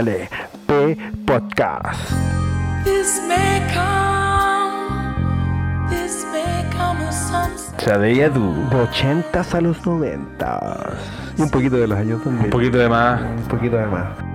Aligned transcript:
Póngale 0.00 0.28
P 0.66 0.96
Podcast. 1.26 2.14
This 2.84 3.20
may 3.28 3.60
come, 3.74 5.18
this 5.90 6.24
may 6.32 6.64
come 6.72 7.06
as 7.06 7.28
some 7.28 7.52
Chadeya 7.76 8.30
Du. 8.32 8.54
De 8.70 8.76
80 8.76 9.40
a 9.52 9.60
los 9.60 9.86
90. 9.86 10.96
Y 11.36 11.42
un 11.42 11.50
poquito 11.50 11.76
de 11.76 11.86
los 11.86 11.98
años 11.98 12.24
2000. 12.24 12.44
Un 12.44 12.50
poquito 12.50 12.78
de 12.78 12.88
más. 12.88 13.20
Un 13.20 13.48
poquito 13.48 13.76
de 13.76 13.86
más. 13.86 14.29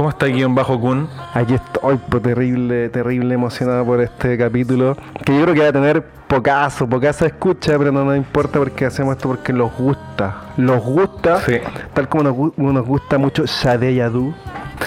¿Cómo 0.00 0.08
está 0.08 0.24
guion 0.28 0.54
bajo 0.54 0.80
Kun? 0.80 1.10
Aquí 1.34 1.52
estoy 1.52 1.98
terrible, 2.22 2.88
terrible 2.88 3.34
emocionado 3.34 3.84
por 3.84 4.00
este 4.00 4.38
capítulo. 4.38 4.96
Que 5.26 5.36
yo 5.36 5.42
creo 5.42 5.54
que 5.54 5.60
va 5.60 5.68
a 5.68 5.72
tener 5.74 6.02
pocazo, 6.26 6.88
pocazo 6.88 7.26
escucha, 7.26 7.76
pero 7.76 7.92
no 7.92 8.06
nos 8.06 8.16
importa 8.16 8.58
porque 8.58 8.86
hacemos 8.86 9.14
esto 9.16 9.28
porque 9.28 9.52
nos 9.52 9.70
gusta. 9.76 10.36
Nos 10.56 10.82
gusta, 10.82 11.40
Sí. 11.40 11.56
tal 11.92 12.08
como 12.08 12.22
nos, 12.24 12.32
gu- 12.34 12.54
nos 12.56 12.86
gusta 12.86 13.18
mucho 13.18 13.44
Shade 13.44 13.94
Yadu, 13.94 14.32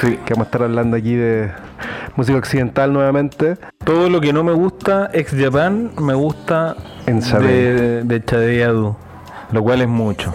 Sí. 0.02 0.18
que 0.26 0.34
vamos 0.34 0.48
a 0.48 0.50
estar 0.50 0.64
hablando 0.64 0.98
aquí 0.98 1.14
de 1.14 1.52
música 2.16 2.40
occidental 2.40 2.92
nuevamente. 2.92 3.58
Todo 3.86 4.10
lo 4.10 4.20
que 4.20 4.34
no 4.34 4.44
me 4.44 4.54
gusta 4.54 5.12
ex 5.14 5.36
Japan 5.40 5.92
me 6.02 6.16
gusta 6.16 6.76
En 7.06 7.20
Shade. 7.20 7.46
de, 7.46 8.04
de 8.04 8.26
Chadeya 8.26 8.70
Du. 8.70 8.96
Lo 9.52 9.62
cual 9.62 9.84
es 9.84 9.88
mucho. 9.88 10.34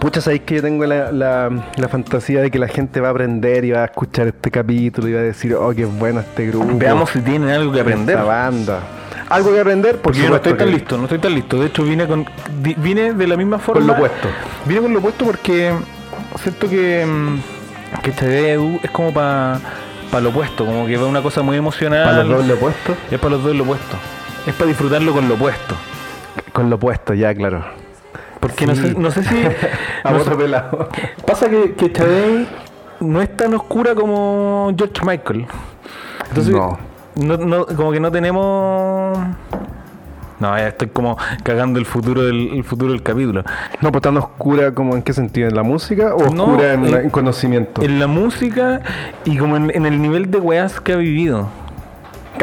Pucha, 0.00 0.20
sabéis 0.20 0.42
que 0.42 0.56
yo 0.56 0.62
tengo 0.62 0.86
la, 0.86 1.10
la- 1.10 1.50
la 1.76 1.88
fantasía 1.88 2.40
de 2.40 2.50
que 2.52 2.58
la 2.58 2.68
gente 2.68 3.00
va 3.00 3.08
a 3.08 3.10
aprender 3.10 3.64
y 3.64 3.72
va 3.72 3.82
a 3.82 3.84
escuchar 3.86 4.28
este 4.28 4.50
capítulo 4.50 5.08
y 5.08 5.12
va 5.14 5.20
a 5.20 5.24
decir, 5.24 5.54
oh, 5.54 5.74
qué 5.74 5.84
bueno 5.86 6.20
este 6.20 6.46
grupo. 6.46 6.66
Veamos 6.74 7.10
si 7.10 7.20
tienen 7.20 7.48
algo 7.50 7.72
que 7.72 7.80
aprender. 7.80 8.14
Esta 8.16 8.24
banda. 8.24 8.78
Algo 9.28 9.52
que 9.52 9.60
aprender, 9.60 9.94
por 9.96 10.02
Porque 10.02 10.20
yo 10.22 10.30
no 10.30 10.36
estoy 10.36 10.54
tan 10.54 10.68
que- 10.68 10.72
listo, 10.74 10.96
no 10.96 11.02
estoy 11.04 11.18
tan 11.18 11.34
listo. 11.34 11.58
De 11.60 11.66
hecho, 11.66 11.82
vine 11.82 12.06
con 12.06 12.24
vine 12.60 13.12
de 13.12 13.26
la 13.26 13.36
misma 13.36 13.58
forma. 13.58 13.84
lo 13.84 13.92
opuesto. 13.94 14.28
Vine 14.66 14.80
con 14.80 14.92
lo 14.92 15.00
opuesto 15.00 15.24
porque 15.24 15.72
siento 16.40 16.68
que, 16.68 17.04
mm, 17.04 18.00
que 18.02 18.12
Chadeya 18.14 18.54
Du 18.56 18.78
es 18.82 18.90
como 18.92 19.12
para 19.12 19.58
lo 20.22 20.28
opuesto, 20.28 20.64
como 20.64 20.86
que 20.86 20.96
va 20.96 21.06
una 21.06 21.22
cosa 21.22 21.42
muy 21.42 21.56
emocional. 21.56 22.04
Para 22.04 22.22
los 22.22 22.38
dos 22.38 22.46
lo 22.46 22.54
opuesto. 22.54 22.96
Es 23.10 23.18
para 23.18 23.30
los 23.34 23.42
dos 23.42 23.56
lo 23.56 23.64
opuesto. 23.64 23.96
Es 24.46 24.54
para 24.54 24.68
disfrutarlo 24.68 25.12
con 25.12 25.28
lo 25.28 25.34
opuesto. 25.34 25.74
Con 26.52 26.70
lo 26.70 26.76
opuesto, 26.76 27.12
ya, 27.14 27.34
claro. 27.34 27.64
Porque 28.40 28.66
no, 28.66 28.74
sé, 28.74 28.94
no 28.94 29.10
sé 29.10 29.22
si. 29.24 29.34
A 30.04 30.10
no 30.12 30.20
sé- 30.24 30.30
pelado. 30.36 30.88
Pasa 31.26 31.48
que, 31.48 31.74
que 31.74 31.92
Chadey 31.92 32.46
no 33.00 33.20
es 33.20 33.36
tan 33.36 33.54
oscura 33.54 33.94
como 33.94 34.72
George 34.76 35.04
Michael. 35.04 35.46
Entonces, 36.28 36.54
No. 36.54 37.66
como 37.76 37.92
que 37.92 38.00
no 38.00 38.10
tenemos. 38.12 39.18
No, 40.40 40.56
ya 40.56 40.68
estoy 40.68 40.86
como 40.88 41.16
cagando 41.42 41.80
el 41.80 41.84
futuro 41.86 42.22
del, 42.24 42.50
el 42.52 42.62
futuro 42.62 42.92
del 42.92 43.02
capítulo. 43.02 43.42
No, 43.80 43.90
pues 43.90 44.02
tan 44.02 44.16
oscura 44.18 44.72
como 44.72 44.94
en 44.94 45.02
qué 45.02 45.12
sentido, 45.12 45.48
en 45.48 45.56
la 45.56 45.64
música 45.64 46.14
o 46.14 46.32
No, 46.32 46.44
oscura 46.44 46.74
en, 46.74 46.90
la- 46.92 46.98
en- 46.98 47.04
en 47.06 47.10
conocimiento. 47.10 47.82
En 47.82 47.98
la 47.98 48.06
música 48.06 48.80
y 49.24 49.36
como 49.36 49.56
en, 49.56 49.72
en 49.74 49.84
el 49.84 50.00
nivel 50.00 50.30
de 50.30 50.38
weas 50.38 50.80
que 50.80 50.92
ha 50.92 50.96
vivido. 50.96 51.48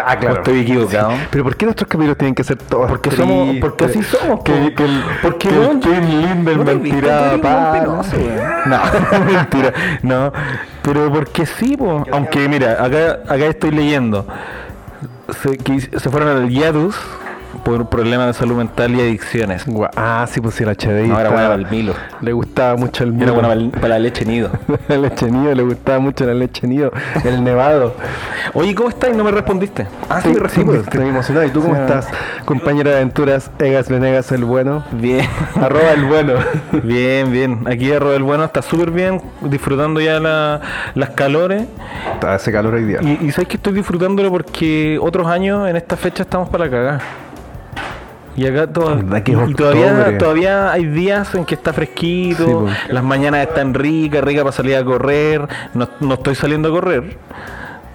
Ah, 0.05 0.17
¿O 0.21 0.33
estoy 0.33 0.59
equivocado? 0.61 1.11
Pero 1.29 1.43
¿por 1.43 1.55
qué 1.55 1.65
nuestros 1.65 1.88
capítulos 1.88 2.17
tienen 2.17 2.35
que 2.35 2.43
ser 2.43 2.57
todos 2.57 2.89
Porque 2.89 3.11
somos, 3.11 3.43
tristes? 3.49 3.61
porque 3.61 3.85
así 3.85 4.03
somos. 4.03 4.43
Que, 4.43 4.73
que 4.73 4.85
el, 4.85 5.03
porque 5.21 5.49
que 5.49 5.55
el 5.55 5.79
Tim 5.79 6.21
Lindemann 6.21 6.83
¿no 7.41 7.71
penoso, 7.71 8.17
mentira. 9.25 9.73
No, 10.02 10.31
pero 10.81 11.11
porque 11.11 11.45
sí, 11.45 11.77
po. 11.77 12.03
Aunque 12.11 12.47
mira, 12.49 12.83
acá, 12.83 13.20
acá 13.27 13.45
estoy 13.45 13.71
leyendo. 13.71 14.27
Se, 15.42 15.58
que 15.58 15.80
se 15.81 16.09
fueron 16.09 16.30
al 16.30 16.49
Yadus 16.49 16.95
por 17.65 17.89
problemas 17.89 18.27
de 18.27 18.33
salud 18.33 18.55
mental 18.58 18.93
y 18.95 19.02
adicciones. 19.02 19.65
Gua- 19.67 19.89
Ah, 19.95 20.27
sí, 20.30 20.39
pues 20.39 20.53
sí, 20.53 20.64
la 20.64 20.73
HDI. 20.76 21.08
No, 21.08 21.20
era 21.20 21.30
buena 21.31 21.48
para 21.49 21.55
el 21.55 21.65
Milo. 21.65 21.95
Le 22.21 22.31
gustaba 22.31 22.76
mucho 22.77 23.03
el 23.03 23.09
Era 23.09 23.17
Milo. 23.20 23.33
buena 23.33 23.48
para, 23.49 23.59
el- 23.59 23.70
para 23.71 23.87
la 23.89 23.99
leche 23.99 24.23
nido. 24.23 24.52
la 24.87 24.98
leche 24.98 25.31
nido, 25.31 25.53
le 25.55 25.64
gustaba 25.64 25.98
mucho 25.98 26.26
la 26.27 26.36
leche 26.36 26.67
nido. 26.67 26.92
El 27.23 27.43
nevado. 27.43 27.95
Oye, 28.53 28.76
¿cómo 28.76 28.89
estás? 28.89 29.15
No 29.15 29.23
me 29.23 29.31
respondiste. 29.31 29.87
Ah, 30.09 30.21
sí, 30.21 30.27
me 30.30 30.36
pues, 30.36 30.43
respondiste. 30.55 30.89
estoy 30.92 31.09
emocionado. 31.09 31.48
¿Y 31.48 31.49
tú 31.49 31.61
cómo 31.64 31.73
Sí. 31.73 31.81
estás, 31.81 32.08
compañera 32.45 32.92
de 32.92 32.98
aventuras? 32.98 33.49
Egas 33.58 33.89
Venegas, 33.89 34.32
el 34.32 34.45
bueno. 34.45 34.83
Bien. 34.92 35.26
Arroba 35.59 35.92
el 35.93 36.05
bueno. 36.05 36.33
Bien, 36.83 37.32
bien. 37.32 37.65
Aquí 37.67 37.92
Arroyo 37.92 38.14
del 38.14 38.23
Bueno 38.23 38.43
está 38.43 38.61
súper 38.61 38.92
bien, 38.92 39.20
disfrutando 39.42 39.99
ya 39.99 40.20
la- 40.20 40.61
las 40.93 41.09
calores. 41.11 41.64
Está 42.14 42.36
ese 42.36 42.52
calor 42.52 42.76
hoy 42.76 42.83
día. 42.86 42.99
Y, 43.02 43.26
y 43.26 43.32
sabes 43.32 43.47
que 43.47 43.58
estoy 43.58 43.73
disfrutándolo 43.73 44.30
porque 44.30 44.99
otros 45.02 45.26
años 45.27 45.67
en 45.67 45.76
esta 45.76 45.97
fecha 45.97 46.21
estamos 46.21 46.47
para 46.49 46.65
la 46.65 46.70
cagada. 46.71 47.02
Y 48.35 48.45
acá 48.47 48.67
to- 48.67 48.95
¿Verdad 48.97 49.23
que 49.23 49.31
es 49.31 49.49
y 49.49 49.53
todavía, 49.53 50.17
todavía 50.17 50.71
hay 50.71 50.85
días 50.85 51.33
en 51.35 51.45
que 51.45 51.55
está 51.55 51.71
fresquito, 51.71 52.45
Sí, 52.45 52.51
pues. 52.53 52.93
las 52.93 53.03
mañanas 53.03 53.47
están 53.47 53.73
ricas, 53.73 54.21
ricas 54.23 54.43
para 54.43 54.51
salir 54.55 54.75
a 54.75 54.83
correr. 54.83 55.47
No, 55.73 55.87
no 56.01 56.13
estoy 56.15 56.35
saliendo 56.35 56.69
a 56.69 56.71
correr. 56.71 57.17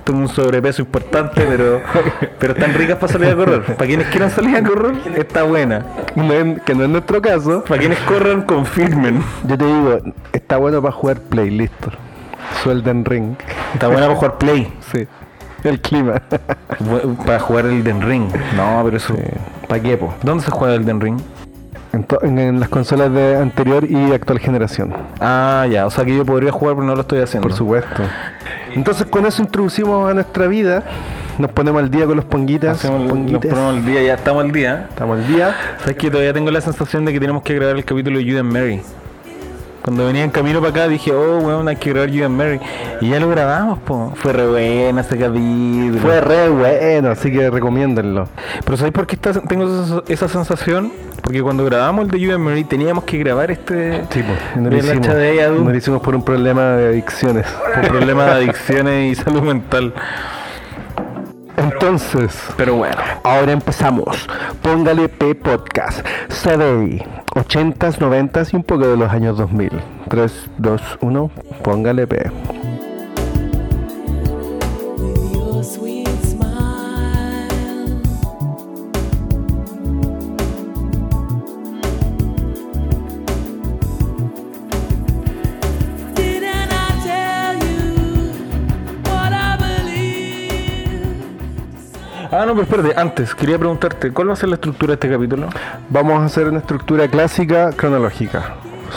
Tengo 0.04 0.20
un 0.20 0.28
sobrepeso 0.28 0.80
importante, 0.80 1.42
pero, 1.46 1.82
pero 2.38 2.54
están 2.54 2.72
ricas 2.72 2.96
para 2.96 3.12
salir 3.12 3.28
a 3.28 3.36
correr. 3.36 3.62
Para 3.62 3.86
quienes 3.86 4.06
quieran 4.08 4.30
salir 4.30 4.56
a 4.56 4.62
correr, 4.62 4.94
está 5.16 5.42
buena. 5.42 5.84
No 6.16 6.54
que 6.64 6.74
no 6.74 6.84
es 6.84 6.88
nuestro 6.90 7.20
caso. 7.20 7.62
Para 7.64 7.78
quienes 7.78 7.98
corran, 8.00 8.42
confirmen. 8.42 9.22
Yo 9.46 9.58
te 9.58 9.64
digo, 9.66 9.98
está 10.32 10.56
bueno 10.56 10.80
para 10.80 10.92
jugar 10.92 11.20
play, 11.20 11.50
listo. 11.50 11.90
Suelden 12.62 13.04
ring. 13.04 13.34
Está 13.74 13.88
buena 13.88 14.06
para 14.06 14.14
jugar 14.16 14.38
play. 14.38 14.72
Sí. 14.90 15.06
El 15.64 15.80
clima. 15.80 16.14
Para 17.26 17.38
jugar 17.40 17.66
el 17.66 17.84
Den 17.84 18.00
Ring. 18.00 18.24
No, 18.56 18.80
pero 18.82 18.96
eso. 18.96 19.14
¿Para 19.70 19.82
qué, 19.82 19.96
po? 19.96 20.12
¿Dónde 20.22 20.44
se 20.44 20.50
juega 20.50 20.74
el 20.74 20.84
Den 20.84 21.00
Ring? 21.00 21.18
En, 21.92 22.04
to- 22.04 22.22
en- 22.22 22.38
en 22.38 22.60
las 22.60 22.68
consolas 22.68 23.12
de 23.12 23.36
anterior 23.36 23.84
y 23.88 24.12
actual 24.12 24.38
generación. 24.40 24.92
Ah, 25.20 25.66
ya. 25.70 25.86
O 25.86 25.90
sea 25.90 26.04
que 26.04 26.14
yo 26.14 26.24
podría 26.26 26.52
jugar, 26.52 26.74
pero 26.76 26.86
no 26.86 26.94
lo 26.94 27.00
estoy 27.02 27.20
haciendo. 27.20 27.48
Por 27.48 27.56
supuesto. 27.56 28.02
Entonces 28.74 29.06
con 29.06 29.26
eso 29.26 29.42
introducimos 29.42 30.10
a 30.10 30.14
nuestra 30.14 30.46
vida. 30.46 30.82
Nos 31.38 31.50
ponemos 31.52 31.82
al 31.82 31.90
día 31.90 32.04
con 32.06 32.16
los 32.16 32.24
ponguitas. 32.26 32.76
Hacemos, 32.78 33.00
nos 33.00 33.10
ponguites. 33.10 33.50
ponemos 33.50 33.74
al 33.76 33.86
día, 33.86 34.02
ya 34.02 34.14
estamos 34.14 34.44
al 34.44 34.52
día. 34.52 34.86
Estamos 34.90 35.18
al 35.20 35.26
día. 35.26 35.54
Sabes 35.78 35.96
que 35.96 36.10
todavía 36.10 36.32
tengo 36.32 36.50
la 36.50 36.60
sensación 36.60 37.04
de 37.04 37.12
que 37.12 37.20
tenemos 37.20 37.42
que 37.42 37.54
grabar 37.54 37.76
el 37.76 37.84
capítulo 37.84 38.18
de 38.18 38.24
You 38.24 38.38
and 38.38 38.52
Mary. 38.52 38.82
Cuando 39.82 40.06
venía 40.06 40.24
en 40.24 40.30
camino 40.30 40.60
para 40.60 40.70
acá 40.70 40.88
dije, 40.88 41.12
oh, 41.12 41.38
weón, 41.38 41.66
hay 41.68 41.76
que 41.76 41.90
grabar 41.90 42.10
You 42.10 42.26
and 42.26 42.36
Mary. 42.36 42.60
Y 43.00 43.08
ya 43.10 43.18
lo 43.18 43.28
grabamos, 43.28 43.78
po. 43.78 44.12
Fue 44.16 44.32
re 44.32 44.46
bueno 44.46 45.00
ese 45.00 45.16
capítulo. 45.16 45.98
Fue 46.00 46.20
re 46.20 46.48
bueno, 46.50 47.10
así 47.10 47.32
que 47.32 47.48
recomiéndenlo. 47.48 48.28
Pero 48.64 48.76
¿sabes 48.76 48.92
por 48.92 49.06
qué 49.06 49.14
está- 49.16 49.32
tengo 49.40 50.02
esa, 50.06 50.28
sensación? 50.28 50.92
Porque 51.22 51.42
cuando 51.42 51.64
grabamos 51.64 52.04
el 52.04 52.10
de 52.10 52.20
You 52.20 52.34
and 52.34 52.44
Mary 52.44 52.64
teníamos 52.64 53.04
que 53.04 53.18
grabar 53.18 53.50
este... 53.50 54.04
Sí, 54.10 54.22
pues. 54.22 54.38
No 54.56 54.64
de 54.64 54.70
lo 54.70 54.76
la 54.76 54.78
hicimos. 54.78 55.06
Chadeya, 55.06 55.48
du. 55.48 55.64
No 55.64 55.70
lo 55.70 55.76
hicimos 55.76 56.02
por 56.02 56.14
un 56.14 56.24
problema 56.24 56.72
de 56.72 56.88
adicciones. 56.88 57.46
por 57.74 57.88
problemas 57.88 58.26
de 58.26 58.32
adicciones 58.32 59.12
y 59.18 59.22
salud 59.22 59.42
mental. 59.42 59.94
Entonces, 61.60 62.32
Pero 62.56 62.76
bueno. 62.76 62.96
ahora 63.22 63.52
empezamos. 63.52 64.28
Póngale 64.62 65.08
P 65.08 65.34
Podcast. 65.34 66.04
CDI. 66.28 67.02
80s, 67.34 67.98
90s 67.98 68.52
y 68.52 68.56
un 68.56 68.64
poco 68.64 68.86
de 68.88 68.96
los 68.96 69.10
años 69.10 69.36
2000. 69.38 69.70
3, 70.08 70.50
2, 70.58 70.82
1. 71.00 71.30
Póngale 71.62 72.06
P. 72.06 72.30
Ah, 92.32 92.44
no, 92.46 92.54
pero 92.54 92.62
espérate, 92.62 93.00
antes, 93.00 93.34
quería 93.34 93.58
preguntarte, 93.58 94.12
¿cuál 94.12 94.28
va 94.28 94.34
a 94.34 94.36
ser 94.36 94.50
la 94.50 94.54
estructura 94.54 94.90
de 94.90 94.94
este 94.94 95.10
capítulo? 95.10 95.48
Vamos 95.88 96.20
a 96.20 96.26
hacer 96.26 96.46
una 96.48 96.58
estructura 96.60 97.08
clásica 97.08 97.70
cronológica. 97.72 98.54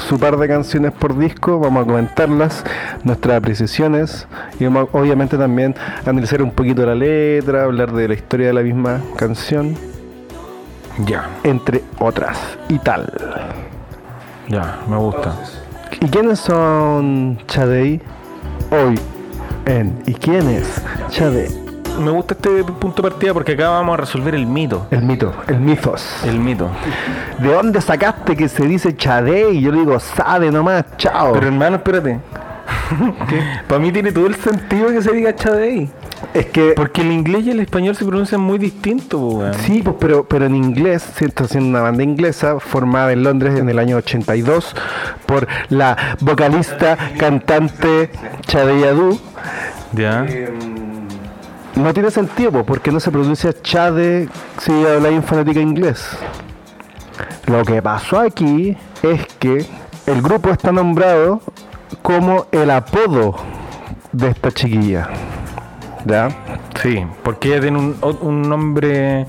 Su 0.08 0.20
par 0.20 0.38
de 0.38 0.48
canciones 0.48 0.92
por 0.92 1.18
disco, 1.18 1.60
vamos 1.60 1.84
a 1.84 1.86
comentarlas, 1.88 2.64
nuestras 3.04 3.38
apreciaciones 3.38 4.28
y 4.60 4.66
vamos 4.66 4.90
a, 4.94 4.98
obviamente 4.98 5.38
también 5.38 5.76
analizar 6.06 6.42
un 6.44 6.52
poquito 6.52 6.86
la 6.86 6.94
letra, 6.96 7.64
hablar 7.64 7.92
de 7.92 8.08
la 8.08 8.14
historia 8.14 8.48
de 8.48 8.54
la 8.54 8.62
misma 8.62 9.02
canción, 9.16 9.76
Ya, 11.06 11.28
entre 11.44 11.84
otras 12.00 12.38
y 12.70 12.78
tal. 12.80 13.12
ya, 14.48 14.78
me 14.88 14.98
gusta. 14.98 15.34
¿Y 16.02 16.08
quiénes 16.08 16.40
son 16.40 17.40
Chadei 17.48 18.00
hoy 18.72 19.00
en 19.66 20.02
¿Y 20.06 20.14
quién 20.16 20.50
es 20.50 20.82
Chadei? 21.10 21.63
Me 22.00 22.10
gusta 22.12 22.34
este 22.34 22.64
punto 22.64 23.02
de 23.02 23.10
partida 23.10 23.34
porque 23.34 23.52
acá 23.52 23.70
vamos 23.70 23.94
a 23.94 23.98
resolver 23.98 24.34
el 24.34 24.46
mito. 24.46 24.88
El 24.90 25.04
mito, 25.04 25.34
el 25.48 25.60
mitos. 25.60 26.24
El 26.26 26.40
mito. 26.40 26.70
¿De 27.40 27.54
dónde 27.54 27.82
sacaste 27.82 28.36
que 28.36 28.50
se 28.50 28.66
dice 28.66 28.96
Chadei? 28.96 29.62
Yo 29.62 29.72
le 29.72 29.80
digo, 29.80 30.00
sabe 30.00 30.52
nomás, 30.52 30.86
chao. 30.98 31.34
Pero 31.34 31.48
hermano, 31.48 31.78
espérate. 31.78 32.20
Para 33.68 33.80
mí 33.80 33.92
tiene 33.92 34.12
todo 34.12 34.28
el 34.28 34.36
sentido 34.36 34.88
que 34.90 35.02
se 35.02 35.12
diga 35.12 35.36
Chadei. 35.36 35.90
Es 36.34 36.48
que 36.48 36.74
Porque 36.76 37.02
el 37.02 37.12
inglés 37.12 37.46
y 37.46 37.52
el 37.52 37.60
español 37.60 37.96
se 37.96 38.06
pronuncian 38.06 38.42
muy 38.42 38.58
distinto, 38.58 39.20
po, 39.20 39.28
weón. 39.40 39.54
Sí, 39.54 39.82
pues, 39.84 39.96
pero, 40.00 40.24
pero 40.24 40.46
en 40.46 40.56
inglés, 40.56 41.04
siento 41.16 41.48
siendo 41.48 41.70
una 41.70 41.82
banda 41.82 42.04
inglesa 42.04 42.60
formada 42.60 43.12
en 43.12 43.24
Londres 43.24 43.60
en 43.60 43.70
el 43.70 43.78
año 43.78 43.98
82 43.98 44.76
por 45.26 45.48
la 45.70 46.18
vocalista, 46.22 46.98
cantante 47.18 48.10
Chade 48.48 48.80
Yadu. 48.80 49.20
Ya. 49.94 50.26
No 51.76 51.94
tiene 51.94 52.12
sentido, 52.12 52.64
porque 52.64 52.92
no 52.92 53.00
se 53.00 53.10
pronuncia 53.12 53.52
Chade 53.62 54.30
si 54.60 54.72
habla 54.86 55.10
en 55.10 55.24
fonética 55.24 55.60
inglés. 55.60 56.18
Lo 57.48 57.64
que 57.64 57.82
pasó 57.82 58.20
aquí 58.20 58.78
es 59.02 59.26
que 59.40 59.66
el 60.06 60.22
grupo 60.22 60.50
está 60.50 60.72
nombrado 60.72 61.42
como 62.02 62.46
el 62.52 62.70
apodo 62.70 63.36
de 64.12 64.30
esta 64.30 64.52
chiquilla. 64.52 65.10
¿Ya? 66.06 66.30
Sí, 66.82 67.06
porque 67.24 67.50
ella 67.50 67.62
tiene 67.62 67.80
un, 67.80 67.98
un 68.22 68.42
nombre 68.44 69.26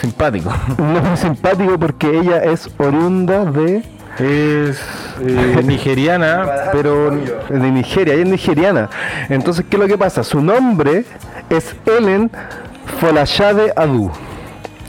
simpático. 0.00 0.52
Un 0.78 0.94
nombre 0.94 1.16
simpático 1.16 1.78
porque 1.78 2.18
ella 2.18 2.44
es 2.44 2.68
oriunda 2.78 3.44
de 3.44 3.82
Es 4.18 4.80
eh, 5.20 5.62
nigeriana, 5.64 6.70
pero 6.72 7.10
de 7.10 7.70
Nigeria, 7.70 8.14
ella 8.14 8.22
es 8.22 8.28
nigeriana. 8.28 8.90
Entonces, 9.28 9.64
¿qué 9.68 9.76
es 9.76 9.82
lo 9.82 9.88
que 9.88 9.98
pasa? 9.98 10.22
Su 10.22 10.40
nombre 10.40 11.04
es 11.48 11.74
Ellen 11.86 12.30
Folashade 13.00 13.72
Adu. 13.76 14.10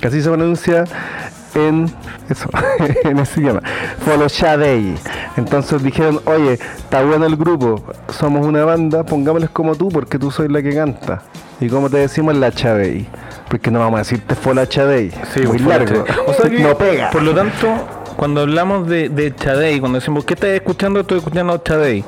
Que 0.01 0.07
así 0.07 0.21
se 0.21 0.29
pronuncia 0.29 0.83
en 1.55 1.91
eso, 2.29 2.49
en 3.03 3.19
ese 3.19 3.39
idioma. 3.39 3.61
Folashade. 4.05 4.95
Entonces 5.37 5.81
dijeron, 5.81 6.19
oye, 6.25 6.53
está 6.53 7.03
bueno 7.03 7.25
el 7.25 7.35
grupo, 7.35 7.83
somos 8.09 8.45
una 8.45 8.65
banda, 8.65 9.03
pongámosles 9.03 9.49
como 9.49 9.75
tú, 9.75 9.89
porque 9.89 10.19
tú 10.19 10.31
soy 10.31 10.49
la 10.49 10.61
que 10.61 10.73
canta. 10.73 11.21
Y 11.59 11.69
como 11.69 11.89
te 11.89 11.97
decimos, 11.97 12.35
la 12.35 12.51
Chavey. 12.51 13.07
Porque 13.49 13.71
no 13.71 13.79
vamos 13.79 13.95
a 13.95 13.99
decirte 13.99 14.35
Fola 14.35 14.67
Chavey. 14.67 15.11
Sí, 15.33 15.41
muy 15.47 15.59
fue 15.59 15.77
largo. 15.77 16.03
O 16.27 16.33
sea 16.33 16.49
que, 16.49 16.59
no 16.59 16.75
pega. 16.77 17.09
Por 17.09 17.21
lo 17.21 17.33
tanto, 17.33 17.67
cuando 18.15 18.41
hablamos 18.41 18.87
de, 18.87 19.09
de 19.09 19.35
Chadey, 19.35 19.79
cuando 19.79 19.99
decimos, 19.99 20.25
¿qué 20.25 20.33
estás 20.33 20.49
escuchando? 20.51 21.01
Estoy 21.01 21.19
escuchando 21.19 21.57
Chadey. 21.57 22.03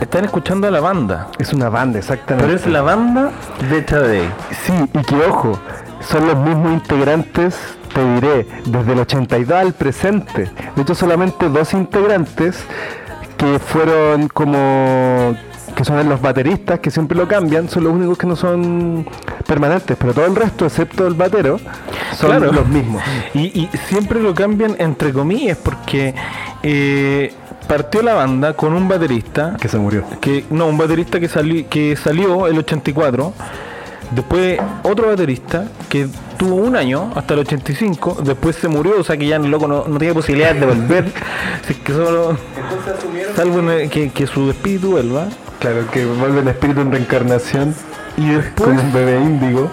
Están 0.00 0.24
escuchando 0.24 0.66
a 0.66 0.70
la 0.70 0.80
banda. 0.80 1.28
Es 1.38 1.52
una 1.52 1.68
banda, 1.68 1.98
exactamente. 1.98 2.46
Pero 2.46 2.58
es 2.58 2.66
la 2.66 2.82
banda 2.82 3.30
de 3.70 3.84
Chadey. 3.84 4.28
Sí, 4.64 4.72
y 4.92 5.02
que 5.04 5.16
ojo, 5.16 5.58
son 6.00 6.26
los 6.26 6.36
mismos 6.36 6.72
integrantes, 6.72 7.56
te 7.94 8.14
diré, 8.14 8.46
desde 8.66 8.92
el 8.92 8.98
82 9.00 9.56
al 9.56 9.72
presente. 9.72 10.50
De 10.74 10.82
hecho, 10.82 10.94
solamente 10.94 11.48
dos 11.48 11.72
integrantes 11.72 12.64
que 13.36 13.58
fueron 13.58 14.28
como 14.28 15.36
que 15.82 15.88
son 15.88 16.08
los 16.08 16.20
bateristas, 16.20 16.78
que 16.80 16.90
siempre 16.90 17.16
lo 17.16 17.26
cambian, 17.26 17.68
son 17.68 17.84
los 17.84 17.92
únicos 17.92 18.16
que 18.18 18.26
no 18.26 18.36
son 18.36 19.06
permanentes, 19.46 19.96
pero 19.98 20.14
todo 20.14 20.26
el 20.26 20.36
resto, 20.36 20.64
excepto 20.66 21.06
el 21.06 21.14
batero, 21.14 21.58
son 22.16 22.30
Claro. 22.30 22.52
los 22.52 22.68
mismos. 22.68 23.02
Y, 23.34 23.40
y 23.60 23.68
siempre 23.88 24.20
lo 24.20 24.34
cambian 24.34 24.76
entre 24.78 25.12
comillas 25.12 25.58
porque 25.62 26.14
eh, 26.62 27.32
partió 27.66 28.02
la 28.02 28.14
banda 28.14 28.54
con 28.54 28.72
un 28.74 28.86
baterista 28.88 29.56
Que 29.60 29.68
se 29.68 29.78
murió. 29.78 30.04
que 30.20 30.44
no 30.50 30.66
un 30.66 30.76
baterista 30.78 31.18
que 31.18 31.28
salió 31.28 31.66
que 31.68 31.96
salió 31.96 32.46
el 32.46 32.58
84 32.58 33.32
después 34.10 34.60
otro 34.82 35.06
baterista 35.08 35.64
que 35.88 36.06
tuvo 36.36 36.56
un 36.56 36.76
año 36.76 37.10
hasta 37.14 37.32
el 37.34 37.40
85 37.40 38.18
después 38.24 38.56
se 38.56 38.68
murió 38.68 39.00
o 39.00 39.04
sea 39.04 39.16
que 39.16 39.26
ya 39.26 39.36
el 39.36 39.50
loco 39.50 39.66
no, 39.66 39.86
no 39.88 39.98
tiene 39.98 40.12
posibilidad 40.12 40.54
de 40.54 40.66
volver 40.66 41.06
así 41.64 41.74
que 41.74 41.92
solo 41.92 42.36
salvo 43.34 43.60
que, 43.90 44.10
que 44.10 44.26
su 44.26 44.50
espíritu 44.50 44.90
vuelva 44.92 45.28
Claro, 45.62 45.86
que 45.90 46.04
vuelve 46.04 46.40
el 46.40 46.48
espíritu 46.48 46.80
en 46.82 46.90
reencarnación 46.92 47.74
y 48.16 48.28
después 48.30 48.68
con 48.76 48.78
un 48.78 48.92
bebé 48.92 49.20
índigo. 49.20 49.70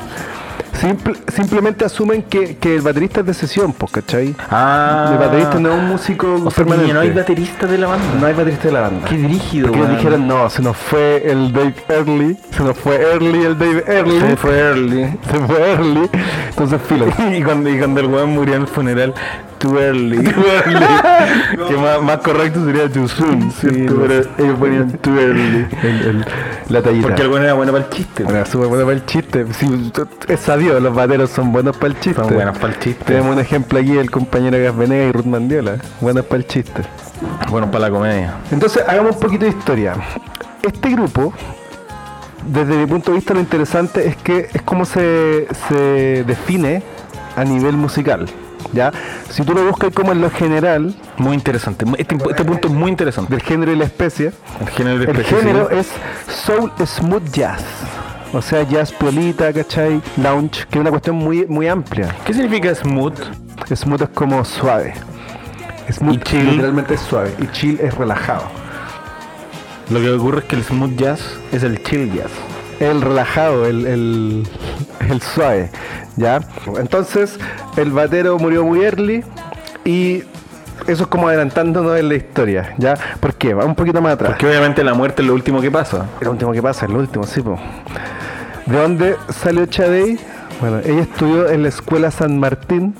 Simple- 0.79 1.17
simplemente 1.35 1.83
asumen 1.83 2.23
que, 2.23 2.55
que 2.55 2.75
el 2.75 2.81
baterista 2.81 3.19
es 3.19 3.25
de 3.25 3.33
sesión, 3.33 3.73
pues, 3.73 3.91
¿cachai? 3.91 4.33
ah 4.49 5.09
El 5.11 5.17
baterista 5.17 5.59
no 5.59 5.73
es 5.73 5.75
un 5.79 5.87
músico 5.87 6.35
o 6.35 6.37
sea 6.39 6.49
que 6.51 6.55
permanente. 6.69 6.93
no 6.93 6.99
hay 7.01 7.09
baterista 7.09 7.67
de 7.67 7.77
la 7.79 7.87
banda 7.87 8.05
No 8.17 8.27
hay 8.27 8.33
baterista 8.33 8.67
de 8.69 8.73
la 8.75 8.81
banda. 8.81 9.05
qué 9.09 9.17
dirigido 9.17 9.67
Porque 9.67 9.79
ellos 9.81 9.97
dijeron, 9.97 10.25
no, 10.27 10.49
se 10.49 10.61
nos 10.61 10.77
fue 10.77 11.29
el 11.29 11.51
Dave 11.51 11.73
Early, 11.89 12.37
se 12.51 12.63
nos 12.63 12.77
fue 12.77 12.95
Early 12.95 13.43
el 13.43 13.57
Dave 13.59 13.83
Early, 13.87 14.19
se 14.21 14.37
fue 14.37 14.57
early 14.57 15.03
se 15.29 15.39
fue 15.39 15.71
Early, 15.73 16.09
entonces 16.49 16.81
filo. 16.87 17.07
y 17.37 17.43
cuando, 17.43 17.69
y 17.69 17.77
cuando 17.77 17.99
el 17.99 18.05
weón 18.07 18.29
murió 18.29 18.55
en 18.55 18.61
el 18.61 18.67
funeral, 18.67 19.13
too 19.59 19.77
early. 19.79 20.17
que 21.67 21.77
más, 21.77 22.01
más 22.01 22.17
correcto 22.19 22.65
sería 22.65 22.89
too 22.89 23.07
soon, 23.07 23.51
Sí, 23.51 23.69
¿cierto? 23.69 23.93
no 23.93 24.01
Pero 24.07 24.23
sé. 24.23 24.29
ellos 24.39 24.57
ponían 24.59 24.91
too 24.99 25.19
early. 25.19 25.67
El- 25.83 26.01
el- 26.07 26.25
la 26.69 26.81
tallita. 26.81 27.07
Porque 27.07 27.21
el 27.21 27.27
weón 27.29 27.43
era 27.43 27.53
bueno 27.53 27.71
para 27.71 27.83
el 27.85 27.89
chiste. 27.91 28.23
Bueno, 28.23 28.45
súper 28.45 28.67
bueno 28.67 28.85
para 28.85 28.95
el 28.97 29.05
chiste. 29.05 29.45
Sí, 29.53 29.91
es 30.27 30.39
sabido, 30.39 30.79
los 30.79 30.93
bateros 30.95 31.29
son 31.29 31.51
buenos 31.51 31.75
para 31.77 31.87
el 31.93 31.99
chiste. 31.99 32.21
Son 32.23 32.33
buenos 32.33 32.57
para 32.57 32.73
el 32.73 32.79
chiste. 32.79 33.03
Tenemos 33.05 33.33
un 33.35 33.39
ejemplo 33.41 33.79
aquí, 33.79 33.97
el 33.97 34.09
compañero 34.11 34.57
Gas 34.63 34.75
Venegas 34.77 35.09
y 35.09 35.11
Ruth 35.17 35.25
Mandiola. 35.25 35.77
Buenos 36.01 36.25
para 36.25 36.37
el 36.37 36.47
chiste. 36.47 36.81
Bueno, 37.49 37.69
para 37.71 37.89
la 37.89 37.91
comedia. 37.91 38.33
Entonces, 38.51 38.83
hagamos 38.87 39.15
un 39.15 39.21
poquito 39.21 39.45
de 39.45 39.51
historia. 39.51 39.93
Este 40.61 40.89
grupo, 40.89 41.33
desde 42.45 42.75
mi 42.77 42.85
punto 42.85 43.11
de 43.11 43.17
vista, 43.17 43.33
lo 43.33 43.39
interesante 43.39 44.07
es 44.07 44.15
que 44.17 44.49
es 44.53 44.61
como 44.61 44.85
se, 44.85 45.47
se 45.69 46.23
define 46.25 46.83
a 47.35 47.43
nivel 47.43 47.75
musical. 47.77 48.27
¿Ya? 48.73 48.91
Si 49.29 49.43
tú 49.43 49.53
lo 49.53 49.63
buscas 49.65 49.93
como 49.93 50.11
en 50.11 50.21
lo 50.21 50.29
general, 50.29 50.93
Muy 51.17 51.35
interesante. 51.35 51.85
Este, 51.97 52.15
este 52.15 52.45
punto 52.45 52.67
es 52.67 52.73
muy 52.73 52.89
interesante. 52.89 53.31
del 53.33 53.41
género 53.43 53.71
y 53.71 53.75
la 53.75 53.85
especie, 53.85 54.31
El 54.61 54.69
género 54.69 54.97
de 54.99 55.03
el 55.05 55.09
especie, 55.19 55.37
género 55.37 55.69
sí. 55.71 55.77
es 55.77 55.87
soul 56.33 56.71
smooth 56.85 57.29
jazz. 57.31 57.63
O 58.31 58.41
sea, 58.41 58.61
jazz 58.63 58.91
piolita, 58.91 59.51
¿cachai? 59.51 60.01
Lounge, 60.17 60.65
que 60.69 60.77
es 60.77 60.81
una 60.81 60.91
cuestión 60.91 61.15
muy, 61.15 61.45
muy 61.47 61.67
amplia. 61.67 62.15
¿Qué 62.25 62.33
significa 62.33 62.73
smooth? 62.75 63.17
Smooth 63.73 64.01
es 64.03 64.09
como 64.09 64.45
suave. 64.45 64.93
Smooth 65.91 66.15
¿Y 66.15 66.19
chill? 66.19 66.45
literalmente 66.51 66.93
es 66.93 67.01
suave. 67.01 67.33
Y 67.39 67.47
chill 67.47 67.79
es 67.81 67.93
relajado. 67.95 68.43
Lo 69.89 69.99
que 69.99 70.11
ocurre 70.11 70.39
es 70.39 70.45
que 70.45 70.55
el 70.55 70.63
smooth 70.63 70.95
jazz 70.95 71.21
es 71.51 71.63
el 71.63 71.81
chill 71.83 72.13
jazz. 72.13 72.29
el 72.79 73.01
relajado, 73.01 73.65
el, 73.65 73.85
el, 73.87 74.47
el 75.09 75.21
suave, 75.21 75.69
¿ya? 76.19 76.41
Entonces, 76.77 77.39
el 77.77 77.91
batero 77.91 78.37
murió 78.37 78.63
muy 78.65 78.81
early 78.83 79.23
y 79.85 80.23
eso 80.87 81.03
es 81.03 81.07
como 81.07 81.27
adelantándonos 81.29 81.97
en 81.97 82.09
la 82.09 82.15
historia, 82.15 82.75
¿ya? 82.77 82.95
¿Por 83.19 83.33
qué? 83.35 83.53
Va 83.53 83.65
un 83.65 83.75
poquito 83.75 84.01
más 84.01 84.13
atrás. 84.13 84.31
Porque 84.31 84.47
obviamente 84.47 84.83
la 84.83 84.93
muerte 84.93 85.21
es 85.21 85.27
lo 85.27 85.33
último 85.33 85.61
que 85.61 85.71
pasa. 85.71 86.05
Es 86.19 86.25
lo 86.25 86.31
último 86.31 86.51
que 86.51 86.61
pasa, 86.61 86.85
es 86.85 86.91
lo 86.91 86.99
último, 86.99 87.23
sí, 87.25 87.41
po. 87.41 87.57
¿De 88.65 88.77
dónde 88.77 89.15
salió 89.29 89.65
Chadey? 89.65 90.19
Bueno, 90.59 90.79
ella 90.85 91.01
estudió 91.01 91.49
en 91.49 91.63
la 91.63 91.69
escuela 91.69 92.11
San 92.11 92.37
Martín 92.37 92.93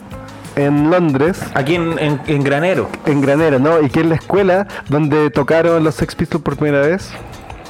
en 0.56 0.90
Londres, 0.90 1.42
Aquí 1.54 1.76
en, 1.76 1.98
en, 2.00 2.22
en 2.26 2.44
Granero. 2.44 2.90
en 3.06 3.22
Granero, 3.22 3.60
¿no? 3.60 3.82
Y 3.82 3.90
que 3.90 4.00
es 4.02 4.06
la 4.06 4.16
escuela 4.16 4.68
donde 4.90 5.30
tocaron 5.30 5.84
los 5.84 5.96
Sex 5.96 6.16
Pistols 6.16 6.44
por 6.44 6.58
primera 6.58 6.86
vez. 6.86 7.12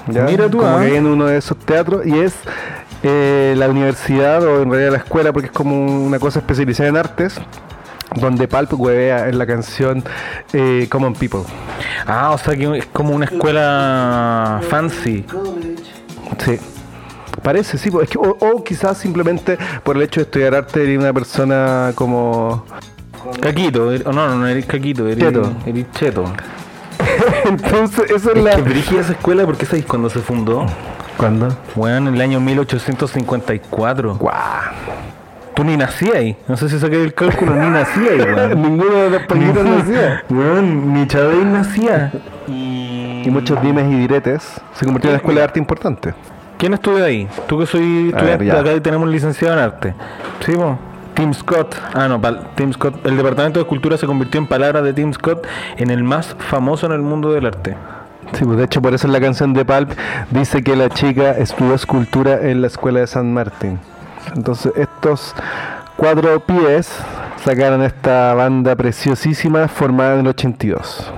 ¿ya? 0.07 0.23
Mira 0.23 0.49
tú, 0.49 0.59
Como 0.59 0.77
ah. 0.77 0.81
que 0.81 0.95
en 0.95 1.05
uno 1.05 1.25
de 1.25 1.37
esos 1.37 1.57
teatros 1.57 2.05
y 2.05 2.17
es 2.19 2.33
eh, 3.03 3.53
la 3.57 3.67
universidad 3.69 4.43
o 4.43 4.61
en 4.63 4.69
realidad 4.71 4.91
la 4.91 4.97
escuela 4.97 5.31
porque 5.33 5.47
es 5.47 5.51
como 5.53 5.75
una 6.05 6.19
cosa 6.19 6.39
especializada 6.39 6.89
en 6.89 6.97
artes 6.97 7.39
donde 8.15 8.47
Pulp 8.47 8.73
huevea 8.73 9.29
en 9.29 9.37
la 9.37 9.45
canción 9.45 10.03
eh, 10.53 10.87
Common 10.89 11.13
People. 11.13 11.41
Ah, 12.07 12.31
o 12.31 12.37
sea 12.37 12.55
que 12.55 12.77
es 12.79 12.85
como 12.87 13.13
una 13.13 13.25
escuela 13.25 14.59
fancy. 14.69 15.25
Sí. 16.43 16.57
Parece, 17.43 17.77
sí, 17.77 17.89
pues, 17.91 18.05
es 18.05 18.09
que- 18.09 18.17
o, 18.17 18.35
o 18.39 18.63
quizás 18.63 18.97
simplemente 18.97 19.57
por 19.83 19.95
el 19.95 20.01
hecho 20.01 20.19
de 20.21 20.25
estudiar 20.25 20.55
arte 20.55 20.83
eres 20.83 20.97
una 20.97 21.13
persona 21.13 21.91
como... 21.95 22.65
Caquito, 23.41 23.93
er- 23.93 24.05
o 24.07 24.11
no, 24.11 24.27
no, 24.27 24.35
no 24.39 24.47
eres 24.47 24.65
caquito, 24.65 25.05
eres 25.07 25.19
Cheto. 25.23 25.51
eres 25.65 25.85
cheto. 25.91 26.23
Entonces, 27.45 28.11
eso 28.11 28.31
es 28.31 28.37
Es 28.37 28.43
la... 28.43 28.55
que 28.55 28.61
dirigí 28.63 28.97
esa 28.97 29.11
escuela 29.13 29.45
porque 29.45 29.65
sabéis 29.65 29.85
cuando 29.85 30.09
se 30.09 30.19
fundó. 30.19 30.65
¿Cuándo? 31.19 31.49
Bueno, 31.75 32.07
en 32.07 32.15
el 32.15 32.21
año 32.21 32.39
1854. 32.39 34.15
¡Guau! 34.15 34.37
Tú 35.53 35.65
ni 35.65 35.75
nacías 35.75 36.15
ahí. 36.15 36.37
No 36.47 36.55
sé 36.55 36.69
si 36.69 36.79
saqué 36.79 37.03
el 37.03 37.13
cálculo, 37.13 37.55
ni 37.55 37.69
nacía 37.69 38.11
ahí, 38.11 38.21
weón. 38.21 38.61
Ninguno 38.61 38.95
de 38.95 39.09
los 39.09 39.23
pañitos 39.23 39.65
nacía. 39.65 40.23
Weón, 40.29 40.93
ni 40.93 41.05
Chávez 41.07 41.45
nacía. 41.45 42.13
Y 42.47 43.27
muchos 43.29 43.61
dimes 43.61 43.91
y 43.91 43.95
diretes 43.95 44.61
se 44.73 44.85
convirtió 44.85 45.09
en 45.09 45.15
una 45.15 45.17
escuela 45.17 45.39
de 45.41 45.43
arte 45.43 45.59
importante. 45.59 46.13
¿Quién 46.57 46.73
estudia 46.73 47.03
ahí? 47.03 47.27
Tú 47.47 47.59
que 47.59 47.65
soy 47.65 48.13
estudiante, 48.15 48.51
acá 48.51 48.81
tenemos 48.81 49.09
licenciado 49.09 49.55
en 49.55 49.59
arte. 49.59 49.93
¿Sí, 50.45 50.53
po? 50.53 50.79
Tim 51.15 51.33
Scott. 51.33 51.75
Ah, 51.93 52.07
no, 52.07 52.21
Tim 52.55 52.71
Scott. 52.71 53.05
El 53.05 53.17
Departamento 53.17 53.59
de 53.59 53.63
Escultura 53.63 53.97
se 53.97 54.07
convirtió 54.07 54.39
en 54.39 54.47
palabras 54.47 54.85
de 54.85 54.93
Tim 54.93 55.11
Scott 55.11 55.45
en 55.75 55.89
el 55.89 56.01
más 56.01 56.33
famoso 56.39 56.85
en 56.85 56.93
el 56.93 57.01
mundo 57.01 57.33
del 57.33 57.45
arte. 57.45 57.75
Sí, 58.33 58.45
pues 58.45 58.57
de 58.57 58.63
hecho 58.65 58.81
por 58.81 58.93
eso 58.93 59.07
la 59.07 59.19
canción 59.19 59.53
de 59.53 59.65
Pulp 59.65 59.91
dice 60.31 60.63
que 60.63 60.75
la 60.75 60.89
chica 60.89 61.31
estudió 61.31 61.73
escultura 61.73 62.49
en 62.49 62.61
la 62.61 62.67
escuela 62.67 62.99
de 62.99 63.07
San 63.07 63.33
Martín. 63.33 63.79
Entonces 64.35 64.71
estos 64.75 65.33
cuatro 65.97 66.39
pies 66.39 66.89
sacaron 67.43 67.81
esta 67.81 68.33
banda 68.33 68.75
preciosísima 68.75 69.67
formada 69.67 70.13
en 70.15 70.19
el 70.21 70.27
82. 70.27 71.13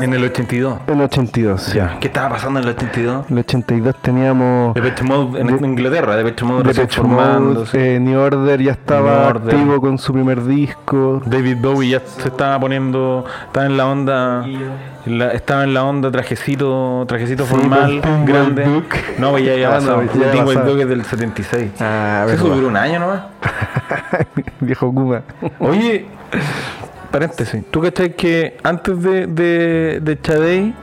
En 0.00 0.12
el 0.12 0.24
82. 0.24 0.78
En 0.86 0.94
el 0.98 1.04
82, 1.06 1.62
sí. 1.62 1.76
Ya. 1.76 1.96
¿Qué 2.00 2.08
estaba 2.08 2.30
pasando 2.30 2.60
en 2.60 2.66
el 2.68 2.74
82? 2.74 3.26
En 3.30 3.38
el 3.38 3.44
82 3.44 3.94
teníamos 4.02 4.74
Depeche 4.74 5.04
Mode 5.04 5.40
en 5.40 5.46
De- 5.46 5.66
Inglaterra, 5.66 6.16
Depeche 6.16 6.44
Mode 6.44 6.72
Depeche 6.72 7.02
Mode, 7.02 7.64
eh, 7.72 7.98
New 8.00 8.20
Order 8.20 8.60
ya 8.62 8.72
estaba 8.72 9.28
Order. 9.28 9.54
activo 9.54 9.80
con 9.80 9.98
su 9.98 10.12
primer 10.12 10.44
disco. 10.44 11.22
David 11.24 11.56
Bowie 11.60 11.90
ya 11.90 12.00
se 12.00 12.28
estaba 12.28 12.60
poniendo, 12.60 13.24
estaba 13.46 13.66
en 13.66 13.76
la 13.76 13.86
onda, 13.86 14.46
la- 15.06 15.32
estaba 15.32 15.64
en 15.64 15.72
la 15.74 15.84
onda 15.84 16.10
trajecito, 16.10 17.04
trajecito 17.08 17.44
Sí, 17.44 17.50
formal, 17.54 18.00
Teen 18.02 18.24
grande. 18.26 18.64
Duke. 18.64 18.98
No, 19.18 19.30
pues 19.30 19.44
ya 19.44 19.54
ya 19.56 19.76
Ah, 19.76 19.80
ya 19.80 19.94
El 20.00 20.08
Teen 20.10 20.22
Wild 20.44 20.46
pasado. 20.46 20.70
Duke 20.72 20.82
es 20.82 20.88
del 20.88 21.04
76. 21.04 21.70
Ah, 21.80 22.24
Eso 22.28 22.44
verdad. 22.44 22.54
duró 22.56 22.68
un 22.68 22.76
año 22.76 23.00
nomás. 23.00 23.22
Viejo 24.60 24.92
Kuma. 24.92 25.22
Oye, 25.58 26.06
paréntesis, 27.10 27.64
¿tú 27.70 27.80
cachai 27.80 28.14
que 28.14 28.56
antes 28.62 29.02
de, 29.02 29.26
de, 29.26 30.00
de 30.00 30.20
Chadey, 30.20 30.74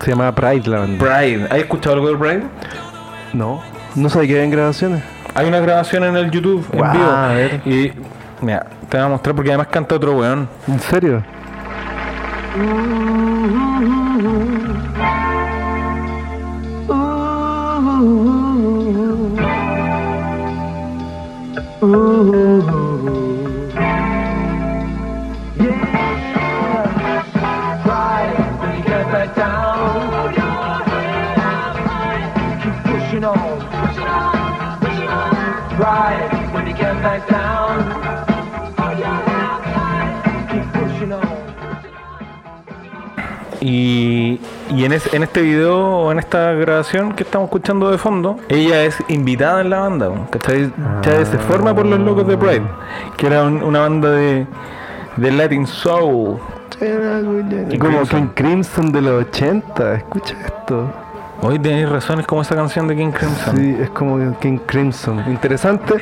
Se 0.00 0.10
llamaba 0.10 0.34
Pride 0.34 0.68
la 0.68 0.78
banda. 0.80 0.98
Pride, 1.04 1.44
¿has 1.50 1.58
escuchado 1.58 1.96
algo 1.96 2.08
de 2.08 2.16
Pride? 2.16 2.42
No, 3.32 3.62
no 3.94 4.08
sabía 4.08 4.28
que 4.28 4.40
había 4.40 4.50
grabaciones. 4.50 5.02
Hay 5.34 5.46
una 5.48 5.60
grabación 5.60 6.04
en 6.04 6.16
el 6.16 6.30
YouTube 6.30 6.64
en 6.72 6.92
vivo. 6.92 7.04
a 7.04 7.28
ver. 7.34 7.60
Y 7.64 7.92
mira, 8.40 8.66
te 8.88 8.96
voy 8.96 9.06
a 9.06 9.08
mostrar 9.08 9.34
porque 9.34 9.50
además 9.50 9.68
canta 9.68 9.96
otro 9.96 10.12
weón. 10.16 10.48
¿En 10.68 10.80
serio? 10.80 11.22
Y, 43.66 44.38
y 44.70 44.84
en, 44.84 44.92
es- 44.92 45.12
en 45.14 45.22
este 45.22 45.40
video 45.40 45.78
o 45.78 46.12
en 46.12 46.18
esta 46.18 46.52
grabación 46.52 47.14
que 47.14 47.22
estamos 47.22 47.46
escuchando 47.46 47.90
de 47.90 47.96
fondo, 47.96 48.36
ella 48.50 48.84
es 48.84 48.96
invitada 49.08 49.62
en 49.62 49.70
la 49.70 49.80
banda. 49.80 50.10
¿cachai? 50.30 50.70
Chávez 51.00 51.28
se 51.28 51.38
forma 51.38 51.74
por 51.74 51.86
los 51.86 51.98
locos 51.98 52.26
de 52.26 52.36
Pride, 52.36 52.62
que 53.16 53.26
era 53.26 53.42
un- 53.44 53.62
una 53.62 53.80
banda 53.80 54.10
de, 54.10 54.46
de 55.16 55.32
Latin 55.32 55.66
Soul. 55.66 56.36
Y 57.70 57.78
como. 57.78 58.02
King 58.02 58.28
Crimson 58.34 58.92
de 58.92 59.00
los 59.00 59.24
80, 59.28 59.94
escucha 59.94 60.34
esto. 60.44 60.90
Hoy 61.40 61.58
tenéis 61.58 61.88
razón, 61.88 62.20
es 62.20 62.26
como 62.26 62.42
esa 62.42 62.54
canción 62.54 62.86
de 62.86 62.96
King 62.96 63.12
Crimson. 63.12 63.56
Sí, 63.56 63.76
es 63.80 63.88
como 63.90 64.38
King 64.40 64.58
Crimson. 64.66 65.24
Interesante, 65.30 65.94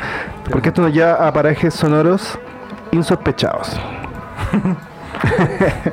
porque 0.51 0.71
esto 0.71 0.83
nos 0.83 0.93
lleva 0.93 1.15
a 1.29 1.33
parajes 1.33 1.75
sonoros 1.75 2.37
insospechados. 2.91 3.79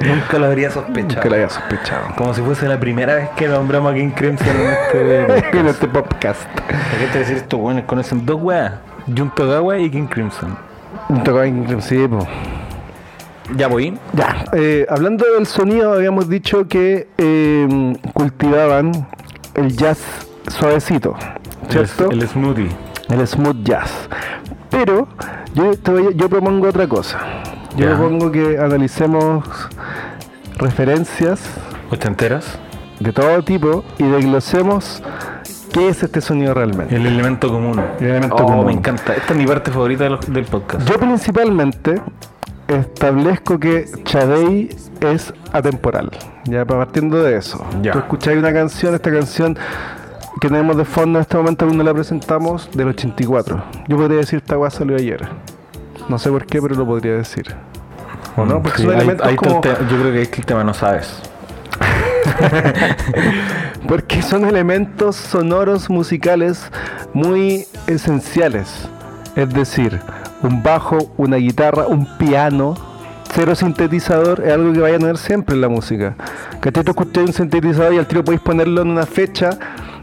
Nunca 0.06 0.40
lo 0.40 0.46
habría 0.48 0.72
sospechado. 0.72 1.22
Que 1.22 1.30
lo 1.30 1.36
había 1.36 1.50
sospechado. 1.50 2.08
Como 2.18 2.34
si 2.34 2.42
fuese 2.42 2.68
la 2.68 2.80
primera 2.80 3.16
vez 3.16 3.30
que 3.36 3.48
nombramos 3.48 3.92
a 3.92 3.96
King 3.96 4.12
Crimson 4.12 4.48
en 4.48 4.70
este 4.72 5.50
en 5.60 5.68
este 5.68 5.88
podcast. 5.88 6.42
¿Qué 7.00 7.08
te 7.12 7.20
decir 7.20 7.38
estos 7.38 7.60
buenos? 7.60 7.84
Conocen 7.86 8.26
dos 8.26 8.42
weas. 8.42 8.74
Junto 9.16 9.48
Gawa 9.48 9.78
y 9.78 9.90
King 9.90 10.08
Crimson. 10.08 10.58
Tocaba 11.24 11.46
King 11.46 11.64
Crimson, 11.66 11.82
sí, 11.82 12.08
po. 12.08 12.28
Ya 13.56 13.68
voy. 13.68 13.98
Ya, 14.14 14.46
eh, 14.54 14.86
hablando 14.90 15.26
del 15.36 15.48
sonido, 15.48 15.94
habíamos 15.94 16.30
dicho 16.30 16.68
que 16.68 17.08
eh, 17.18 17.96
cultivaban 18.14 18.92
el 19.56 19.76
jazz 19.76 19.98
suavecito, 20.48 21.16
¿cierto? 21.70 22.12
El, 22.12 22.22
el 22.22 22.28
smoothie. 22.28 22.70
El 23.10 23.28
smooth 23.28 23.64
jazz. 23.64 24.08
Pero 24.70 25.08
yo, 25.56 25.76
te 25.80 25.92
voy 25.92 26.08
a- 26.08 26.12
yo 26.12 26.30
propongo 26.30 26.68
otra 26.68 26.88
cosa. 26.88 27.18
Yo 27.80 27.96
propongo 27.96 28.32
que 28.32 28.58
analicemos 28.60 29.44
referencias 30.58 31.42
Ochenteras. 31.92 32.58
de 33.00 33.14
todo 33.14 33.42
tipo 33.44 33.84
y 33.98 34.04
desglosemos 34.04 35.02
qué 35.72 35.90
es 35.90 36.04
este 36.04 36.20
sonido 36.22 36.54
realmente. 36.54 36.96
El 36.96 37.06
elemento 37.06 37.50
común. 37.50 37.82
El 38.00 38.08
elemento 38.08 38.36
oh, 38.36 38.46
común. 38.46 38.66
me 38.66 38.74
encanta. 38.74 39.14
Esta 39.16 39.34
es 39.34 39.40
mi 39.40 39.46
parte 39.46 39.72
favorita 39.72 40.04
de 40.04 40.10
los- 40.12 40.34
del 40.34 40.46
podcast. 40.46 40.88
Yo 40.88 40.98
principalmente 41.00 42.02
establezco 42.68 43.60
que 43.60 43.86
Chadey 44.04 44.70
es 45.02 45.34
atemporal. 45.54 46.12
Ya 46.46 46.66
partiendo 46.66 47.24
de 47.24 47.38
eso. 47.38 47.64
Ya. 47.82 47.94
Tú 47.94 48.00
escucháis 48.00 48.38
una 48.38 48.52
canción, 48.54 48.94
esta 48.94 49.12
canción 49.12 49.58
que 50.42 50.48
tenemos 50.48 50.76
de 50.78 50.86
fondo 50.86 51.20
en 51.20 51.22
este 51.22 51.38
momento 51.38 51.66
cuando 51.66 51.84
la 51.84 51.94
presentamos 51.94 52.70
del 52.74 52.90
84. 52.90 53.64
Yo 53.88 53.98
podría 53.98 54.18
decir 54.18 54.38
esta 54.40 54.58
weá 54.58 54.70
salió 54.70 54.96
ayer. 54.98 55.28
No 56.10 56.20
sé 56.20 56.30
por 56.30 56.46
qué, 56.46 56.62
pero 56.62 56.76
lo 56.76 56.86
podría 56.86 57.14
decir. 57.16 57.56
¿O 58.36 58.46
no? 58.46 58.62
Porque 58.62 58.80
Sí, 58.80 58.84
son 58.84 58.92
ahí- 58.92 58.98
elementos 58.98 59.28
el 59.30 59.36
como- 59.38 59.62
te- 59.62 59.70
yo 59.70 59.76
creo 60.00 60.12
que 60.12 60.20
ahí 60.20 60.30
el 60.38 60.46
tema 60.46 60.64
no 60.64 60.74
sabes. 60.74 61.22
Porque 63.88 64.22
son 64.22 64.46
elementos 64.46 65.16
sonoros 65.16 65.90
musicales 65.90 66.72
muy 67.14 67.66
esenciales. 67.88 68.88
Es 69.36 69.50
decir, 69.54 70.00
un 70.42 70.62
bajo, 70.64 70.98
una 71.18 71.38
guitarra, 71.38 71.88
un 71.88 72.06
piano, 72.18 72.76
cero 73.34 73.56
sintetizador 73.56 74.42
es 74.46 74.54
algo 74.54 74.74
que 74.74 74.80
vaya 74.80 74.96
a 74.96 75.00
tener 75.00 75.18
siempre 75.18 75.56
en 75.56 75.62
la 75.62 75.70
música. 75.70 76.16
Que 76.62 76.72
tú 76.72 76.82
escuchas 76.82 77.26
un 77.28 77.34
sintetizador 77.34 77.94
y 77.94 77.98
al 77.98 78.08
tiro 78.08 78.24
podéis 78.24 78.42
ponerlo 78.42 78.82
en 78.82 78.90
una 78.90 79.06
fecha 79.06 79.52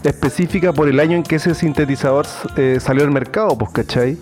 específica 0.02 0.72
por 0.72 0.88
el 0.88 1.00
año 1.00 1.16
en 1.16 1.22
que 1.22 1.36
ese 1.36 1.54
sintetizador 1.54 2.26
eh, 2.56 2.78
salió 2.80 3.04
al 3.04 3.10
mercado, 3.10 3.56
pues, 3.58 3.70
¿cachai? 3.72 4.16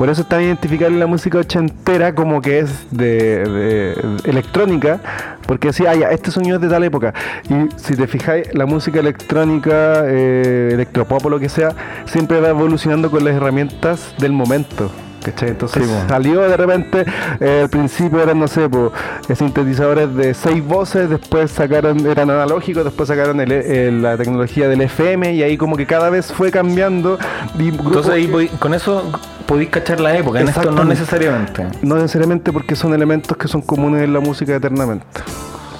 Por 0.00 0.08
eso 0.08 0.22
está 0.22 0.40
identificable 0.40 0.98
la 0.98 1.06
música 1.06 1.36
ochentera 1.36 2.14
como 2.14 2.40
que 2.40 2.60
es 2.60 2.86
de, 2.90 3.92
electrónica, 4.24 4.98
porque 5.46 5.68
decía, 5.68 5.90
ah, 5.90 5.94
ya, 5.94 6.08
este 6.08 6.30
sonido 6.30 6.56
es 6.56 6.62
de 6.62 6.70
tal 6.70 6.84
época. 6.84 7.12
Y 7.50 7.68
si 7.78 7.96
te 7.96 8.06
fijáis, 8.06 8.48
la 8.54 8.64
música 8.64 8.98
electrónica, 8.98 10.04
eh, 10.06 10.70
electropop 10.72 11.26
o 11.26 11.28
lo 11.28 11.38
que 11.38 11.50
sea, 11.50 11.74
siempre 12.06 12.40
va 12.40 12.48
evolucionando 12.48 13.10
con 13.10 13.26
las 13.26 13.34
herramientas 13.34 14.14
del 14.16 14.32
momento. 14.32 14.90
¿Cachai? 15.24 15.50
Entonces 15.50 15.84
Sí, 15.86 15.90
salió 16.08 16.40
de 16.40 16.56
repente, 16.56 17.04
eh, 17.40 17.60
al 17.64 17.68
principio 17.68 18.22
eran, 18.22 18.38
no 18.38 18.48
sé, 18.48 18.68
po, 18.68 18.90
eh, 19.28 19.34
sintetizadores 19.36 20.14
de 20.14 20.32
seis 20.34 20.64
voces, 20.66 21.10
después 21.10 21.50
sacaron, 21.50 22.06
eran 22.06 22.30
analógicos, 22.30 22.84
después 22.84 23.08
sacaron 23.08 23.40
el- 23.40 23.52
el- 23.52 24.02
la 24.02 24.16
tecnología 24.16 24.68
del 24.68 24.80
FM 24.80 25.34
y 25.34 25.42
ahí 25.42 25.56
como 25.58 25.76
que 25.76 25.86
cada 25.86 26.08
vez 26.10 26.32
fue 26.32 26.50
cambiando. 26.50 27.18
Y 27.58 27.68
Entonces 27.68 28.12
ahí 28.12 28.26
voy- 28.26 28.48
con 28.48 28.72
eso 28.72 29.10
podéis 29.46 29.68
cachar 29.70 30.00
la 30.00 30.16
época. 30.16 30.40
En 30.40 30.48
esto 30.48 30.70
no 30.70 30.84
necesariamente. 30.84 31.66
No 31.82 31.96
necesariamente 31.96 32.52
porque 32.52 32.74
son 32.74 32.94
elementos 32.94 33.36
que 33.36 33.46
son 33.48 33.60
comunes 33.62 34.02
en 34.02 34.12
la 34.12 34.20
música 34.20 34.54
eternamente. 34.54 35.04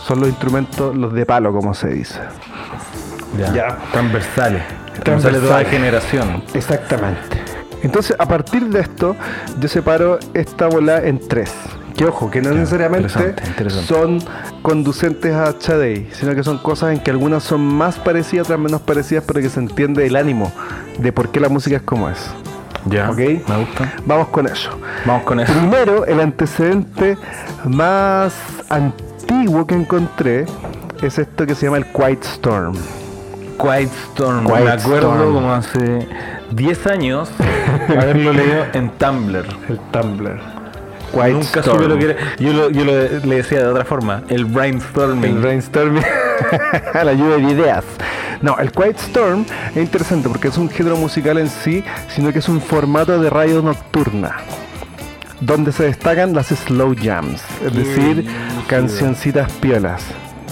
Son 0.07 0.19
los 0.21 0.29
instrumentos, 0.29 0.95
los 0.97 1.13
de 1.15 1.25
palo, 1.25 1.53
como 1.53 1.73
se 1.73 1.89
dice. 1.89 2.19
Ya. 3.55 3.79
Transversales. 3.93 4.63
Transversales 5.05 5.43
de 5.43 5.49
toda 5.49 5.65
generación. 5.65 6.43
Exactamente. 6.53 7.39
Entonces, 7.83 8.17
a 8.19 8.27
partir 8.27 8.65
de 8.69 8.81
esto, 8.81 9.17
yo 9.59 9.69
separo 9.69 10.19
esta 10.35 10.67
bola 10.67 11.05
en 11.05 11.19
tres. 11.19 11.53
Que 11.97 12.07
ojo, 12.07 12.31
que 12.31 12.41
no 12.41 12.51
necesariamente 12.53 13.09
interesante, 13.09 13.49
interesante. 13.49 13.87
son 13.87 14.19
conducentes 14.63 15.35
a 15.35 15.59
Chadey, 15.59 16.09
sino 16.13 16.35
que 16.35 16.43
son 16.43 16.59
cosas 16.59 16.95
en 16.95 17.01
que 17.01 17.11
algunas 17.11 17.43
son 17.43 17.61
más 17.61 17.99
parecidas, 17.99 18.47
otras 18.47 18.59
menos 18.59 18.81
parecidas, 18.81 19.25
pero 19.27 19.41
que 19.41 19.51
se 19.51 19.61
entiende 19.61 20.07
el 20.07 20.17
ánimo 20.17 20.51
de 20.99 21.13
por 21.13 21.31
qué 21.31 21.41
la 21.41 21.49
música 21.49 21.77
es 21.77 21.83
como 21.83 22.09
es. 22.09 22.19
Ya. 22.87 23.11
Ok. 23.11 23.19
Me 23.19 23.57
gusta. 23.59 23.93
Vamos 24.07 24.29
con 24.29 24.47
eso. 24.47 24.71
Vamos 25.05 25.25
con 25.25 25.41
eso. 25.41 25.53
Primero, 25.53 26.07
el 26.07 26.21
antecedente 26.21 27.19
más 27.65 28.35
antiguo 28.69 29.67
que 29.67 29.75
encontré 29.75 30.47
es 31.03 31.19
esto 31.19 31.47
que 31.47 31.55
se 31.55 31.67
llama 31.67 31.79
el 31.79 31.87
Quiet 31.87 32.25
Storm. 32.25 32.75
Quiet 33.61 33.91
Storm. 34.13 34.45
Quiet 34.47 34.65
me 34.65 34.71
acuerdo 34.71 35.13
Storm. 35.13 35.35
como 35.35 35.53
hace 35.53 36.09
10 36.51 36.87
años 36.87 37.29
haberlo 37.89 38.33
leído 38.33 38.65
en 38.73 38.91
Tumblr. 38.91 39.45
El 39.69 39.79
Tumblr. 39.93 40.41
Quiet 41.13 41.33
Nunca 41.33 41.61
Storm. 41.61 41.77
supe 41.79 41.89
lo 41.89 41.99
que 41.99 42.05
era. 42.05 42.17
Yo, 42.39 42.53
lo, 42.53 42.71
yo 42.71 42.85
lo- 42.85 42.93
le 43.27 43.35
decía 43.37 43.59
de 43.59 43.67
otra 43.67 43.85
forma. 43.85 44.23
El 44.29 44.45
brainstorming. 44.45 45.25
El 45.37 45.39
brainstorming. 45.41 46.03
la 46.95 47.13
lluvia 47.13 47.37
de 47.37 47.53
ideas. 47.53 47.85
No, 48.43 48.57
el 48.59 48.71
Quiet 48.73 48.97
Storm 48.99 49.45
es 49.71 49.77
interesante 49.77 50.29
porque 50.29 50.49
es 50.49 50.57
un 50.57 50.71
género 50.71 50.97
musical 50.97 51.37
en 51.39 51.49
sí, 51.51 51.85
sino 52.09 52.33
que 52.33 52.39
es 52.39 52.49
un 52.49 52.61
formato 52.61 53.21
de 53.21 53.29
radio 53.29 53.61
nocturna. 53.61 54.37
Donde 55.41 55.73
se 55.73 55.85
destacan 55.85 56.35
las 56.35 56.47
slow 56.49 56.95
jams, 57.01 57.43
es 57.65 57.75
decir, 57.75 58.27
cancioncitas 58.69 59.51
piolas. 59.53 60.03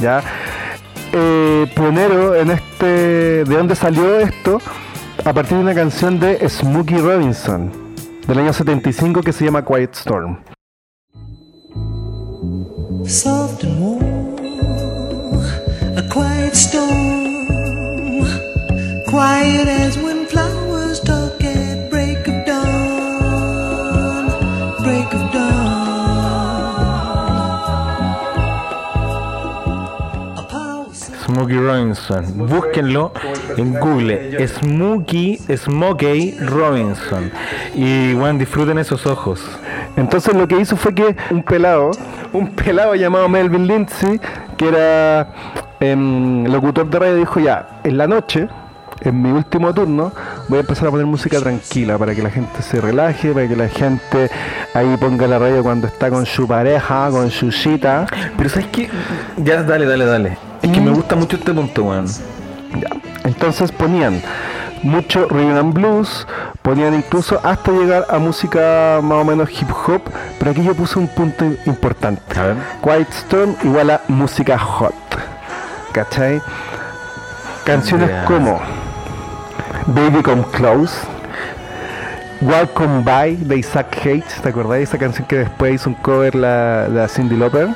¿ya? 0.01 0.23
Eh, 1.13 1.71
pionero 1.75 2.35
en 2.35 2.51
este. 2.51 3.45
¿De 3.45 3.57
dónde 3.57 3.75
salió 3.75 4.19
esto? 4.21 4.61
A 5.25 5.33
partir 5.33 5.57
de 5.57 5.63
una 5.63 5.75
canción 5.75 6.21
de 6.21 6.49
Smokey 6.49 6.99
Robinson, 6.99 7.73
del 8.27 8.39
año 8.39 8.53
75, 8.53 9.23
que 9.23 9.33
se 9.33 9.45
llama 9.45 9.65
Quiet 9.65 9.95
Storm. 9.95 10.39
Smokey 31.49 31.67
Robinson. 31.67 32.25
Búsquenlo 32.47 33.13
en 33.57 33.73
Google. 33.81 34.47
Smokey, 34.47 35.39
Smokey 35.57 36.37
Robinson. 36.41 37.31
Y 37.75 38.13
bueno, 38.13 38.39
disfruten 38.39 38.77
esos 38.79 39.07
ojos. 39.07 39.43
Entonces 39.97 40.35
lo 40.35 40.47
que 40.47 40.59
hizo 40.59 40.77
fue 40.77 40.95
que 40.95 41.17
un 41.31 41.43
pelado, 41.43 41.93
un 42.35 42.51
pelado 42.51 42.95
llamado 42.95 43.31
Melvin 43.31 43.67
Lindsay, 43.67 44.21
que 44.59 44.69
era 44.69 45.33
em, 45.81 46.45
locutor 46.45 46.89
de 46.91 46.99
radio, 46.99 47.15
dijo 47.17 47.41
ya, 47.41 47.81
en 47.83 47.97
la 47.97 48.07
noche, 48.07 48.47
en 49.01 49.23
mi 49.23 49.31
último 49.31 49.73
turno, 49.73 50.13
voy 50.49 50.59
a 50.59 50.61
empezar 50.61 50.89
a 50.89 50.91
poner 50.91 51.07
música 51.07 51.41
tranquila 51.41 51.97
para 51.97 52.15
que 52.15 52.23
la 52.23 52.31
gente 52.31 52.61
se 52.61 52.79
relaje, 52.79 53.33
para 53.33 53.49
que 53.49 53.57
la 53.57 53.69
gente 53.69 54.31
ahí 54.75 54.97
ponga 55.01 55.27
la 55.27 55.39
radio 55.39 55.63
cuando 55.63 55.87
está 55.87 56.11
con 56.11 56.27
su 56.27 56.47
pareja, 56.47 57.09
con 57.11 57.31
su 57.31 57.51
cita. 57.51 58.07
Pero 58.37 58.51
¿sabes 58.51 58.67
qué? 58.67 58.91
Ya, 59.39 59.63
dale, 59.63 59.87
dale, 59.87 60.05
dale. 60.05 60.48
Es 60.63 60.71
que 60.71 60.81
me 60.81 60.91
gusta 60.91 61.17
mucho 61.17 61.37
este 61.37 61.53
punto, 61.53 61.85
weón. 61.85 62.07
Ya. 62.07 62.89
Entonces 63.25 63.73
ponían 63.73 64.21
mucho 64.83 65.27
rhythm 65.29 65.57
and 65.57 65.75
blues, 65.75 66.27
ponían 66.63 66.95
incluso 66.95 67.41
hasta 67.43 67.73
llegar 67.73 68.07
a 68.09 68.19
música 68.19 69.01
más 69.03 69.19
o 69.19 69.25
menos 69.25 69.51
hip 69.51 69.71
hop, 69.71 70.03
pero 70.39 70.51
aquí 70.51 70.63
yo 70.63 70.75
puse 70.75 70.99
un 70.99 71.09
punto 71.09 71.45
importante. 71.67 72.39
A 72.39 72.45
ver. 72.45 72.57
Quiet 72.83 73.11
Storm 73.11 73.57
igual 73.65 73.91
a 73.91 74.01
música 74.09 74.59
hot. 74.59 74.95
¿Cachai? 75.93 76.41
Canciones 77.65 78.11
como 78.27 78.61
Baby 79.89 80.23
Come 80.23 80.45
Close, 80.53 80.95
Welcome 82.41 83.03
By 83.03 83.37
de 83.37 83.59
Isaac 83.59 83.99
Hayes, 84.05 84.41
¿te 84.43 84.49
acordás 84.49 84.79
de 84.79 84.83
esa 84.85 84.99
canción 84.99 85.27
que 85.27 85.39
después 85.39 85.75
hizo 85.75 85.91
un 85.91 85.97
cover 85.97 86.35
la, 86.35 86.89
la 86.89 87.09
Cindy 87.09 87.37
Lauper? 87.37 87.69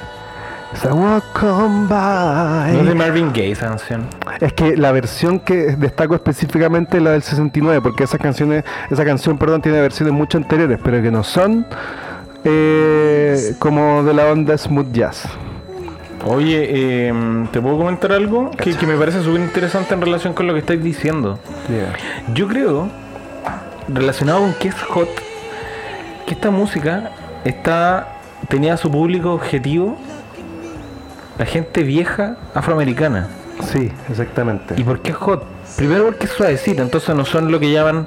No 2.73 2.81
es 2.81 2.87
de 2.87 2.95
Marvin 2.95 3.29
Gaye 3.33 3.53
esa 3.53 3.69
canción. 3.69 4.07
Es 4.41 4.53
que 4.53 4.77
la 4.77 4.93
versión 4.93 5.39
que 5.39 5.77
destaco 5.77 6.15
específicamente 6.15 6.97
es 6.97 7.03
la 7.03 7.11
del 7.13 7.23
69, 7.23 7.81
porque 7.83 8.05
esas 8.05 8.21
canciones, 8.21 8.65
esa 8.91 9.05
canción, 9.05 9.39
perdón, 9.39 9.63
tiene 9.63 9.81
versiones 9.81 10.15
mucho 10.15 10.39
anteriores, 10.39 10.79
pero 10.83 11.03
que 11.03 11.11
no 11.11 11.23
son 11.23 11.67
eh, 12.45 13.55
como 13.59 14.03
de 14.03 14.15
la 14.15 14.27
onda 14.27 14.57
smooth 14.57 14.93
jazz. 14.93 15.29
Oye, 16.25 16.69
eh, 16.71 17.13
¿te 17.53 17.61
puedo 17.61 17.79
comentar 17.79 18.13
algo 18.13 18.51
que, 18.53 18.75
que 18.75 18.87
me 18.87 18.97
parece 18.97 19.23
súper 19.23 19.41
interesante 19.41 19.93
en 19.95 20.01
relación 20.01 20.35
con 20.35 20.47
lo 20.47 20.53
que 20.53 20.61
estáis 20.61 20.83
diciendo? 20.83 21.39
Yo 22.33 22.49
creo, 22.49 22.89
relacionado 23.89 24.41
con 24.41 24.55
que 24.55 24.69
es 24.69 24.83
hot, 24.83 25.09
que 26.27 26.35
esta 26.35 26.51
música 26.51 27.11
está 27.45 28.09
tenía 28.49 28.77
su 28.77 28.91
público 28.91 29.33
objetivo 29.33 29.97
la 31.39 31.47
gente 31.47 31.83
vieja 31.83 32.37
afroamericana. 32.55 33.29
Sí, 33.73 33.91
exactamente. 34.11 34.75
¿Y 34.77 34.85
por 34.85 35.01
qué 35.01 35.13
hot? 35.13 35.45
Primero 35.77 36.05
porque 36.07 36.27
es 36.27 36.33
suavecita, 36.33 36.83
entonces 36.83 37.15
no 37.15 37.25
son 37.25 37.51
lo 37.53 37.59
que 37.61 37.71
llaman 37.71 38.07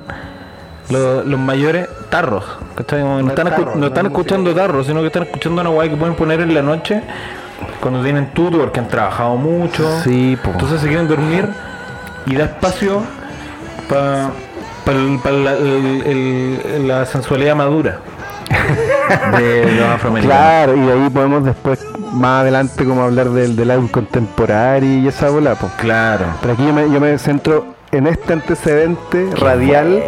lo- 0.89 1.23
los 1.23 1.39
mayores 1.39 1.87
tarros. 2.09 2.43
¿cachai? 2.75 3.01
No, 3.03 3.19
están, 3.29 3.49
tarro, 3.49 3.75
no 3.75 3.87
están 3.87 4.05
es 4.05 4.11
escuchando 4.11 4.53
tarros, 4.53 4.85
sino 4.87 5.01
que 5.01 5.07
están 5.07 5.23
escuchando 5.23 5.61
una 5.61 5.69
guay 5.69 5.89
que 5.89 5.95
pueden 5.95 6.15
poner 6.15 6.41
en 6.41 6.53
la 6.53 6.61
noche 6.61 7.01
cuando 7.79 8.03
tienen 8.03 8.33
tuto 8.33 8.57
porque 8.59 8.79
han 8.79 8.87
trabajado 8.87 9.35
mucho. 9.37 10.01
Sí, 10.01 10.37
po. 10.43 10.51
Entonces 10.51 10.81
se 10.81 10.87
quieren 10.87 11.07
dormir 11.07 11.47
y 12.25 12.35
da 12.35 12.45
espacio 12.45 13.01
para 13.87 14.29
la 16.85 17.05
sensualidad 17.05 17.55
madura 17.55 17.99
de 19.37 19.71
los 19.73 19.87
afroamericanos. 19.89 20.37
Claro, 20.37 20.75
y 20.75 20.79
de 20.81 20.93
ahí 20.93 21.09
podemos 21.09 21.45
después, 21.45 21.85
más 22.15 22.41
adelante, 22.41 22.85
como 22.85 23.03
hablar 23.03 23.29
del, 23.29 23.55
del 23.55 23.71
álbum 23.71 23.87
contemporáneo 23.87 24.99
y 25.03 25.07
esa 25.07 25.29
bola, 25.29 25.55
pues. 25.55 25.71
Claro. 25.73 26.25
Pero 26.41 26.53
aquí 26.53 26.65
yo 26.65 26.73
me, 26.73 26.91
yo 26.91 26.99
me 26.99 27.17
centro 27.17 27.75
en 27.91 28.07
este 28.07 28.33
antecedente 28.33 29.29
radial 29.35 30.03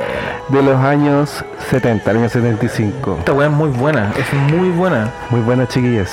de 0.49 0.61
los 0.61 0.75
años 0.77 1.43
70, 1.69 2.11
el 2.11 2.17
año 2.17 2.29
75. 2.29 3.17
Esta 3.19 3.33
weá 3.33 3.47
es 3.47 3.53
muy 3.53 3.69
buena, 3.69 4.13
es 4.17 4.33
muy 4.53 4.69
buena. 4.69 5.11
Muy 5.29 5.41
buenas 5.41 5.69
chiquillas. 5.69 6.11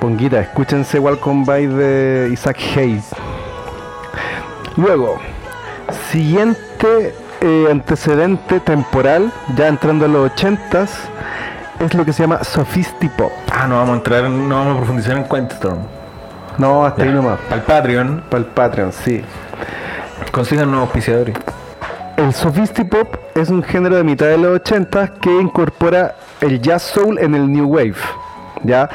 Ponguita, 0.00 0.40
escúchense 0.40 0.98
Welcome 0.98 1.44
By 1.44 1.66
de 1.66 2.30
Isaac 2.32 2.58
Hayes. 2.76 3.04
Luego, 4.76 5.18
siguiente 6.10 7.14
eh, 7.40 7.68
antecedente 7.70 8.60
temporal, 8.60 9.32
ya 9.56 9.68
entrando 9.68 10.04
a 10.04 10.08
los 10.08 10.30
80s, 10.32 10.88
es 11.80 11.94
lo 11.94 12.04
que 12.04 12.12
se 12.12 12.22
llama 12.22 12.42
Sophistipop. 12.44 13.32
Ah, 13.52 13.66
no 13.68 13.76
vamos 13.76 13.94
a 13.94 13.96
entrar, 13.96 14.24
no 14.30 14.54
vamos 14.56 14.74
a 14.74 14.76
profundizar 14.78 15.16
en 15.16 15.24
Quentstorm. 15.24 15.78
No, 16.58 16.84
hasta 16.84 17.02
ahí 17.04 17.10
nomás. 17.10 17.38
Al 17.50 17.62
Patreon, 17.62 18.24
Para 18.28 18.38
el 18.42 18.46
Patreon, 18.46 18.92
sí. 18.92 19.22
consigan 20.32 20.70
nuevos 20.70 20.88
auspiciadores. 20.88 21.36
El 22.16 22.32
Sophistipop 22.32 23.14
es 23.36 23.48
un 23.48 23.62
género 23.62 23.94
de 23.96 24.02
mitad 24.02 24.26
de 24.26 24.38
los 24.38 24.56
80 24.56 25.14
que 25.20 25.30
incorpora 25.40 26.16
el 26.40 26.60
jazz 26.60 26.82
soul 26.82 27.18
en 27.18 27.34
el 27.36 27.50
new 27.52 27.66
wave. 27.68 27.94
¿ya? 28.64 28.88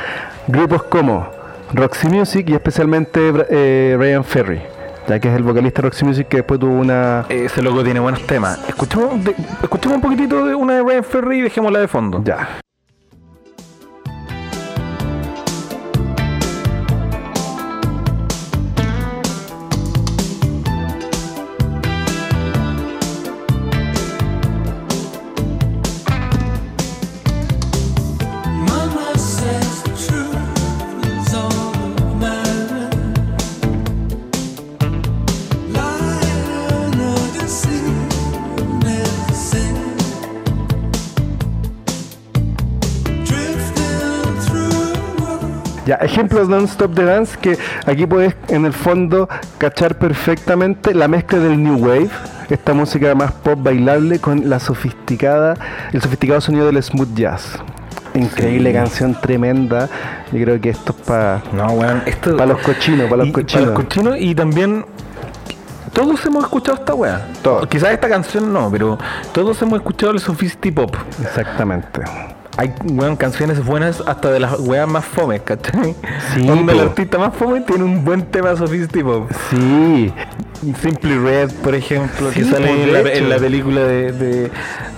Grupos 0.48 0.84
como 0.84 1.30
Roxy 1.74 2.10
Music 2.10 2.50
y 2.50 2.54
especialmente 2.54 3.32
eh, 3.50 3.96
Ryan 3.98 4.26
Ferry, 4.26 4.62
ya 5.08 5.20
que 5.22 5.30
es 5.30 5.36
el 5.38 5.44
vocalista 5.44 5.82
de 5.82 5.88
Roxy 5.88 6.04
Music 6.04 6.28
que 6.28 6.38
después 6.38 6.60
tuvo 6.60 6.74
una... 6.74 7.26
Ese 7.30 7.62
loco 7.62 7.82
tiene 7.82 8.02
buenos 8.02 8.22
temas. 8.28 8.60
Escuchemos, 8.68 9.24
de- 9.24 9.36
escuchemos 9.62 9.96
un 9.96 10.02
poquitito 10.02 10.46
de 10.46 10.54
una 10.54 10.74
de 10.74 10.84
Ryan 10.84 11.04
Ferry 11.06 11.40
y 11.40 11.42
dejémosla 11.44 11.80
de 11.80 11.88
fondo. 11.88 12.22
Ya. 12.26 12.50
Ejemplos 46.04 46.48
de 46.48 46.56
Non-Stop 46.56 46.94
the 46.96 47.04
Dance 47.06 47.38
que 47.40 47.58
aquí 47.86 48.06
puedes 48.06 48.36
en 48.50 48.66
el 48.66 48.74
fondo 48.74 49.28
cachar 49.58 49.98
perfectamente 49.98 50.94
la 50.94 51.08
mezcla 51.08 51.40
del 51.40 51.62
New 51.64 51.78
Wave, 51.78 52.10
esta 52.50 52.74
música 52.74 53.14
más 53.16 53.32
pop 53.32 53.60
bailable 53.62 54.20
con 54.20 54.50
la 54.50 54.60
sofisticada, 54.60 55.56
el 55.92 56.02
sofisticado 56.02 56.42
sonido 56.42 56.66
del 56.68 56.82
smooth 56.84 57.14
jazz. 57.16 57.60
Increíble 58.16 58.70
Sí. 58.70 58.76
canción, 58.76 59.20
tremenda. 59.20 59.90
Yo 60.32 60.44
creo 60.44 60.62
que 60.62 60.70
esto 60.70 60.96
es 60.96 61.06
para 61.08 61.42
No, 61.52 61.66
weón, 61.74 62.04
esto... 62.06 62.38
Pa' 62.38 62.46
los 62.46 62.60
cochinos, 62.60 63.10
pa' 63.10 63.16
los 63.18 63.28
y- 63.28 63.32
cochinos. 63.32 63.66
los 63.68 63.76
cochinos 63.76 64.16
y 64.20 64.36
también... 64.36 64.86
Todos 65.94 66.26
hemos 66.26 66.44
escuchado 66.44 66.78
esta 66.80 66.94
weá. 66.96 67.28
Todos. 67.44 67.68
Quizás 67.68 67.92
esta 67.92 68.10
canción 68.10 68.52
no, 68.52 68.70
pero 68.72 68.98
todos 69.32 69.62
hemos 69.62 69.78
escuchado 69.78 70.12
el 70.14 70.20
Sophisti 70.20 70.72
Pop. 70.72 70.96
Exactamente. 71.22 72.02
Hay 72.58 72.74
weón, 72.84 73.16
canciones 73.16 73.64
buenas 73.66 74.02
hasta 74.06 74.32
de 74.32 74.40
las 74.40 74.60
weas 74.60 74.88
más 74.88 75.06
fome, 75.06 75.40
¿cachai? 75.40 75.96
Sí, 76.36 76.46
Donde 76.46 76.74
el 76.74 76.80
artista 76.82 77.18
más 77.18 77.36
fome 77.36 77.62
tiene 77.62 77.84
un 77.84 78.06
buen 78.06 78.24
tema 78.24 78.54
Pop. 78.54 79.32
Sí, 79.50 80.14
Simply 80.82 81.18
Red, 81.18 81.52
por 81.64 81.74
ejemplo, 81.76 82.30
que 82.30 82.44
sale 82.44 82.84
en, 82.84 82.94
la, 82.94 83.00
en 83.12 83.30
la 83.30 83.38
película 83.38 83.82
de, 83.82 84.12
de- 84.12 84.52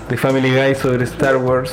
de 0.08 0.16
Family 0.16 0.50
Guy 0.54 0.74
sobre 0.76 1.02
Star 1.04 1.36
Wars. 1.36 1.72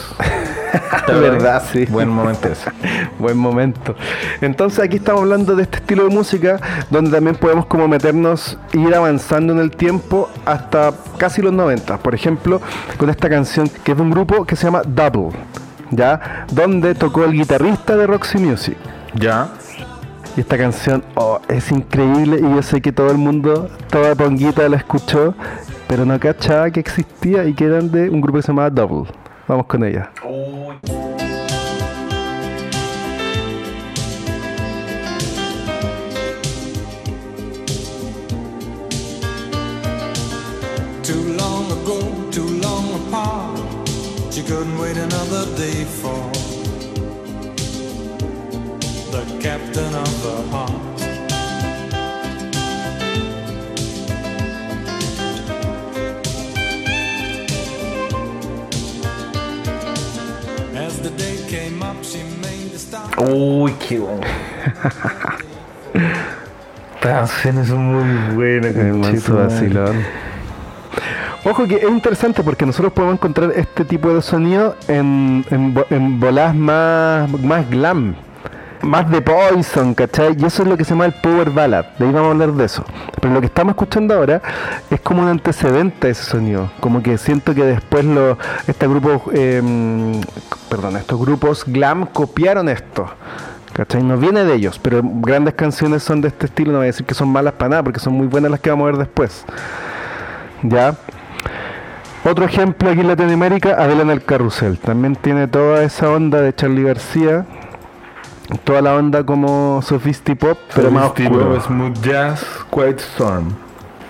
de 1.07 1.13
verdad, 1.13 1.61
sí. 1.71 1.85
Buen 1.85 2.09
momento 2.09 2.47
ese. 2.47 2.71
Buen 3.19 3.37
momento. 3.37 3.95
Entonces 4.41 4.79
aquí 4.79 4.97
estamos 4.97 5.21
hablando 5.21 5.55
de 5.55 5.63
este 5.63 5.77
estilo 5.77 6.07
de 6.07 6.09
música 6.15 6.59
donde 6.89 7.11
también 7.11 7.35
podemos 7.35 7.67
como 7.67 7.87
meternos, 7.87 8.57
ir 8.73 8.95
avanzando 8.95 9.53
en 9.53 9.59
el 9.59 9.69
tiempo 9.71 10.29
hasta 10.45 10.93
casi 11.17 11.41
los 11.43 11.53
90. 11.53 11.97
Por 11.97 12.15
ejemplo, 12.15 12.59
con 12.97 13.09
esta 13.11 13.29
canción 13.29 13.69
que 13.83 13.91
es 13.91 13.97
de 13.97 14.03
un 14.03 14.09
grupo 14.09 14.45
que 14.45 14.55
se 14.55 14.63
llama 14.65 14.81
Double, 14.83 15.29
¿ya? 15.95 16.45
Donde 16.51 16.95
tocó 16.95 17.25
el 17.25 17.33
guitarrista 17.33 17.95
de 17.95 18.07
Roxy 18.07 18.37
Music. 18.37 18.77
Ya. 19.15 19.49
Y 20.35 20.41
esta 20.41 20.57
canción 20.57 21.03
oh, 21.15 21.39
es 21.47 21.71
increíble 21.71 22.39
y 22.39 22.41
yo 22.41 22.61
sé 22.63 22.81
que 22.81 22.91
todo 22.91 23.11
el 23.11 23.17
mundo, 23.17 23.69
toda 23.89 24.15
ponguita 24.15 24.67
la 24.67 24.77
escuchó, 24.77 25.35
pero 25.87 26.05
no 26.05 26.19
cachaba 26.19 26.71
que 26.71 26.79
existía 26.79 27.45
y 27.45 27.53
que 27.53 27.65
eran 27.65 27.91
de 27.91 28.09
un 28.09 28.19
grupo 28.19 28.37
que 28.37 28.41
se 28.41 28.47
llamaba 28.47 28.69
Double. 28.69 29.11
Vamos 29.47 29.67
con 29.67 29.83
ella. 29.83 30.11
Free 45.73 45.83
fall. 46.01 46.31
The 49.11 49.23
captain 49.41 49.93
of 49.95 50.23
the 50.23 50.41
heart. 50.51 50.71
As 60.75 60.99
the 61.01 61.09
day 61.11 61.37
came 61.47 61.81
up, 61.83 62.03
she 62.03 62.23
made 62.41 62.71
the 62.71 62.79
start. 62.79 63.17
Uy, 63.17 63.73
qué 63.79 63.99
bueno. 63.99 64.21
Estas 66.95 67.31
canciones 67.31 67.67
son 67.67 67.85
muy 67.85 68.35
buenas, 68.35 68.75
El 68.75 68.93
manso 68.93 69.33
conchito, 69.33 69.33
madre. 69.33 69.47
vacilón. 69.47 70.22
Ojo 71.45 71.67
que 71.67 71.75
es 71.75 71.83
interesante 71.83 72.41
porque 72.41 72.65
nosotros 72.65 72.93
podemos 72.93 73.15
encontrar 73.15 73.51
este 73.53 73.83
tipo 73.83 74.13
de 74.13 74.21
sonido 74.21 74.77
en, 74.87 75.45
en, 75.49 75.75
en 75.89 76.17
bolas 76.17 76.55
más, 76.55 77.29
más 77.41 77.69
glam, 77.69 78.15
más 78.81 79.11
de 79.11 79.21
Poison, 79.21 79.93
¿cachai? 79.93 80.37
Y 80.39 80.45
eso 80.45 80.63
es 80.63 80.69
lo 80.69 80.77
que 80.77 80.85
se 80.85 80.91
llama 80.91 81.05
el 81.05 81.11
Power 81.11 81.49
Ballad, 81.49 81.85
de 81.99 82.05
ahí 82.05 82.11
vamos 82.13 82.29
a 82.29 82.31
hablar 82.31 82.53
de 82.53 82.63
eso. 82.63 82.85
Pero 83.19 83.33
lo 83.33 83.41
que 83.41 83.47
estamos 83.47 83.71
escuchando 83.71 84.13
ahora 84.13 84.41
es 84.89 85.01
como 85.01 85.21
un 85.21 85.27
antecedente 85.27 86.07
a 86.07 86.11
ese 86.11 86.23
sonido, 86.23 86.71
como 86.79 87.03
que 87.03 87.17
siento 87.17 87.53
que 87.53 87.65
después 87.65 88.05
lo, 88.05 88.37
este 88.65 88.87
grupo, 88.87 89.29
em, 89.33 90.21
perdón, 90.69 90.95
estos 90.95 91.19
grupos 91.19 91.65
glam 91.67 92.05
copiaron 92.05 92.69
esto. 92.69 93.05
¿Cachai? 93.73 94.01
No 94.03 94.17
viene 94.17 94.45
de 94.45 94.53
ellos, 94.53 94.79
pero 94.79 95.01
grandes 95.03 95.55
canciones 95.55 96.03
son 96.03 96.21
de 96.21 96.29
este 96.29 96.45
estilo, 96.45 96.71
no 96.71 96.77
voy 96.77 96.85
a 96.85 96.91
decir 96.91 97.05
que 97.05 97.15
son 97.15 97.27
malas 97.27 97.53
para 97.53 97.69
nada, 97.69 97.83
porque 97.83 97.99
son 97.99 98.13
muy 98.13 98.27
buenas 98.27 98.51
las 98.51 98.61
que 98.61 98.69
vamos 98.69 98.83
a 98.83 98.91
ver 98.91 98.97
después. 98.97 99.43
¿Ya? 100.61 100.95
Otro 102.25 102.45
ejemplo 102.45 102.89
aquí 102.89 103.01
en 103.01 103.09
Latinoamérica, 103.09 103.71
Adela 103.71 104.03
en 104.03 104.09
el 104.09 104.23
Carrusel. 104.23 104.77
También 104.79 105.15
tiene 105.17 105.47
toda 105.47 105.83
esa 105.83 106.09
onda 106.09 106.39
de 106.39 106.55
Charlie 106.55 106.83
García, 106.83 107.45
toda 108.63 108.81
la 108.81 108.95
onda 108.95 109.25
como 109.25 109.81
sophisti 109.81 110.33
pop, 110.35 110.57
pero 110.73 110.89
más 110.89 111.11
oscuro. 111.11 111.59
Smooth 111.59 112.01
Jazz, 112.01 112.45
Quiet 112.71 112.99
Storm. 112.99 113.62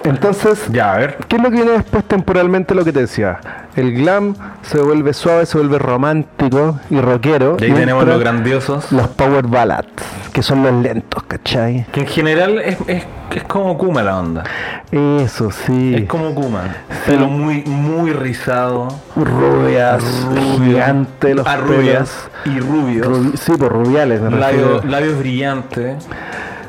Entonces, 0.04 0.66
Ya, 0.72 0.94
a 0.94 0.98
ver. 0.98 1.18
¿qué 1.28 1.38
es 1.38 1.42
lo 1.42 1.50
que 1.50 1.56
viene 1.58 1.72
después 1.72 2.04
temporalmente? 2.04 2.76
Lo 2.76 2.84
que 2.84 2.92
te 2.92 3.02
decía. 3.02 3.40
El 3.76 3.94
glam 3.94 4.36
se 4.62 4.80
vuelve 4.82 5.14
suave, 5.14 5.46
se 5.46 5.58
vuelve 5.58 5.80
romántico 5.80 6.80
y 6.90 7.00
rockero. 7.00 7.58
Y 7.60 7.66
ahí 7.66 7.72
tenemos 7.74 8.06
los 8.06 8.20
grandiosos. 8.20 8.92
los 8.92 9.08
power 9.08 9.48
ballads, 9.48 9.88
que 10.32 10.44
son 10.44 10.62
los 10.64 10.74
lentos, 10.74 11.24
¿cachai? 11.24 11.86
Que 11.92 12.02
en 12.02 12.08
general 12.08 12.60
es, 12.60 12.78
es, 12.88 13.04
es 13.32 13.44
como 13.46 13.78
Kuma 13.78 14.04
la 14.04 14.20
onda. 14.20 14.44
Eso 14.92 15.50
sí. 15.52 15.96
Es 15.96 16.06
como 16.08 16.36
Kuma. 16.36 16.64
Pelo 17.08 17.28
muy, 17.28 17.64
muy 17.66 18.12
rizado. 18.14 18.90
rubias, 19.16 20.04
Rubio. 20.26 20.42
gigante 20.66 21.34
los 21.34 21.58
rubias 21.62 22.30
pelos. 22.44 22.58
y 22.58 22.60
rubios. 22.60 23.08
Rubi- 23.08 23.38
sí, 23.38 23.54
por 23.54 23.72
rubiales, 23.74 24.22
me 24.22 24.30
refiero. 24.30 24.82
labios 24.84 25.18
brillantes, 25.18 25.96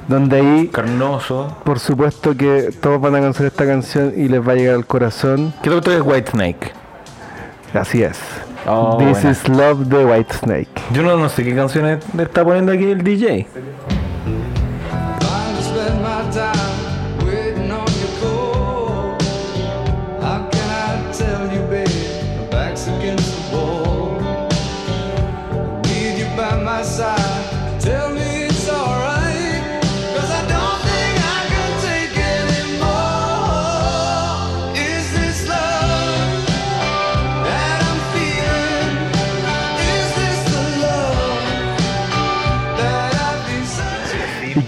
Donde 0.09 0.37
ahí, 0.37 0.69
carnosos. 0.69 1.53
por 1.65 1.79
supuesto 1.79 2.37
que 2.37 2.71
todos 2.81 3.01
van 3.01 3.15
a 3.17 3.21
conocer 3.21 3.47
esta 3.47 3.67
canción 3.67 4.13
y 4.17 4.29
les 4.29 4.47
va 4.47 4.53
a 4.53 4.57
llegar 4.57 4.75
al 4.75 4.87
corazón. 4.87 5.53
¿Qué 5.63 5.71
otro 5.71 5.93
es 5.93 6.03
White 6.03 6.31
Snake? 6.33 6.73
Así 7.73 8.03
es. 8.03 8.19
Oh, 8.67 8.97
This 8.99 9.11
buena. 9.11 9.31
is 9.31 9.49
Love 9.49 9.81
de 9.89 10.05
White 10.07 10.35
Snake. 10.35 10.69
Yo 10.93 11.03
no, 11.03 11.17
no 11.17 11.29
sé 11.29 11.45
qué 11.45 11.55
canciones 11.55 12.03
está 12.19 12.45
poniendo 12.45 12.73
aquí 12.73 12.85
el 12.85 13.03
DJ. 13.03 13.47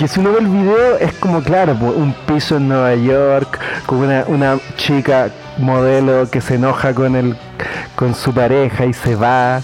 Que 0.06 0.12
si 0.12 0.20
uno 0.20 0.32
ve 0.32 0.38
el 0.38 0.46
video 0.46 0.98
es 0.98 1.12
como, 1.14 1.42
claro, 1.42 1.72
un 1.74 2.14
piso 2.26 2.58
en 2.58 2.68
Nueva 2.68 2.94
York, 2.94 3.58
con 3.86 3.98
una, 3.98 4.24
una 4.28 4.58
chica 4.76 5.30
modelo 5.58 6.30
que 6.30 6.40
se 6.40 6.54
enoja 6.54 6.94
con 6.94 7.16
el 7.16 7.36
con 7.96 8.14
su 8.14 8.32
pareja 8.32 8.84
y 8.84 8.92
se 8.92 9.16
va. 9.16 9.60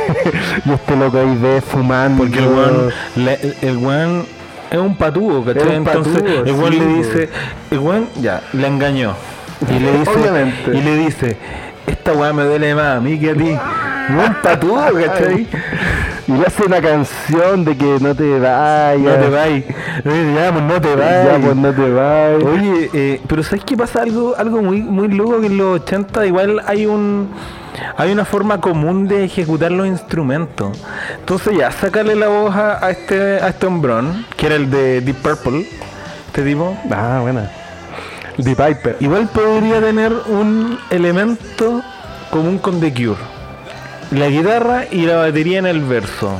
y 0.64 0.72
este 0.72 0.96
loco 0.96 1.18
ahí 1.18 1.36
ve 1.36 1.60
fumando. 1.60 2.22
Porque 2.22 2.38
el 2.38 2.46
weón, 2.46 2.92
el 3.60 3.76
weón 3.76 4.26
es 4.70 4.78
un 4.78 4.96
patudo, 4.96 5.44
¿cachai? 5.44 5.68
Un 5.68 5.74
Entonces 5.74 6.22
patudo, 6.22 6.44
el 6.44 6.52
weón 6.52 6.72
sí, 6.72 6.78
le 6.78 6.86
dice, 6.86 7.28
el 7.70 7.78
weón 7.78 8.08
ya, 8.22 8.42
le 8.52 8.66
engañó. 8.66 9.14
Y 9.68 9.78
le 9.78 9.98
dice, 9.98 10.10
Obviamente. 10.10 10.76
y 10.76 10.80
le 10.80 10.96
dice, 10.96 11.36
esta 11.86 12.12
weá 12.12 12.32
me 12.32 12.44
duele 12.44 12.74
más 12.74 12.96
a 12.96 13.00
mí 13.00 13.18
que 13.18 13.30
a 13.30 13.34
ti. 13.34 13.50
Un 14.08 14.34
patudo, 14.42 14.86
¿cachai? 14.94 15.46
Y 16.26 16.32
le 16.32 16.46
hace 16.46 16.64
una 16.64 16.80
canción 16.80 17.64
de 17.64 17.76
que 17.76 17.98
no 18.00 18.14
te 18.14 18.38
vayas. 18.38 18.98
No 18.98 19.24
te 19.24 19.28
vayas. 19.28 19.64
Ya, 20.04 20.52
pues 20.52 20.64
no 20.64 20.80
te 20.80 20.88
Ya, 20.88 20.96
vayas. 20.96 21.38
pues 21.44 21.56
no 21.56 21.72
te 21.72 21.90
vayas. 21.92 22.44
Oye, 22.44 22.90
eh, 22.94 23.20
pero 23.26 23.42
¿sabes 23.42 23.64
qué 23.64 23.76
pasa? 23.76 24.02
Algo, 24.02 24.34
algo 24.36 24.62
muy, 24.62 24.80
muy 24.82 25.08
loco 25.08 25.40
que 25.40 25.46
en 25.46 25.56
los 25.58 25.80
80 25.82 26.26
igual 26.26 26.60
hay 26.66 26.86
un 26.86 27.28
hay 27.96 28.12
una 28.12 28.24
forma 28.24 28.60
común 28.60 29.08
de 29.08 29.24
ejecutar 29.24 29.72
los 29.72 29.86
instrumentos. 29.86 30.78
Entonces 31.18 31.56
ya, 31.58 31.70
sácale 31.72 32.14
la 32.14 32.28
voz 32.28 32.54
a, 32.54 32.90
este 32.90 33.40
a 33.40 33.48
este 33.48 33.66
hombrón, 33.66 34.24
que 34.36 34.46
era 34.46 34.54
el 34.56 34.70
de 34.70 35.00
Deep 35.00 35.16
Purple, 35.16 35.66
este 36.28 36.42
tipo. 36.42 36.76
Ah, 36.90 37.18
buena. 37.22 37.50
The 38.36 38.50
Piper. 38.56 38.96
Igual 39.00 39.28
podría 39.28 39.80
tener 39.80 40.12
un 40.28 40.78
elemento 40.90 41.82
común 42.30 42.58
con 42.58 42.80
The 42.80 42.92
Cure. 42.92 43.33
La 44.14 44.28
guitarra 44.28 44.84
y 44.90 45.02
la 45.06 45.16
batería 45.16 45.58
en 45.58 45.66
el 45.66 45.80
verso. 45.80 46.38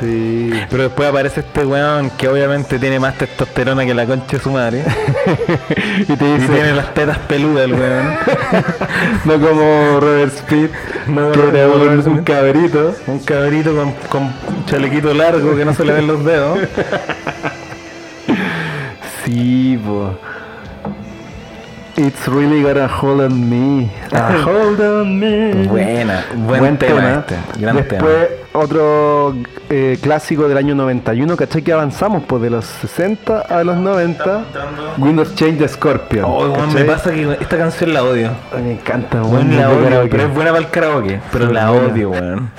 Sí. 0.00 0.50
Pero 0.70 0.84
después 0.84 1.08
aparece 1.08 1.40
este 1.40 1.64
weón 1.64 2.10
que 2.10 2.28
obviamente 2.28 2.78
tiene 2.78 2.98
más 2.98 3.16
testosterona 3.16 3.86
que 3.86 3.94
la 3.94 4.06
concha 4.06 4.36
de 4.36 4.42
su 4.42 4.50
madre. 4.50 4.84
y 6.00 6.16
te 6.16 6.24
Y 6.24 6.32
dice, 6.34 6.52
tiene 6.52 6.74
las 6.74 6.92
tetas 6.94 7.18
peludas 7.18 7.64
el 7.64 7.74
weón. 7.74 8.14
no 9.24 9.40
como 9.40 10.00
Robert 10.00 10.34
Speed, 10.34 10.70
No, 11.06 11.32
que 11.32 11.48
era 11.48 11.68
como 11.68 11.84
un, 11.84 12.08
un 12.08 12.24
cabrito. 12.24 12.94
Un 13.06 13.18
cabrito 13.20 13.74
con, 13.74 13.92
con 14.10 14.34
chalequito 14.66 15.14
largo 15.14 15.56
que 15.56 15.64
no 15.64 15.72
se 15.74 15.84
le 15.84 15.92
ven 15.92 16.06
los 16.06 16.24
dedos. 16.24 16.58
Sí, 19.24 19.80
po. 19.82 20.18
It's 21.96 22.26
really 22.26 22.60
got 22.60 22.76
a 22.76 22.88
hold 22.88 23.20
on 23.20 23.48
me. 23.48 23.88
A 24.10 24.42
hold 24.44 24.80
on 24.80 25.16
me. 25.16 25.66
Buena, 25.68 26.24
buen, 26.34 26.76
tema, 26.76 27.20
este. 27.20 27.36
Gran 27.60 27.76
Después, 27.76 28.30
otro 28.52 29.36
eh, 29.70 29.96
clásico 30.02 30.48
del 30.48 30.58
año 30.58 30.74
91, 30.74 31.36
¿cachai? 31.36 31.62
Que 31.62 31.72
avanzamos 31.72 32.24
pues 32.24 32.42
de 32.42 32.50
los 32.50 32.64
60 32.64 33.42
a 33.42 33.62
los 33.62 33.76
90. 33.76 34.44
Windows 34.98 35.36
Change 35.36 35.68
Scorpion. 35.68 36.24
tema. 36.24 36.26
Oh, 36.26 36.66
me 36.66 36.84
pasa 36.84 37.12
que 37.12 37.38
esta 37.40 37.56
canción 37.56 37.94
la 37.94 38.02
odio. 38.02 38.30
Me 38.60 38.72
encanta, 38.72 39.22
Weón, 39.22 39.50
weón, 39.50 39.56
la 39.56 39.70
odio, 39.70 40.08
pero 40.10 40.24
es 40.24 40.34
buena 40.34 40.50
para 40.50 40.64
el 40.64 40.70
karaoke. 40.70 41.20
Pero 41.30 41.52
la 41.52 41.70
odio, 41.70 42.10
weón. 42.10 42.50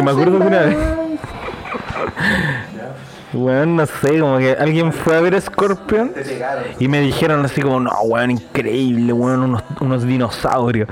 Que 0.00 0.04
me 0.04 0.10
acuerdo 0.12 0.38
que 0.38 0.46
una 0.46 0.60
vez. 0.60 0.76
Weón, 3.32 3.76
no 3.76 3.86
sé, 3.86 4.18
como 4.18 4.38
que 4.38 4.56
alguien 4.58 4.92
fue 4.92 5.16
a 5.16 5.20
ver 5.20 5.40
Scorpion 5.40 6.12
y 6.80 6.88
me 6.88 7.00
dijeron 7.00 7.44
así 7.44 7.60
como, 7.60 7.78
no, 7.78 7.92
weón, 8.02 8.32
increíble, 8.32 9.12
weón, 9.12 9.44
unos, 9.44 9.62
unos 9.80 10.02
dinosaurios. 10.04 10.88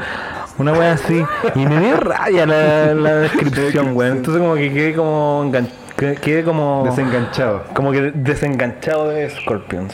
Una 0.57 0.73
weón 0.73 0.93
así. 0.93 1.25
Y 1.57 1.67
me 1.67 1.81
dio 1.81 1.97
raya 1.97 2.47
la, 2.47 2.95
la 2.95 3.15
descripción, 3.17 3.91
weón. 3.97 4.19
Entonces 4.19 4.41
como 4.41 4.55
que 4.55 4.73
quedé 4.73 4.95
como 4.95 5.51
quedé 5.97 6.45
como 6.45 6.85
Desenganchado. 6.85 7.65
como 7.75 7.91
que 7.91 8.13
desenganchado 8.15 9.09
de 9.09 9.29
Scorpions. 9.31 9.93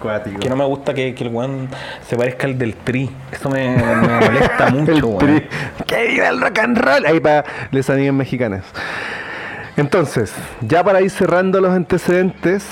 Cuático. 0.00 0.38
Que 0.38 0.48
no 0.48 0.56
me 0.56 0.64
gusta 0.64 0.94
que, 0.94 1.14
que 1.14 1.24
el 1.24 1.30
weón 1.34 1.68
se 2.06 2.16
parezca 2.16 2.46
al 2.46 2.56
del 2.58 2.74
tri. 2.76 3.10
Eso 3.32 3.50
me, 3.50 3.68
me 3.76 4.20
molesta 4.20 4.70
mucho, 4.70 5.06
weón. 5.08 5.44
¡Que 5.86 6.06
viva 6.08 6.28
el 6.28 6.40
rock 6.40 6.58
and 6.60 6.78
roll! 6.78 7.06
Ahí 7.06 7.20
para 7.20 7.44
les 7.70 7.88
amigas 7.90 8.14
mexicanas. 8.14 8.64
Entonces, 9.76 10.32
ya 10.60 10.82
para 10.82 11.00
ir 11.00 11.10
cerrando 11.10 11.60
los 11.60 11.72
antecedentes, 11.72 12.66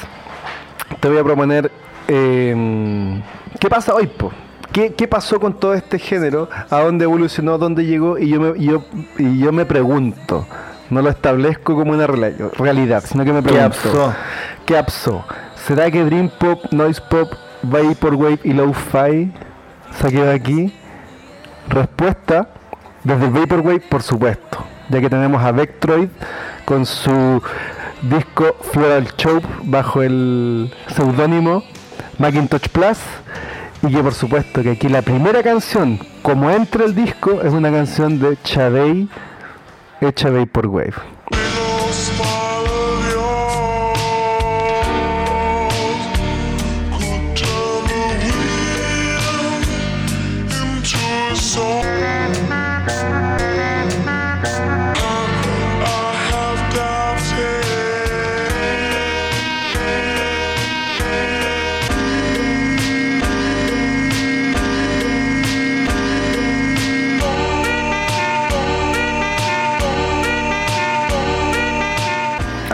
te 1.01 1.09
voy 1.09 1.19
a 1.19 1.25
proponer. 1.25 1.71
eh, 2.09 3.23
¿Qué 3.61 3.69
pasa 3.69 3.95
hoy, 3.95 4.07
po? 4.07 4.33
¿Qué, 4.73 4.93
qué 4.95 5.09
pasó 5.09 5.41
con 5.41 5.59
todo 5.59 5.73
este 5.75 5.99
género? 5.99 6.49
¿A 6.69 6.81
dónde 6.81 7.05
evolucionó? 7.05 7.55
¿A 7.55 7.59
dónde 7.59 7.87
llegó? 7.87 8.19
Y 8.19 8.29
yo 8.29 8.41
me, 8.41 8.61
yo, 8.63 8.85
y 9.19 9.39
yo 9.39 9.53
me 9.53 9.65
pregunto. 9.65 10.47
No 10.91 11.01
lo 11.03 11.09
establezco 11.11 11.75
como 11.75 11.93
una 11.93 12.07
realidad, 12.07 13.03
sino 13.07 13.25
que 13.25 13.33
me 13.33 13.43
¿Qué 13.43 13.49
pregunto. 13.49 13.77
pasó? 13.83 14.15
¿Qué 14.67 14.75
pasó? 14.85 15.25
¿Será 15.67 15.91
que 15.91 16.05
Dream 16.05 16.29
Pop, 16.29 16.65
Noise 16.71 17.03
Pop, 17.11 17.33
Vaporwave 17.65 18.39
y 18.45 18.53
Lo-Fi 18.53 19.33
se 19.99 20.09
quedó 20.13 20.31
aquí? 20.31 20.73
Respuesta, 21.69 22.51
desde 23.03 23.29
Vaporwave, 23.29 23.81
por 23.81 24.01
supuesto, 24.01 24.65
ya 24.91 25.01
que 25.01 25.11
tenemos 25.11 25.43
a 25.43 25.51
Vectroid 25.51 26.09
con 26.65 26.87
su 26.87 27.43
disco 28.03 28.55
Floral 28.71 29.09
Chope 29.17 29.45
bajo 29.65 30.05
el 30.05 30.73
seudónimo 30.95 31.65
Macintosh 32.19 32.69
Plus 32.69 32.99
y 33.83 33.93
que 33.93 34.05
por 34.05 34.15
supuesto 34.15 34.63
que 34.63 34.71
aquí 34.71 34.89
la 34.89 35.03
primera 35.03 35.43
canción, 35.43 35.99
como 36.23 36.49
entra 36.49 36.85
el 36.85 36.95
disco, 36.95 37.43
es 37.43 37.53
una 37.53 37.73
canción 37.73 38.21
de 38.21 38.41
Chadei 38.45 39.09
hecha 40.01 40.31
Vaporwave. 40.31 41.16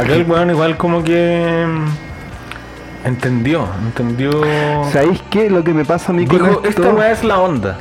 Acá 0.03 0.15
el 0.15 0.25
weón 0.31 0.51
igual 0.51 0.77
como 0.77 1.03
que 1.05 1.65
mm, 1.67 3.07
entendió, 3.07 3.69
entendió. 3.85 4.31
¿Sabéis 4.93 5.23
qué? 5.31 5.51
Lo 5.51 5.63
que 5.65 5.73
me 5.75 5.85
pasa 5.85 6.13
a 6.13 6.15
mí 6.15 6.27
con 6.27 6.39
Dijo, 6.39 6.63
esto... 6.65 6.83
esta 6.83 6.95
weá 6.95 7.13
es 7.13 7.25
la 7.25 7.39
onda. 7.39 7.79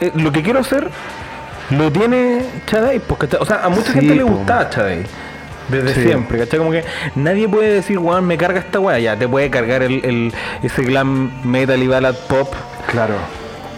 Eh, 0.00 0.12
lo 0.14 0.30
que 0.32 0.42
quiero 0.42 0.60
hacer 0.60 0.90
lo 1.70 1.90
tiene 1.92 2.44
pues, 3.06 3.18
¿cachai? 3.20 3.40
O 3.40 3.44
sea, 3.44 3.64
a 3.64 3.68
mucha 3.68 3.92
Sí, 3.92 4.00
gente 4.00 4.14
le 4.14 4.22
po. 4.24 4.30
gustaba 4.32 4.70
Chadai. 4.70 5.04
Desde 5.68 5.92
Sí. 5.94 6.02
siempre, 6.02 6.38
¿cachai? 6.38 6.58
Como 6.58 6.70
que 6.70 6.82
nadie 7.14 7.46
puede 7.48 7.70
decir, 7.74 7.98
weón, 7.98 8.24
me 8.26 8.38
carga 8.38 8.60
esta 8.60 8.80
weá. 8.80 8.98
Ya, 8.98 9.16
te 9.18 9.28
puede 9.28 9.50
cargar 9.50 9.82
el, 9.82 10.02
el- 10.04 10.32
ese 10.62 10.82
glam 10.82 11.30
metal 11.44 11.82
y 11.82 11.86
ballad 11.86 12.14
pop. 12.28 12.54
Claro, 12.90 13.14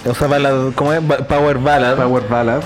O 0.06 0.14
sea, 0.14 0.28
ballad, 0.28 0.72
¿cómo 0.76 0.92
es? 0.92 1.00
Power 1.00 1.58
ballad. 1.58 1.96
Power 1.96 2.22
Ballad. 2.28 2.62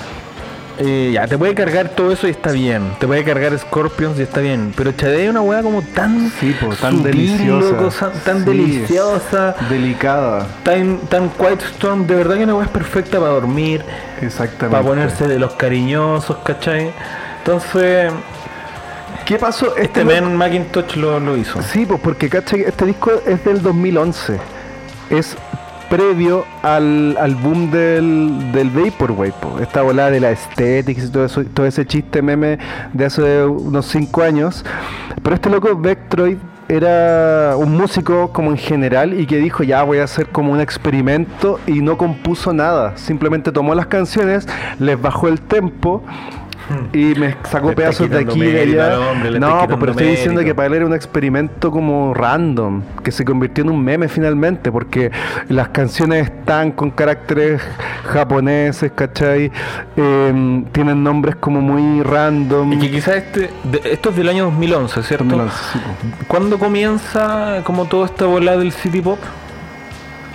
Eh, 0.78 1.10
ya, 1.14 1.26
te 1.28 1.38
puede 1.38 1.54
cargar 1.54 1.90
todo 1.90 2.10
eso 2.10 2.26
y 2.26 2.30
está 2.30 2.50
bien. 2.50 2.82
Te 2.98 3.06
puede 3.06 3.22
cargar 3.22 3.56
Scorpions 3.58 4.18
y 4.18 4.22
está 4.22 4.40
bien. 4.40 4.72
Pero 4.76 4.90
Chadai 4.92 5.22
es 5.24 5.30
una 5.30 5.40
weá 5.40 5.62
como 5.62 5.82
tan, 5.82 6.30
Sí, 6.40 6.54
po, 6.60 6.74
tan 6.74 6.96
sutil, 6.98 7.12
deliciosa. 7.12 7.70
loco, 7.70 7.88
tan 8.24 8.38
Sí, 8.40 8.44
deliciosa. 8.44 9.54
Delicada. 9.70 10.46
Tan, 10.64 10.98
tan 11.08 11.28
Quiet 11.30 11.62
Storm, 11.76 12.06
de 12.06 12.16
verdad 12.16 12.36
que 12.36 12.44
una 12.44 12.56
weá 12.56 12.64
es 12.64 12.70
perfecta 12.72 13.20
para 13.20 13.30
dormir, 13.32 13.84
Exactamente. 14.20 14.68
para 14.76 14.82
ponerse 14.82 15.28
de 15.28 15.38
los 15.38 15.52
cariñosos, 15.54 16.38
¿cachai? 16.44 16.90
Entonces, 17.38 18.12
¿Qué 19.24 19.38
pasó? 19.38 19.68
este 19.76 20.00
Este 20.00 20.04
men 20.04 20.34
Macintosh 20.36 20.96
lo, 20.96 21.18
lo 21.20 21.36
hizo. 21.36 21.62
Sí, 21.62 21.86
pues 21.86 22.00
porque 22.02 22.28
¿cachai? 22.28 22.62
este 22.62 22.84
disco 22.84 23.10
es 23.24 23.42
del 23.44 23.62
2011. 23.62 24.38
Es 25.08 25.36
previo 25.94 26.44
al, 26.62 27.16
al 27.20 27.36
boom 27.36 27.70
del, 27.70 28.50
del 28.52 28.68
Vaporwave. 28.68 29.32
po. 29.40 29.60
Esta 29.60 29.82
volada 29.82 30.10
de 30.10 30.18
la 30.18 30.32
estética 30.32 31.00
y 31.00 31.08
todo, 31.08 31.24
eso, 31.24 31.44
todo 31.44 31.66
ese 31.66 31.86
chiste 31.86 32.20
meme 32.20 32.58
de 32.92 33.04
hace 33.04 33.44
unos 33.44 33.86
5 33.86 34.22
años. 34.22 34.64
Pero 35.22 35.36
este 35.36 35.50
loco 35.50 35.76
Vectroid 35.76 36.38
era 36.68 37.54
un 37.56 37.76
músico 37.76 38.32
como 38.32 38.50
en 38.50 38.56
general 38.56 39.20
y 39.20 39.26
que 39.26 39.36
dijo 39.36 39.62
ya 39.62 39.84
voy 39.84 39.98
a 39.98 40.04
hacer 40.04 40.30
como 40.30 40.50
un 40.50 40.60
experimento 40.60 41.60
y 41.64 41.80
no 41.80 41.96
compuso 41.96 42.52
nada. 42.52 42.96
Simplemente 42.96 43.52
tomó 43.52 43.72
las 43.76 43.86
canciones, 43.86 44.48
les 44.80 45.00
bajó 45.00 45.28
el 45.28 45.40
tempo 45.40 46.02
y 46.92 47.14
me 47.14 47.36
sacó 47.50 47.70
Le 47.70 47.76
pedazos 47.76 48.08
de 48.10 48.18
aquí 48.20 48.42
y 48.42 48.56
allá. 48.56 48.98
hombre, 49.10 49.38
no, 49.38 49.64
pues, 49.66 49.76
pero 49.80 49.92
estoy 49.92 50.06
diciendo 50.08 50.40
mérito. 50.40 50.50
que 50.50 50.54
para 50.54 50.66
él 50.68 50.74
era 50.74 50.86
un 50.86 50.94
experimento 50.94 51.70
como 51.70 52.14
random, 52.14 52.82
que 53.02 53.10
se 53.12 53.24
convirtió 53.24 53.64
en 53.64 53.70
un 53.70 53.82
meme 53.84 54.08
finalmente, 54.08 54.70
porque 54.72 55.10
las 55.48 55.68
canciones 55.68 56.24
están 56.30 56.72
con 56.72 56.90
caracteres 56.90 57.60
japoneses, 58.04 58.92
¿cachai? 58.94 59.50
Em, 59.96 60.64
tienen 60.66 61.02
nombres 61.02 61.36
como 61.36 61.60
muy 61.60 62.02
random. 62.02 62.72
Y 62.72 62.78
que 62.78 62.90
quizás 62.90 63.16
este, 63.16 63.50
de- 63.64 63.82
esto 63.92 64.10
es 64.10 64.16
del 64.16 64.28
año 64.28 64.44
2011, 64.44 65.02
¿cierto? 65.02 65.24
2011, 65.24 65.56
sí. 65.72 65.78
¿Cuándo 66.28 66.58
comienza 66.58 67.60
como 67.64 67.84
toda 67.86 68.06
esta 68.06 68.26
bola 68.26 68.56
del 68.56 68.72
City 68.72 69.00
Pop? 69.00 69.18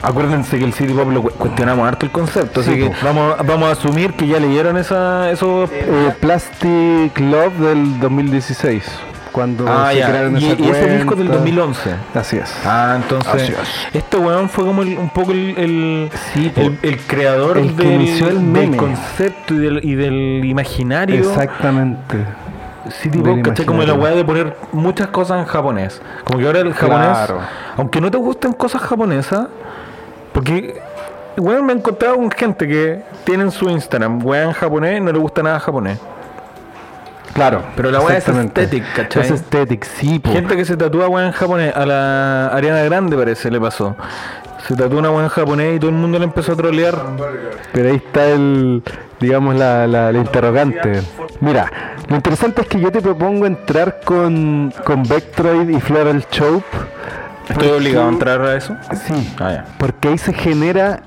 Acuérdense 0.02 0.58
que 0.58 0.64
el 0.66 0.74
City 0.74 0.94
Pop 0.94 1.12
lo 1.12 1.22
cu- 1.24 1.32
cuestionamos 1.32 1.86
harto 1.88 2.06
el 2.06 2.12
concepto, 2.12 2.64
Sí, 2.64 2.72
así 2.72 2.80
que 2.80 2.92
vamos, 3.04 3.36
vamos 3.46 3.68
a 3.70 3.72
asumir 3.74 4.14
que 4.14 4.28
ya 4.28 4.40
leyeron 4.40 4.78
esa, 4.78 5.30
esos 5.30 5.70
Eh, 5.72 6.14
Plastic 6.22 7.20
Love 7.20 7.54
del 7.60 8.00
2016, 8.00 8.86
cuando 9.34 9.66
Ah, 9.68 9.90
se 9.92 9.98
ya. 10.00 10.08
crearon 10.10 10.38
Y, 10.38 10.46
esa 10.52 10.62
y 10.62 10.70
ese 10.70 10.90
disco 10.98 11.16
del 11.16 11.28
cuenta. 11.28 11.36
2011. 11.38 11.90
Así 12.16 12.38
es. 12.38 12.56
Ah, 12.66 12.94
entonces. 12.96 13.34
Así 13.34 13.52
es. 13.52 13.96
Este 13.96 14.18
weón 14.18 14.48
fue 14.48 14.64
como 14.66 14.84
el- 14.84 14.98
un 14.98 15.10
poco 15.10 15.32
el, 15.32 15.54
el, 15.58 16.10
Sí, 16.34 16.50
el, 16.56 16.80
el 16.82 16.98
creador 17.02 17.58
El 17.58 17.76
que 17.76 17.84
del, 17.84 17.94
inició 18.02 18.28
el 18.30 18.36
del 18.36 18.44
meme. 18.46 18.78
concepto 18.78 19.54
y 19.54 19.58
del, 19.58 19.80
y 19.84 19.96
del 19.96 20.46
imaginario. 20.46 21.20
Exactamente. 21.20 22.18
City 23.02 23.20
Pop, 23.20 23.38
¿cachai? 23.44 23.66
Como 23.66 23.84
la 23.84 23.94
weá 23.94 24.16
de 24.16 24.24
poner 24.24 24.56
muchas 24.72 25.08
cosas 25.10 25.40
en 25.40 25.46
japonés. 25.46 26.02
Como 26.24 26.40
que 26.40 26.46
ahora 26.48 26.60
el 26.62 26.74
japonés. 26.74 27.08
Claro. 27.10 27.40
Aunque 27.78 28.00
no 28.02 28.10
te 28.10 28.18
gusten 28.18 28.54
cosas 28.54 28.82
japonesas, 28.82 29.48
porque. 30.40 30.82
Weón, 31.38 31.66
me 31.66 31.74
he 31.74 31.76
encontrado 31.78 32.16
con 32.16 32.30
gente 32.32 32.68
que 32.68 33.02
tiene 33.24 33.44
en 33.44 33.52
su 33.52 33.70
Instagram 33.70 34.26
weá 34.26 34.44
en 34.44 34.52
japonés 34.52 34.98
y 34.98 35.02
no 35.02 35.12
le 35.12 35.20
gusta 35.20 35.42
nada 35.42 35.60
japonés. 35.60 35.98
Claro. 37.34 37.62
Pero 37.78 37.92
la 37.92 38.02
weá 38.02 38.18
es 38.18 38.28
aesthetic, 38.28 38.84
¿cachai? 38.94 39.24
Es 39.24 39.32
aesthetic, 39.32 39.86
sí, 39.86 40.20
po. 40.20 40.32
Gente 40.32 40.58
que 40.58 40.66
se 40.66 40.76
tatúa 40.76 41.08
weá 41.08 41.28
en 41.28 41.32
japonés. 41.32 41.74
A 41.76 41.86
la 41.86 42.48
Ariana 42.48 42.84
Grande 42.84 43.16
parece 43.16 43.50
le 43.50 43.62
pasó. 43.62 43.96
Se 44.68 44.76
tatuó 44.76 45.00
una 45.00 45.12
weá 45.12 45.24
en 45.24 45.30
japonés 45.30 45.78
y 45.78 45.80
todo 45.80 45.92
el 45.92 45.98
mundo 45.98 46.20
le 46.20 46.26
empezó 46.26 46.54
a 46.54 46.56
trolear. 46.58 46.96
Pero 47.72 47.90
ahí 47.90 47.96
está 47.96 48.26
el, 48.26 48.84
digamos, 49.22 49.56
la, 49.56 49.88
la, 49.88 50.12
la 50.12 50.18
interrogante. 50.18 51.02
Mira, 51.40 51.72
lo 52.10 52.16
interesante 52.16 52.62
es 52.64 52.68
que 52.68 52.82
yo 52.82 52.92
te 52.92 53.02
propongo 53.02 53.46
entrar 53.46 54.02
con, 54.04 54.74
con 54.84 55.04
Vectroid 55.04 55.70
y 55.70 55.80
Floral 55.80 56.28
Chope. 56.30 56.66
Estoy 57.50 57.70
obligado 57.70 58.06
a 58.08 58.10
entrar 58.10 58.42
a 58.42 58.56
eso. 58.56 58.76
Sí, 59.06 59.34
Ah, 59.40 59.64
porque 59.78 60.10
ahí 60.10 60.18
se 60.18 60.34
genera 60.34 61.02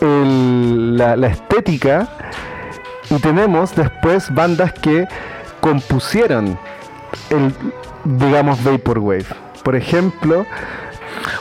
el- 0.00 0.96
la, 0.96 1.16
la 1.16 1.26
estética 1.28 2.08
y 3.10 3.18
tenemos 3.20 3.74
después 3.74 4.32
bandas 4.32 4.72
que 4.72 5.06
compusieron 5.60 6.58
el, 7.30 7.52
digamos, 8.04 8.62
Vaporwave. 8.64 9.26
Por 9.62 9.76
ejemplo, 9.76 10.46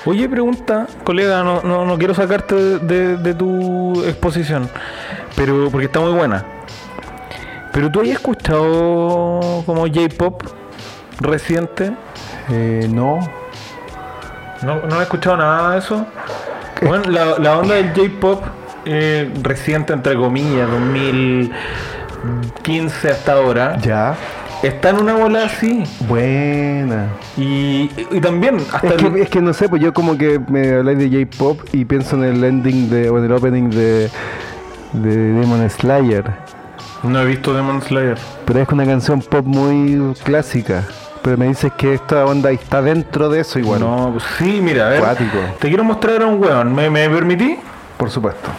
Oye, 0.06 0.28
pregunta, 0.28 0.88
colega, 1.04 1.44
no, 1.44 1.62
no, 1.62 1.86
no 1.86 1.98
quiero 1.98 2.14
sacarte 2.14 2.56
de, 2.56 2.80
de- 2.80 3.18
de 3.18 3.34
tu 3.34 4.04
exposición, 4.04 4.68
pero 5.36 5.70
porque 5.72 5.86
está 5.86 6.00
muy 6.02 6.12
buena. 6.14 6.44
Pero 7.72 7.90
tú 7.92 8.02
has 8.02 8.08
escuchado 8.08 9.64
como 9.66 9.82
J-pop 9.88 10.42
reciente? 11.22 11.92
eh, 12.50 12.90
no, 12.92 13.20
¿No, 14.64 14.82
no 14.88 14.96
has 14.96 15.02
escuchado 15.04 15.38
nada 15.38 15.74
de 15.74 15.80
eso? 15.80 16.06
Bueno, 16.82 17.06
la, 17.10 17.38
la 17.40 17.58
onda 17.60 17.76
del 17.76 17.90
J-pop 17.94 18.44
eh, 18.86 19.32
reciente, 19.42 19.94
entre 19.94 20.16
comillas, 20.16 20.70
2015 20.70 23.10
hasta 23.10 23.34
ahora, 23.34 23.78
ya, 23.80 24.16
está 24.64 24.90
en 24.90 24.98
una 25.02 25.16
bola 25.16 25.46
así. 25.46 25.84
buena. 26.08 27.08
Y, 27.38 27.90
y 28.12 28.20
también, 28.22 28.58
hasta 28.72 28.88
Es 28.88 29.02
el- 29.04 29.14
que, 29.14 29.22
es 29.22 29.30
que 29.30 29.42
no 29.42 29.54
sé, 29.54 29.70
pues 29.70 29.82
yo 29.82 29.94
como 29.94 30.18
que 30.18 30.40
me 30.48 30.76
habláis 30.76 30.98
de 31.00 31.10
J-pop 31.26 31.62
y 31.74 31.86
pienso 31.86 32.16
en 32.18 32.24
el 32.24 32.44
ending 32.44 32.90
de, 32.90 33.10
o 33.10 33.18
en 33.18 33.26
el 33.26 33.32
opening 33.32 33.70
de, 33.70 34.10
de 34.94 35.16
Demon 35.34 35.70
Slayer. 35.70 36.24
no 37.04 37.22
he 37.22 37.26
visto 37.26 37.54
Demon 37.54 37.82
Slayer. 37.82 38.18
Pero 38.46 38.62
es 38.62 38.70
una 38.70 38.86
canción 38.86 39.22
pop 39.22 39.46
muy 39.46 40.14
clásica. 40.24 40.84
Pero 41.22 41.38
me 41.38 41.48
dices 41.48 41.72
que 41.78 41.94
esta 41.94 42.26
onda 42.26 42.52
está 42.52 42.82
dentro 42.82 43.30
de 43.30 43.42
eso 43.42 43.60
igual. 43.60 43.82
No, 43.82 44.10
pues 44.14 44.24
sí, 44.38 44.60
mira, 44.62 44.88
a 44.88 44.90
ver. 44.90 45.00
Cuático. 45.02 45.38
Te 45.60 45.68
quiero 45.68 45.84
mostrar 45.84 46.22
a 46.22 46.26
un 46.28 46.42
weón. 46.42 46.74
¿Me, 46.74 46.90
me 46.90 47.10
permití? 47.10 47.58
Por 47.98 48.10
supuesto. 48.10 48.50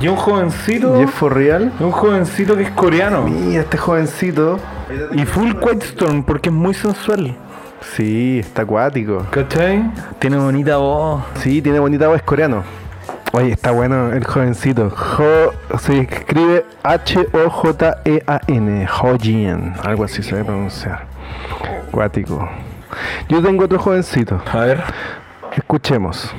Y 0.00 0.06
un 0.06 0.16
jovencito. 0.16 1.00
¿Y 1.00 1.04
es 1.04 1.10
for 1.10 1.34
real? 1.34 1.72
Un 1.80 1.90
jovencito 1.90 2.56
que 2.56 2.62
es 2.62 2.70
coreano. 2.70 3.22
Mira, 3.22 3.62
este 3.62 3.76
jovencito. 3.76 4.60
Y 5.12 5.24
full 5.24 5.50
Storm 5.80 6.22
porque 6.22 6.50
es 6.50 6.54
muy 6.54 6.74
sensual. 6.74 7.34
Sí, 7.80 8.38
está 8.38 8.62
acuático. 8.62 9.26
¿Cachai? 9.30 9.90
Tiene 10.18 10.36
bonita 10.36 10.76
voz. 10.76 11.24
Sí, 11.36 11.62
tiene 11.62 11.80
bonita 11.80 12.08
voz, 12.08 12.16
es 12.16 12.22
coreano. 12.22 12.62
Oye, 13.32 13.52
está 13.52 13.72
bueno 13.72 14.12
el 14.12 14.24
jovencito. 14.24 14.90
Jo, 14.90 15.52
se 15.78 16.00
escribe 16.00 16.64
H-O-J-E-A-N. 16.82 18.88
Hojin. 19.02 19.74
Algo 19.82 20.04
así 20.04 20.22
se 20.22 20.36
debe 20.36 20.46
pronunciar. 20.46 21.06
Acuático. 21.88 22.48
Yo 23.28 23.42
tengo 23.42 23.64
otro 23.64 23.78
jovencito. 23.78 24.40
A 24.50 24.60
ver. 24.60 24.82
Escuchemos. 25.56 26.32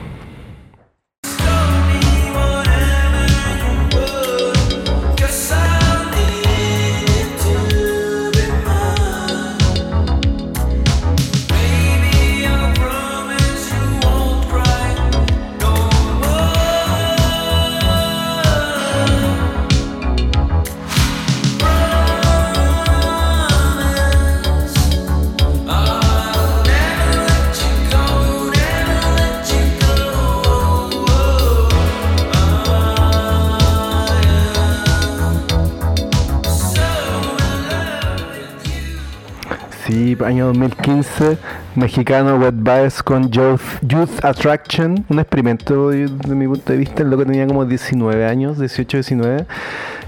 Sí, 40.19 40.25
año 40.25 40.47
2015, 40.47 41.38
mexicano 41.75 42.36
Wet 42.36 42.55
Vibes 42.55 43.01
con 43.03 43.29
Youth, 43.32 43.62
Youth 43.82 44.23
Attraction, 44.23 45.05
un 45.08 45.19
experimento 45.19 45.89
de, 45.89 46.08
de 46.08 46.36
mi 46.36 46.47
punto 46.47 46.71
de 46.73 46.77
vista, 46.77 47.03
el 47.03 47.10
loco 47.10 47.25
tenía 47.25 47.47
como 47.47 47.65
19 47.65 48.25
años, 48.25 48.60
18, 48.60 48.97
19, 48.97 49.45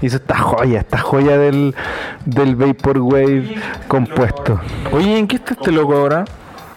hizo 0.02 0.16
esta 0.16 0.36
joya, 0.38 0.80
esta 0.80 0.98
joya 0.98 1.38
del, 1.38 1.74
del 2.26 2.56
Vaporwave 2.56 3.54
compuesto. 3.88 4.60
Oye, 4.92 5.18
¿en 5.18 5.26
qué 5.26 5.36
está 5.36 5.54
este 5.54 5.72
loco 5.72 5.94
ahora? 5.96 6.24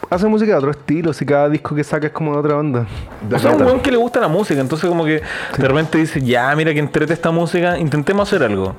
Hace 0.10 0.28
música 0.28 0.52
de 0.52 0.58
otro 0.58 0.72
estilo, 0.72 1.12
si 1.14 1.26
cada 1.26 1.50
disco 1.50 1.76
que 1.76 1.84
saca 1.84 2.08
es 2.08 2.14
como 2.14 2.32
de 2.34 2.38
otra 2.40 2.56
onda. 2.58 2.86
O 3.34 3.40
sea, 3.40 3.52
un 3.52 3.62
weón 3.64 3.80
que 3.82 3.92
le 3.92 3.98
gusta 3.98 4.20
la 4.20 4.28
música, 4.28 4.62
entonces 4.62 4.88
como 4.88 5.04
que 5.04 5.22
de 5.58 5.68
repente 5.68 5.98
dice, 5.98 6.22
ya, 6.22 6.56
mira 6.56 6.74
que 6.74 6.80
entrete 6.80 7.12
esta 7.14 7.32
música, 7.32 7.78
intentemos 7.78 8.28
hacer 8.30 8.44
algo. 8.44 8.76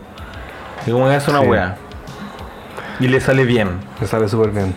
Y 0.87 0.93
como 0.93 1.07
que 1.09 1.15
hace 1.15 1.31
una 1.31 1.41
Sí. 1.41 1.47
weá. 1.47 1.77
Y 3.01 3.09
le 3.09 3.21
sale 3.21 3.45
bien. 3.45 3.69
Me 4.01 4.07
sale 4.07 4.29
súper 4.29 4.51
bien. 4.51 4.75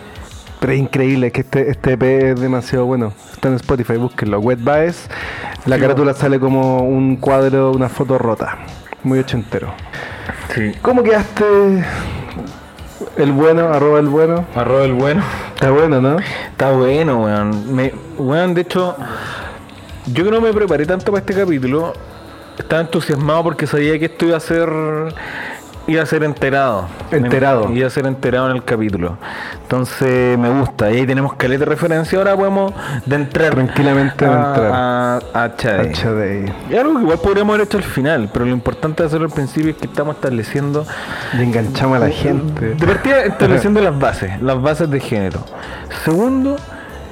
Pero 0.60 0.72
es 0.74 0.78
increíble, 0.78 1.32
que 1.32 1.40
este, 1.40 1.70
este 1.70 1.92
EP 1.92 2.02
es 2.02 2.40
demasiado 2.40 2.84
bueno. 2.84 3.14
Está 3.32 3.48
en 3.48 3.54
Spotify, 3.54 3.96
búsquenlo. 3.96 4.38
Wet 4.40 4.58
Vibes, 4.58 5.08
la 5.64 5.78
carátula 5.78 6.12
sale 6.12 6.38
como 6.38 6.82
un 6.82 7.16
cuadro, 7.16 7.72
una 7.72 7.88
foto 7.88 8.18
rota. 8.18 8.58
Muy 9.02 9.18
ochentero. 9.18 9.72
Sí. 10.54 10.72
¿Cómo 10.82 11.02
quedaste? 11.02 11.44
El 13.16 13.32
bueno, 13.32 13.72
arroba 13.72 14.00
el 14.00 14.08
bueno. 14.08 14.44
Arroba 14.54 14.84
el 14.84 14.92
bueno. 14.92 15.22
Está 15.54 15.70
bueno, 15.70 16.00
¿no? 16.02 16.18
Está 16.18 16.72
bueno, 16.72 17.24
weón. 17.24 17.74
Me, 17.74 17.94
weón, 18.18 18.52
de 18.52 18.60
hecho, 18.60 18.96
yo 20.12 20.24
que 20.24 20.30
no 20.30 20.42
me 20.42 20.52
preparé 20.52 20.84
tanto 20.84 21.10
para 21.10 21.20
este 21.20 21.34
capítulo, 21.34 21.94
estaba 22.58 22.82
entusiasmado 22.82 23.44
porque 23.44 23.66
sabía 23.66 23.98
que 23.98 24.06
esto 24.06 24.26
iba 24.26 24.36
a 24.36 24.40
ser 24.40 24.68
iba 25.86 26.02
a 26.02 26.06
ser 26.06 26.22
enterado. 26.22 26.86
Enterado. 27.10 27.70
Iba 27.72 27.86
a 27.86 27.90
ser 27.90 28.06
enterado 28.06 28.50
en 28.50 28.56
el 28.56 28.64
capítulo. 28.64 29.16
Entonces 29.62 30.38
me 30.38 30.48
gusta. 30.50 30.90
Y 30.90 30.98
ahí 30.98 31.06
tenemos 31.06 31.34
caleta 31.34 31.60
de 31.64 31.70
referencia. 31.70 32.18
Ahora 32.18 32.36
podemos 32.36 32.72
de 33.06 33.16
entrar 33.16 33.50
Tranquilamente 33.54 34.24
a, 34.24 34.28
entrar. 34.28 34.72
a, 34.72 35.44
a 35.44 35.56
Chade. 35.56 36.52
Y 36.70 36.76
algo 36.76 36.94
que 36.96 37.02
igual 37.02 37.18
podríamos 37.18 37.54
haber 37.54 37.66
hecho 37.66 37.78
al 37.78 37.84
final, 37.84 38.30
pero 38.32 38.44
lo 38.44 38.52
importante 38.52 39.02
de 39.02 39.08
hacerlo 39.08 39.26
al 39.26 39.32
principio 39.32 39.70
es 39.70 39.76
que 39.76 39.86
estamos 39.86 40.16
estableciendo 40.16 40.84
Y 41.38 41.42
enganchamos 41.42 41.96
a 41.96 42.00
la 42.00 42.10
gente. 42.10 42.74
de 42.74 42.86
partida 42.86 43.22
estableciendo 43.24 43.80
las 43.82 43.98
bases, 43.98 44.40
las 44.42 44.60
bases 44.60 44.90
de 44.90 45.00
género. 45.00 45.40
Segundo, 46.04 46.56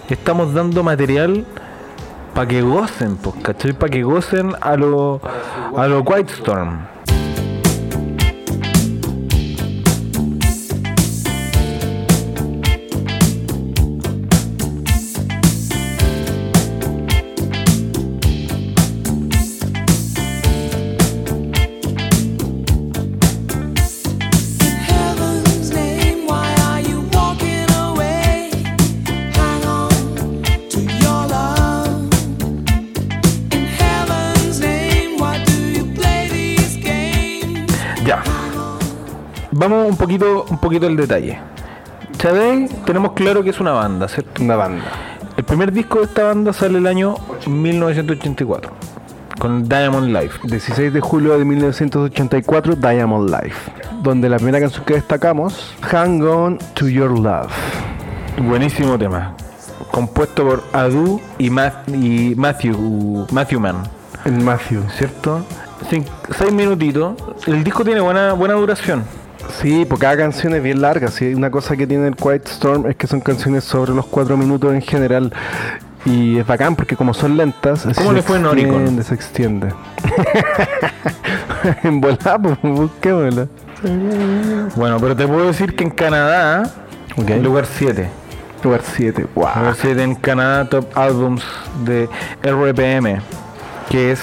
estamos 0.08 0.52
dando 0.54 0.82
material 0.82 1.44
para 2.34 2.46
que 2.46 2.62
gocen, 2.62 3.16
pues, 3.16 3.34
¿cachai? 3.42 3.72
Para 3.72 3.90
que 3.90 4.02
gocen 4.02 4.52
a 4.60 4.76
lo, 4.76 5.20
a 5.76 5.86
lo 5.88 6.00
White 6.02 6.32
Storm. 6.34 6.78
Un 39.88 39.96
poquito, 39.96 40.44
un 40.50 40.58
poquito 40.58 40.86
al 40.86 40.96
detalle. 40.96 41.38
Chadey, 42.18 42.68
tenemos 42.84 43.12
claro 43.12 43.42
que 43.42 43.50
es 43.50 43.60
una 43.60 43.72
banda, 43.72 44.08
¿cierto? 44.08 44.42
Una 44.42 44.56
banda. 44.56 44.84
El 45.36 45.44
primer 45.44 45.72
disco 45.72 45.98
de 45.98 46.04
esta 46.06 46.24
banda 46.24 46.52
sale 46.52 46.78
el 46.78 46.86
año 46.86 47.14
1984, 47.46 48.70
con 49.38 49.68
Diamond 49.68 50.08
Life. 50.16 50.40
16 50.44 50.92
de 50.92 51.00
julio 51.00 51.38
de 51.38 51.44
1984, 51.44 52.74
Diamond 52.76 53.30
Life. 53.30 53.70
Donde 54.02 54.28
la 54.28 54.36
primera 54.36 54.60
canción 54.60 54.84
que 54.84 54.94
destacamos, 54.94 55.74
Hang 55.82 56.22
On 56.22 56.58
to 56.74 56.88
Your 56.88 57.10
Love. 57.18 57.52
Buenísimo 58.42 58.98
tema. 58.98 59.34
Compuesto 59.90 60.44
por 60.44 60.64
Adu 60.72 61.20
y, 61.38 61.50
Ma- 61.50 61.82
y 61.88 62.34
Matthew, 62.36 63.26
Matthew 63.32 63.60
Mann. 63.60 63.82
El 64.24 64.40
Matthew. 64.40 64.82
¿Cierto? 64.96 65.44
Cin- 65.90 66.04
seis 66.36 66.52
minutitos. 66.52 67.14
El 67.46 67.62
disco 67.64 67.84
tiene 67.84 68.00
buena, 68.00 68.32
buena 68.32 68.54
duración. 68.54 69.04
Sí, 69.60 69.84
porque 69.88 70.02
cada 70.02 70.16
canción 70.16 70.54
es 70.54 70.62
bien 70.62 70.80
larga. 70.80 71.08
Sí, 71.08 71.34
una 71.34 71.50
cosa 71.50 71.76
que 71.76 71.86
tiene 71.86 72.06
el 72.08 72.16
Quiet 72.16 72.46
Storm 72.46 72.86
es 72.86 72.96
que 72.96 73.06
son 73.06 73.20
canciones 73.20 73.64
sobre 73.64 73.92
los 73.92 74.06
cuatro 74.06 74.36
minutos 74.36 74.72
en 74.74 74.82
general. 74.82 75.32
Y 76.04 76.38
es 76.38 76.46
bacán 76.46 76.76
porque 76.76 76.96
como 76.96 77.12
son 77.12 77.36
lentas, 77.36 77.82
¿Cómo 77.96 78.10
se 78.10 78.16
le 78.16 78.22
fue 78.22 78.38
en 78.38 78.46
Oricon? 78.46 78.98
extiende, 78.98 79.02
Se 79.02 79.14
extiende. 79.14 79.68
en 81.82 82.00
volá, 82.00 82.38
pues 82.40 82.58
busquémosla. 82.62 83.48
Bueno, 84.76 84.98
pero 85.00 85.14
te 85.16 85.26
puedo 85.26 85.46
decir 85.46 85.74
que 85.74 85.84
en 85.84 85.90
Canadá, 85.90 86.70
lugar 87.42 87.66
7. 87.66 88.08
Lugar 88.62 88.80
7. 88.82 89.26
Wow. 89.34 89.48
Lugar 89.56 89.76
7 89.80 90.02
en 90.02 90.14
Canadá 90.16 90.68
Top 90.68 90.86
Albums 90.96 91.44
de 91.84 92.08
RPM, 92.42 93.20
que 93.88 94.12
es 94.12 94.20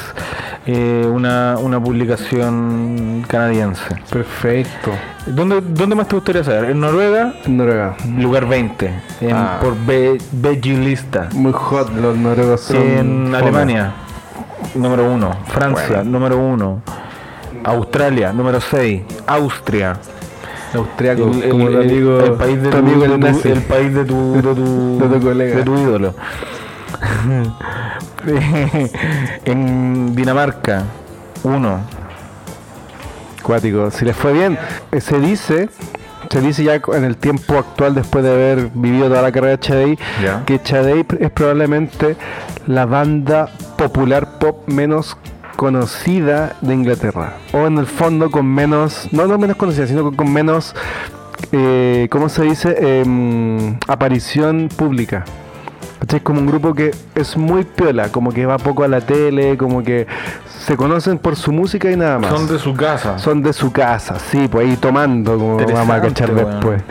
eh, 0.67 1.07
una, 1.11 1.57
una 1.59 1.79
publicación 1.81 3.23
canadiense. 3.27 3.95
Perfecto. 4.09 4.91
¿Dónde, 5.27 5.61
¿Dónde 5.61 5.95
más 5.95 6.07
te 6.07 6.15
gustaría 6.15 6.43
saber? 6.43 6.71
En 6.71 6.79
Noruega, 6.79 7.33
En 7.45 7.57
Noruega. 7.57 7.95
lugar 8.17 8.47
20, 8.47 8.91
en- 9.21 9.35
Ah. 9.35 9.59
por 9.61 9.75
B, 9.85 10.17
BG 10.31 10.65
Lista. 10.83 11.29
Muy 11.33 11.51
hot 11.53 11.91
los 11.95 12.17
noruegos 12.17 12.61
son 12.61 12.77
En. 12.77 13.35
Alemania, 13.35 13.93
número 14.75 15.11
1. 15.11 15.31
Francia, 15.47 15.85
Bueno. 15.97 16.03
número 16.11 16.37
1. 16.37 16.81
Australia, 17.63 18.31
número 18.33 18.59
6. 18.61 19.01
Austria. 19.27 19.97
Austriaco, 20.73 21.31
El, 21.31 21.49
como 21.49 21.67
el- 21.69 21.77
amigo, 21.81 22.19
el 22.19 22.33
país 22.33 22.61
de 22.61 22.69
tu 22.69 22.77
amigo 22.77 23.05
el 23.05 23.11
el 23.13 23.61
país 23.63 23.93
de 23.93 24.03
tu, 24.05 24.33
de 24.33 24.41
tu, 24.41 24.99
De 25.09 25.19
tu 25.19 25.25
colega. 25.25 25.55
de 25.57 25.63
tu 25.63 25.77
ídolo. 25.77 26.13
en 29.45 30.15
Dinamarca, 30.15 30.83
uno. 31.43 31.79
Cuático, 33.43 33.91
si 33.91 34.05
les 34.05 34.15
fue 34.15 34.33
bien, 34.33 34.57
eh, 34.91 34.99
se 34.99 35.19
dice, 35.19 35.69
se 36.31 36.41
dice 36.41 36.63
ya 36.63 36.81
en 36.93 37.03
el 37.03 37.17
tiempo 37.17 37.57
actual, 37.57 37.93
después 37.93 38.23
de 38.23 38.31
haber 38.31 38.69
vivido 38.73 39.07
toda 39.07 39.21
la 39.21 39.31
carrera 39.31 39.57
de 39.57 39.59
Chadei, 39.59 39.99
que 40.47 40.61
Chadei 40.63 41.05
es 41.19 41.29
probablemente 41.29 42.17
la 42.65 42.87
banda 42.87 43.49
popular 43.77 44.39
pop 44.39 44.67
menos 44.67 45.15
conocida 45.55 46.55
de 46.61 46.73
Inglaterra. 46.73 47.37
O 47.53 47.67
en 47.67 47.77
el 47.77 47.85
fondo 47.85 48.31
con 48.31 48.47
menos, 48.47 49.07
no, 49.11 49.27
no 49.27 49.37
menos 49.37 49.57
conocida, 49.57 49.85
sino 49.85 50.03
con, 50.03 50.15
con 50.15 50.33
menos, 50.33 50.75
eh, 51.51 52.07
¿cómo 52.09 52.29
se 52.29 52.43
dice? 52.43 53.01
Em, 53.01 53.77
aparición 53.87 54.69
pública. 54.75 55.23
¿Cachai? 56.05 56.21
Como 56.21 56.39
un 56.39 56.47
grupo 56.47 56.73
que 56.73 56.91
es 57.15 57.35
muy 57.37 57.63
piola, 57.63 58.09
como 58.09 58.31
que 58.31 58.45
va 58.45 58.57
poco 58.57 58.83
a 58.83 58.87
la 58.87 59.01
tele, 59.01 59.57
como 59.57 59.83
que 59.83 60.07
se 60.47 60.77
conocen 60.77 61.17
por 61.17 61.35
su 61.35 61.51
música 61.51 61.91
y 61.91 61.97
nada 61.97 62.19
más. 62.19 62.31
Son 62.31 62.47
de 62.47 62.59
su 62.59 62.73
casa. 62.73 63.17
Son 63.19 63.41
de 63.41 63.53
su 63.53 63.71
casa, 63.71 64.17
sí, 64.19 64.47
pues 64.47 64.67
ahí 64.67 64.75
tomando, 64.77 65.37
como 65.37 65.57
vamos 65.57 65.95
a 65.95 66.01
cachar 66.01 66.33
después. 66.33 66.81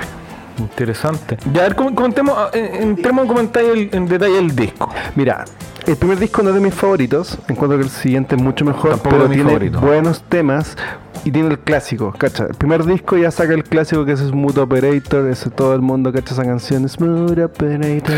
Interesante. 0.58 1.36
Ya, 1.52 1.60
a 1.62 1.64
ver, 1.64 1.74
com- 1.74 1.94
comentemos, 1.94 2.34
ah, 2.36 2.50
en- 2.52 2.90
entremos 2.90 3.24
a 3.24 3.28
comentar 3.28 3.64
el- 3.64 3.88
en 3.92 4.06
detalle 4.06 4.38
el 4.38 4.54
disco. 4.54 4.88
Mira, 5.16 5.44
el 5.86 5.96
primer 5.96 6.18
disco 6.18 6.42
no 6.42 6.50
es 6.50 6.54
de 6.54 6.60
mis 6.60 6.74
favoritos, 6.74 7.38
encuentro 7.48 7.76
que 7.78 7.84
el 7.84 7.90
siguiente 7.90 8.36
es 8.36 8.42
mucho 8.42 8.64
mejor, 8.64 8.90
Tampoco 8.92 9.16
pero 9.16 9.28
tiene 9.28 9.70
buenos 9.70 10.22
temas 10.22 10.76
y 11.24 11.30
tiene 11.30 11.48
el 11.48 11.58
clásico, 11.58 12.12
cacha. 12.16 12.44
El 12.44 12.54
primer 12.54 12.84
disco 12.84 13.16
ya 13.16 13.30
saca 13.30 13.52
el 13.54 13.64
clásico 13.64 14.04
que 14.04 14.12
es 14.12 14.20
Smooth 14.20 14.58
Operator, 14.58 15.28
ese 15.28 15.50
todo 15.50 15.74
el 15.74 15.80
mundo 15.80 16.12
cacha 16.12 16.34
esa 16.34 16.44
canción, 16.44 16.88
Smooth 16.88 17.38
Operator. 17.38 18.14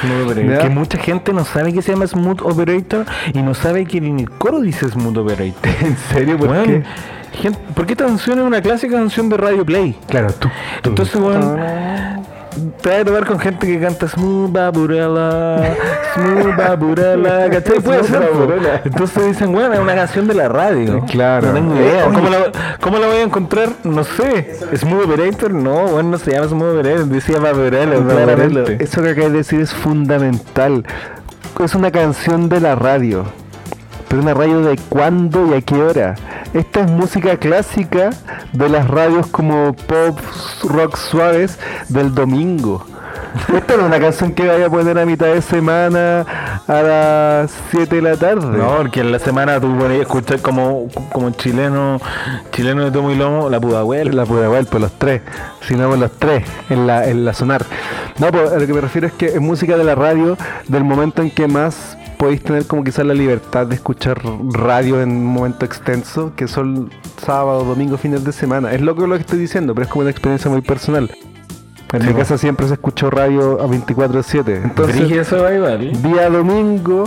Smooth 0.00 0.30
Operator. 0.30 0.58
Que 0.58 0.68
mucha 0.68 0.98
gente 0.98 1.32
no 1.32 1.44
sabe 1.44 1.72
que 1.72 1.82
se 1.82 1.92
llama 1.92 2.06
Smooth 2.06 2.42
Operator 2.42 3.06
y 3.32 3.42
no 3.42 3.54
sabe 3.54 3.84
que 3.86 3.98
en 3.98 4.20
el 4.20 4.30
coro 4.30 4.60
dice 4.60 4.88
Smooth 4.88 5.16
Operator. 5.18 5.54
¿En 5.82 5.96
serio? 5.96 6.36
¿Por 6.38 6.62
qué? 6.64 6.82
Gente- 7.32 7.58
porque 7.74 7.92
esta 7.92 8.06
canción 8.06 8.38
es 8.38 8.44
una 8.44 8.60
clásica 8.60 8.96
canción 8.96 9.28
de 9.28 9.36
Radio 9.36 9.64
Play. 9.64 9.96
Claro, 10.08 10.28
tú. 10.38 10.48
tú. 10.82 10.88
Entonces, 10.90 11.14
weón, 11.16 11.58
te 12.82 12.88
vas 12.88 12.98
a 13.00 13.04
tocar 13.04 13.26
con 13.26 13.38
gente 13.38 13.66
que 13.66 13.78
canta 13.80 14.08
Smooth 14.08 14.50
Baburella, 14.50 15.76
Smooth 16.14 16.56
Baburella, 16.56 17.50
¿cachai? 17.50 17.80
Puede 17.80 18.02
ser. 18.04 18.30
Entonces 18.84 19.26
dicen, 19.26 19.52
bueno, 19.52 19.72
es 19.74 19.78
una 19.80 19.94
canción 19.94 20.26
de 20.26 20.34
la 20.34 20.48
radio. 20.48 21.04
Claro. 21.08 21.48
No 21.48 21.54
tengo 21.54 21.76
idea. 21.76 22.04
¿Cómo 22.06 22.28
la, 22.28 22.38
¿Cómo 22.80 22.98
la 22.98 23.06
voy 23.06 23.16
a 23.18 23.22
encontrar? 23.22 23.68
No 23.84 24.02
sé. 24.02 24.56
¿Smooth 24.76 25.04
Operator? 25.04 25.52
No, 25.52 25.86
bueno, 25.86 26.10
no 26.10 26.18
se 26.18 26.32
llama 26.32 26.48
Smooth 26.48 26.78
Operator, 26.80 27.06
decía 27.06 27.38
Baburella, 27.38 27.94
claramente. 28.04 28.82
Eso 28.82 29.02
que 29.02 29.10
acabas 29.10 29.32
de 29.32 29.38
decir 29.38 29.60
es 29.60 29.72
fundamental. 29.72 30.84
Es 31.62 31.74
una 31.74 31.90
canción 31.92 32.48
de 32.48 32.60
la 32.60 32.74
radio. 32.74 33.24
Pero 34.08 34.22
una 34.22 34.34
radio 34.34 34.62
de 34.62 34.78
cuándo 34.88 35.46
y 35.46 35.54
a 35.54 35.60
qué 35.60 35.74
hora. 35.74 36.14
Esta 36.54 36.80
es 36.80 36.90
música 36.90 37.36
clásica 37.36 38.10
de 38.52 38.68
las 38.68 38.88
radios 38.88 39.26
como 39.26 39.74
pop, 39.74 40.18
rock 40.64 40.96
suaves 40.96 41.58
del 41.88 42.14
domingo. 42.14 42.86
Esta 43.54 43.76
no 43.76 43.82
es 43.82 43.86
una 43.88 44.00
canción 44.00 44.32
que 44.32 44.46
vaya 44.46 44.66
a 44.66 44.70
poner 44.70 44.98
a 44.98 45.06
mitad 45.06 45.26
de 45.26 45.42
semana 45.42 46.24
a 46.66 46.82
las 46.82 47.52
7 47.70 47.96
de 47.96 48.02
la 48.02 48.16
tarde. 48.16 48.56
No, 48.56 48.76
porque 48.78 49.00
en 49.00 49.12
la 49.12 49.18
semana 49.18 49.60
tú 49.60 49.76
podías 49.76 50.02
escuchar 50.02 50.40
como, 50.40 50.88
como 51.12 51.30
chileno, 51.30 52.00
chileno 52.52 52.84
de 52.84 52.90
tomo 52.90 53.10
y 53.10 53.16
lomo, 53.16 53.48
la 53.48 53.60
Pudahuel. 53.60 54.16
La 54.16 54.24
pude 54.24 54.48
ver, 54.48 54.66
pues 54.66 54.80
los 54.80 54.92
tres. 54.92 55.22
Si 55.60 55.74
no, 55.74 55.88
pues 55.88 56.00
los 56.00 56.12
tres 56.12 56.44
en 56.70 56.86
la, 56.86 57.06
en 57.06 57.24
la 57.24 57.32
sonar. 57.34 57.64
No, 58.18 58.30
pues 58.30 58.52
a 58.52 58.58
lo 58.58 58.66
que 58.66 58.72
me 58.72 58.80
refiero 58.80 59.06
es 59.06 59.12
que 59.12 59.26
es 59.26 59.40
música 59.40 59.76
de 59.76 59.84
la 59.84 59.94
radio 59.94 60.36
del 60.66 60.84
momento 60.84 61.22
en 61.22 61.30
que 61.30 61.46
más 61.46 61.97
podéis 62.18 62.42
tener 62.42 62.66
como 62.66 62.84
quizás 62.84 63.06
la 63.06 63.14
libertad 63.14 63.66
de 63.66 63.76
escuchar 63.76 64.20
radio 64.52 65.00
en 65.00 65.10
un 65.10 65.26
momento 65.26 65.64
extenso, 65.64 66.32
que 66.36 66.48
son 66.48 66.90
sábado, 67.24 67.64
domingo, 67.64 67.96
fines 67.96 68.24
de 68.24 68.32
semana. 68.32 68.72
Es 68.72 68.80
loco 68.80 69.06
lo 69.06 69.14
que 69.14 69.22
estoy 69.22 69.38
diciendo, 69.38 69.74
pero 69.74 69.84
es 69.86 69.90
como 69.90 70.02
una 70.02 70.10
experiencia 70.10 70.50
muy 70.50 70.60
personal. 70.60 71.10
En 71.92 72.06
mi 72.06 72.12
casa 72.12 72.36
siempre 72.36 72.66
se 72.66 72.74
escuchó 72.74 73.08
radio 73.08 73.62
a 73.62 73.66
24-7. 73.66 74.62
Entonces, 74.62 74.96
Brige 74.96 75.20
eso 75.20 75.42
va 75.42 75.54
igual. 75.54 76.02
día 76.02 76.28
domingo, 76.28 77.04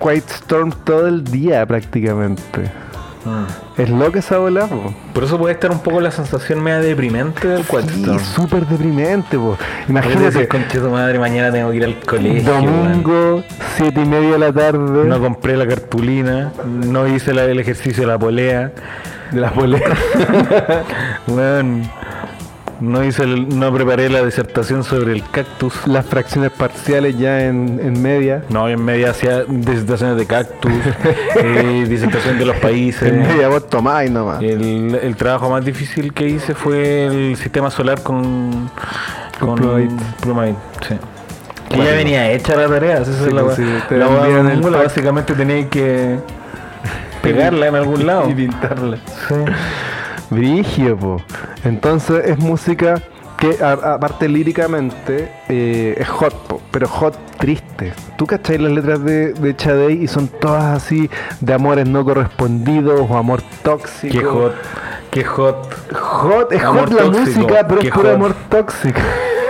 Quiet 0.00 0.28
Storm 0.28 0.72
todo 0.84 1.06
el 1.06 1.22
día 1.22 1.64
prácticamente. 1.66 2.85
Es 3.76 3.90
loca 3.90 4.18
esa 4.18 4.38
bola, 4.38 4.66
po. 4.66 4.92
Por 5.12 5.24
eso 5.24 5.38
puede 5.38 5.54
estar 5.54 5.70
un 5.70 5.80
poco 5.80 6.00
la 6.00 6.10
sensación 6.10 6.62
media 6.62 6.80
deprimente 6.80 7.46
del 7.48 7.62
Sí, 7.62 7.68
cuarto. 7.68 8.18
súper 8.18 8.66
deprimente, 8.66 9.36
po. 9.36 9.56
Imagínate, 9.88 10.46
conche 10.48 10.78
tu 10.78 10.88
madre, 10.90 11.18
mañana 11.18 11.50
tengo 11.52 11.70
que 11.70 11.76
ir 11.76 11.84
al 11.84 11.96
colegio. 12.00 12.52
domingo, 12.52 13.42
siete 13.76 14.00
y 14.02 14.04
media 14.06 14.32
de 14.32 14.38
la 14.38 14.52
tarde. 14.52 15.04
No 15.06 15.20
compré 15.20 15.56
la 15.56 15.66
cartulina, 15.66 16.52
no 16.66 17.06
hice 17.06 17.32
la- 17.34 17.44
el 17.44 17.58
ejercicio 17.58 18.02
de 18.02 18.06
la 18.08 18.18
polea. 18.18 18.72
de 19.32 19.40
las 19.40 19.54
boletas. 19.54 19.98
weón. 21.26 21.82
No 22.80 23.02
hice 23.04 23.22
el- 23.24 23.58
no 23.58 23.72
preparé 23.72 24.08
la 24.10 24.24
disertación 24.24 24.84
sobre 24.84 25.12
el 25.12 25.22
cactus. 25.30 25.86
las 25.86 26.04
fracciones 26.06 26.50
parciales 26.50 27.18
ya 27.18 27.44
en, 27.44 27.80
en 27.82 28.00
media. 28.02 28.42
No, 28.48 28.68
en 28.68 28.84
media 28.84 29.10
hacía 29.10 29.44
disertaciones 29.44 30.16
de 30.16 30.26
cactus, 30.26 30.72
eh, 31.36 31.86
disertación 31.88 32.38
de 32.38 32.44
los 32.46 32.56
países. 32.56 33.02
En 33.10 33.20
media 33.22 33.48
vos 33.48 33.68
tomáis 33.68 34.10
nomás. 34.10 34.42
El, 34.42 34.98
el 35.02 35.16
trabajo 35.16 35.48
más 35.50 35.64
difícil 35.64 36.12
que 36.12 36.28
hice 36.28 36.54
fue 36.54 37.06
el 37.06 37.36
sistema 37.36 37.70
solar 37.70 38.02
con, 38.02 38.70
Con 39.40 39.54
Plumavit. 39.56 39.90
Plumavit, 40.20 40.56
sí. 40.88 40.94
Que 41.68 41.78
ya 41.78 41.92
venía 41.94 42.30
hecha 42.30 42.54
la 42.54 42.68
tarea, 42.68 42.98
esa 42.98 43.12
Sí, 43.12 43.24
es 43.26 43.32
la, 43.32 43.42
pues, 43.42 43.56
sí, 43.56 43.64
te 43.88 43.96
la 43.98 44.06
la 44.06 44.26
envían 44.26 44.64
el 44.64 44.70
básicamente 44.70 45.34
tenía 45.34 45.68
que 45.68 46.16
pegarla 47.22 47.66
en 47.66 47.74
algún 47.74 48.06
lado. 48.06 48.30
Y 48.30 48.34
pintarla. 48.34 48.98
Sí. 49.28 49.34
Brigio, 50.30 50.96
po. 50.96 51.22
Entonces 51.64 52.24
es 52.26 52.38
música 52.38 53.02
que 53.38 53.62
aparte 53.62 54.28
líricamente 54.28 55.30
eh, 55.48 55.94
es 55.98 56.08
hot, 56.08 56.34
po, 56.46 56.60
pero 56.70 56.88
hot 56.88 57.16
triste. 57.38 57.92
¿Tú 58.16 58.26
cachai 58.26 58.58
las 58.58 58.72
letras 58.72 59.04
de, 59.04 59.34
de 59.34 59.56
Chadey 59.56 60.04
y 60.04 60.08
son 60.08 60.28
todas 60.28 60.64
así 60.64 61.10
de 61.40 61.52
amores 61.52 61.86
no 61.86 62.04
correspondidos 62.04 63.08
o 63.08 63.16
amor 63.16 63.42
tóxico? 63.62 64.18
Qué 64.18 64.24
hot, 64.24 64.54
qué 65.10 65.24
hot. 65.24 65.92
Hot, 65.94 66.52
es 66.52 66.62
Amor 66.62 66.88
hot 66.88 66.92
la 66.92 67.02
tóxico, 67.04 67.40
música, 67.40 67.66
pero 67.68 67.80
es 67.80 67.90
puro 67.90 68.14
amor 68.14 68.34
tóxico. 68.48 69.00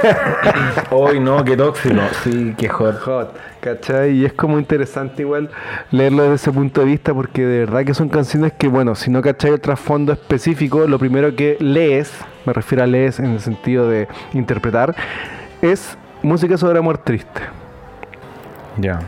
Hoy 0.90 1.20
no, 1.20 1.44
qué 1.44 1.56
tóxico. 1.56 2.00
Sí, 2.22 2.54
qué 2.56 2.68
hot. 2.68 3.00
Hot, 3.00 3.36
¿cachai? 3.60 4.12
Y 4.12 4.24
es 4.24 4.32
como 4.32 4.58
interesante 4.58 5.22
igual 5.22 5.50
leerlo 5.90 6.22
desde 6.22 6.34
ese 6.36 6.52
punto 6.52 6.80
de 6.80 6.86
vista 6.86 7.14
porque 7.14 7.44
de 7.44 7.60
verdad 7.60 7.84
que 7.84 7.94
son 7.94 8.08
canciones 8.08 8.52
que, 8.52 8.68
bueno, 8.68 8.94
si 8.94 9.10
no 9.10 9.22
cachai 9.22 9.52
el 9.52 9.60
trasfondo 9.60 10.12
específico, 10.12 10.86
lo 10.86 10.98
primero 10.98 11.34
que 11.34 11.56
lees, 11.60 12.12
me 12.44 12.52
refiero 12.52 12.84
a 12.84 12.86
lees 12.86 13.18
en 13.18 13.26
el 13.26 13.40
sentido 13.40 13.88
de 13.88 14.08
interpretar, 14.32 14.94
es 15.62 15.96
música 16.22 16.56
sobre 16.56 16.78
amor 16.78 16.98
triste. 16.98 17.42
Ya. 18.78 19.00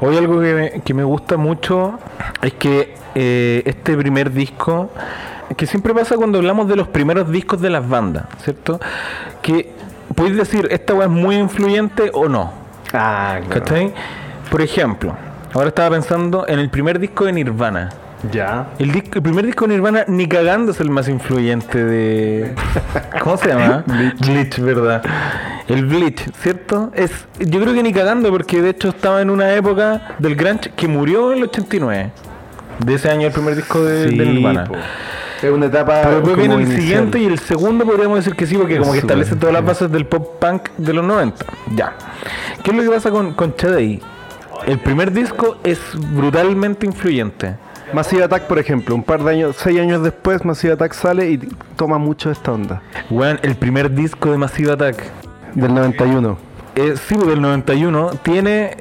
Hoy 0.00 0.16
algo 0.16 0.40
que 0.40 0.54
me, 0.54 0.82
que 0.82 0.94
me 0.94 1.04
gusta 1.04 1.36
mucho 1.36 1.98
es 2.42 2.52
que 2.54 2.94
eh, 3.14 3.62
este 3.66 3.96
primer 3.96 4.32
disco, 4.32 4.90
que 5.56 5.66
siempre 5.66 5.92
pasa 5.92 6.16
cuando 6.16 6.38
hablamos 6.38 6.68
de 6.68 6.76
los 6.76 6.88
primeros 6.88 7.30
discos 7.30 7.60
de 7.60 7.70
las 7.70 7.86
bandas, 7.86 8.24
¿cierto? 8.42 8.80
Que 9.42 9.81
podéis 10.14 10.36
decir, 10.36 10.68
esta 10.70 10.94
weá 10.94 11.06
es 11.06 11.10
muy 11.12 11.36
influyente 11.36 12.10
o 12.12 12.28
no, 12.28 12.52
Ah, 12.92 13.40
¿cachai? 13.48 13.92
Por 14.50 14.60
ejemplo, 14.60 15.14
ahora 15.54 15.68
estaba 15.68 15.90
pensando 15.90 16.44
en 16.46 16.58
el 16.58 16.68
primer 16.70 16.98
disco 16.98 17.24
de 17.24 17.32
Nirvana. 17.32 17.88
Ya. 18.30 18.68
El, 18.78 18.92
disco- 18.92 19.16
el 19.16 19.22
primer 19.22 19.44
disco 19.46 19.66
de 19.66 19.74
Nirvana, 19.74 20.04
ni 20.06 20.28
cagando 20.28 20.70
es 20.72 20.80
el 20.80 20.90
más 20.90 21.08
influyente 21.08 21.82
de. 21.82 22.54
¿Cómo 23.22 23.36
se 23.36 23.48
llama? 23.48 23.82
Bleach. 24.20 24.58
¿verdad? 24.60 25.02
El 25.66 25.86
Bleach, 25.86 26.30
¿cierto? 26.40 26.92
Es, 26.94 27.10
yo 27.40 27.60
creo 27.60 27.74
que 27.74 27.82
ni 27.82 27.92
cagando, 27.92 28.30
porque 28.30 28.62
de 28.62 28.70
hecho 28.70 28.90
estaba 28.90 29.22
en 29.22 29.30
una 29.30 29.52
época 29.54 30.14
del 30.18 30.36
Grunge 30.36 30.70
que 30.76 30.86
murió 30.86 31.32
en 31.32 31.38
el 31.38 31.44
89. 31.44 32.10
De 32.78 32.94
ese 32.94 33.10
año 33.10 33.26
el 33.26 33.32
primer 33.32 33.56
disco 33.56 33.82
de, 33.84 34.06
de 34.06 34.24
Nirvana. 34.26 34.64
po. 34.64 34.74
Es 35.42 35.50
una 35.50 35.66
etapa. 35.66 36.02
Pero 36.02 36.16
después 36.16 36.36
viene 36.36 36.54
el 36.54 36.60
inicial. 36.62 36.80
siguiente 36.82 37.18
y 37.18 37.26
el 37.26 37.38
segundo 37.38 37.84
podríamos 37.84 38.18
decir 38.18 38.34
que 38.36 38.46
sí, 38.46 38.56
porque 38.56 38.78
como 38.78 38.92
que 38.92 38.98
establece 38.98 39.34
todas 39.36 39.52
las 39.52 39.64
bases 39.64 39.90
del 39.90 40.06
pop 40.06 40.38
punk 40.40 40.68
de 40.78 40.92
los 40.92 41.04
90. 41.04 41.44
Ya. 41.74 41.94
¿Qué 42.62 42.70
es 42.70 42.76
lo 42.76 42.82
que 42.82 42.90
pasa 42.90 43.10
con, 43.10 43.32
con 43.34 43.54
Chadei? 43.56 44.00
El 44.66 44.78
primer 44.78 45.10
disco 45.12 45.56
es 45.64 45.80
brutalmente 46.14 46.86
influyente. 46.86 47.56
Massive 47.92 48.22
Attack, 48.24 48.44
por 48.44 48.58
ejemplo, 48.58 48.94
un 48.94 49.02
par 49.02 49.22
de 49.22 49.30
años, 49.32 49.56
seis 49.58 49.78
años 49.80 50.02
después, 50.02 50.44
Massive 50.44 50.74
Attack 50.74 50.92
sale 50.94 51.30
y 51.32 51.38
toma 51.76 51.98
mucho 51.98 52.30
esta 52.30 52.52
onda. 52.52 52.80
Weón, 53.10 53.38
el 53.42 53.54
primer 53.56 53.90
disco 53.90 54.30
de 54.30 54.38
Massive 54.38 54.72
Attack, 54.72 55.02
Del 55.54 55.74
91. 55.74 56.38
eh, 56.76 56.94
sí, 56.96 57.16
del 57.16 57.42
91, 57.42 58.10
tiene 58.22 58.76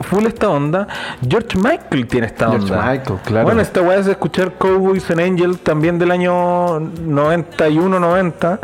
full 0.00 0.26
esta 0.26 0.48
onda. 0.50 0.86
George 1.26 1.56
Michael 1.56 2.06
tiene 2.06 2.26
esta 2.26 2.48
George 2.50 2.72
onda. 2.72 2.90
Michael, 2.92 3.18
claro. 3.24 3.44
Bueno, 3.46 3.60
esta 3.60 3.80
weá 3.82 3.98
es 3.98 4.06
escuchar 4.06 4.52
Cowboys 4.54 5.10
and 5.10 5.20
Angels 5.20 5.60
también 5.60 5.98
del 5.98 6.10
año 6.10 6.80
91-90. 6.80 8.58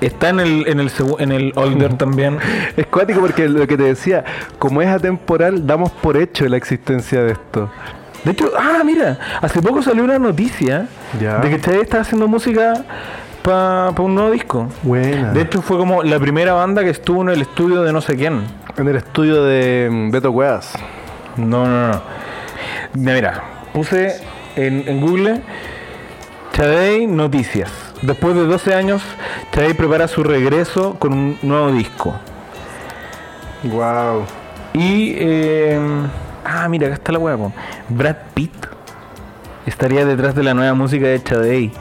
Está 0.00 0.30
en 0.30 0.40
el, 0.40 0.66
en 0.66 0.80
el, 0.80 0.90
en 1.18 1.32
el 1.32 1.52
Older 1.56 1.94
también. 1.98 2.38
Es 2.76 2.86
cuático 2.86 3.20
porque 3.20 3.48
lo 3.48 3.66
que 3.66 3.76
te 3.76 3.84
decía, 3.84 4.24
como 4.58 4.82
es 4.82 4.88
atemporal, 4.88 5.66
damos 5.66 5.90
por 5.92 6.16
hecho 6.16 6.46
la 6.48 6.56
existencia 6.56 7.22
de 7.22 7.32
esto. 7.32 7.70
De 8.24 8.32
hecho, 8.32 8.50
ah, 8.58 8.82
mira, 8.84 9.18
hace 9.40 9.60
poco 9.60 9.82
salió 9.82 10.04
una 10.04 10.18
noticia 10.18 10.86
Ya. 11.20 11.38
de 11.38 11.50
que 11.50 11.60
Chade 11.60 11.80
está 11.80 12.00
haciendo 12.00 12.28
música 12.28 12.84
para 13.42 13.90
un 14.00 14.14
nuevo 14.14 14.30
disco. 14.30 14.68
Buena. 14.84 15.32
De 15.32 15.42
hecho, 15.42 15.60
fue 15.60 15.76
como 15.76 16.04
la 16.04 16.20
primera 16.20 16.52
banda 16.52 16.84
que 16.84 16.90
estuvo 16.90 17.22
en 17.22 17.30
el 17.30 17.42
estudio 17.42 17.82
de 17.82 17.92
no 17.92 18.00
sé 18.00 18.14
quién. 18.14 18.42
En 18.76 18.88
el 18.88 18.96
estudio 18.96 19.44
de 19.44 19.88
mm, 19.90 20.10
Beto 20.10 20.32
Cuevas. 20.32 20.72
No, 21.36 21.66
no, 21.66 21.88
no. 21.88 22.02
Mira, 22.94 23.14
mira, 23.14 23.44
puse 23.72 24.22
en, 24.56 24.84
en 24.86 25.00
Google 25.00 25.42
Chadey 26.52 27.06
Noticias. 27.06 27.70
Después 28.02 28.34
de 28.34 28.44
12 28.44 28.74
años, 28.74 29.02
Chadey 29.52 29.74
prepara 29.74 30.08
su 30.08 30.22
regreso 30.22 30.96
con 30.98 31.12
un 31.12 31.38
nuevo 31.42 31.72
disco. 31.72 32.14
Wow. 33.64 34.24
Y. 34.74 35.14
eh, 35.16 35.80
ah, 36.44 36.68
mira, 36.68 36.88
acá 36.88 36.96
está 36.96 37.12
la 37.12 37.18
hueá. 37.18 37.38
Brad 37.88 38.16
Pitt 38.34 38.52
estaría 39.66 40.04
detrás 40.04 40.34
de 40.34 40.42
la 40.42 40.54
nueva 40.54 40.74
música 40.74 41.06
de 41.06 41.22
Chadey. 41.22 41.72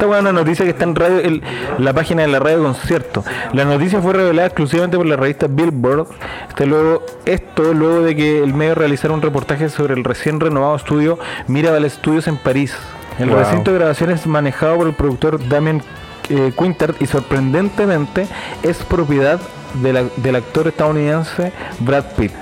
Esta 0.00 0.14
es 0.16 0.20
una 0.22 0.32
noticia 0.32 0.64
que 0.64 0.70
está 0.70 0.84
en 0.84 0.94
radio, 0.96 1.18
el- 1.18 1.42
la 1.76 1.92
página 1.92 2.22
de 2.22 2.28
la 2.28 2.38
radio 2.38 2.62
concierto. 2.62 3.22
La 3.52 3.66
noticia 3.66 4.00
fue 4.00 4.14
revelada 4.14 4.46
exclusivamente 4.46 4.96
por 4.96 5.04
la 5.04 5.16
revista 5.16 5.46
Billboard. 5.46 6.06
Este 6.48 6.64
luego, 6.64 7.02
esto 7.26 7.74
luego 7.74 8.00
de 8.00 8.16
que 8.16 8.42
el 8.42 8.54
medio 8.54 8.74
realizara 8.76 9.12
un 9.12 9.20
reportaje 9.20 9.68
sobre 9.68 9.92
el 9.92 10.02
recién 10.02 10.40
renovado 10.40 10.74
estudio 10.76 11.18
Mirabal 11.48 11.88
Studios 11.90 12.28
en 12.28 12.38
París. 12.38 12.74
El 13.18 13.28
Wow. 13.28 13.40
recinto 13.40 13.72
de 13.72 13.78
grabación 13.78 14.10
es 14.10 14.26
manejado 14.26 14.78
por 14.78 14.86
el 14.86 14.94
productor 14.94 15.46
Damien 15.50 15.82
eh, 16.30 16.50
Quintard 16.58 16.94
y 17.00 17.06
sorprendentemente 17.06 18.26
es 18.62 18.78
propiedad 18.78 19.38
de 19.82 19.92
la- 19.92 20.04
del 20.16 20.36
actor 20.36 20.68
estadounidense 20.68 21.52
Brad 21.80 22.04
Pitt. 22.16 22.32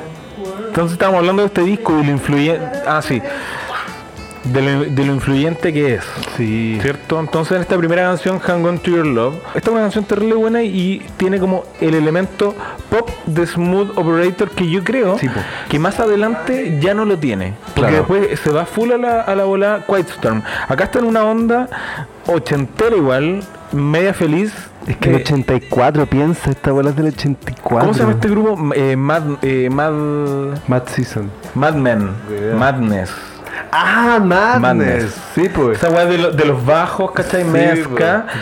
Entonces 0.69 0.93
estamos 0.93 1.17
hablando 1.19 1.43
de 1.43 1.47
este 1.49 1.63
disco 1.63 1.99
y 1.99 2.05
lo 2.05 2.13
influyente. 2.13 2.65
Ah, 2.87 3.01
sí. 3.03 3.21
De 4.53 4.63
lo, 4.63 4.85
de 4.85 5.05
lo 5.05 5.15
influyente 5.15 5.73
que 5.73 5.95
es. 5.97 6.05
Sí. 6.37 6.79
¿Cierto? 6.81 7.19
Entonces 7.21 7.57
en 7.57 7.63
esta 7.63 7.77
primera 7.77 8.03
canción, 8.03 8.39
Hang 8.39 8.65
On 8.65 8.79
To 8.79 8.91
Your 8.91 9.07
Love, 9.07 9.35
esta 9.55 9.59
es 9.59 9.69
una 9.69 9.81
canción 9.83 10.05
terrible 10.05 10.35
buena 10.35 10.63
y 10.63 11.03
tiene 11.17 11.39
como 11.39 11.65
el 11.81 11.95
elemento 11.95 12.55
pop 12.91 13.09
de 13.27 13.47
Smooth 13.47 13.97
Operator 13.99 14.51
que 14.51 14.69
yo 14.71 14.83
creo 14.85 15.19
Sí, 15.19 15.29
que 15.69 15.79
más 15.79 16.01
adelante 16.01 16.79
ya 16.81 16.95
no 16.95 17.05
lo 17.05 17.19
tiene. 17.19 17.55
Porque 17.75 17.81
Claro. 17.81 17.97
después 17.97 18.41
se 18.41 18.51
va 18.51 18.65
full 18.67 18.91
a 18.93 18.97
la, 18.99 19.21
a 19.21 19.35
la 19.35 19.45
bola 19.45 19.85
Quiet 19.87 20.09
Storm. 20.11 20.43
Acá 20.69 20.85
está 20.85 20.99
en 21.01 21.05
una 21.07 21.25
onda 21.25 21.69
ochentera 22.27 22.97
igual, 22.97 23.43
media 23.73 24.15
feliz. 24.15 24.53
Es 24.87 24.97
que 24.97 25.11
el 25.11 25.17
Eh, 25.17 25.23
84, 25.23 26.07
piensa, 26.07 26.51
esta 26.51 26.73
bola 26.73 26.91
es 26.91 26.97
del 26.97 27.09
84. 27.09 27.79
¿Cómo 27.81 27.93
se 27.93 28.01
llama 28.01 28.13
este 28.13 28.29
grupo? 28.29 28.59
Eh, 28.75 28.97
Mad, 28.97 29.23
eh, 29.43 29.69
Mad, 29.71 29.93
Mad 30.67 30.83
Season. 30.87 31.31
Mad 31.55 31.75
Men. 31.75 32.11
Madness. 32.59 33.11
Ah, 33.73 34.19
Madness. 34.23 34.61
Madness. 34.61 35.17
Sí, 35.35 35.49
pues. 35.49 35.79
Esa 35.79 35.91
weá 35.91 36.05
de, 36.07 36.19
lo- 36.19 36.31
de 36.33 36.45
los 36.45 36.65
bajos, 36.65 37.11
¿cachai? 37.13 37.43
Sí, 37.45 37.49
media 37.51 37.85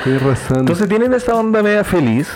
pues, 0.02 0.22
razón. 0.22 0.58
Entonces 0.60 0.88
tienen 0.88 1.12
esa 1.14 1.34
onda 1.34 1.62
media 1.62 1.84
feliz, 1.84 2.28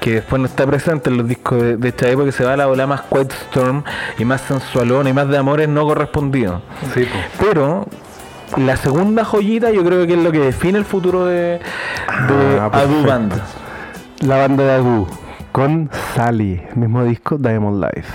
que 0.00 0.14
después 0.14 0.40
no 0.40 0.46
está 0.46 0.66
presente 0.66 1.10
en 1.10 1.16
los 1.18 1.26
discos 1.28 1.60
de, 1.62 1.76
de 1.76 1.88
esta 1.88 2.08
época, 2.08 2.26
que 2.26 2.32
se 2.32 2.44
va 2.44 2.52
a 2.52 2.56
la 2.56 2.68
ola 2.68 2.86
más 2.86 3.02
Quiet 3.02 3.32
Storm 3.50 3.82
y 4.18 4.24
más 4.24 4.40
sensualona 4.42 5.10
y 5.10 5.12
más 5.12 5.28
de 5.28 5.36
amores 5.38 5.68
no 5.68 5.84
correspondidos. 5.84 6.62
sí, 6.94 7.06
pues. 7.10 7.24
Pero 7.40 7.86
la 8.56 8.76
segunda 8.76 9.24
joyita 9.24 9.70
yo 9.70 9.84
creo 9.84 10.06
que 10.06 10.14
es 10.14 10.18
lo 10.22 10.32
que 10.32 10.38
define 10.38 10.78
el 10.78 10.84
futuro 10.84 11.26
de, 11.26 11.60
de 11.60 12.58
Ah, 12.60 12.70
Adu. 12.72 13.04
Band. 13.06 13.32
La 14.20 14.36
banda 14.38 14.64
de 14.64 14.72
Agu 14.72 15.06
con 15.52 15.90
Sally, 16.14 16.62
mismo 16.74 17.04
disco 17.04 17.36
Diamond 17.38 17.84
Life. 17.84 18.12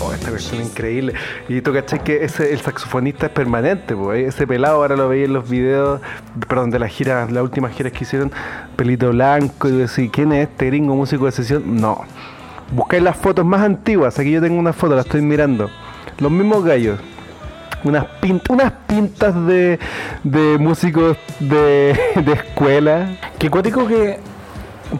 Oh, 0.00 0.12
esta 0.12 0.30
versión 0.30 0.62
increíble. 0.62 1.14
Y 1.48 1.60
tú 1.60 1.72
cachai 1.72 2.02
que 2.02 2.24
ese, 2.24 2.52
el 2.52 2.60
saxofonista 2.60 3.26
es 3.26 3.32
permanente, 3.32 3.94
pues. 3.96 4.28
Ese 4.34 4.46
pelado 4.46 4.76
ahora 4.76 4.96
lo 4.96 5.08
veía 5.08 5.24
en 5.24 5.32
los 5.32 5.48
videos, 5.48 6.00
perdón, 6.48 6.70
de 6.70 6.78
la 6.78 6.88
gira, 6.88 7.26
las 7.30 7.42
últimas 7.42 7.72
giras 7.72 7.92
que 7.92 8.04
hicieron, 8.04 8.30
pelito 8.76 9.10
blanco, 9.10 9.68
y 9.68 9.72
decís, 9.72 10.10
¿quién 10.12 10.32
es 10.32 10.48
este 10.48 10.66
gringo 10.66 10.94
músico 10.94 11.26
de 11.26 11.32
sesión? 11.32 11.80
No. 11.80 12.02
Buscáis 12.70 13.02
las 13.02 13.16
fotos 13.16 13.44
más 13.44 13.62
antiguas, 13.62 14.18
aquí 14.18 14.30
yo 14.30 14.40
tengo 14.40 14.58
una 14.58 14.72
foto, 14.72 14.94
la 14.94 15.00
estoy 15.02 15.22
mirando. 15.22 15.70
Los 16.18 16.30
mismos 16.30 16.64
gallos. 16.64 16.98
Unas, 17.84 18.06
pin- 18.20 18.42
unas 18.48 18.72
pintas 18.88 19.34
de, 19.46 19.78
de 20.24 20.58
músicos 20.58 21.16
de, 21.40 21.98
de 22.16 22.32
escuela. 22.32 23.16
Qué 23.38 23.48
cuático 23.50 23.86
que 23.86 24.18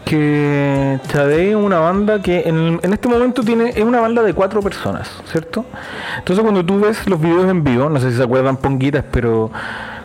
que 0.05 0.99
Chadey 1.07 1.49
es 1.49 1.55
una 1.55 1.79
banda 1.79 2.21
que 2.21 2.41
en, 2.45 2.79
en 2.81 2.93
este 2.93 3.07
momento 3.07 3.43
tiene 3.43 3.69
es 3.69 3.83
una 3.83 3.99
banda 3.99 4.21
de 4.21 4.33
cuatro 4.33 4.61
personas, 4.61 5.09
¿cierto? 5.25 5.65
Entonces 6.17 6.43
cuando 6.43 6.63
tú 6.63 6.79
ves 6.79 7.07
los 7.07 7.19
videos 7.19 7.49
en 7.49 7.63
vivo, 7.63 7.89
no 7.89 7.99
sé 7.99 8.11
si 8.11 8.17
se 8.17 8.23
acuerdan 8.23 8.57
ponguitas, 8.57 9.03
pero 9.11 9.51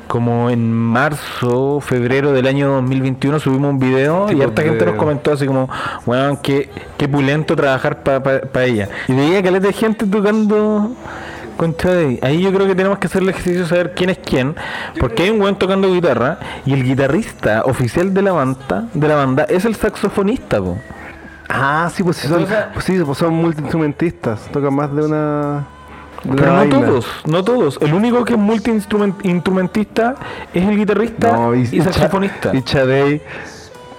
como 0.07 0.51
en 0.51 0.73
marzo, 0.73 1.81
febrero 1.81 2.33
del 2.33 2.47
año 2.47 2.69
2021 2.75 3.41
subimos 3.41 3.71
un 3.71 3.79
video 3.79 4.29
Sí, 4.29 4.37
y 4.37 4.43
harta 4.43 4.63
gente 4.63 4.87
nos 4.87 4.97
comentó 4.97 5.33
así 5.33 5.47
como, 5.47 5.69
bueno, 6.07 6.39
qué, 6.43 6.69
qué 6.97 7.09
pulento 7.09 7.57
trabajar 7.57 8.03
para 8.03 8.65
ella. 8.65 8.89
Y 9.09 9.13
veía 9.13 9.43
que 9.43 9.51
de 9.51 9.73
gente 9.73 10.07
tocando 10.07 10.93
con 11.57 11.77
Chadey. 11.77 12.19
Ahí 12.23 12.41
yo 12.43 12.53
creo 12.53 12.67
que 12.67 12.75
tenemos 12.75 12.99
que 12.99 13.07
hacer 13.07 13.23
el 13.23 13.29
ejercicio 13.31 13.63
de 13.63 13.67
saber 13.69 13.93
quién 13.95 14.11
es 14.11 14.19
quién, 14.19 14.55
porque 15.01 15.25
hay 15.25 15.31
un 15.31 15.39
buen 15.39 15.57
tocando 15.57 15.93
guitarra 15.93 16.39
y 16.67 16.73
el 16.75 16.85
guitarrista 16.85 17.63
oficial 17.65 18.13
de 18.15 18.23
la 18.23 18.33
banda, 18.33 18.85
de 18.95 19.09
la 19.09 19.15
banda 19.17 19.45
es 19.49 19.65
el 19.65 19.75
saxofonista, 19.75 20.61
po. 20.61 20.79
Ah, 21.49 21.91
sí, 21.95 22.03
pues 22.03 22.17
sí 22.17 22.27
son, 22.29 22.41
Entonces- 22.43 22.65
pues 22.73 22.85
sí, 22.85 22.99
pues 23.05 23.19
son 23.19 23.35
multiinstrumentistas. 23.35 24.41
Tocan 24.53 24.75
más 24.75 24.95
de 24.95 25.05
una. 25.05 25.67
de 26.25 26.31
una 26.31 26.37
Pero 26.37 26.47
no 26.53 26.57
vaina. 26.59 26.81
todos, 26.81 27.07
no 27.27 27.45
todos. 27.45 27.79
El 27.83 27.93
único 27.95 28.25
que 28.25 28.33
es 28.33 28.39
multi-instrumentista 28.39 30.15
es 30.55 30.67
el 30.67 30.77
guitarrista 30.77 31.33
No, 31.33 31.55
y, 31.55 31.69
y, 31.71 31.81
saxofonista. 31.83 32.51
Y 32.55 32.63
Chadey, 32.63 33.21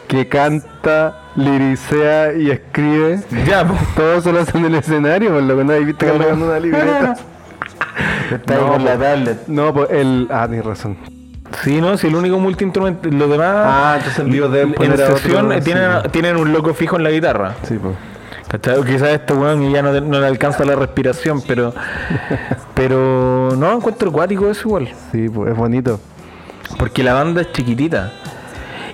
que 0.07 0.27
canta, 0.27 1.19
liricea 1.35 2.33
y 2.33 2.49
escribe. 2.49 3.19
Ya, 3.47 3.65
po. 3.67 3.75
Todos 3.95 4.23
se 4.23 4.31
lo 4.31 4.39
hacen 4.41 4.61
en 4.65 4.73
el 4.73 4.75
escenario, 4.79 5.31
por 5.33 5.43
lo 5.43 5.57
que 5.57 5.63
no 5.63 5.73
hay 5.73 5.85
visto 5.85 6.05
cargando 6.05 6.45
una 6.47 6.59
libreta. 6.59 7.15
Está 8.31 8.55
ahí 8.55 8.59
No, 8.61 8.67
con 8.73 8.85
la 8.85 8.93
po. 8.93 8.99
tablet. 8.99 9.47
No, 9.47 9.73
pues 9.73 9.89
el. 9.91 10.27
Ah, 10.31 10.47
tienes 10.47 10.65
razón. 10.65 10.97
Sí, 11.63 11.79
no, 11.79 11.95
si 11.97 12.07
el 12.07 12.15
único 12.15 12.37
multi-instrumentista. 12.39 13.15
Los 13.15 13.29
demás. 13.29 13.47
Ah, 13.55 13.93
entonces 13.97 14.19
en 14.19 14.31
vivo 14.31 14.49
deben 14.49 14.69
en 14.69 14.73
poner 14.73 14.97
sesión 14.97 15.49
tienen, 15.63 15.89
tienen 16.11 16.35
un 16.37 16.51
loco 16.51 16.73
fijo 16.73 16.97
en 16.97 17.03
la 17.03 17.11
guitarra. 17.11 17.55
Sí, 17.63 17.77
pues. 17.77 17.95
Quizás 18.85 19.09
este 19.09 19.33
weón 19.33 19.71
ya 19.71 19.81
no, 19.81 19.99
no 20.01 20.19
le 20.19 20.27
alcanza 20.27 20.65
la 20.65 20.75
respiración, 20.75 21.41
pero. 21.47 21.73
Pero 22.75 23.51
no 23.57 23.71
encuentro 23.71 24.09
acuático 24.09 24.49
eso 24.49 24.67
igual. 24.67 24.89
Sí, 25.11 25.29
pues 25.29 25.51
es 25.51 25.57
bonito. 25.57 25.99
Porque 26.77 27.03
la 27.03 27.13
banda 27.13 27.41
es 27.41 27.51
chiquitita. 27.53 28.11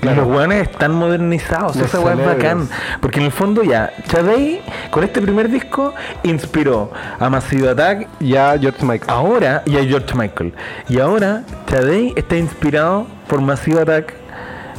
Y 0.04 0.08
los 0.16 0.26
weones 0.28 0.64
están 0.70 0.93
modernizados. 0.93 1.76
Los 1.76 1.88
esa 1.88 1.99
weá 1.99 2.16
es 2.16 2.26
bacán. 2.26 2.68
Porque 3.02 3.20
en 3.20 3.26
el 3.28 3.32
fondo 3.32 3.62
ya, 3.64 3.91
Chadey 4.08 4.62
con 4.89 5.04
este 5.04 5.22
primer 5.22 5.49
disco 5.49 5.93
inspiró 6.24 6.91
a 7.20 7.30
Massive 7.30 7.70
Attack 7.70 8.08
Ya, 8.20 8.58
George 8.60 8.84
Michael. 8.84 9.10
ahora 9.10 9.62
y 9.66 9.78
a 9.78 9.84
George 9.84 10.16
Michael. 10.16 10.54
Y 10.89 10.99
ahora 10.99 11.43
Chadey 11.68 12.14
está 12.16 12.36
inspirado 12.36 13.06
por 13.28 13.41
Massive 13.41 13.82
Attack, 13.82 14.14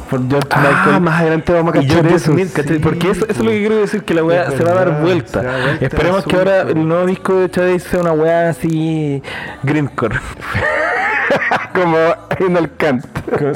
por 0.09 0.27
George 0.27 0.47
Ah, 0.51 0.59
Michael. 0.85 1.01
más 1.01 1.21
adelante 1.21 1.53
vamos 1.53 1.73
a 1.75 1.81
y 1.81 1.87
cachar 1.87 2.07
eso. 2.07 2.31
Smith. 2.33 2.49
Sí, 2.67 2.79
Porque 2.79 3.11
eso, 3.11 3.23
eso 3.23 3.31
es 3.31 3.37
lo 3.39 3.49
que 3.51 3.59
quiero 3.59 3.77
decir, 3.77 4.03
que 4.03 4.13
la 4.13 4.23
weá 4.25 4.51
se 4.51 4.61
va 4.63 4.71
a 4.71 4.75
dar 4.75 5.01
vuelta. 5.01 5.41
Esperemos 5.79 6.25
que 6.25 6.35
ahora 6.35 6.61
el 6.63 6.85
nuevo 6.87 7.05
disco 7.05 7.35
de 7.35 7.49
Chadey 7.49 7.79
sea 7.79 8.01
una 8.01 8.11
weá 8.11 8.49
así 8.49 9.23
grindcore. 9.63 10.19
Como 11.73 11.97
en 12.45 12.57
el 12.57 12.75
canto. 12.75 13.07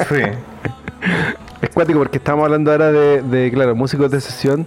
sí. 0.08 0.22
Es 1.62 1.70
cuático 1.70 1.98
porque 1.98 2.18
estamos 2.18 2.44
hablando 2.44 2.70
ahora 2.70 2.92
de, 2.92 3.22
de, 3.22 3.50
claro, 3.50 3.74
músicos 3.74 4.10
de 4.10 4.20
sesión 4.20 4.66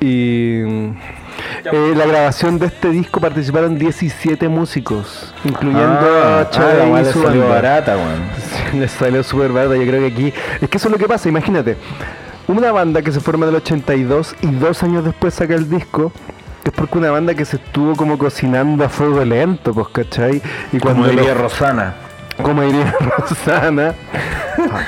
y 0.00 0.60
eh, 0.62 1.92
la 1.96 2.06
grabación 2.06 2.58
de 2.58 2.66
este 2.66 2.88
disco 2.90 3.20
participaron 3.20 3.78
17 3.78 4.48
músicos, 4.48 5.34
incluyendo 5.44 5.98
Ah, 6.24 6.40
a 6.42 6.50
Chávez 6.50 6.84
ah, 6.94 7.00
y 7.02 7.04
su 7.12 7.22
salió 7.22 7.40
banda. 7.42 7.54
barata, 7.54 7.96
weón. 7.96 8.80
Les 8.80 8.90
salió 8.92 9.22
súper 9.24 9.50
barata, 9.52 9.74
yo 9.76 9.82
creo 9.82 10.00
que 10.00 10.06
aquí... 10.06 10.32
Es 10.60 10.68
que 10.68 10.76
eso 10.78 10.88
es 10.88 10.92
lo 10.92 10.98
que 10.98 11.08
pasa, 11.08 11.28
imagínate. 11.28 11.76
Una 12.46 12.70
banda 12.72 13.02
que 13.02 13.12
se 13.12 13.20
forma 13.20 13.46
en 13.46 13.50
el 13.50 13.56
82 13.56 14.36
y 14.42 14.46
dos 14.52 14.82
años 14.82 15.04
después 15.04 15.34
saca 15.34 15.54
el 15.54 15.68
disco, 15.68 16.12
es 16.64 16.70
porque 16.72 16.98
una 16.98 17.10
banda 17.10 17.34
que 17.34 17.44
se 17.44 17.56
estuvo 17.56 17.96
como 17.96 18.16
cocinando 18.18 18.84
a 18.84 18.88
fuego 18.88 19.24
lento, 19.24 19.74
pues, 19.74 19.88
¿cachai? 19.88 20.40
Y 20.72 20.78
Como 20.78 21.04
los- 21.04 21.10
diría 21.16 21.34
Rosana. 21.34 21.94
como 22.42 22.62
diría 22.62 22.94
Rosana, 23.18 23.94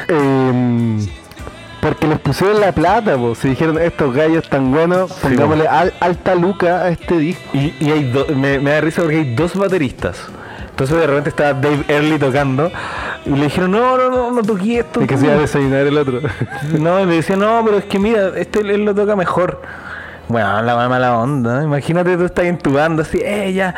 em, 0.08 1.06
porque 1.82 2.06
les 2.06 2.20
pusieron 2.20 2.60
la 2.60 2.70
plata, 2.70 3.16
pues, 3.18 3.38
se 3.38 3.48
dijeron, 3.48 3.76
estos 3.78 4.14
gallos 4.14 4.48
tan 4.48 4.70
buenos, 4.70 5.12
pongámosle 5.14 5.66
al- 5.66 5.92
alta 5.98 6.34
luca 6.36 6.82
a 6.82 6.88
este 6.90 7.18
disco. 7.18 7.42
Y, 7.52 7.74
y 7.80 7.90
hay 7.90 8.04
do- 8.04 8.26
me, 8.36 8.60
me 8.60 8.70
da 8.70 8.80
risa 8.80 9.02
porque 9.02 9.16
hay 9.18 9.34
dos 9.34 9.56
bateristas. 9.56 10.16
Entonces 10.70 10.96
de 10.96 11.06
repente 11.06 11.28
estaba 11.30 11.52
Dave 11.54 11.84
Early 11.88 12.18
tocando 12.18 12.70
y 13.26 13.30
le 13.30 13.44
dijeron, 13.44 13.72
no, 13.72 13.96
no, 13.98 14.10
no, 14.10 14.30
no 14.30 14.42
toqué 14.42 14.78
esto. 14.78 15.02
Y 15.02 15.06
que 15.08 15.18
se 15.18 15.24
iba 15.26 15.34
a 15.34 15.38
desayunar 15.38 15.86
el 15.86 15.98
otro. 15.98 16.20
No, 16.78 17.00
y 17.00 17.06
le 17.06 17.16
decía, 17.16 17.36
no, 17.36 17.62
pero 17.64 17.78
es 17.78 17.84
que 17.86 17.98
mira, 17.98 18.30
este 18.36 18.60
él 18.60 18.84
lo 18.84 18.94
toca 18.94 19.14
mejor. 19.16 19.60
Bueno, 20.28 20.62
la 20.62 20.88
mala 20.88 21.18
onda. 21.18 21.56
¿no? 21.56 21.64
Imagínate 21.64 22.16
tú 22.16 22.24
estás 22.24 22.44
en 22.46 22.58
tu 22.58 22.72
banda 22.72 23.02
así, 23.02 23.18
eh, 23.22 23.52
ya, 23.52 23.74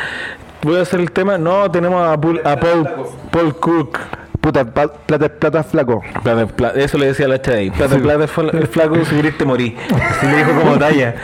voy 0.63 0.77
a 0.77 0.83
hacer 0.83 1.01
el 1.01 1.11
tema. 1.11 1.37
No, 1.39 1.69
tenemos 1.71 2.07
a 2.07 2.21
Paul, 2.21 2.41
a 2.45 2.55
Paul, 2.57 2.89
Paul 3.31 3.57
Cook. 3.57 3.99
Puta, 4.45 4.63
pa- 4.63 4.89
plata 4.93 5.25
es 5.25 5.31
plata 5.33 5.63
flaco. 5.63 6.03
Plata, 6.23 6.43
es 6.43 6.53
plata, 6.53 6.79
eso 6.79 6.99
le 6.99 7.07
decía 7.07 7.25
a 7.25 7.29
la 7.31 7.41
Chadey. 7.41 7.71
Plata, 7.71 7.95
es 7.97 8.03
plata, 8.03 8.29
flaco, 8.71 9.03
si 9.07 9.17
querés 9.17 9.39
te 9.39 9.47
morí. 9.47 9.75
Así 10.11 10.27
le 10.27 10.37
dijo 10.37 10.53
como 10.61 10.77
talla. 10.77 11.15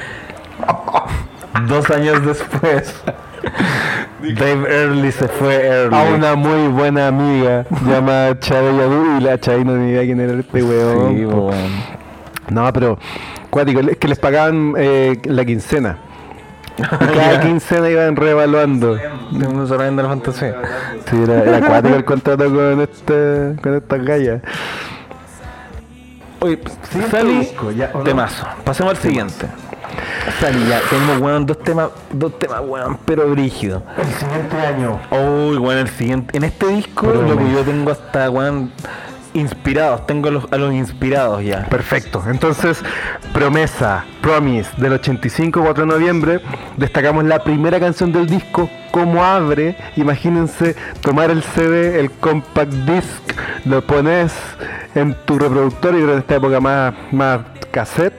Dos 1.69 1.91
años 1.91 2.25
después. 2.25 2.95
Dave 4.23 4.65
Early 4.85 5.13
se 5.13 5.29
fue 5.29 5.67
Early. 5.67 5.95
A 5.95 6.03
una 6.05 6.35
muy 6.35 6.69
buena 6.69 7.09
amiga 7.09 7.67
llamada 7.87 8.39
Yadú 8.41 9.19
y 9.19 9.21
la 9.23 9.39
Chávez 9.39 9.67
no 9.67 9.77
ni 9.77 9.91
idea 9.91 10.03
quién 10.03 10.19
era 10.21 10.33
este. 10.41 10.59
Sí, 10.61 10.65
weón. 10.67 11.53
No, 12.51 12.73
pero 12.73 12.99
cuático, 13.51 13.81
es 13.81 13.99
que 13.99 14.09
les 14.09 14.19
pagaban 14.19 14.73
eh, 14.79 15.21
la 15.25 15.45
quincena. 15.45 15.99
Cada 17.15 17.41
quincena 17.41 17.89
iban 17.89 18.17
reevaluando. 18.17 18.99
No 19.33 19.67
se 19.67 19.77
de 19.77 19.91
la 19.91 20.09
fantasía. 20.09 20.57
Sí, 21.09 21.23
era, 21.23 21.45
era 21.45 21.57
acuático 21.59 21.95
el 21.97 22.05
contrato 22.05 22.45
con 22.45 22.81
este, 22.81 23.57
con 23.63 23.75
estas 23.75 24.05
gallas. 24.05 24.43
Oye, 26.41 26.59
Sally, 27.11 27.39
disco, 27.41 27.71
ya, 27.71 27.91
¿o 27.93 27.99
no? 27.99 28.05
temazo. 28.05 28.47
Pasemos 28.65 28.93
al 28.93 28.97
siguiente. 28.97 29.47
Sally, 30.41 30.67
ya 30.69 30.81
tenemos, 30.89 31.21
weón, 31.21 31.45
dos 31.45 31.59
temas, 31.59 31.91
dos 32.11 32.39
temas, 32.39 32.61
weón, 32.65 32.99
pero 33.05 33.29
brígidos. 33.31 33.83
El 33.99 34.07
siguiente 34.15 34.57
año. 34.57 35.01
Uy, 35.11 35.59
weón, 35.59 35.79
el 35.79 35.89
siguiente. 35.89 36.37
En 36.37 36.45
este 36.45 36.67
disco, 36.69 37.07
Pero 37.07 37.23
lo 37.23 37.37
que 37.37 37.53
yo 37.53 37.63
tengo 37.63 37.91
hasta, 37.91 38.31
weón, 38.31 38.73
inspirados. 39.35 40.07
Tengo 40.07 40.29
a 40.29 40.33
los, 40.33 40.53
a 40.53 40.57
los 40.57 40.73
inspirados 40.73 41.43
ya. 41.45 41.65
Perfecto. 41.69 42.23
Entonces, 42.29 42.83
promesa, 43.33 44.05
Promise, 44.21 44.71
del 44.77 44.95
85, 44.95 45.61
4 45.63 45.87
de 45.87 45.93
noviembre, 45.93 46.41
destacamos 46.77 47.25
la 47.25 47.43
primera 47.43 47.81
canción 47.81 48.13
del 48.13 48.27
disco, 48.27 48.69
como 48.91 49.25
abre. 49.25 49.77
Imagínense 49.97 50.75
tomar 51.01 51.31
el 51.31 51.43
CD, 51.43 52.01
el 52.01 52.11
compact 52.11 52.73
disc, 52.73 53.23
lo 53.65 53.83
pones 53.87 54.33
en 54.95 55.15
tu 55.25 55.39
reproductor, 55.39 55.95
y 55.95 56.03
en 56.03 56.11
esta 56.11 56.37
época 56.37 56.61
más, 56.61 56.95
más 57.13 57.41
cassette, 57.71 58.15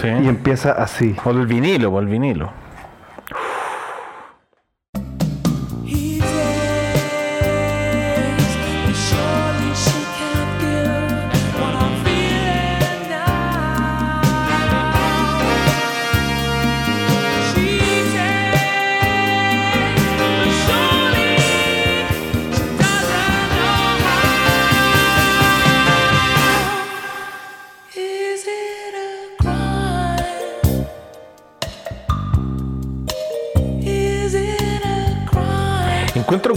Sí. 0.00 0.08
y 0.08 0.28
empieza 0.28 0.72
así. 0.72 1.14
O 1.24 1.30
el 1.30 1.46
vinilo, 1.46 1.90
o 1.90 2.00
el 2.00 2.06
vinilo. 2.06 2.50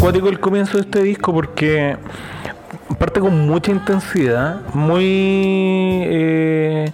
Acuático 0.02 0.30
el 0.30 0.40
comienzo 0.40 0.78
de 0.78 0.84
este 0.84 1.04
disco 1.04 1.32
porque 1.32 1.96
parte 2.98 3.20
con 3.20 3.48
mucha 3.48 3.72
intensidad, 3.72 4.62
muy... 4.74 5.04
Eh, 5.06 6.92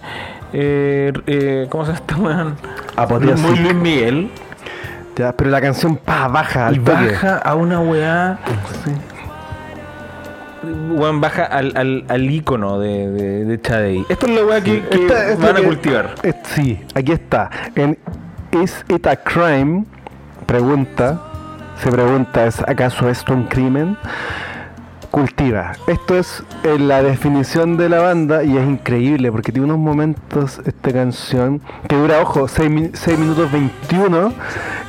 eh, 0.52 1.12
eh, 1.26 1.66
¿Cómo 1.70 1.86
se 1.86 1.92
llama? 2.06 2.54
Apoteósico. 2.96 3.48
Muy 3.48 3.58
Luis 3.60 3.74
Miguel. 3.74 4.30
Ya, 5.16 5.32
pero 5.32 5.48
la 5.50 5.60
canción 5.62 5.96
pa, 5.96 6.28
baja 6.28 6.70
Y 6.70 6.74
al 6.76 6.80
toque. 6.84 6.90
baja 7.12 7.38
a 7.38 7.54
una 7.54 7.80
weá. 7.80 8.38
Weón, 10.90 11.20
baja 11.22 11.44
al, 11.44 11.72
al, 11.76 12.04
al 12.08 12.30
ícono 12.30 12.78
de, 12.78 13.08
de, 13.10 13.44
de 13.46 13.60
Chadey. 13.60 14.04
Esto 14.10 14.26
es 14.26 14.32
la 14.34 14.44
weá 14.44 14.60
que, 14.60 14.82
que 14.82 15.02
Esta- 15.06 15.30
esta 15.30 15.46
van 15.46 15.56
a 15.56 15.60
que- 15.60 15.66
cultivar. 15.66 16.14
es- 16.22 16.34
sí, 16.54 16.78
aquí 16.94 17.12
está. 17.12 17.48
En 17.74 17.96
Is 18.62 18.84
it 18.88 19.06
a 19.06 19.16
crime? 19.16 19.84
Pregunta. 20.46 21.22
Se 21.82 21.92
pregunta, 21.92 22.44
¿es 22.46 22.60
acaso 22.60 23.08
esto 23.08 23.32
un 23.32 23.44
crimen? 23.44 23.96
Cultiva. 25.12 25.72
Esto 25.86 26.18
es 26.18 26.42
eh, 26.64 26.76
la 26.78 27.02
definición 27.02 27.76
de 27.76 27.88
la 27.88 28.00
banda 28.00 28.42
y 28.42 28.56
es 28.56 28.64
increíble 28.68 29.30
porque 29.30 29.52
tiene 29.52 29.66
unos 29.66 29.78
momentos 29.78 30.60
esta 30.66 30.92
canción 30.92 31.62
que 31.88 31.94
dura, 31.96 32.20
ojo, 32.20 32.48
6, 32.48 32.68
minutos 33.16 33.50
21 33.52 34.32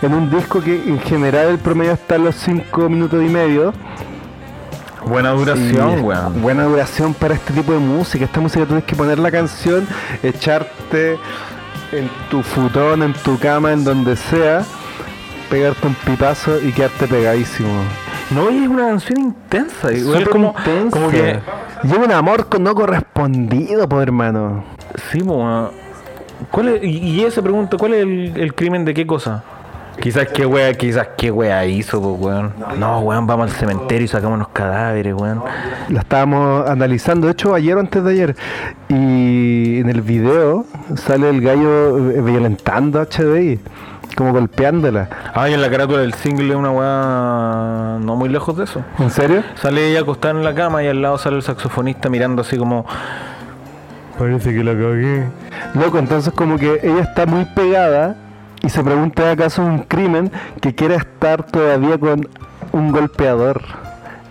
en 0.01 0.13
un 0.13 0.31
disco 0.31 0.61
que 0.61 0.75
en 0.75 0.99
general 0.99 1.49
el 1.49 1.59
promedio 1.59 1.93
está 1.93 2.15
en 2.15 2.25
los 2.25 2.35
5 2.35 2.89
minutos 2.89 3.23
y 3.23 3.29
medio. 3.29 3.71
Buena 5.05 5.31
duración, 5.31 6.03
weón. 6.03 6.41
Buena 6.41 6.63
duración 6.63 7.13
para 7.13 7.35
este 7.35 7.53
tipo 7.53 7.71
de 7.71 7.79
música. 7.79 8.25
Esta 8.25 8.41
música 8.41 8.65
tienes 8.65 8.83
que 8.83 8.95
poner 8.95 9.19
la 9.19 9.31
canción, 9.31 9.87
echarte 10.23 11.17
en 11.91 12.09
tu 12.29 12.41
futón, 12.41 13.03
en 13.03 13.13
tu 13.13 13.37
cama, 13.39 13.71
en 13.73 13.83
donde 13.83 14.15
sea, 14.15 14.63
pegarte 15.49 15.87
un 15.87 15.95
pipazo 15.95 16.59
y 16.61 16.71
quedarte 16.71 17.07
pegadísimo. 17.07 17.69
No, 18.31 18.51
y 18.51 18.63
es 18.63 18.69
una 18.69 18.87
canción 18.87 19.19
intensa. 19.19 19.89
Como, 20.31 20.53
intensa. 20.57 20.89
como 20.91 21.09
que. 21.09 21.39
Lleva 21.83 22.05
un 22.05 22.11
amor 22.11 22.47
no 22.59 22.75
correspondido, 22.75 23.87
pues 23.87 24.03
hermano. 24.03 24.63
Sí, 25.11 25.21
po. 25.21 25.71
¿Cuál 26.51 26.69
es, 26.69 26.83
y, 26.83 26.97
y 26.99 27.19
ella 27.21 27.31
se 27.31 27.41
pregunta, 27.41 27.77
¿cuál 27.77 27.93
es 27.93 28.03
el, 28.03 28.33
el 28.37 28.53
crimen 28.53 28.85
de 28.85 28.93
qué 28.93 29.05
cosa? 29.05 29.43
Quizás 29.99 30.27
qué 30.29 30.45
wea, 30.45 30.73
quizás 30.73 31.09
qué 31.17 31.29
wea 31.29 31.65
hizo, 31.65 32.01
pues, 32.01 32.21
weón. 32.21 32.53
No, 32.77 33.01
weón, 33.01 33.27
vamos 33.27 33.51
al 33.51 33.57
cementerio 33.57 34.05
y 34.05 34.07
sacamos 34.07 34.39
los 34.39 34.47
cadáveres, 34.49 35.13
weón. 35.13 35.43
La 35.89 36.01
estábamos 36.01 36.69
analizando, 36.69 37.27
de 37.27 37.33
hecho 37.33 37.53
ayer 37.53 37.75
o 37.75 37.81
antes 37.81 38.03
de 38.03 38.11
ayer. 38.11 38.35
Y 38.87 39.79
en 39.79 39.89
el 39.89 40.01
video 40.01 40.65
sale 40.95 41.29
el 41.29 41.41
gallo 41.41 42.11
eh, 42.11 42.21
violentando 42.21 43.01
a 43.01 43.05
HDI, 43.05 43.59
como 44.15 44.33
golpeándola. 44.33 45.09
Ah, 45.33 45.49
y 45.49 45.53
en 45.53 45.61
la 45.61 45.69
carátula 45.69 45.99
del 45.99 46.13
single 46.13 46.49
es 46.49 46.55
una 46.55 46.71
weá 46.71 47.97
no 47.99 48.15
muy 48.15 48.29
lejos 48.29 48.57
de 48.57 48.65
eso. 48.65 48.83
¿En 48.97 49.09
serio? 49.09 49.43
Sale 49.55 49.89
ella 49.89 50.01
acostada 50.01 50.33
en 50.33 50.43
la 50.43 50.53
cama 50.53 50.83
y 50.83 50.87
al 50.87 51.01
lado 51.01 51.17
sale 51.17 51.37
el 51.37 51.43
saxofonista 51.43 52.09
mirando 52.09 52.41
así 52.41 52.57
como. 52.57 52.85
Parece 54.17 54.53
que 54.53 54.63
la 54.63 54.73
cagué. 54.73 55.23
Loco, 55.75 55.97
entonces 55.99 56.33
como 56.33 56.57
que 56.57 56.79
ella 56.83 57.01
está 57.01 57.25
muy 57.25 57.45
pegada 57.45 58.15
y 58.61 58.69
se 58.69 58.83
pregunta 58.83 59.31
acaso 59.31 59.63
un 59.63 59.79
crimen 59.79 60.31
que 60.61 60.75
quiere 60.75 60.95
estar 60.95 61.43
todavía 61.43 61.97
con 61.97 62.27
un 62.73 62.91
golpeador. 62.91 63.61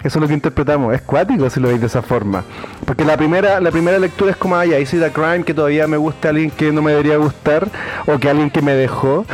Eso 0.05 0.19
es 0.19 0.23
lo 0.23 0.29
que 0.29 0.35
interpretamos. 0.35 0.95
Es 0.95 1.03
cuático 1.03 1.51
si 1.51 1.59
lo 1.59 1.69
veis 1.69 1.81
de 1.81 1.87
esa 1.87 2.03
forma. 2.03 2.45
Porque 2.85 3.05
la 3.05 3.17
primera, 3.17 3.61
la 3.61 3.71
primera 3.71 3.99
lectura 3.99 4.31
es 4.31 4.37
como, 4.37 4.57
ah, 4.57 4.65
ya 4.65 4.79
hice 4.79 4.99
The 4.99 5.11
Crime, 5.11 5.43
que 5.43 5.55
todavía 5.55 5.87
me 5.89 5.97
gusta 5.97 6.29
alguien 6.29 6.51
que 6.51 6.71
no 6.71 6.83
me 6.83 6.93
debería 6.93 7.17
gustar, 7.17 7.69
o 8.07 8.19
que 8.19 8.31
alguien 8.31 8.51
que 8.51 8.63
me 8.63 8.75
dejó. 8.75 9.25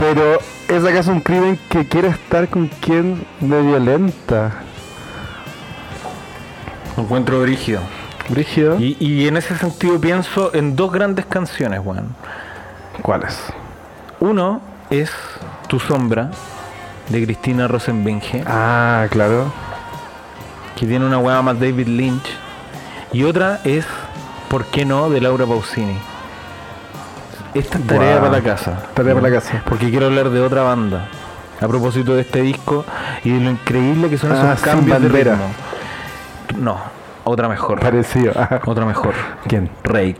Pero 0.00 0.38
es 0.68 0.82
acaso 0.84 1.12
un 1.12 1.20
crimen 1.20 1.58
que 1.68 1.86
quiere 1.86 2.08
estar 2.08 2.48
con 2.48 2.68
quien 2.68 3.22
me 3.40 3.60
violenta. 3.60 4.50
Encuentro 6.96 7.40
brígido. 7.42 7.80
Brígido. 8.30 8.78
Y, 8.80 8.96
y 8.98 9.28
en 9.28 9.36
ese 9.36 9.56
sentido 9.58 10.00
pienso 10.00 10.54
en 10.54 10.74
dos 10.74 10.90
grandes 10.90 11.26
canciones, 11.26 11.80
weón. 11.84 12.14
¿Cuáles? 13.02 13.38
Uno 14.20 14.60
es 14.88 15.10
Tu 15.68 15.78
sombra, 15.78 16.30
de 17.10 17.24
Cristina 17.24 17.68
Rosenbinge, 17.68 18.42
Ah, 18.46 19.06
claro. 19.10 19.52
que 20.76 20.86
tiene 20.86 21.04
una 21.06 21.18
weá 21.18 21.42
más 21.42 21.60
David 21.60 21.88
Lynch. 21.88 22.26
Y 23.12 23.24
otra 23.24 23.60
es 23.64 23.84
¿por 24.48 24.64
qué 24.66 24.84
no? 24.86 25.10
de 25.10 25.20
Laura 25.20 25.44
Pausini. 25.46 25.96
Esta 27.54 27.78
es 27.78 27.86
tarea 27.86 28.12
Wow. 28.20 28.20
para 28.28 28.32
la 28.38 28.42
casa. 28.42 28.82
Tarea 28.94 29.14
para 29.14 29.28
la 29.28 29.34
casa. 29.40 29.62
Porque 29.68 29.90
quiero 29.90 30.06
hablar 30.06 30.30
de 30.30 30.40
otra 30.40 30.62
banda. 30.62 31.08
A 31.60 31.68
propósito 31.68 32.14
de 32.14 32.22
este 32.22 32.40
disco 32.42 32.84
y 33.24 33.30
de 33.32 33.40
lo 33.40 33.50
increíble 33.50 34.08
que 34.08 34.16
son 34.16 34.32
Ah, 34.32 34.52
esos 34.54 34.60
Sin 34.60 34.70
cambios 34.70 35.02
de 35.02 35.08
ritmo. 35.08 35.44
No, 36.58 36.78
otra 37.24 37.48
mejor. 37.48 37.80
Parecido. 37.80 38.32
Ajá. 38.38 38.60
Otra 38.66 38.84
mejor. 38.86 39.12
¿Quién? 39.46 39.68
Rake. 39.84 40.18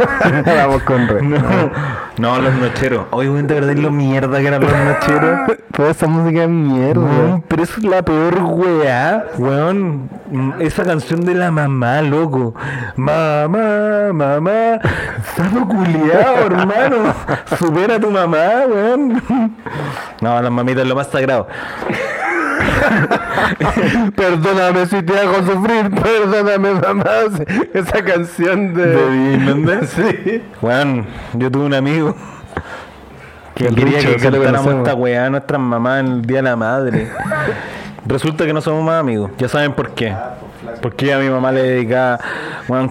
Con 0.84 1.08
Rey. 1.08 1.26
No, 1.26 1.38
no, 2.18 2.40
los 2.40 2.54
nocheros. 2.54 3.06
Hoy 3.10 3.28
voy 3.28 3.40
a 3.40 3.42
ver 3.42 3.78
lo 3.78 3.90
mierda 3.90 4.38
que 4.40 4.46
eran 4.48 4.62
los 4.62 4.72
nocheros. 4.72 5.40
Toda 5.72 5.90
esa 5.90 6.06
música 6.06 6.44
es 6.44 6.48
mierda. 6.48 7.40
Pero 7.48 7.62
eso 7.62 7.74
es 7.78 7.84
la 7.84 8.02
peor 8.02 8.38
weá, 8.42 9.24
weón. 9.38 10.08
Mm, 10.30 10.52
Esa 10.60 10.84
canción 10.84 11.20
de 11.22 11.34
la 11.34 11.50
mamá, 11.50 12.02
loco. 12.02 12.54
Mamá, 12.96 14.12
mamá. 14.12 14.78
Sapo 15.36 15.66
culiao, 15.68 16.46
hermano. 16.46 17.14
Supera 17.58 17.96
a 17.96 18.00
tu 18.00 18.10
mamá, 18.10 18.64
weón. 18.68 19.22
No, 20.20 20.40
las 20.42 20.50
mamitas 20.52 20.82
es 20.82 20.88
lo 20.88 20.94
más 20.94 21.08
sagrado. 21.08 21.46
Perdóname 24.16 24.86
si 24.86 25.02
te 25.02 25.18
hago 25.18 25.36
sufrir, 25.44 25.90
perdóname 25.90 26.74
mamá. 26.74 27.04
Esa 27.74 28.04
canción 28.04 28.74
de... 28.74 28.86
¿De 28.86 29.10
Disneyland? 29.10 29.88
Sí. 29.90 30.42
Weón, 30.62 31.06
yo 31.34 31.50
tuve 31.50 31.64
un 31.64 31.74
amigo 31.74 32.14
que 33.54 33.68
quería 33.74 33.98
que 33.98 34.16
cantáramos 34.16 34.74
esta 34.74 34.94
weá 34.94 35.26
a 35.26 35.30
nuestras 35.30 35.60
mamás 35.60 36.00
en 36.00 36.06
el 36.06 36.22
Día 36.22 36.38
de 36.38 36.42
la 36.42 36.56
Madre. 36.56 37.10
Resulta 38.06 38.46
que 38.46 38.52
no 38.52 38.60
somos 38.60 38.84
más 38.84 39.00
amigos. 39.00 39.30
Ya 39.38 39.48
saben 39.48 39.72
por 39.72 39.90
qué. 39.90 40.14
Porque 40.80 41.12
a 41.12 41.18
mi 41.18 41.28
mamá 41.28 41.52
le 41.52 41.62
dedicaba 41.62 42.18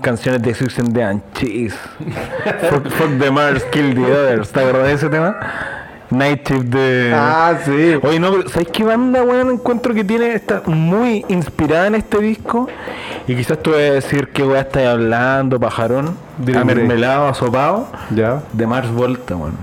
canciones 0.01 0.41
de 0.41 0.53
Susan 0.53 0.91
de 0.93 1.03
Anchis. 1.03 1.73
fuck, 2.69 2.87
fuck 2.89 3.19
the 3.19 3.31
Mars, 3.31 3.63
kill 3.71 3.95
the 3.95 4.01
others. 4.01 4.51
¿Te 4.51 4.59
acuerdas 4.59 4.87
de 4.87 4.93
ese 4.93 5.09
tema? 5.09 5.37
Night 6.11 6.47
Shift 6.47 6.65
de. 6.65 7.13
Ah, 7.15 7.57
sí. 7.63 7.99
Oye, 8.01 8.19
no, 8.19 8.31
pero 8.31 8.49
¿sabes 8.49 8.67
qué 8.69 8.83
banda, 8.83 9.23
weón? 9.23 9.51
Encuentro 9.51 9.93
que 9.93 10.03
tiene, 10.03 10.33
está 10.33 10.63
muy 10.65 11.25
inspirada 11.27 11.87
en 11.87 11.95
este 11.95 12.19
disco. 12.19 12.67
Y 13.27 13.35
quizás 13.35 13.61
tú 13.61 13.73
a 13.73 13.77
decir 13.77 14.29
que 14.29 14.43
weá 14.43 14.61
estás 14.61 14.87
hablando, 14.87 15.59
pajarón. 15.59 16.17
Dile. 16.37 16.63
mermelado, 16.63 17.27
asopado. 17.27 17.89
Ya. 18.15 18.41
De 18.53 18.65
Mars 18.65 18.91
Volta, 18.91 19.35
weón. 19.35 19.53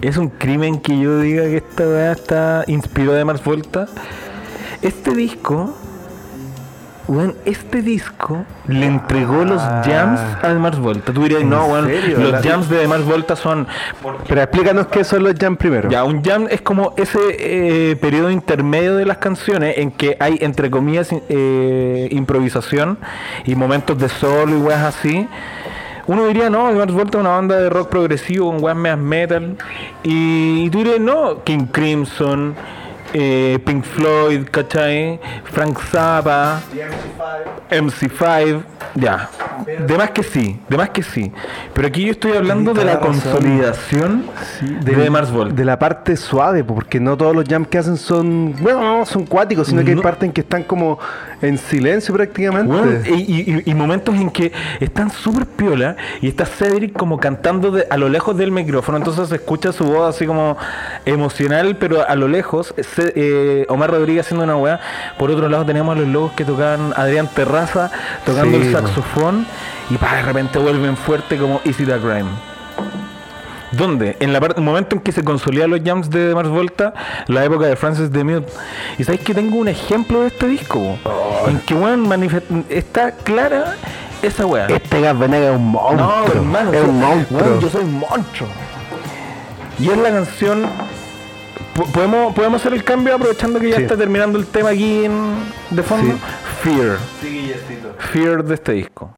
Es 0.00 0.16
un 0.16 0.28
crimen 0.28 0.80
que 0.80 0.98
yo 0.98 1.20
diga 1.20 1.44
que 1.44 1.58
esta 1.58 1.84
weá 1.84 2.12
está 2.12 2.64
inspirada 2.66 3.18
de 3.18 3.24
Mars 3.24 3.44
Volta. 3.44 3.86
Este 4.82 5.14
disco, 5.14 5.74
weón, 7.10 7.34
este 7.44 7.82
disco 7.82 8.44
le 8.68 8.86
entregó 8.86 9.44
los 9.44 9.60
jams 9.60 10.20
a 10.42 10.54
Mars 10.54 10.78
Volta. 10.78 11.12
Tú 11.12 11.22
dirías, 11.24 11.42
no, 11.44 11.66
weón, 11.66 11.90
los 12.16 12.30
La- 12.32 12.42
jams 12.42 12.68
de 12.68 12.78
The 12.78 12.88
Mars 12.88 13.04
Volta 13.04 13.34
son 13.36 13.66
Pero 14.28 14.40
explícanos 14.42 14.86
qué 14.86 15.02
son 15.04 15.24
los 15.24 15.34
jam 15.38 15.56
primero. 15.56 15.90
ya, 15.90 16.04
un 16.04 16.22
jam 16.22 16.46
es 16.48 16.60
como 16.62 16.94
ese 16.96 17.18
eh, 17.38 17.96
periodo 17.96 18.30
intermedio 18.30 18.96
de 18.96 19.04
las 19.06 19.18
canciones 19.18 19.76
en 19.78 19.90
que 19.90 20.16
hay, 20.20 20.38
entre 20.40 20.70
comillas, 20.70 21.10
eh, 21.28 22.08
improvisación 22.12 22.96
y 23.44 23.54
momentos 23.56 23.98
de 23.98 24.08
solo 24.08 24.56
y 24.56 24.60
weas 24.60 24.82
así. 24.84 25.28
Uno 26.06 26.26
diría, 26.26 26.48
no, 26.50 26.72
Mars 26.72 26.92
Volta 26.92 27.18
es 27.18 27.20
una 27.22 27.30
banda 27.30 27.56
de 27.60 27.68
rock 27.70 27.88
progresivo 27.88 28.50
con 28.50 28.62
weas 28.62 28.76
meas 28.76 28.98
metal. 28.98 29.56
Y, 30.02 30.68
tú 30.70 30.78
dirías, 30.78 30.98
no, 31.00 31.44
King 31.44 31.66
Crimson, 31.70 32.54
eh, 33.12 33.58
Pink 33.64 33.84
Floyd, 33.84 34.48
¿cachai? 34.50 35.18
Frank 35.44 35.78
Zappa, 35.90 36.60
MC5, 37.70 38.62
ya. 38.96 39.28
De 39.66 39.96
más 39.96 40.10
que 40.10 40.22
sí, 40.22 40.58
de 40.68 40.76
más 40.76 40.90
que 40.90 41.02
sí. 41.02 41.30
Pero 41.74 41.88
aquí 41.88 42.04
yo 42.04 42.12
estoy 42.12 42.32
hablando 42.32 42.72
de 42.74 42.84
la 42.84 42.96
razón. 42.96 43.12
consolidación 43.20 44.24
de, 44.82 44.94
del- 44.96 45.10
Mars 45.10 45.30
Volta. 45.30 45.54
de 45.54 45.64
la 45.64 45.78
parte 45.78 46.16
suave, 46.16 46.62
po, 46.64 46.74
porque 46.74 47.00
no 47.00 47.16
todos 47.16 47.34
los 47.34 47.44
jams 47.48 47.68
que 47.68 47.78
hacen 47.78 47.96
son, 47.96 48.54
bueno, 48.60 48.80
no, 48.98 49.06
son 49.06 49.26
cuáticos, 49.26 49.68
sino 49.68 49.84
que 49.84 49.90
hay 49.90 49.96
partes 49.96 50.24
en 50.26 50.32
que 50.32 50.40
están 50.42 50.62
como 50.62 50.98
en 51.42 51.58
silencio 51.58 52.14
prácticamente. 52.14 53.10
Y, 53.10 53.12
y- 53.14 53.62
y 53.64 53.74
momentos 53.74 54.14
en 54.14 54.30
que 54.30 54.52
están 54.80 55.10
súper 55.10 55.46
piola 55.46 55.96
y 56.20 56.28
está 56.28 56.44
Cedric 56.46 56.92
como 56.92 57.18
cantando 57.18 57.70
de- 57.70 57.86
a 57.90 57.96
lo 57.96 58.08
lejos 58.08 58.36
del 58.36 58.52
micrófono, 58.52 58.98
entonces 58.98 59.28
se 59.28 59.36
escucha 59.36 59.72
su 59.72 59.84
voz 59.84 60.14
así 60.14 60.26
como 60.26 60.56
emocional, 61.06 61.76
pero 61.78 62.06
a 62.06 62.14
lo 62.14 62.28
lejos, 62.28 62.74
eh, 62.98 63.64
Omar 63.68 63.90
Rodríguez 63.90 64.26
haciendo 64.26 64.44
una 64.44 64.56
weá. 64.56 64.80
Por 65.18 65.30
otro 65.30 65.48
lado 65.48 65.64
tenemos 65.64 65.96
a 65.96 66.00
los 66.00 66.08
lobos 66.08 66.32
que 66.32 66.44
tocaban 66.44 66.92
Adrián 66.96 67.28
Terraza 67.34 67.90
tocando 68.24 68.58
Sí, 68.58 68.66
el 68.66 68.72
saxofón 68.72 69.46
y 69.90 69.96
pa, 69.96 70.16
de 70.16 70.22
repente 70.22 70.58
vuelven 70.58 70.96
fuerte 70.96 71.36
como 71.36 71.60
Easy 71.64 71.84
the 71.84 71.98
Crime. 71.98 72.26
¿Dónde? 73.72 74.16
En 74.18 74.32
la 74.32 74.40
parte, 74.40 74.58
el 74.58 74.64
momento 74.66 74.96
en 74.96 75.02
que 75.02 75.12
se 75.12 75.22
consolidan 75.22 75.70
los 75.70 75.80
jams 75.84 76.10
de 76.10 76.34
Mars 76.34 76.48
Volta, 76.48 76.92
la 77.28 77.44
época 77.44 77.66
de 77.66 77.76
Francis 77.76 78.10
the 78.10 78.24
Mute. 78.24 78.46
Y 78.98 79.04
sabéis 79.04 79.22
que 79.22 79.32
tengo 79.32 79.58
un 79.58 79.68
ejemplo 79.68 80.22
de 80.22 80.26
este 80.26 80.48
disco, 80.48 80.98
po, 81.04 81.44
en 81.48 81.60
que 81.60 81.74
weón 81.74 82.04
manifest- 82.08 82.64
está 82.68 83.12
clara 83.12 83.76
esa 84.22 84.44
weá. 84.44 84.66
Este 84.66 85.00
Gas 85.00 85.16
Venegas 85.16 85.50
es 85.52 85.56
un 85.56 85.66
monstruo. 85.70 85.96
No, 86.08 86.26
hermano, 86.26 86.72
es 86.72 86.82
un 86.82 86.98
monstruo. 87.00 87.40
weón, 87.40 87.60
yo 87.60 87.68
soy 87.70 87.84
un 87.84 87.98
monstruo. 88.00 88.48
Y 89.78 89.88
es 89.88 89.96
la 89.98 90.10
canción. 90.10 90.66
po- 91.74 91.84
¿Podemos, 91.86 92.34
podemos 92.34 92.60
hacer 92.60 92.72
el 92.74 92.82
cambio 92.82 93.14
aprovechando 93.14 93.60
que 93.60 93.70
ya 93.70 93.76
Sí. 93.76 93.82
está 93.82 93.96
terminando 93.96 94.36
el 94.36 94.46
tema 94.46 94.70
aquí 94.70 95.04
en- 95.04 95.36
de 95.70 95.82
fondo? 95.84 96.12
Sí. 96.14 96.70
Fear. 96.70 96.98
Fear 97.98 98.42
de 98.44 98.54
este 98.54 98.72
disco. 98.72 99.14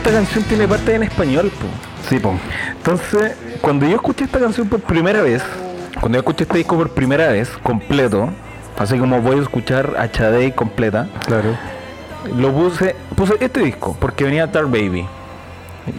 Esta 0.00 0.12
canción 0.12 0.44
tiene 0.44 0.66
parte 0.66 0.94
en 0.94 1.02
español, 1.02 1.50
po. 1.50 1.66
Sí, 2.08 2.18
po. 2.18 2.34
Entonces, 2.74 3.36
cuando 3.60 3.86
yo 3.86 3.96
escuché 3.96 4.24
esta 4.24 4.38
canción 4.40 4.66
por 4.66 4.80
primera 4.80 5.20
vez, 5.20 5.42
cuando 6.00 6.16
yo 6.16 6.20
escuché 6.20 6.44
este 6.44 6.56
disco 6.56 6.74
por 6.76 6.88
primera 6.94 7.28
vez, 7.28 7.50
completo, 7.62 8.30
así 8.78 8.98
como 8.98 9.20
voy 9.20 9.38
a 9.38 9.42
escuchar 9.42 9.94
a 9.98 10.10
Chadey 10.10 10.52
completa, 10.52 11.06
Claro. 11.26 11.54
lo 12.34 12.50
puse, 12.50 12.96
puse 13.14 13.34
este 13.40 13.60
disco, 13.60 13.94
porque 14.00 14.24
venía 14.24 14.50
Tar 14.50 14.64
Baby. 14.64 15.04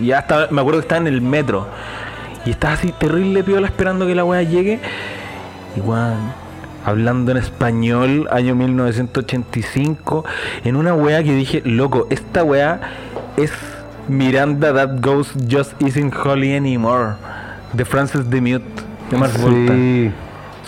Y 0.01 0.07
ya 0.07 0.19
estaba, 0.19 0.47
me 0.49 0.61
acuerdo 0.61 0.79
que 0.79 0.85
estaba 0.85 1.01
en 1.01 1.07
el 1.07 1.21
metro. 1.21 1.67
Y 2.43 2.49
estaba 2.49 2.73
así 2.73 2.91
terrible 2.93 3.43
piola 3.43 3.67
esperando 3.67 4.07
que 4.07 4.15
la 4.15 4.23
weá 4.25 4.41
llegue. 4.41 4.79
Igual, 5.77 6.15
hablando 6.83 7.29
en 7.33 7.37
español, 7.37 8.27
año 8.31 8.55
1985, 8.55 10.25
en 10.63 10.75
una 10.75 10.95
weá 10.95 11.21
que 11.21 11.35
dije, 11.35 11.61
loco, 11.65 12.07
esta 12.09 12.43
weá 12.43 12.79
es 13.37 13.51
Miranda 14.11 14.73
That 14.73 14.99
Goes 15.01 15.33
Just 15.49 15.81
Isn't 15.81 16.13
Holy 16.13 16.53
Anymore, 16.55 17.13
de 17.73 17.85
Francis 17.85 18.21
the 18.29 18.41
Mute, 18.41 18.65
de 19.09 19.17
Mars 19.17 19.41
Volta. 19.41 19.73
Sí. 19.73 20.11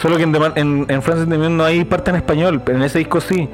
Solo 0.02 0.18
que 0.18 0.24
en, 0.24 0.36
en, 0.56 0.86
en 0.88 1.02
Francis 1.02 1.28
the 1.30 1.38
Mute 1.38 1.50
no 1.50 1.64
hay 1.66 1.84
parte 1.84 2.10
en 2.10 2.16
español, 2.18 2.62
pero 2.66 2.78
en 2.78 2.84
ese 2.84 3.00
disco 3.00 3.20
sí. 3.22 3.50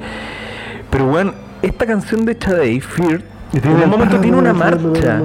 Pero 0.90 1.06
bueno, 1.06 1.32
esta 1.62 1.86
canción 1.86 2.24
de 2.24 2.38
Chadey, 2.38 2.80
Fear, 2.80 3.22
en 3.52 3.68
un 3.84 3.90
momento 3.90 4.18
tiene 4.20 4.36
una 4.36 4.52
marcha. 4.52 5.20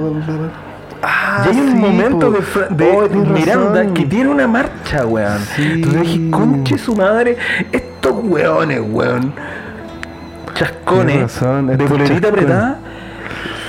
Ah, 1.02 1.44
y 1.46 1.48
hay 1.50 1.60
un 1.60 1.70
sí, 1.72 1.76
momento 1.78 2.32
po. 2.32 2.60
de, 2.74 2.84
de 2.84 2.90
Oh, 2.96 3.08
Miranda 3.08 3.80
razón. 3.80 3.94
que 3.94 4.04
tiene 4.06 4.30
una 4.30 4.46
marcha, 4.48 5.06
weón. 5.06 5.38
Sí. 5.54 5.72
Entonces 5.74 6.00
dije, 6.02 6.30
conche 6.30 6.78
su 6.78 6.96
madre, 6.96 7.36
estos 7.70 8.12
weones, 8.24 8.80
weón. 8.90 9.32
Chascones 10.54 11.20
razón, 11.20 11.66
de 11.66 11.76
chascones. 11.78 12.10
apretada 12.24 12.78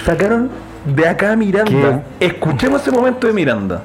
sacaron 0.05 0.49
de 0.95 1.07
acá 1.07 1.33
a 1.33 1.35
Miranda. 1.35 2.03
¿Qué? 2.19 2.27
Escuchemos 2.27 2.81
ese 2.81 2.91
momento 2.91 3.27
de 3.27 3.33
Miranda. 3.33 3.83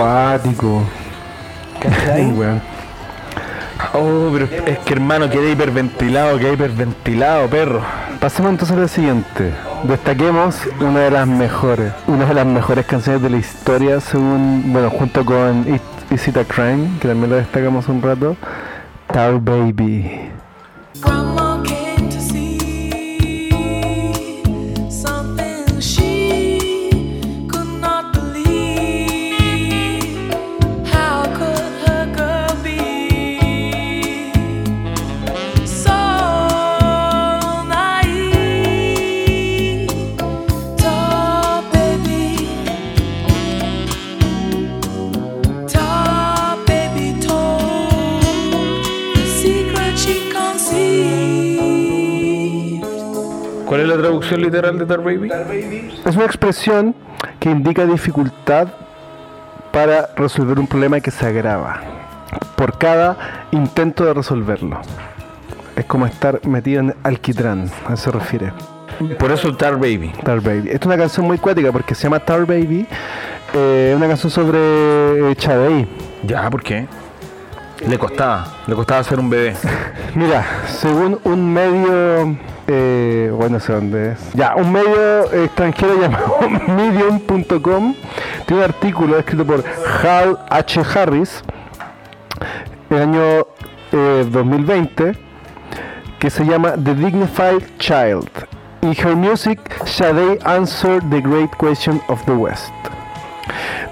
Cuático. 0.00 0.82
¿Cachai? 1.80 2.26
Weón. 2.32 2.60
Oh, 3.94 4.30
pero 4.32 4.48
es 4.66 4.78
que 4.80 4.92
hermano, 4.94 5.30
queda 5.30 5.48
hiperventilado, 5.50 6.38
queda 6.38 6.52
hiperventilado, 6.52 7.46
perro. 7.48 7.80
Pasemos 8.20 8.50
entonces 8.50 8.76
a 8.76 8.80
lo 8.80 8.88
siguiente. 8.88 9.52
Destaquemos 9.84 10.56
una 10.80 11.00
de 11.00 11.10
las 11.12 11.28
mejores, 11.28 11.92
una 12.08 12.24
de 12.26 12.34
las 12.34 12.46
mejores 12.46 12.84
canciones 12.86 13.22
de 13.22 13.30
la 13.30 13.36
historia, 13.36 14.00
según, 14.00 14.64
bueno, 14.72 14.90
junto 14.90 15.24
con 15.24 15.60
It- 15.72 15.80
Is 16.10 16.26
It 16.26 16.36
a 16.36 16.44
Crime, 16.44 16.88
que 17.00 17.06
también 17.06 17.30
lo 17.30 17.36
destacamos 17.36 17.86
un 17.88 18.02
rato, 18.02 18.36
Tar 19.12 19.38
Baby. 19.40 20.30
Traducción 54.28 54.40
literal 54.40 54.78
de 54.78 54.86
Tar 54.86 55.02
Baby? 55.02 55.30
Es 56.04 56.16
una 56.16 56.24
expresión 56.26 56.94
que 57.40 57.50
indica 57.50 57.86
dificultad 57.86 58.68
para 59.72 60.10
resolver 60.16 60.58
un 60.58 60.66
problema 60.66 61.00
que 61.00 61.10
se 61.10 61.26
agrava 61.26 61.80
por 62.56 62.78
cada 62.78 63.46
intento 63.52 64.04
de 64.04 64.14
resolverlo. 64.14 64.80
Es 65.76 65.84
como 65.84 66.06
estar 66.06 66.44
metido 66.46 66.80
en 66.80 66.94
alquitrán, 67.04 67.70
a 67.88 67.94
eso 67.94 68.04
se 68.04 68.10
refiere. 68.10 68.52
Por 69.18 69.30
eso 69.30 69.56
Tar 69.56 69.76
Baby. 69.76 70.12
Tar 70.24 70.40
Baby. 70.40 70.70
Esta 70.70 70.80
es 70.80 70.86
una 70.86 70.96
canción 70.96 71.26
muy 71.26 71.38
cuática 71.38 71.70
porque 71.70 71.94
se 71.94 72.04
llama 72.04 72.18
Tar 72.18 72.44
Baby. 72.46 72.86
eh, 73.54 73.94
una 73.96 74.08
canción 74.08 74.30
sobre 74.30 75.34
Chavey. 75.36 75.86
Ya, 76.24 76.50
¿por 76.50 76.62
qué? 76.62 76.86
Le 77.86 77.98
costaba, 77.98 78.46
le 78.66 78.74
costaba 78.74 79.00
hacer 79.00 79.18
un 79.18 79.30
bebé. 79.30 79.54
Mira, 80.14 80.44
según 80.66 81.20
un 81.24 81.52
medio, 81.52 82.36
eh, 82.66 83.30
bueno, 83.32 83.54
no 83.54 83.60
sé 83.60 83.72
dónde 83.72 84.12
es. 84.12 84.32
Ya, 84.34 84.54
un 84.56 84.72
medio 84.72 85.32
extranjero 85.32 85.94
llamado 86.00 86.38
Medium.com 86.68 87.94
tiene 88.46 88.62
un 88.62 88.68
artículo 88.68 89.18
escrito 89.18 89.44
por 89.46 89.64
Hal 90.02 90.38
H. 90.50 90.82
Harris 90.94 91.42
el 92.90 92.98
año 92.98 93.46
eh, 93.92 94.26
2020 94.30 95.12
que 96.18 96.30
se 96.30 96.44
llama 96.44 96.72
The 96.72 96.94
Dignified 96.94 97.62
Child. 97.78 98.28
In 98.82 98.94
her 98.94 99.16
music, 99.16 99.60
Sade 99.86 100.38
answered 100.44 101.02
the 101.10 101.20
great 101.20 101.50
question 101.58 102.00
of 102.08 102.24
the 102.26 102.32
West. 102.32 102.72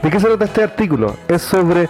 ¿De 0.02 0.10
qué 0.10 0.20
se 0.20 0.26
trata 0.26 0.44
este 0.44 0.62
artículo? 0.62 1.16
Es 1.28 1.42
sobre 1.42 1.88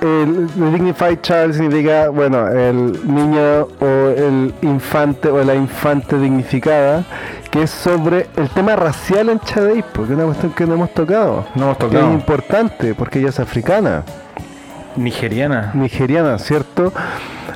el, 0.00 0.46
Dignified 0.72 1.18
Child 1.20 1.52
significa, 1.54 2.08
bueno, 2.08 2.48
el 2.48 2.92
niño 3.06 3.68
o 3.80 4.08
el 4.16 4.54
infante 4.62 5.28
o 5.28 5.42
la 5.44 5.54
infante 5.54 6.18
dignificada, 6.18 7.04
que 7.50 7.62
es 7.62 7.70
sobre 7.70 8.28
el 8.36 8.48
tema 8.50 8.76
racial 8.76 9.28
en 9.28 9.40
Chadei, 9.40 9.84
porque 9.92 10.12
es 10.12 10.18
una 10.18 10.26
cuestión 10.26 10.52
que 10.52 10.66
no 10.66 10.74
hemos 10.74 10.94
tocado. 10.94 11.44
No 11.54 11.64
hemos 11.64 11.76
Que 11.78 11.84
tocado. 11.86 12.08
es 12.08 12.14
importante, 12.14 12.94
porque 12.94 13.18
ella 13.18 13.28
es 13.30 13.40
africana, 13.40 14.04
Nigeriana. 14.96 15.70
nigeriana, 15.74 16.38
¿cierto? 16.38 16.92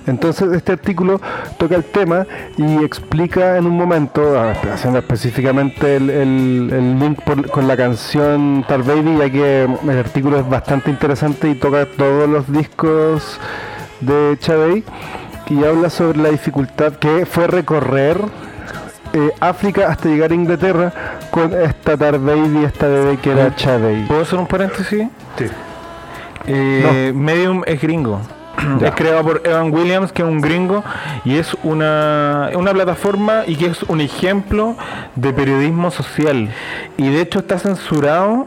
Entonces 0.07 0.53
este 0.53 0.73
artículo 0.73 1.21
toca 1.57 1.77
el 1.77 1.85
tema 1.85 2.27
y 2.59 2.85
explica 2.85 3.57
en 3.57 3.67
un 3.67 3.77
momento, 3.77 4.39
ah, 4.39 4.53
haciendo 4.73 4.99
específicamente 4.99 5.97
el, 5.97 6.11
el- 6.11 6.71
el 6.73 6.99
link 6.99 7.21
por- 7.23 7.49
con 7.51 7.67
la 7.67 7.77
canción 7.77 8.65
Tar 8.69 8.83
Baby, 8.83 9.17
ya 9.19 9.31
que 9.31 9.63
el 9.65 9.99
artículo 9.99 10.39
es 10.39 10.49
bastante 10.49 10.91
interesante 10.91 11.49
y 11.49 11.55
toca 11.55 11.87
todos 11.87 12.29
los 12.29 12.53
discos 12.53 13.41
de 14.01 14.37
Chavey 14.41 14.85
y 15.49 15.65
habla 15.65 15.89
sobre 15.89 16.19
la 16.19 16.29
dificultad 16.31 16.93
que 16.95 17.25
fue 17.27 17.47
recorrer 17.47 18.19
eh, 19.15 19.31
África 19.41 19.87
hasta 19.89 20.09
llegar 20.09 20.33
a 20.33 20.35
Inglaterra 20.35 20.93
con 21.31 21.55
esta 21.55 21.97
Tar 21.97 22.19
Baby, 22.19 22.65
esta 22.65 22.89
bebé 22.89 23.17
que 23.19 23.31
era 23.31 23.55
Chavey. 23.57 24.07
¿Puedo 24.07 24.23
hacer 24.23 24.39
un 24.39 24.47
paréntesis? 24.47 25.09
Sí. 25.39 25.47
Eh, 26.47 27.13
Medium 27.15 27.63
es 27.67 27.81
gringo. 27.81 28.21
Ya. 28.81 28.89
Es 28.89 28.95
creado 28.95 29.23
por 29.23 29.43
Evan 29.45 29.73
Williams, 29.75 30.11
que 30.13 30.23
es 30.23 30.29
un 30.29 30.41
gringo, 30.41 30.83
y 31.25 31.37
es 31.37 31.55
una, 31.65 32.51
una 32.55 32.73
plataforma 32.73 33.43
y 33.47 33.57
que 33.57 33.67
es 33.67 33.83
un 33.83 34.01
ejemplo 34.01 34.77
de 35.17 35.33
periodismo 35.35 35.91
social. 35.91 36.49
Y 36.97 37.11
de 37.11 37.21
hecho 37.21 37.41
está 37.41 37.59
censurado 37.59 38.47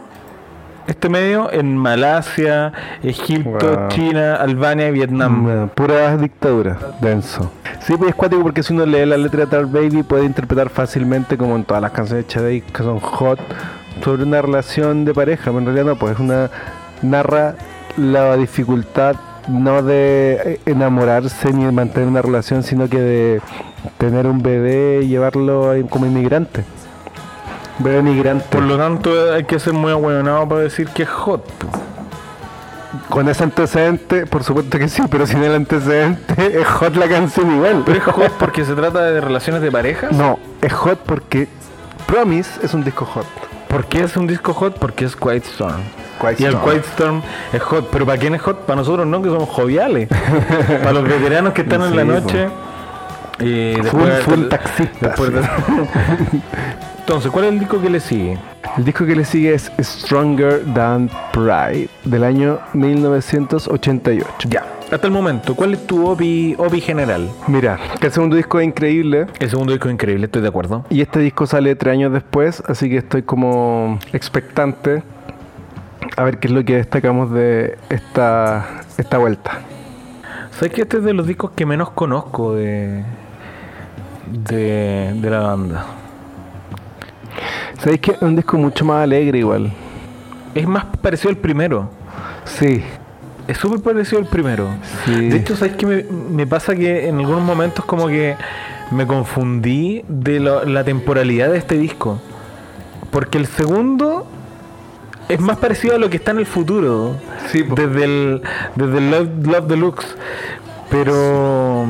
este 0.87 1.09
medio 1.09 1.51
en 1.51 1.75
Malasia, 1.77 2.71
Egipto, 3.03 3.77
Wow. 3.77 3.87
China, 3.89 4.35
Albania 4.35 4.87
y 4.87 4.91
Vietnam. 4.91 5.65
Mm, 5.65 5.69
Pura 5.69 6.15
dictadura, 6.17 6.77
denso. 7.01 7.51
Sí, 7.81 7.95
pues 7.97 8.09
es 8.11 8.15
cuático 8.15 8.41
porque 8.41 8.63
si 8.63 8.73
uno 8.73 8.85
lee 8.85 9.05
la 9.05 9.17
letra 9.17 9.41
de 9.41 9.47
Tar 9.47 9.65
Baby 9.67 10.01
puede 10.03 10.25
interpretar 10.25 10.69
fácilmente, 10.69 11.37
como 11.37 11.55
en 11.57 11.63
todas 11.65 11.81
las 11.83 11.91
canciones 11.91 12.25
de 12.25 12.33
Chadei 12.33 12.61
que 12.61 12.83
son 12.83 12.99
hot, 13.01 13.39
sobre 14.03 14.23
una 14.23 14.41
relación 14.41 15.03
de 15.05 15.13
pareja, 15.13 15.43
pero 15.45 15.59
en 15.59 15.65
realidad 15.65 15.85
no, 15.85 15.95
pues 15.97 16.13
es 16.13 16.19
una 16.19 16.49
narra 17.01 17.55
la 17.97 18.35
dificultad 18.37 19.15
no 19.47 19.81
de 19.81 20.59
enamorarse 20.65 21.51
ni 21.53 21.65
de 21.65 21.71
mantener 21.71 22.07
una 22.07 22.21
relación, 22.21 22.63
sino 22.63 22.89
que 22.89 22.99
de 22.99 23.41
tener 23.97 24.27
un 24.27 24.41
bebé 24.41 25.01
y 25.03 25.07
llevarlo 25.07 25.73
como 25.89 26.05
inmigrante. 26.05 26.63
Bebé 27.79 28.01
migrante. 28.01 28.45
Por 28.49 28.63
lo 28.63 28.77
tanto, 28.77 29.33
hay 29.33 29.43
que 29.43 29.59
ser 29.59 29.73
muy 29.73 29.91
ahueonado 29.91 30.47
para 30.47 30.61
decir 30.61 30.87
que 30.89 31.03
es 31.03 31.09
hot. 31.09 31.43
Con 33.09 33.29
ese 33.29 33.43
antecedente, 33.43 34.25
por 34.25 34.43
supuesto 34.43 34.79
que 34.79 34.89
sí, 34.89 35.03
pero 35.09 35.27
sin 35.27 35.43
el 35.43 35.53
antecedente 35.53 36.59
es 36.59 36.67
hot 36.67 36.95
la 36.95 37.07
canción 37.07 37.55
igual. 37.55 37.83
Pero 37.85 37.99
es 37.99 38.03
hot 38.03 38.31
porque 38.39 38.65
se 38.65 38.73
trata 38.73 39.03
de 39.03 39.21
relaciones 39.21 39.61
de 39.61 39.71
parejas. 39.71 40.11
No, 40.11 40.39
es 40.61 40.73
hot 40.73 40.99
porque 40.99 41.47
Promise 42.07 42.65
es 42.65 42.73
un 42.73 42.83
disco 42.83 43.05
hot. 43.05 43.27
¿Por 43.67 43.85
qué 43.85 44.03
es 44.03 44.17
un 44.17 44.27
disco 44.27 44.53
hot? 44.53 44.79
Porque 44.79 45.05
es 45.05 45.15
Quiet 45.15 45.43
Storm. 45.45 45.81
Quiet 46.19 46.39
y 46.39 46.45
el. 46.45 46.57
Quiet 46.57 46.83
Storm 46.85 47.21
es 47.53 47.61
hot. 47.61 47.89
¿Pero 47.91 48.05
para 48.05 48.17
quién 48.17 48.35
es 48.35 48.41
hot? 48.41 48.59
Para 48.65 48.77
nosotros 48.77 49.05
no, 49.07 49.21
que 49.21 49.29
somos 49.29 49.49
joviales. 49.49 50.07
para 50.79 50.93
los 50.93 51.03
veteranos 51.03 51.53
que 51.53 51.61
están 51.61 51.81
en 51.83 51.95
la 51.95 52.03
noche. 52.03 52.47
Y 53.39 53.73
Full, 53.75 54.01
después- 54.07 54.23
full 54.23 54.39
después 54.99 55.33
de- 55.33 55.41
Entonces, 56.99 57.31
¿cuál 57.31 57.45
es 57.45 57.51
el 57.53 57.59
disco 57.59 57.79
que 57.79 57.89
le 57.89 57.99
sigue? 58.01 58.37
El 58.77 58.83
disco 58.83 59.05
que 59.05 59.15
le 59.15 59.23
sigue 59.23 59.53
es 59.53 59.71
Stronger 59.79 60.61
Than 60.73 61.09
Pride 61.31 61.87
del 62.03 62.23
año 62.23 62.59
1988. 62.73 64.49
Ya. 64.49 64.65
Hasta 64.91 65.05
el 65.07 65.11
momento, 65.13 65.53
¿cuál 65.55 65.73
es 65.73 65.85
tu 65.85 66.07
OPI, 66.07 66.55
OPI 66.57 66.79
general? 66.81 67.29
Mira, 67.47 67.77
que 67.99 68.07
el 68.07 68.13
segundo 68.13 68.37
disco 68.37 68.57
es 68.59 68.67
increíble 68.67 69.27
El 69.39 69.49
segundo 69.49 69.73
disco 69.73 69.89
es 69.89 69.93
increíble, 69.93 70.25
estoy 70.27 70.41
de 70.41 70.47
acuerdo. 70.47 70.85
y 70.89 71.01
este 71.01 71.19
disco 71.19 71.45
sale 71.45 71.75
tres 71.75 71.91
años 71.93 72.13
después, 72.13 72.63
así 72.67 72.89
que 72.89 72.97
estoy 72.97 73.23
como 73.23 73.99
expectante 74.13 75.03
a 76.15 76.23
ver 76.23 76.39
qué 76.39 76.47
es 76.47 76.53
lo 76.53 76.63
que 76.63 76.75
destacamos 76.75 77.31
de 77.31 77.77
esta, 77.89 78.81
esta 78.97 79.17
vuelta. 79.17 79.59
¿Sabes 80.51 80.73
que 80.73 80.81
este 80.81 80.97
es 80.97 81.03
de 81.03 81.13
los 81.13 81.27
discos 81.27 81.51
que 81.55 81.65
menos 81.65 81.91
conozco 81.91 82.55
de, 82.55 83.03
de, 84.31 85.13
de 85.15 85.29
la 85.29 85.39
banda? 85.39 85.85
¿Sabéis 87.79 88.01
que 88.01 88.11
es 88.11 88.21
un 88.21 88.35
disco 88.35 88.57
mucho 88.57 88.83
más 88.85 89.03
alegre 89.03 89.39
igual? 89.39 89.71
Es 90.55 90.67
más 90.67 90.85
parecido 91.01 91.29
al 91.29 91.37
primero. 91.37 91.89
Sí, 92.45 92.83
Es 93.47 93.57
súper 93.57 93.79
parecido 93.81 94.19
al 94.19 94.25
primero. 94.27 94.67
Sí. 95.05 95.29
De 95.29 95.37
hecho, 95.37 95.55
¿sabes 95.55 95.75
qué 95.75 95.85
me, 95.85 96.03
me 96.03 96.47
pasa? 96.47 96.75
Que 96.75 97.07
en 97.07 97.19
algunos 97.19 97.43
momentos 97.43 97.85
como 97.85 98.07
que 98.07 98.35
me 98.91 99.05
confundí 99.05 100.03
de 100.07 100.39
lo- 100.39 100.65
la 100.65 100.83
temporalidad 100.83 101.51
de 101.51 101.57
este 101.57 101.77
disco. 101.77 102.19
Porque 103.11 103.37
el 103.37 103.45
segundo 103.45 104.25
es 105.29 105.39
más 105.39 105.57
parecido 105.57 105.95
a 105.95 105.97
lo 105.97 106.09
que 106.09 106.17
está 106.17 106.31
en 106.31 106.39
el 106.39 106.45
futuro. 106.45 107.15
Sí, 107.47 107.63
desde 107.63 108.03
el, 108.03 108.41
desde 108.75 108.97
el 108.97 109.11
Love, 109.11 109.29
Love 109.45 109.67
Deluxe. 109.67 110.15
Pero 110.89 111.85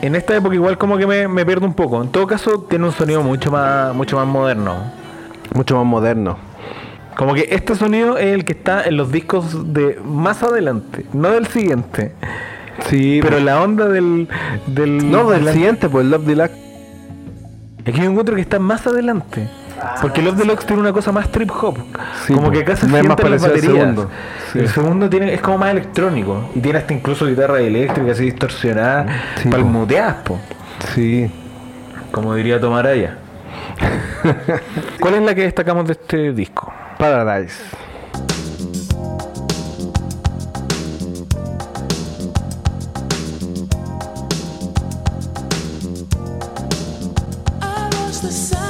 en 0.00 0.16
esta 0.16 0.36
época 0.36 0.54
igual 0.54 0.76
como 0.78 0.98
que 0.98 1.06
me, 1.06 1.28
me 1.28 1.46
pierdo 1.46 1.66
un 1.66 1.74
poco. 1.74 2.02
En 2.02 2.08
todo 2.08 2.26
caso, 2.26 2.66
tiene 2.68 2.86
un 2.86 2.92
sonido 2.92 3.22
mucho 3.22 3.50
más, 3.50 3.94
mucho 3.94 4.16
más 4.16 4.26
moderno. 4.26 4.92
mucho 5.54 5.76
más 5.76 5.86
moderno. 5.86 6.38
Como 7.16 7.34
que 7.34 7.46
este 7.50 7.74
sonido 7.76 8.18
es 8.18 8.34
el 8.34 8.44
que 8.44 8.52
está 8.52 8.82
en 8.84 8.96
los 8.96 9.12
discos 9.12 9.72
de 9.72 10.00
más 10.04 10.42
adelante, 10.42 11.06
no 11.12 11.30
del 11.30 11.46
siguiente. 11.46 12.12
Sí, 12.88 13.20
Pero 13.22 13.38
la 13.38 13.62
onda 13.62 13.86
del. 13.86 14.28
del 14.66 15.10
no, 15.10 15.30
de 15.30 15.38
del 15.38 15.52
siguiente, 15.52 15.88
pues 15.88 16.06
Love 16.06 16.24
Deluxe. 16.24 16.54
Es 17.84 17.94
que 17.94 18.00
yo 18.00 18.10
encuentro 18.10 18.34
que 18.34 18.40
está 18.40 18.58
más 18.58 18.86
adelante. 18.86 19.48
Porque 20.00 20.22
Love 20.22 20.36
Deluxe 20.36 20.66
tiene 20.66 20.82
una 20.82 20.92
cosa 20.92 21.12
más 21.12 21.30
trip 21.30 21.50
hop. 21.50 21.76
Sí, 22.26 22.32
como 22.32 22.50
que 22.50 22.60
acá 22.60 22.76
se 22.76 22.88
sienten 22.88 23.30
las 23.30 23.42
baterías. 23.42 23.72
segundo. 23.72 24.10
Sí. 24.52 24.58
El 24.58 24.68
segundo 24.68 25.10
tiene, 25.10 25.34
es 25.34 25.40
como 25.40 25.58
más 25.58 25.70
electrónico. 25.70 26.50
Y 26.54 26.60
tiene 26.60 26.78
hasta 26.78 26.92
incluso 26.94 27.26
guitarra 27.26 27.60
eléctrica 27.60 28.12
así 28.12 28.24
distorsionada. 28.24 29.06
Sí, 29.36 29.48
po. 29.48 29.50
palmuteadas, 29.50 30.16
po. 30.24 30.40
Sí. 30.94 31.30
Como 32.10 32.34
diría 32.34 32.60
Tomaraya. 32.60 33.18
¿Cuál 35.00 35.14
es 35.14 35.22
la 35.22 35.34
que 35.34 35.42
destacamos 35.42 35.86
de 35.86 35.92
este 35.92 36.32
disco? 36.32 36.72
Paradise. 36.98 37.62
The 48.22 48.61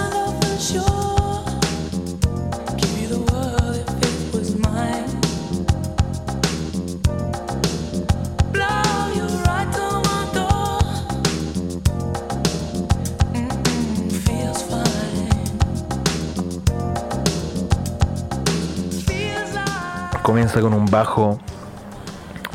Comienza 20.53 20.61
con 20.61 20.75
un 20.75 20.91
bajo 20.91 21.39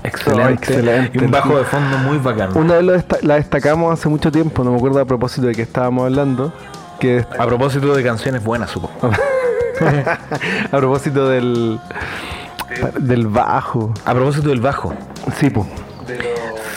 excelente, 0.04 0.44
Oh, 0.44 0.50
excelente. 0.54 1.18
y 1.18 1.24
un 1.24 1.32
bajo 1.32 1.58
de 1.58 1.64
fondo 1.66 1.98
muy 1.98 2.18
bacán. 2.20 2.56
Una 2.56 2.76
vez 2.76 2.86
desta- 2.88 3.18
la 3.24 3.36
destacamos 3.36 3.92
hace 3.92 4.08
mucho 4.08 4.32
tiempo, 4.32 4.64
no 4.64 4.72
me 4.72 4.78
acuerdo 4.78 5.00
a 5.02 5.06
propósito 5.06 5.48
de 5.48 5.56
que 5.56 5.64
estábamos 5.64 6.04
hablando. 6.06 6.54
Que 7.00 7.26
A 7.40 7.46
propósito 7.48 7.96
de 7.96 8.04
canciones 8.04 8.44
buenas, 8.44 8.70
supongo. 8.70 8.94
a 10.72 10.78
propósito 10.78 11.28
del 11.30 11.80
del 13.00 13.28
bajo. 13.28 13.92
A 14.06 14.14
propósito 14.14 14.50
del 14.50 14.62
bajo. 14.62 14.94
Sí, 15.38 15.50
po. 15.50 15.66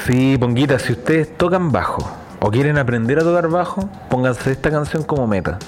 Sí, 0.06 0.36
Ponguita, 0.38 0.78
si 0.78 0.92
ustedes 0.92 1.36
tocan 1.36 1.70
bajo 1.70 2.10
o 2.40 2.50
quieren 2.50 2.78
aprender 2.78 3.18
a 3.18 3.22
tocar 3.22 3.48
bajo, 3.48 3.88
pónganse 4.08 4.50
esta 4.52 4.70
canción 4.70 5.02
como 5.02 5.26
meta. 5.26 5.58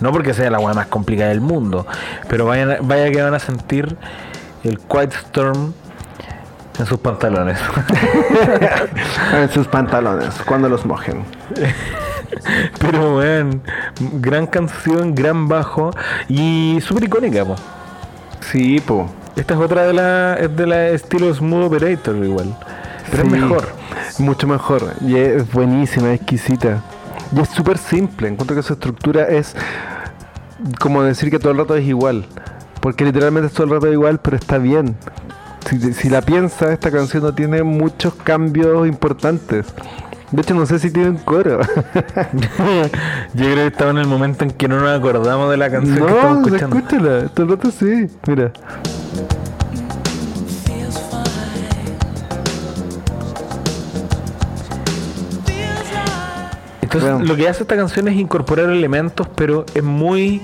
No 0.00 0.10
porque 0.12 0.32
sea 0.32 0.50
la 0.50 0.58
weá 0.58 0.72
más 0.74 0.86
complicada 0.86 1.28
del 1.28 1.42
mundo, 1.42 1.86
pero 2.28 2.46
vayan, 2.46 2.78
vaya 2.82 3.10
que 3.10 3.20
van 3.22 3.34
a 3.34 3.38
sentir 3.38 3.96
el 4.64 4.78
Quiet 4.78 5.12
Storm 5.12 5.72
en 6.78 6.86
sus 6.86 6.98
pantalones. 6.98 7.58
En 9.34 9.50
sus 9.50 9.66
pantalones, 9.66 10.34
cuando 10.46 10.68
los 10.68 10.84
mojen. 10.84 11.24
pero 12.78 13.16
weón, 13.16 13.62
gran 14.14 14.46
canción, 14.46 15.14
gran 15.14 15.48
bajo 15.48 15.90
y 16.28 16.78
súper 16.82 17.04
icónica, 17.04 17.44
po. 17.44 17.56
Sí, 18.40 18.80
po. 18.80 19.10
Esta 19.36 19.54
es 19.54 19.60
otra 19.60 19.86
de 19.86 19.92
la, 19.94 20.34
es 20.34 20.54
de 20.54 20.66
la 20.66 20.88
estilo 20.88 21.32
Smooth 21.32 21.64
Operator 21.64 22.16
igual. 22.16 22.54
Pero 23.10 23.22
Sí, 23.22 23.28
es 23.28 23.40
mejor. 23.40 23.68
Mucho 24.18 24.46
mejor. 24.46 24.94
Y 25.00 25.16
es 25.16 25.50
buenísima, 25.50 26.12
exquisita. 26.12 26.82
Y 27.34 27.40
es 27.40 27.48
súper 27.48 27.78
simple. 27.78 28.28
Encuentro 28.28 28.54
que 28.54 28.62
su 28.62 28.74
estructura 28.74 29.24
es 29.24 29.56
como 30.78 31.02
decir 31.02 31.30
que 31.30 31.38
todo 31.38 31.52
el 31.52 31.58
rato 31.58 31.74
es 31.76 31.86
igual. 31.86 32.26
Porque 32.82 33.04
literalmente 33.04 33.46
es 33.46 33.52
todo 33.54 33.64
el 33.68 33.70
rato 33.72 33.90
igual, 33.90 34.18
pero 34.20 34.36
está 34.36 34.58
bien. 34.58 34.96
Si, 35.70 35.94
si 35.94 36.10
la 36.10 36.20
piensas, 36.20 36.70
esta 36.70 36.90
canción 36.90 37.22
no 37.22 37.32
tiene 37.32 37.62
muchos 37.62 38.12
cambios 38.14 38.86
importantes. 38.88 39.66
De 40.32 40.42
hecho, 40.42 40.54
no 40.54 40.66
sé 40.66 40.78
si 40.78 40.90
tiene 40.90 41.10
un 41.10 41.18
coro. 41.18 41.60
Yo 43.34 43.44
creo 43.44 43.54
que 43.54 43.66
estaba 43.66 43.90
en 43.92 43.98
el 43.98 44.06
momento 44.08 44.44
en 44.44 44.50
que 44.50 44.66
no 44.66 44.80
nos 44.80 44.98
acordamos 44.98 45.50
de 45.50 45.56
la 45.58 45.70
canción 45.70 45.96
que 45.96 46.12
estamos 46.12 46.46
escuchando. 46.46 46.76
escúchala. 46.76 47.28
Todo 47.28 47.46
el 47.46 47.52
rato 47.52 47.70
sí. 47.70 48.06
Mira. 48.26 48.50
Entonces, 56.80 57.10
Bueno. 57.10 57.24
lo 57.24 57.36
que 57.36 57.48
hace 57.48 57.62
esta 57.62 57.76
canción 57.76 58.08
es 58.08 58.16
incorporar 58.16 58.68
elementos, 58.70 59.26
pero 59.34 59.64
es 59.74 59.82
muy 59.82 60.42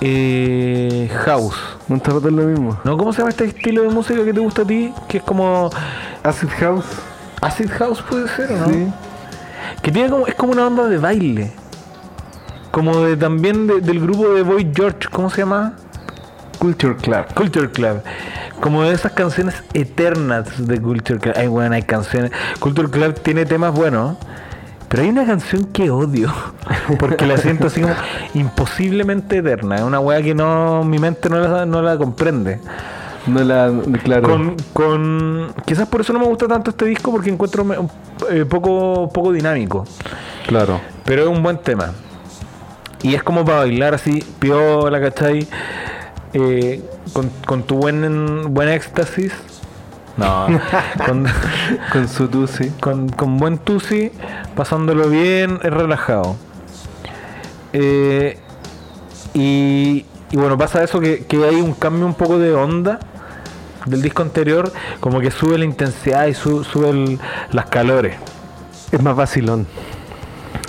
eh, 0.00 1.10
house. 1.24 1.56
Un 1.88 1.98
rato 2.00 2.18
es 2.28 2.32
lo 2.32 2.42
mismo. 2.44 2.78
¿No? 2.84 2.96
¿Cómo 2.96 3.12
se 3.12 3.18
llama 3.18 3.30
este 3.30 3.44
estilo 3.46 3.82
de 3.82 3.88
música 3.88 4.24
que 4.24 4.32
te 4.32 4.40
gusta 4.40 4.62
a 4.62 4.64
ti? 4.66 4.92
Que 5.08 5.18
es 5.18 5.22
como 5.24 5.70
Acid 6.22 6.48
House. 6.60 6.84
acid 7.40 7.70
house 7.78 8.02
puede 8.02 8.28
ser, 8.28 8.52
¿o 8.52 8.56
¿no? 8.56 8.66
Sí. 8.68 8.86
Que 9.82 9.92
tiene 9.92 10.10
como 10.10 10.26
es 10.26 10.34
como 10.34 10.52
una 10.52 10.66
onda 10.66 10.86
de 10.88 10.98
baile. 10.98 11.52
Como 12.70 13.00
de 13.02 13.16
también 13.16 13.66
de- 13.66 13.80
del 13.80 14.00
grupo 14.00 14.28
de 14.34 14.42
Boy 14.42 14.70
George, 14.74 15.08
¿cómo 15.10 15.30
se 15.30 15.38
llama? 15.42 15.74
Culture 16.58 16.96
Club. 16.96 17.26
Culture 17.34 17.70
Club. 17.70 18.02
Como 18.60 18.82
de 18.82 18.92
esas 18.94 19.12
canciones 19.12 19.62
eternas 19.74 20.66
de 20.66 20.80
Culture 20.80 21.18
Club. 21.20 21.34
Ay, 21.36 21.48
bueno, 21.48 21.74
hay 21.74 21.82
canciones. 21.82 22.30
Culture 22.60 22.88
Club 22.88 23.14
tiene 23.20 23.44
temas 23.44 23.74
buenos. 23.74 24.16
Pero 24.94 25.02
hay 25.02 25.10
una 25.10 25.26
canción 25.26 25.64
que 25.64 25.90
odio. 25.90 26.32
Porque 27.00 27.26
la 27.26 27.36
siento 27.36 27.66
así 27.66 27.80
como 27.80 27.96
imposiblemente 28.32 29.38
eterna. 29.38 29.74
Es 29.74 29.82
una 29.82 29.98
wea 29.98 30.22
que 30.22 30.36
no. 30.36 30.84
Mi 30.84 31.00
mente 31.00 31.28
no 31.28 31.40
la, 31.40 31.66
no 31.66 31.82
la 31.82 31.98
comprende. 31.98 32.60
No 33.26 33.42
la. 33.42 33.72
Claro. 34.04 34.28
Con, 34.28 34.56
con. 34.72 35.52
Quizás 35.66 35.88
por 35.88 36.02
eso 36.02 36.12
no 36.12 36.20
me 36.20 36.26
gusta 36.26 36.46
tanto 36.46 36.70
este 36.70 36.84
disco. 36.84 37.10
Porque 37.10 37.28
encuentro 37.28 37.66
eh, 38.30 38.44
poco, 38.44 39.10
poco 39.12 39.32
dinámico. 39.32 39.84
Claro. 40.46 40.80
Pero 41.04 41.22
es 41.22 41.28
un 41.28 41.42
buen 41.42 41.58
tema. 41.58 41.90
Y 43.02 43.16
es 43.16 43.24
como 43.24 43.44
para 43.44 43.58
bailar 43.58 43.94
así, 43.94 44.22
piola, 44.38 45.00
¿cachai? 45.00 45.48
Eh, 46.34 46.88
con, 47.12 47.30
con 47.44 47.64
tu 47.64 47.78
buen, 47.78 48.54
buen 48.54 48.68
éxtasis. 48.68 49.32
No, 50.16 50.46
con, 51.06 51.26
Con 51.92 52.08
su 52.08 52.28
tusi. 52.28 52.70
con, 52.80 53.08
con 53.08 53.36
buen 53.38 53.58
tusi, 53.58 54.12
pasándolo 54.56 55.08
bien, 55.08 55.58
es 55.62 55.72
relajado. 55.72 56.36
Eh, 57.72 58.38
y, 59.34 60.06
y 60.30 60.36
bueno, 60.36 60.56
pasa 60.56 60.82
eso 60.84 61.00
que, 61.00 61.24
que 61.26 61.44
hay 61.44 61.56
un 61.56 61.74
cambio 61.74 62.06
un 62.06 62.14
poco 62.14 62.38
de 62.38 62.52
onda 62.54 63.00
del 63.86 64.00
disco 64.02 64.22
anterior, 64.22 64.72
como 65.00 65.20
que 65.20 65.30
sube 65.30 65.58
la 65.58 65.64
intensidad 65.64 66.26
y 66.26 66.34
su- 66.34 66.64
sube 66.64 66.90
el- 66.90 67.18
las 67.50 67.66
calores. 67.66 68.16
Es 68.92 69.02
más 69.02 69.16
vacilón. 69.16 69.66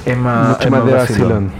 Es 0.05 0.17
más, 0.17 0.49
Mucho 0.49 0.63
es 0.65 0.71
más 0.71 0.85
de 0.85 0.93
vacilón. 0.93 1.21
vacilón. 1.29 1.51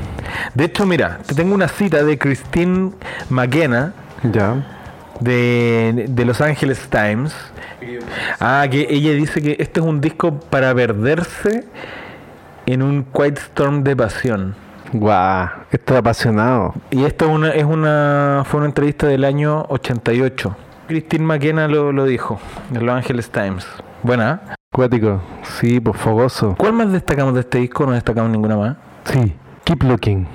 De 0.55 0.65
hecho, 0.65 0.85
mira, 0.85 1.19
te 1.25 1.35
tengo 1.35 1.53
una 1.53 1.67
cita 1.67 2.03
de 2.03 2.17
Christine 2.17 2.91
McKenna 3.29 3.93
Ya. 4.33 4.74
De, 5.19 6.05
de 6.09 6.25
Los 6.25 6.41
Angeles 6.41 6.87
Times. 6.89 7.35
Ah, 8.39 8.65
que 8.69 8.87
ella 8.89 9.11
dice 9.11 9.41
que 9.41 9.55
este 9.59 9.79
es 9.79 9.85
un 9.85 10.01
disco 10.01 10.39
para 10.39 10.73
perderse 10.73 11.65
en 12.65 12.81
un 12.81 13.03
quiet 13.03 13.37
storm 13.37 13.83
de 13.83 13.95
pasión. 13.95 14.55
Guau. 14.93 15.49
Estoy 15.71 15.97
apasionado. 15.97 16.73
Y 16.91 17.03
esto 17.03 17.25
es 17.25 17.31
una, 17.31 17.49
es 17.49 17.63
una, 17.63 18.43
fue 18.45 18.59
una 18.59 18.67
entrevista 18.67 19.07
del 19.07 19.23
año 19.23 19.65
88. 19.69 20.55
Christine 20.87 21.25
McKenna 21.25 21.67
lo, 21.67 21.91
lo 21.91 22.05
dijo 22.05 22.39
de 22.69 22.81
Los 22.81 22.95
Angeles 22.95 23.29
Times. 23.29 23.65
Buena. 24.03 24.41
¿eh? 24.49 24.53
Cuático. 24.71 25.21
Sí, 25.59 25.79
pues 25.79 25.97
fogoso. 25.97 26.55
¿Cuál 26.57 26.73
más 26.73 26.91
destacamos 26.91 27.33
de 27.33 27.41
este 27.41 27.59
disco? 27.59 27.85
No 27.85 27.93
destacamos 27.93 28.31
ninguna 28.31 28.57
más. 28.57 28.77
Sí. 29.05 29.35
Keep 29.63 29.83
looking. 29.83 30.27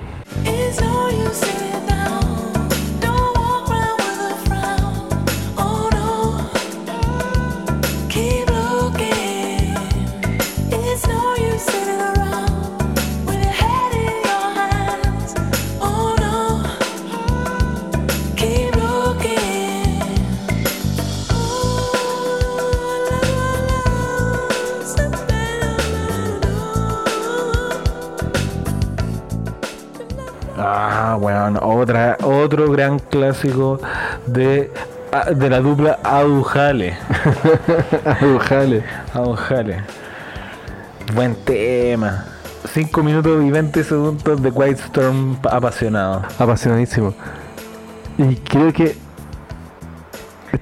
Otra, 31.61 32.17
otro 32.23 32.71
gran 32.71 32.99
clásico 32.99 33.79
de, 34.25 34.71
ah, 35.11 35.31
de 35.31 35.49
la 35.49 35.59
dupla 35.59 35.99
Aujale. 36.03 36.97
Ojale. 38.35 38.83
Aujale. 39.13 39.77
Buen 41.15 41.35
tema. 41.35 42.25
5 42.73 43.03
minutos 43.03 43.43
y 43.43 43.49
20 43.49 43.83
segundos 43.83 44.41
de 44.41 44.51
Quiet 44.51 44.79
Storm 44.79 45.37
apasionado. 45.49 46.23
Apasionadísimo. 46.37 47.13
Y 48.17 48.35
creo 48.35 48.71
que 48.71 48.95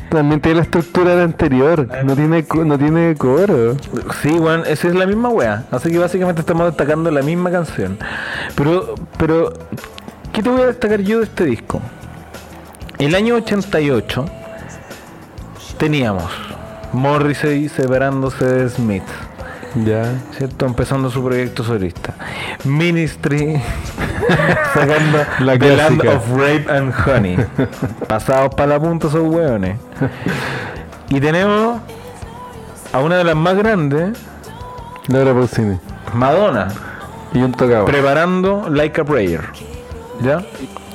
también 0.10 0.42
tiene 0.42 0.58
la 0.58 0.64
estructura 0.64 1.12
del 1.12 1.22
anterior. 1.22 1.88
No 2.04 2.16
tiene, 2.16 2.46
no 2.66 2.78
tiene 2.78 3.16
coro. 3.16 3.76
Sí, 4.22 4.38
bueno, 4.38 4.64
esa 4.66 4.88
es 4.88 4.96
la 4.96 5.06
misma 5.06 5.30
wea. 5.30 5.66
Así 5.72 5.92
que 5.92 6.00
básicamente 6.00 6.42
estamos 6.42 6.66
destacando 6.66 7.12
la 7.12 7.22
misma 7.22 7.52
canción. 7.52 7.98
Pero, 8.56 8.96
pero 9.18 9.54
¿Qué 10.34 10.44
te 10.44 10.50
voy 10.50 10.62
a 10.62 10.68
destacar 10.68 11.02
yo 11.02 11.20
de 11.20 11.26
este 11.26 11.46
disco? 11.46 11.82
El 12.98 13.16
año 13.16 13.36
88 13.36 14.26
teníamos 15.78 16.32
Morrissey 16.94 17.70
separándose 17.70 18.46
de 18.46 18.70
Smith, 18.70 19.04
Ya. 19.86 20.04
¿cierto? 20.38 20.66
Empezando 20.66 21.10
su 21.10 21.24
proyecto 21.24 21.64
solista. 21.64 22.14
Ministry 22.66 23.62
sacando 24.74 25.20
La 25.40 25.58
The 25.58 25.76
Land 25.78 26.06
of 26.08 26.30
Rape 26.32 26.66
and 26.70 26.94
Honey. 27.08 27.38
Pasados 28.08 28.54
para 28.56 28.68
la 28.74 28.80
punta 28.80 29.08
esos 29.08 29.28
hueones. 29.28 29.78
Y 31.10 31.20
tenemos 31.20 31.80
a 32.94 33.00
una 33.00 33.18
de 33.18 33.24
las 33.24 33.36
más 33.36 33.56
grandes, 33.56 34.18
Laura 35.08 35.34
Pausini. 35.34 35.78
Madonna, 36.14 36.68
Y 37.34 37.40
un 37.40 37.52
tocado. 37.54 37.86
preparando 37.86 38.68
Like 38.70 39.02
a 39.02 39.06
Prayer. 39.06 39.42
¿Ya? 40.22 40.44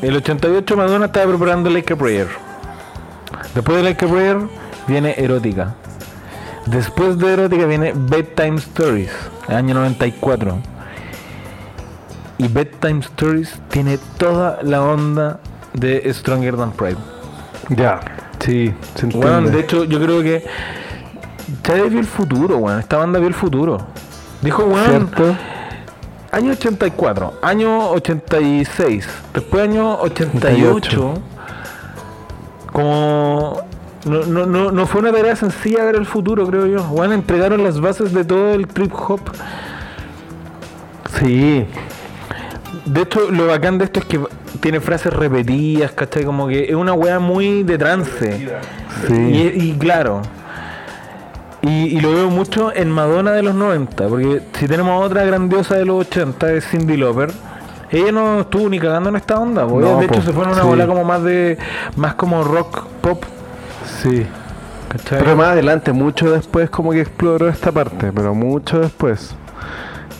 El 0.02 0.16
88 0.16 0.76
Madonna 0.76 1.06
estaba 1.06 1.26
preparando 1.30 1.70
Like 1.70 1.92
a 1.92 1.96
Prayer. 1.96 2.28
Después 3.54 3.78
de 3.78 3.82
Like 3.84 4.04
a 4.04 4.08
Prayer 4.08 4.38
viene 4.86 5.14
Erótica. 5.16 5.74
Después 6.66 7.18
de 7.18 7.32
Erótica 7.32 7.66
viene 7.66 7.92
Bedtime 7.94 8.56
Stories, 8.56 9.10
año 9.48 9.74
94. 9.74 10.58
Y 12.38 12.48
Bedtime 12.48 13.00
Stories 13.00 13.58
tiene 13.68 13.98
toda 14.18 14.58
la 14.62 14.82
onda 14.82 15.40
de 15.72 16.12
Stronger 16.12 16.56
Than 16.56 16.72
Pride. 16.72 16.96
Ya. 17.70 18.00
Sí, 18.40 18.74
se 18.94 19.06
entiende. 19.06 19.26
Weón, 19.26 19.52
de 19.52 19.60
hecho, 19.60 19.84
yo 19.84 20.00
creo 20.00 20.22
que 20.22 20.44
Chávez 21.62 21.90
vio 21.90 22.00
el 22.00 22.06
futuro, 22.06 22.58
weón. 22.58 22.80
Esta 22.80 22.96
banda 22.96 23.18
vio 23.18 23.28
el 23.28 23.34
futuro. 23.34 23.78
Dijo, 24.42 24.64
weón, 24.64 24.86
¿Cierto? 24.86 25.36
Año 26.34 26.50
84, 26.50 27.34
año 27.42 27.90
86, 27.90 29.06
después 29.32 29.62
año 29.62 30.00
88, 30.00 31.14
como 32.72 33.60
no, 34.04 34.24
no, 34.24 34.44
no, 34.44 34.72
no 34.72 34.86
fue 34.88 35.02
una 35.02 35.12
tarea 35.12 35.36
sencilla 35.36 35.84
ver 35.84 35.94
el 35.94 36.06
futuro, 36.06 36.44
creo 36.48 36.66
yo. 36.66 36.82
Juan 36.82 37.12
entregaron 37.12 37.62
las 37.62 37.80
bases 37.80 38.12
de 38.12 38.24
todo 38.24 38.52
el 38.52 38.66
trip 38.66 38.92
hop. 38.92 39.20
Sí. 41.20 41.64
De 42.84 43.02
hecho, 43.02 43.30
lo 43.30 43.46
bacán 43.46 43.78
de 43.78 43.84
esto 43.84 44.00
es 44.00 44.06
que 44.06 44.20
tiene 44.58 44.80
frases 44.80 45.12
repetidas, 45.12 45.92
¿cachai? 45.92 46.24
Como 46.24 46.48
que 46.48 46.64
es 46.64 46.74
una 46.74 46.94
weá 46.94 47.20
muy 47.20 47.62
de 47.62 47.78
trance. 47.78 48.58
Sí. 49.06 49.14
Y, 49.14 49.68
y 49.68 49.78
claro. 49.78 50.20
Y, 51.66 51.96
y 51.96 52.00
lo 52.00 52.12
veo 52.12 52.30
mucho 52.30 52.74
en 52.74 52.90
Madonna 52.90 53.32
de 53.32 53.42
los 53.42 53.54
90, 53.54 54.06
porque 54.08 54.42
si 54.58 54.66
tenemos 54.68 55.04
otra 55.04 55.24
grandiosa 55.24 55.76
de 55.76 55.84
los 55.86 56.06
80, 56.06 56.52
es 56.52 56.66
Cindy 56.68 56.96
Lauper. 56.96 57.30
Ella 57.90 58.12
no 58.12 58.40
estuvo 58.40 58.68
ni 58.68 58.78
cagando 58.78 59.08
en 59.08 59.16
esta 59.16 59.38
onda, 59.38 59.66
porque 59.66 59.88
No, 59.88 59.98
de 59.98 60.06
hecho 60.06 60.20
se 60.22 60.32
fue 60.32 60.44
en 60.44 60.50
una 60.50 60.62
sí. 60.62 60.66
bola 60.66 60.86
como 60.86 61.04
más 61.04 61.22
de 61.22 61.56
más 61.96 62.14
como 62.14 62.42
rock 62.44 62.84
pop, 63.00 63.24
Sí. 64.02 64.26
¿cachai? 64.88 65.20
Pero 65.20 65.36
más 65.36 65.48
adelante, 65.48 65.92
mucho 65.92 66.30
después, 66.30 66.68
como 66.70 66.90
que 66.90 67.00
exploró 67.02 67.48
esta 67.48 67.70
parte, 67.72 68.10
pero 68.12 68.34
mucho 68.34 68.80
después. 68.80 69.34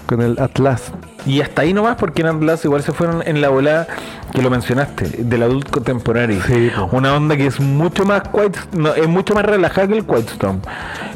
Con 0.07 0.21
el 0.21 0.39
Atlas. 0.39 0.93
Y 1.27 1.41
hasta 1.41 1.63
ahí 1.63 1.73
nomás, 1.73 1.97
porque 1.97 2.21
en 2.21 2.29
Atlas 2.29 2.63
igual 2.67 2.83
se 2.83 2.93
fueron 2.93 3.23
en 3.27 3.41
la 3.41 3.49
bola 3.49 3.87
que 4.33 4.43
lo 4.43 4.51
mencionaste, 4.51 5.07
del 5.25 5.43
adult 5.43 5.71
contemporary. 5.71 6.39
Sí. 6.47 6.71
Una 6.93 7.15
onda 7.15 7.37
que 7.39 7.47
es 7.47 7.59
mucho 7.59 8.05
más 8.05 8.23
quiet, 8.29 8.55
no, 8.77 8.95
es 8.95 9.09
mucho 9.09 9.35
más 9.35 9.47
relajada 9.47 9.89
que 9.89 9.95
el 9.97 10.05
Quiet 10.05 10.29
Storm. 10.29 10.61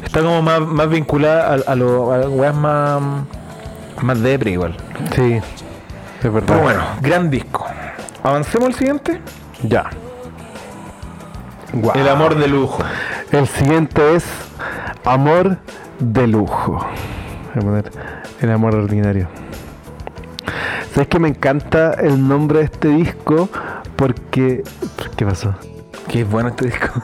Está 0.09 0.23
como 0.23 0.41
más, 0.41 0.59
más 0.61 0.89
vinculada 0.89 1.53
a, 1.53 1.71
a 1.71 1.75
lo 1.75 2.11
a 2.11 2.27
weas 2.27 2.55
más, 2.55 2.99
más 4.01 4.19
depre 4.23 4.49
igual. 4.49 4.75
Sí. 5.13 5.39
Es 6.23 6.33
verdad. 6.33 6.47
Pero 6.47 6.61
bueno, 6.61 6.83
gran 6.99 7.29
disco. 7.29 7.67
Avancemos 8.23 8.69
al 8.69 8.73
siguiente. 8.73 9.21
Ya. 9.61 9.91
El 11.93 12.07
amor 12.07 12.39
de 12.39 12.47
lujo. 12.47 12.83
El 13.31 13.47
siguiente 13.47 14.15
es 14.15 14.25
Amor 15.05 15.59
de 15.99 16.25
lujo. 16.25 16.83
Voy 17.53 17.57
a 17.57 17.59
poner 17.59 17.91
el 18.41 18.51
amor 18.51 18.73
ordinario. 18.73 19.27
¿Sabes 20.91 21.07
que 21.07 21.19
me 21.19 21.27
encanta 21.27 21.93
el 21.93 22.27
nombre 22.27 22.59
de 22.59 22.65
este 22.65 22.87
disco? 22.87 23.47
Porque. 23.95 24.63
¿Qué 25.15 25.23
pasó? 25.23 25.53
Qué 26.07 26.23
bueno 26.23 26.49
este 26.49 26.65
disco. 26.65 26.99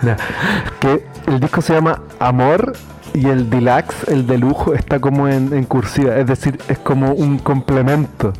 Que 0.80 1.06
el 1.28 1.40
disco 1.40 1.62
se 1.62 1.76
llama 1.76 2.02
Amor 2.18 2.74
y 3.16 3.28
el 3.28 3.50
deluxe, 3.50 4.08
el 4.10 4.28
de 4.28 4.38
lujo, 4.38 4.74
está 4.74 5.00
como 5.00 5.28
en, 5.28 5.54
en 5.54 5.64
cursiva, 5.64 6.18
es 6.18 6.28
decir, 6.28 6.60
es 6.68 6.78
como 6.80 7.14
un 7.14 7.40
complemento. 7.40 8.34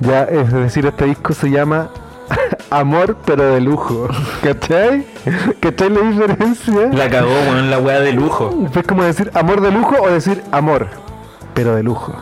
Ya, 0.00 0.24
es 0.24 0.52
decir, 0.52 0.84
este 0.86 1.04
disco 1.06 1.32
se 1.32 1.50
llama 1.50 1.88
Amor 2.70 3.16
pero 3.24 3.54
de 3.54 3.60
lujo. 3.60 4.08
¿Cachai? 4.42 5.06
¿Cachai 5.60 5.90
la 5.90 6.00
diferencia? 6.00 6.88
La 6.92 7.08
cagó, 7.08 7.30
weón, 7.30 7.70
la 7.70 7.78
wea 7.78 8.00
de 8.00 8.12
lujo. 8.12 8.68
Es 8.74 8.86
como 8.86 9.04
decir 9.04 9.30
amor 9.34 9.60
de 9.60 9.70
lujo 9.70 9.96
o 10.02 10.10
decir 10.10 10.42
amor, 10.50 10.88
pero 11.54 11.74
de 11.74 11.82
lujo. 11.82 12.14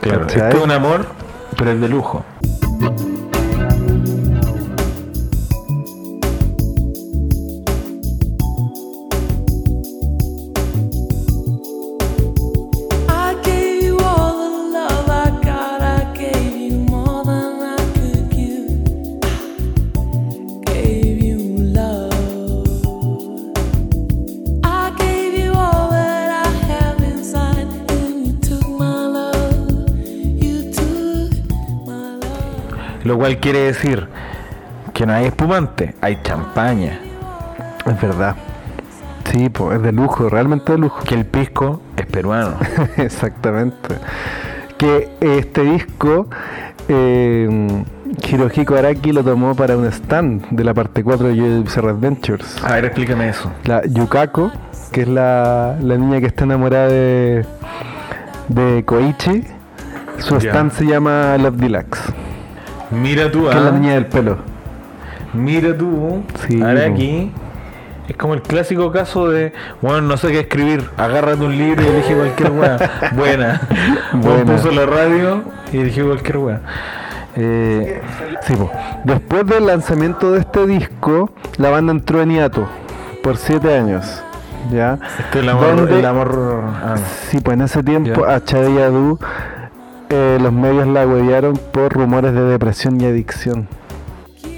Claro, 0.00 0.26
este 0.26 0.48
es 0.48 0.54
un 0.62 0.70
amor, 0.70 1.06
pero 1.56 1.70
es 1.70 1.80
de 1.80 1.88
lujo. 1.88 2.24
Quiere 33.40 33.60
decir 33.60 34.08
que 34.92 35.06
no 35.06 35.12
hay 35.12 35.26
espumante, 35.26 35.94
hay 36.00 36.18
champaña. 36.22 36.98
Es 37.86 38.00
verdad. 38.00 38.36
Sí, 39.30 39.48
pues 39.48 39.76
es 39.76 39.82
de 39.82 39.92
lujo, 39.92 40.28
realmente 40.28 40.72
de 40.72 40.78
lujo. 40.78 41.02
Que 41.04 41.14
el 41.14 41.26
pisco 41.26 41.80
es 41.96 42.06
peruano. 42.06 42.56
Exactamente. 42.96 43.96
Que 44.78 45.08
este 45.20 45.62
disco, 45.62 46.28
eh, 46.88 47.82
Hirohiko 48.28 48.76
Araki 48.76 49.12
lo 49.12 49.24
tomó 49.24 49.54
para 49.54 49.76
un 49.76 49.86
stand 49.86 50.48
de 50.50 50.64
la 50.64 50.74
parte 50.74 51.02
4 51.02 51.28
de 51.28 51.60
Bizarre 51.60 51.90
Adventures. 51.90 52.62
A 52.62 52.74
ver, 52.74 52.84
explícame 52.86 53.28
eso. 53.28 53.50
La 53.64 53.84
Yukako, 53.86 54.52
que 54.92 55.02
es 55.02 55.08
la, 55.08 55.76
la 55.80 55.96
niña 55.96 56.20
que 56.20 56.26
está 56.26 56.44
enamorada 56.44 56.88
de, 56.88 57.46
de 58.48 58.84
Koichi, 58.84 59.44
su 60.18 60.36
stand 60.36 60.72
se 60.72 60.86
llama 60.86 61.36
Love 61.38 61.56
Deluxe, 61.56 62.00
Mira 62.94 63.30
tú, 63.30 63.44
que 63.44 63.50
es 63.50 63.62
la 63.62 63.68
ah. 63.68 63.72
niña 63.72 63.94
del 63.94 64.06
pelo. 64.06 64.38
Mira 65.32 65.76
tú. 65.76 66.22
Sí, 66.46 66.62
aquí 66.62 67.32
es 68.08 68.16
como 68.16 68.34
el 68.34 68.42
clásico 68.42 68.92
caso 68.92 69.28
de, 69.30 69.52
bueno, 69.80 70.02
no 70.02 70.16
sé 70.16 70.30
qué 70.30 70.40
escribir, 70.40 70.84
agárrate 70.96 71.42
un 71.42 71.56
libro 71.56 71.82
y 71.82 71.86
elige 71.86 72.14
cualquier 72.14 72.50
weá. 72.50 72.76
Buena. 73.16 73.60
Bueno, 74.12 74.44
Buena. 74.44 74.56
puso 74.56 74.70
la 74.70 74.86
radio 74.86 75.42
y 75.72 75.78
eligió 75.78 76.06
cualquier 76.06 76.38
weá. 76.38 76.60
Eh, 77.36 78.00
Sí, 78.42 78.54
po. 78.54 78.70
Después 79.04 79.46
del 79.46 79.66
lanzamiento 79.66 80.32
de 80.32 80.40
este 80.40 80.66
disco, 80.66 81.30
la 81.56 81.70
banda 81.70 81.92
entró 81.92 82.20
en 82.20 82.30
hiato 82.30 82.68
por 83.22 83.38
7 83.38 83.74
años. 83.74 84.22
¿Ya? 84.70 84.98
este 85.18 85.38
es 85.38 85.44
el 85.44 85.48
amor. 85.48 85.90
El 85.90 86.06
amor 86.06 86.64
ah, 86.82 86.94
no. 86.96 87.02
Sí, 87.28 87.40
pues 87.40 87.54
en 87.56 87.62
ese 87.62 87.82
tiempo 87.82 88.26
Ya. 88.26 88.34
a 88.34 88.44
Chade 88.44 88.74
Yadu 88.74 89.18
eh, 90.14 90.38
los 90.40 90.52
medios 90.52 90.86
la 90.86 91.06
huevearon 91.06 91.58
por 91.72 91.92
rumores 91.92 92.32
de 92.32 92.42
depresión 92.44 93.00
y 93.00 93.06
adicción. 93.06 93.66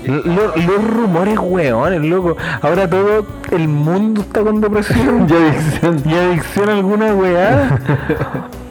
Lo- 0.06 0.22
lo- 0.22 0.56
los 0.56 0.84
rumores, 0.94 1.36
weones, 1.40 2.00
loco. 2.02 2.36
Ahora 2.62 2.88
todo 2.88 3.26
el 3.50 3.66
mundo 3.66 4.20
está 4.20 4.42
con 4.42 4.60
depresión. 4.60 5.26
Y 5.30 5.32
adicción. 5.32 6.02
y 6.04 6.14
adicción 6.14 6.68
alguna 6.68 7.12
weá. 7.14 7.78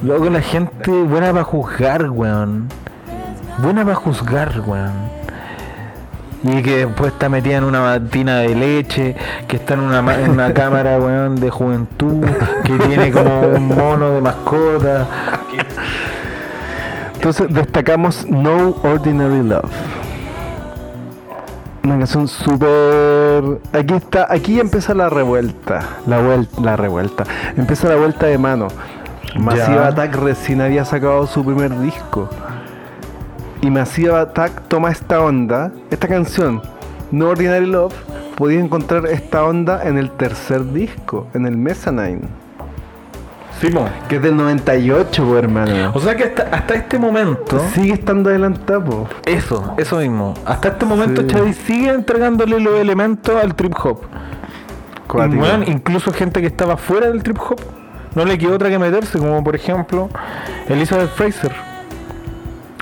Luego 0.01 0.29
la 0.29 0.41
gente 0.41 0.91
buena 0.91 1.31
para 1.31 1.43
juzgar, 1.43 2.09
weón. 2.09 2.67
Buena 3.57 3.83
para 3.83 3.95
juzgar, 3.95 4.61
weón. 4.65 5.15
Y 6.43 6.61
que 6.61 6.85
después 6.85 7.11
está 7.11 7.27
metida 7.27 7.57
en 7.57 7.63
una 7.63 7.79
batina 7.79 8.37
de 8.37 8.53
leche, 8.55 9.15
que 9.47 9.55
está 9.55 9.73
en 9.73 9.79
una, 9.79 9.99
en 10.23 10.29
una 10.31 10.53
cámara, 10.53 10.99
weón, 10.99 11.35
de 11.37 11.49
juventud, 11.49 12.23
que 12.63 12.73
tiene 12.77 13.11
como 13.11 13.41
un 13.47 13.67
mono 13.67 14.11
de 14.11 14.21
mascota. 14.21 15.07
Entonces 17.25 17.51
destacamos 17.51 18.27
No 18.29 18.75
Ordinary 18.83 19.41
Love. 19.41 19.71
Una 21.83 21.97
canción 21.97 22.27
súper... 22.27 23.61
Aquí 23.73 23.95
está, 23.95 24.27
aquí 24.31 24.59
empieza 24.59 24.93
la 24.93 25.09
revuelta. 25.09 25.97
La 26.05 26.21
vuelta, 26.21 26.61
la 26.61 26.75
revuelta. 26.75 27.23
Empieza 27.57 27.89
la 27.89 27.95
vuelta 27.95 28.27
de 28.27 28.37
mano. 28.37 28.67
Massive 29.39 29.75
Ya. 29.75 29.87
Attack 29.87 30.15
recién 30.17 30.61
había 30.61 30.85
sacado 30.85 31.25
su 31.25 31.43
primer 31.43 31.75
disco. 31.79 32.29
Y 33.63 33.71
Massive 33.71 34.15
Attack 34.15 34.67
toma 34.67 34.91
esta 34.91 35.19
onda, 35.19 35.71
esta 35.89 36.07
canción, 36.07 36.61
No 37.09 37.29
Ordinary 37.29 37.65
Love, 37.65 37.95
podéis 38.37 38.63
encontrar 38.63 39.07
esta 39.07 39.45
onda 39.45 39.81
en 39.83 39.97
el 39.97 40.11
tercer 40.11 40.71
disco, 40.73 41.25
en 41.33 41.47
el 41.47 41.57
Mezzanine, 41.57 42.21
Sí, 43.61 43.73
que 44.09 44.17
es 44.17 44.21
del 44.21 44.35
98, 44.35 45.25
po, 45.25 45.37
hermano. 45.37 45.91
O 45.93 45.99
sea 45.99 46.15
que 46.15 46.23
hasta, 46.25 46.43
hasta 46.43 46.75
este 46.75 46.99
momento, 46.99 47.59
Sigue 47.73 47.93
estando 47.93 48.29
adelantado, 48.29 48.83
po. 48.83 49.09
eso, 49.25 49.73
eso 49.77 49.97
mismo. 49.97 50.33
Hasta 50.45 50.69
este 50.69 50.85
momento 50.85 51.21
Sí. 51.21 51.53
Sigue 51.53 51.89
entregándole 51.89 52.59
los 52.59 52.79
elementos 52.79 53.35
al 53.41 53.55
trip 53.55 53.73
hop. 53.83 54.01
Y, 55.67 55.71
incluso 55.71 56.11
gente 56.11 56.41
que 56.41 56.47
estaba 56.47 56.77
fuera 56.77 57.07
del 57.07 57.23
trip 57.23 57.39
hop 57.39 57.61
no 58.15 58.25
le 58.25 58.37
quedó 58.37 58.55
otra 58.55 58.69
que 58.69 58.79
meterse, 58.79 59.19
como 59.19 59.43
por 59.43 59.55
ejemplo 59.55 60.09
Elizabeth 60.67 61.09
Fraser 61.11 61.53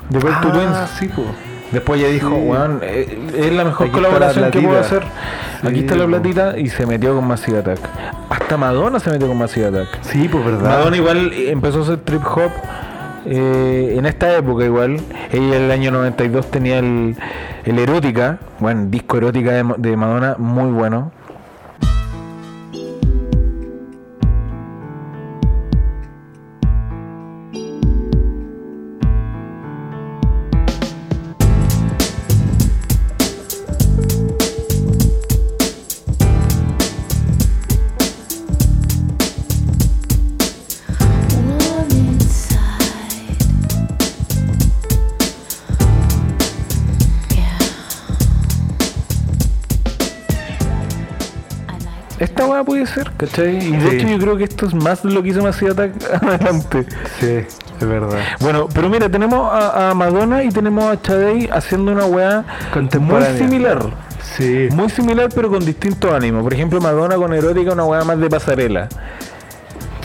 de 0.08 0.18
Twins. 0.20 0.74
Ah, 0.74 0.86
sí, 0.98 1.08
po. 1.08 1.24
Después 1.74 2.00
ya 2.00 2.06
dijo, 2.06 2.36
weón, 2.36 2.78
eh, 2.82 3.18
es 3.36 3.52
la 3.52 3.64
mejor 3.64 3.88
Aquí 3.88 3.94
colaboración 3.94 4.44
la 4.44 4.50
que 4.52 4.60
puedo 4.60 4.78
hacer. 4.78 5.02
Aquí 5.64 5.80
está 5.80 5.96
la 5.96 6.06
platita 6.06 6.56
y 6.56 6.68
se 6.68 6.86
metió 6.86 7.16
con 7.16 7.26
Massive 7.26 7.58
Attack. 7.58 7.80
Hasta 8.30 8.56
Madonna 8.56 9.00
se 9.00 9.10
metió 9.10 9.26
con 9.26 9.38
Massive 9.38 9.66
Attack. 9.66 9.88
Sí, 10.02 10.28
pues 10.28 10.44
verdad. 10.44 10.70
Madonna 10.70 10.96
igual 10.96 11.32
empezó 11.32 11.80
a 11.80 11.82
hacer 11.82 11.98
trip 11.98 12.22
hop 12.24 12.52
eh, 13.26 13.96
en 13.98 14.06
esta 14.06 14.36
época 14.36 14.64
igual. 14.64 15.00
Ella 15.32 15.56
en 15.56 15.62
el 15.64 15.70
año 15.72 15.90
92 15.90 16.48
tenía 16.48 16.78
el, 16.78 17.16
el 17.64 17.78
Erótica, 17.80 18.38
bueno, 18.60 18.86
disco 18.86 19.16
Erótica 19.16 19.50
de 19.76 19.96
Madonna, 19.96 20.36
muy 20.38 20.70
bueno. 20.70 21.10
Ser, 52.94 53.10
¿cachai? 53.16 53.56
Y 53.56 53.72
de 53.76 53.90
Sí. 53.90 53.96
hecho 53.96 54.08
yo 54.08 54.18
creo 54.18 54.36
que 54.36 54.44
esto 54.44 54.66
es 54.66 54.74
más 54.74 55.02
de 55.02 55.10
lo 55.10 55.22
que 55.22 55.30
hizo 55.30 55.42
Massive 55.42 55.72
Attack 55.72 55.92
adelante. 56.22 56.86
Sí, 57.20 57.26
es 57.80 57.86
verdad. 57.86 58.18
Bueno, 58.40 58.68
pero 58.72 58.88
mira, 58.88 59.08
tenemos 59.08 59.52
a, 59.52 59.90
a 59.90 59.94
Madonna 59.94 60.42
y 60.44 60.48
tenemos 60.50 60.84
a 60.84 61.00
Chadey 61.00 61.48
haciendo 61.52 61.92
una 61.92 62.06
weá 62.06 62.44
muy 63.00 63.22
similar. 63.38 63.82
Sí. 64.36 64.68
Muy 64.72 64.88
similar 64.90 65.28
pero 65.34 65.48
con 65.50 65.64
distintos 65.64 66.10
ánimos. 66.12 66.42
Por 66.42 66.54
ejemplo, 66.54 66.80
Madonna 66.80 67.16
con 67.16 67.32
erótica, 67.34 67.72
una 67.72 67.84
weá 67.84 68.04
más 68.04 68.18
de 68.18 68.28
pasarela. 68.30 68.88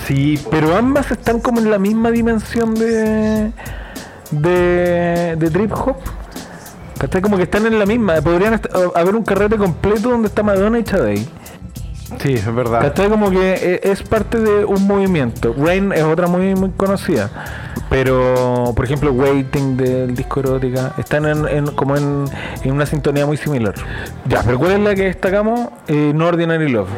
Sí, 0.08 0.40
Pero 0.50 0.76
ambas 0.76 1.12
están 1.12 1.40
como 1.40 1.60
en 1.60 1.70
la 1.70 1.78
misma 1.78 2.10
dimensión 2.12 2.74
de. 2.76 3.52
de. 4.32 5.36
de 5.38 5.50
trip 5.52 5.72
hop. 5.74 5.98
¿Cachai? 7.00 7.22
Como 7.22 7.38
que 7.38 7.44
están 7.44 7.66
en 7.66 7.78
la 7.80 7.86
misma. 7.86 8.16
Podrían 8.22 8.60
haber 8.96 9.16
un 9.16 9.24
carrete 9.24 9.56
completo 9.58 10.10
donde 10.10 10.28
está 10.28 10.44
Madonna 10.44 10.80
y 10.80 10.84
Chadey. 10.84 11.28
Sí, 12.22 12.34
es 12.34 12.54
verdad. 12.54 12.82
¿Cachai? 12.82 13.10
Como 13.10 13.30
que 13.32 13.54
e- 13.54 13.80
es 13.84 14.04
parte 14.04 14.40
de 14.40 14.66
un 14.66 14.88
movimiento. 14.88 15.56
Rain 15.58 15.92
es 15.94 16.04
otra 16.04 16.28
muy, 16.28 16.56
muy 16.56 16.70
conocida. 16.72 17.30
Pero, 17.90 18.74
por 18.76 18.86
ejemplo, 18.86 19.12
Waiting 19.12 19.76
del 19.78 20.16
disco 20.16 20.42
erótica 20.42 20.94
están 21.00 21.26
en, 21.26 21.48
en- 21.48 21.68
como 21.72 21.98
en, 21.98 22.26
en 22.64 22.72
una 22.72 22.86
sintonía 22.86 23.26
muy 23.26 23.38
similar. 23.38 23.74
Ya, 24.28 24.44
pero 24.44 24.60
¿cuál 24.60 24.74
es 24.74 24.80
la 24.80 24.94
que 24.96 25.04
destacamos? 25.06 25.70
Eh, 25.88 26.12
no 26.14 26.28
Ordinary 26.28 26.70
Love. 26.70 26.90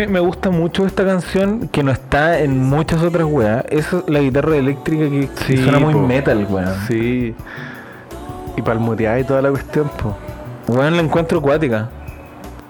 Me, 0.00 0.06
me 0.06 0.20
gusta 0.20 0.50
mucho 0.50 0.86
esta 0.86 1.04
canción 1.04 1.68
que 1.68 1.82
no 1.82 1.90
está 1.92 2.38
en 2.40 2.58
muchas 2.58 3.02
otras 3.02 3.24
weas? 3.24 3.64
Es 3.70 3.88
la 4.06 4.20
guitarra 4.20 4.56
eléctrica 4.56 5.04
que, 5.04 5.28
Sí, 5.46 5.56
suena 5.56 5.78
muy 5.78 5.92
po. 5.94 6.06
metal, 6.06 6.46
weón. 6.48 6.74
Sí. 6.88 7.34
Y 8.56 8.62
palmuteada 8.62 9.18
y 9.20 9.24
toda 9.24 9.42
la 9.42 9.50
cuestión, 9.50 9.88
po. 10.02 10.16
Weón, 10.68 10.96
la 10.96 11.02
encuentro 11.02 11.38
acuática. 11.38 11.88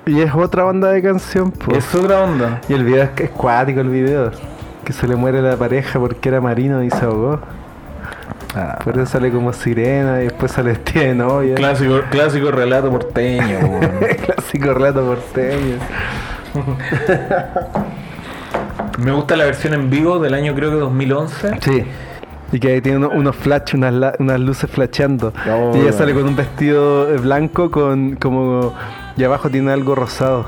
Y 0.06 0.20
es 0.20 0.34
otra 0.34 0.64
banda 0.64 0.90
de 0.90 1.02
canción, 1.02 1.50
po. 1.52 1.74
Es 1.74 1.94
otra 1.94 2.20
onda. 2.22 2.60
Y 2.68 2.72
el 2.74 2.84
video 2.84 3.04
es, 3.04 3.10
es 3.20 3.30
cuático 3.30 3.80
el 3.80 3.90
video. 3.90 4.30
Que 4.84 4.92
se 4.92 5.06
le 5.06 5.14
muere 5.14 5.40
la 5.42 5.56
pareja 5.56 5.98
porque 6.00 6.28
era 6.28 6.40
marino 6.40 6.82
y 6.82 6.90
se 6.90 7.04
ahogó. 7.04 7.38
Por 8.82 8.96
eso 8.96 9.06
sale 9.06 9.30
como 9.30 9.52
sirena 9.52 10.20
y 10.22 10.24
después 10.24 10.50
sale 10.50 10.70
vestida 10.72 11.04
de 11.04 11.14
novia. 11.14 11.54
Clásico, 11.54 12.00
clásico 12.10 12.50
relato 12.50 12.90
porteño. 12.90 13.58
Clásico 14.24 14.74
relato 14.74 15.04
porteño. 15.04 15.76
Me 18.98 19.12
gusta 19.12 19.36
la 19.36 19.44
versión 19.44 19.74
en 19.74 19.90
vivo 19.90 20.18
del 20.18 20.34
año 20.34 20.54
creo 20.54 20.70
que 20.70 20.76
2011. 20.76 21.58
Sí. 21.60 21.84
Y 22.52 22.58
que 22.58 22.72
ahí 22.72 22.80
tiene 22.80 22.98
uno- 22.98 23.10
unos 23.10 23.36
flash, 23.36 23.74
unas, 23.74 23.94
la- 23.94 24.14
unas 24.18 24.40
luces 24.40 24.68
flasheando. 24.70 25.32
Oh, 25.48 25.72
y 25.74 25.80
ella 25.80 25.92
sale 25.92 26.12
con 26.12 26.24
un 26.24 26.36
vestido 26.36 27.06
blanco 27.20 27.70
con 27.70 28.16
como... 28.16 28.74
Y 29.16 29.24
abajo 29.24 29.48
tiene 29.48 29.72
algo 29.72 29.94
rosado. 29.94 30.46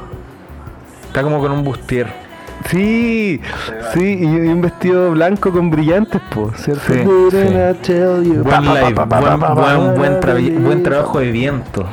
Está 1.07 1.23
como 1.23 1.41
con 1.41 1.53
un 1.53 1.63
bustier. 1.65 2.09
Sí, 2.69 3.41
sí, 3.93 4.19
y, 4.21 4.25
un 4.27 4.61
vestido 4.63 5.11
blanco 5.13 5.51
con 5.51 5.71
brillantes, 5.71 6.21
po, 6.33 6.53
¿cierto? 6.57 6.83
Sí, 6.87 6.95
sí. 7.83 7.93
Buen 8.39 8.65
live, 8.65 8.95
buen, 8.95 9.41
buen, 9.41 9.95
buen, 9.97 10.21
tra- 10.21 10.59
buen 10.63 10.83
trabajo 10.83 11.19
de 11.19 11.31
viento. 11.33 11.85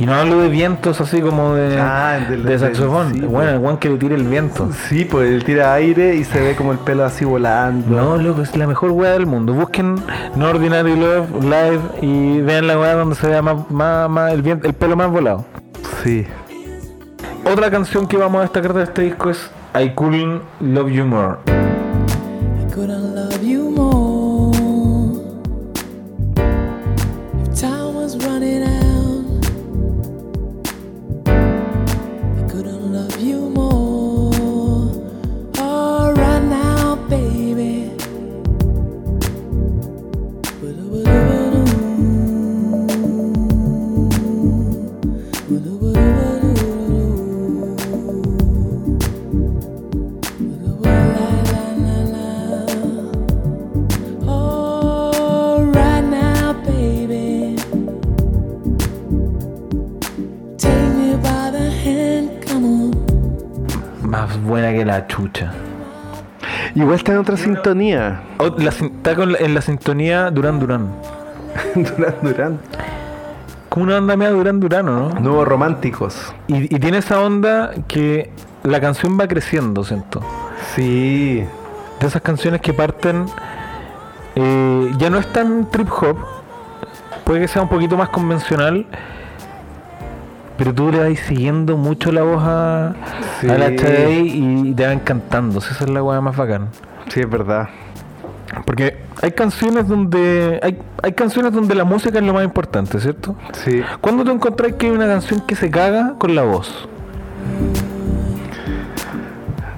Y 0.00 0.06
no 0.06 0.14
hablo 0.14 0.40
de 0.40 0.48
vientos 0.48 0.98
así 1.00 1.20
como 1.20 1.54
de, 1.54 1.78
Ah, 1.78 2.18
del- 2.28 2.42
de 2.44 2.50
del- 2.56 2.58
saxofón. 2.60 3.12
sí, 3.12 3.20
bueno, 3.20 3.50
el 3.50 3.58
guan 3.58 3.76
que 3.76 3.90
le 3.90 3.98
tire 3.98 4.14
el 4.14 4.24
viento. 4.24 4.70
Sí, 4.88 5.04
pues 5.04 5.30
él 5.30 5.44
tira 5.44 5.74
aire 5.74 6.16
y 6.16 6.24
se 6.24 6.40
ve 6.40 6.56
como 6.56 6.72
el 6.72 6.78
pelo 6.78 7.04
así 7.04 7.26
volando. 7.26 7.94
No, 7.94 8.16
loco, 8.16 8.40
es 8.40 8.56
la 8.56 8.66
mejor 8.66 8.92
weá 8.92 9.10
del 9.12 9.26
mundo. 9.26 9.52
Busquen 9.52 9.96
No 10.36 10.48
Ordinary 10.48 10.96
Love 10.96 11.28
Live 11.42 11.80
y 12.00 12.40
vean 12.40 12.66
la 12.66 12.78
weá 12.78 12.94
donde 12.94 13.14
se 13.14 13.26
vea 13.28 13.42
más, 13.42 13.70
más, 13.70 14.08
más 14.08 14.32
el, 14.32 14.42
vien- 14.42 14.60
el 14.64 14.72
pelo 14.72 14.96
más 14.96 15.10
volado. 15.10 15.44
Sí. 16.02 16.26
Otra 17.44 17.70
canción 17.70 18.06
que 18.06 18.16
vamos 18.16 18.38
a 18.38 18.42
destacar 18.42 18.72
de 18.72 18.84
este 18.84 19.02
disco 19.02 19.28
es 19.28 19.50
I 19.78 19.90
Couldn't 19.90 20.40
Love 20.60 20.88
You 20.90 21.04
More. 21.04 21.36
I 21.46 22.72
couldn't 22.72 23.14
love 23.14 23.29
la 64.98 65.06
chucha. 65.06 65.52
Igual 66.74 66.96
está 66.96 67.12
en 67.12 67.18
otra 67.18 67.36
sintonía. 67.36 68.22
Oh, 68.38 68.48
la 68.58 68.70
está 68.70 69.14
con 69.14 69.32
la- 69.32 69.38
en 69.38 69.54
la 69.54 69.60
sintonía 69.60 70.30
Duran 70.30 70.58
Duran. 70.58 70.88
Durán 71.74 72.14
Durán. 72.22 72.58
Como 73.68 73.84
una 73.86 73.98
onda 73.98 74.16
media 74.16 74.32
Duran 74.32 74.58
Duran, 74.60 74.88
¿o 74.88 75.08
¿no? 75.10 75.20
Nuevos 75.20 75.46
románticos. 75.46 76.34
Y, 76.48 76.74
y 76.74 76.78
tiene 76.80 76.98
esa 76.98 77.20
onda 77.20 77.72
que 77.86 78.30
la 78.64 78.80
canción 78.80 79.18
va 79.18 79.28
creciendo, 79.28 79.84
siento. 79.84 80.20
Sí. 80.74 81.44
De 82.00 82.06
esas 82.06 82.22
canciones 82.22 82.60
que 82.60 82.72
parten 82.72 83.26
eh, 84.34 84.90
ya 84.98 85.10
no 85.10 85.18
es 85.18 85.26
tan 85.32 85.70
trip 85.70 85.88
hop, 85.92 86.16
puede 87.24 87.40
que 87.40 87.48
sea 87.48 87.62
un 87.62 87.68
poquito 87.68 87.96
más 87.96 88.08
convencional, 88.08 88.86
pero 90.60 90.74
tú 90.74 90.92
le 90.92 90.98
vas 90.98 91.18
siguiendo 91.20 91.78
mucho 91.78 92.12
la 92.12 92.20
voz 92.20 92.42
a, 92.46 92.92
Sí. 93.40 93.48
a 93.48 93.56
la 93.56 93.68
HDI 93.70 94.68
y 94.68 94.74
te 94.74 94.86
van 94.86 94.98
cantando, 95.00 95.58
esa 95.58 95.72
es 95.84 95.88
la 95.90 96.02
weá 96.02 96.20
más 96.20 96.36
bacán. 96.36 96.68
Sí, 97.08 97.20
es 97.20 97.30
verdad. 97.30 97.70
Porque 98.66 98.98
hay 99.22 99.30
canciones 99.30 99.88
donde 99.88 100.60
hay, 100.62 100.76
hay 101.02 101.12
canciones 101.14 101.54
donde 101.54 101.74
la 101.74 101.84
música 101.84 102.18
es 102.18 102.24
lo 102.24 102.34
más 102.34 102.44
importante, 102.44 103.00
¿cierto? 103.00 103.36
Sí. 103.54 103.80
¿Cuándo 104.02 104.22
te 104.22 104.32
encontrás 104.32 104.74
que 104.74 104.84
hay 104.86 104.92
una 104.92 105.06
canción 105.06 105.40
que 105.46 105.56
se 105.56 105.70
caga 105.70 106.16
con 106.18 106.34
la 106.34 106.42
voz? 106.42 106.86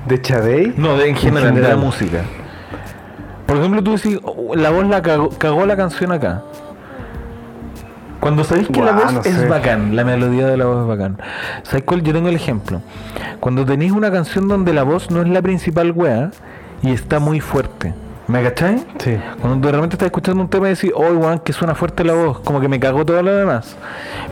¿De 0.09 0.21
Chadey? 0.21 0.75
No, 0.77 0.97
de, 0.97 1.11
en 1.11 1.17
general, 1.17 1.55
de 1.55 1.61
la 1.61 1.77
música. 1.77 2.23
Por 3.47 3.59
ejemplo, 3.59 3.83
tú 3.85 3.93
decís, 3.93 4.19
"Oh, 4.25 4.57
la 4.57 4.71
voz 4.71 4.87
la 4.89 5.01
cagó, 5.01 5.29
cagó 5.39 5.65
la 5.65 5.77
canción 5.77 6.11
acá. 6.11 6.43
Cuando 8.23 8.45
sabéis 8.45 8.69
que 8.69 8.81
la 8.81 8.93
voz 8.93 9.13
no 9.13 9.21
es 9.21 9.35
sé. 9.35 9.49
bacán, 9.49 9.97
la 9.97 10.05
melodía 10.05 10.47
de 10.47 10.57
la 10.57 10.67
voz 10.67 10.83
es 10.83 10.87
bacán. 10.87 11.19
¿Sabéis 11.65 11.83
cuál? 11.85 12.03
Yo 12.05 12.13
tengo 12.13 12.29
el 12.29 12.37
ejemplo. 12.37 12.81
Cuando 13.41 13.67
tenéis 13.67 13.91
una 13.91 14.13
canción 14.13 14.47
donde 14.47 14.73
la 14.73 14.85
voz 14.85 15.11
no 15.11 15.23
es 15.23 15.29
la 15.29 15.43
principal 15.43 15.91
wea 15.91 16.31
y 16.83 16.93
está 16.93 17.19
muy 17.19 17.41
fuerte. 17.41 17.95
¿Me 18.29 18.41
cacháis? 18.45 18.87
Sí. 18.99 19.17
Cuando 19.41 19.67
de 19.67 19.73
repente 19.73 19.97
estás 19.97 20.07
escuchando 20.07 20.41
un 20.41 20.49
tema 20.49 20.69
y 20.69 20.75
decís, 20.77 20.93
oh, 20.95 21.03
weón, 21.03 21.41
que 21.41 21.53
suena 21.53 21.75
fuerte 21.75 22.05
la 22.05 22.13
voz, 22.13 22.39
como 22.39 22.61
que 22.61 22.69
me 22.69 22.79
cagó 22.79 23.05
todo 23.05 23.21
lo 23.25 23.35
demás. 23.35 23.77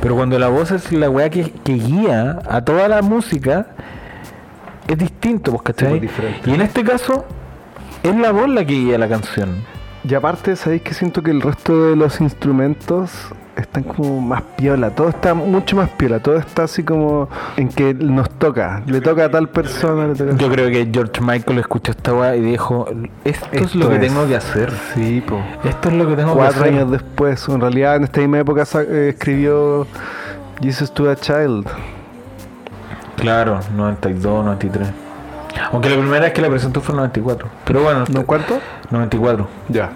Pero 0.01 0.15
cuando 0.15 0.39
la 0.39 0.47
voz 0.47 0.71
es 0.71 0.93
la 0.93 1.11
weá 1.11 1.29
que, 1.29 1.51
que 1.51 1.73
guía 1.73 2.39
a 2.49 2.61
toda 2.65 2.87
la 2.87 3.03
música, 3.03 3.67
es 4.87 4.99
distinto, 4.99 5.51
pues, 5.51 5.63
¿cachai? 5.65 5.99
diferente. 5.99 6.49
y 6.49 6.55
en 6.55 6.61
este 6.61 6.85
caso, 6.85 7.25
es 8.05 8.15
la 8.15 8.31
voz 8.31 8.49
la 8.49 8.65
que 8.65 8.75
guía 8.75 8.99
la 8.99 9.09
canción. 9.09 9.65
Y 10.05 10.15
aparte, 10.15 10.55
¿sabéis 10.55 10.83
que 10.83 10.95
siento 10.95 11.25
que 11.25 11.33
el 11.33 11.41
resto 11.43 11.89
de 11.89 11.97
los 11.97 12.21
instrumentos 12.21 13.33
están 13.61 13.83
como 13.85 14.21
más 14.21 14.43
piola? 14.57 14.91
Todo 14.91 15.09
está 15.09 15.35
mucho 15.35 15.77
más 15.77 15.89
piola. 15.91 16.19
Todo 16.21 16.37
está 16.37 16.65
así 16.65 16.83
como 16.83 17.29
en 17.57 17.69
que 17.69 17.95
nos 17.95 18.29
toca. 18.31 18.83
Le 18.87 19.01
toca 19.01 19.27
a 19.27 19.31
tal 19.31 19.49
persona. 19.49 20.09
Le 20.09 20.15
toca... 20.15 20.37
Yo 20.37 20.51
creo 20.51 20.69
que 20.71 20.89
George 20.93 21.21
Michael 21.21 21.59
escuchó 21.59 21.93
esta 21.93 22.15
weá 22.15 22.37
y 22.37 22.41
dijo, 22.41 22.87
esto, 23.25 23.47
es 23.53 23.75
lo 23.75 23.89
que 23.89 23.97
es. 23.97 24.01
tengo 24.01 24.27
que 24.27 24.37
hacer. 24.37 24.73
Sí, 24.95 25.23
po. 25.27 25.41
Esto 25.65 25.89
es 25.89 25.95
lo 25.95 26.07
que 26.09 26.17
tengo 26.17 26.35
Cuatro 26.35 26.63
que 26.63 26.69
hacer. 26.69 26.75
años 26.79 26.91
después. 26.91 27.49
En 27.49 27.61
realidad, 27.61 27.97
en 27.97 28.05
esta 28.05 28.21
misma 28.21 28.39
época 28.41 28.65
eh, 28.89 29.11
escribió 29.15 29.87
Jesus 30.61 30.93
to 30.93 31.11
a 31.11 31.17
Child. 31.17 31.67
Claro, 33.17 33.61
92, 33.77 34.45
93. 34.45 34.89
Aunque 35.73 35.91
la 35.91 35.97
primera 35.97 36.21
vez 36.21 36.33
que 36.33 36.41
la 36.41 36.49
presentó 36.49 36.81
fue 36.81 36.93
en 36.93 36.99
94. 36.99 37.49
Pero 37.65 37.83
bueno, 37.83 38.05
¿No 38.11 38.25
cuánto? 38.25 38.59
94. 38.91 39.47
Ya. 39.69 39.91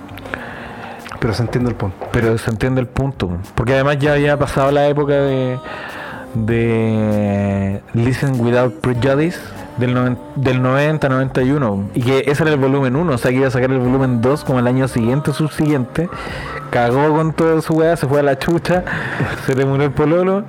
Pero 1.25 1.33
se 1.33 1.43
entiende 1.43 1.71
el 1.71 1.77
punto. 1.77 1.97
Pero 2.13 2.37
se 2.37 2.51
entiende 2.51 2.81
el 2.83 2.87
punto. 2.87 3.31
Porque 3.55 3.73
además 3.73 3.97
ya 3.99 4.13
había 4.13 4.39
pasado 4.39 4.71
la 4.71 4.87
época 4.89 5.15
de, 5.15 5.59
de 6.35 7.81
Listen 7.95 8.39
Without 8.39 8.75
Prejudice 8.81 9.39
del, 9.79 9.95
noven- 9.95 10.19
del 10.37 10.61
90, 10.63 11.09
91. 11.09 11.89
Y 11.95 12.03
que 12.03 12.25
ese 12.27 12.43
era 12.43 12.53
el 12.53 12.59
volumen 12.59 12.95
1. 12.95 13.13
O 13.15 13.17
sea 13.17 13.31
que 13.31 13.39
iba 13.39 13.47
a 13.47 13.51
sacar 13.51 13.71
el 13.71 13.79
volumen 13.79 14.21
2 14.21 14.45
como 14.45 14.59
el 14.59 14.67
año 14.67 14.87
siguiente, 14.87 15.33
subsiguiente. 15.33 16.11
Cagó 16.71 17.09
con 17.17 17.33
toda 17.33 17.63
su 17.63 17.73
weá, 17.73 17.97
se 17.97 18.07
fue 18.07 18.21
a 18.21 18.23
la 18.23 18.39
chucha. 18.39 18.85
se 19.47 19.55
le 19.55 19.65
murió 19.65 19.87
el 19.87 19.93
pololo. 19.93 20.45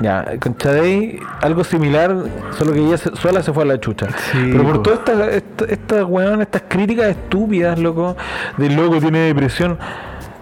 Ya, 0.00 0.24
con 0.40 0.56
Chadey 0.56 1.18
algo 1.40 1.64
similar, 1.64 2.14
solo 2.58 2.72
que 2.74 2.80
ella 2.86 2.98
se- 2.98 3.16
sola 3.16 3.42
se 3.42 3.52
fue 3.52 3.62
a 3.62 3.66
la 3.66 3.80
chucha. 3.80 4.08
Sí, 4.30 4.50
Pero 4.52 4.62
por 4.64 4.72
po. 4.76 4.80
todas 4.82 4.98
estas 4.98 5.28
esta, 5.32 5.64
esta, 5.64 6.42
estas 6.42 6.62
críticas 6.68 7.06
estúpidas, 7.08 7.78
loco, 7.78 8.14
del 8.58 8.76
loco 8.76 8.98
tiene 9.00 9.20
depresión. 9.20 9.78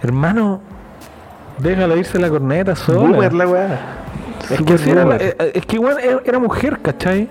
Hermano, 0.02 0.60
déjala 1.59 1.94
irse 1.97 2.18
la 2.18 2.28
corneta 2.28 2.74
sola. 2.74 2.98
Boomer 2.98 3.32
la 3.32 3.47
weá. 3.47 3.78
es, 4.51 4.60
que 4.60 4.90
era, 4.90 5.16
eh, 5.16 5.36
eh, 5.39 5.52
es 5.55 5.66
que 5.66 5.76
igual 5.76 5.98
era, 6.02 6.20
era 6.24 6.39
mujer, 6.40 6.81
¿cachai? 6.82 7.28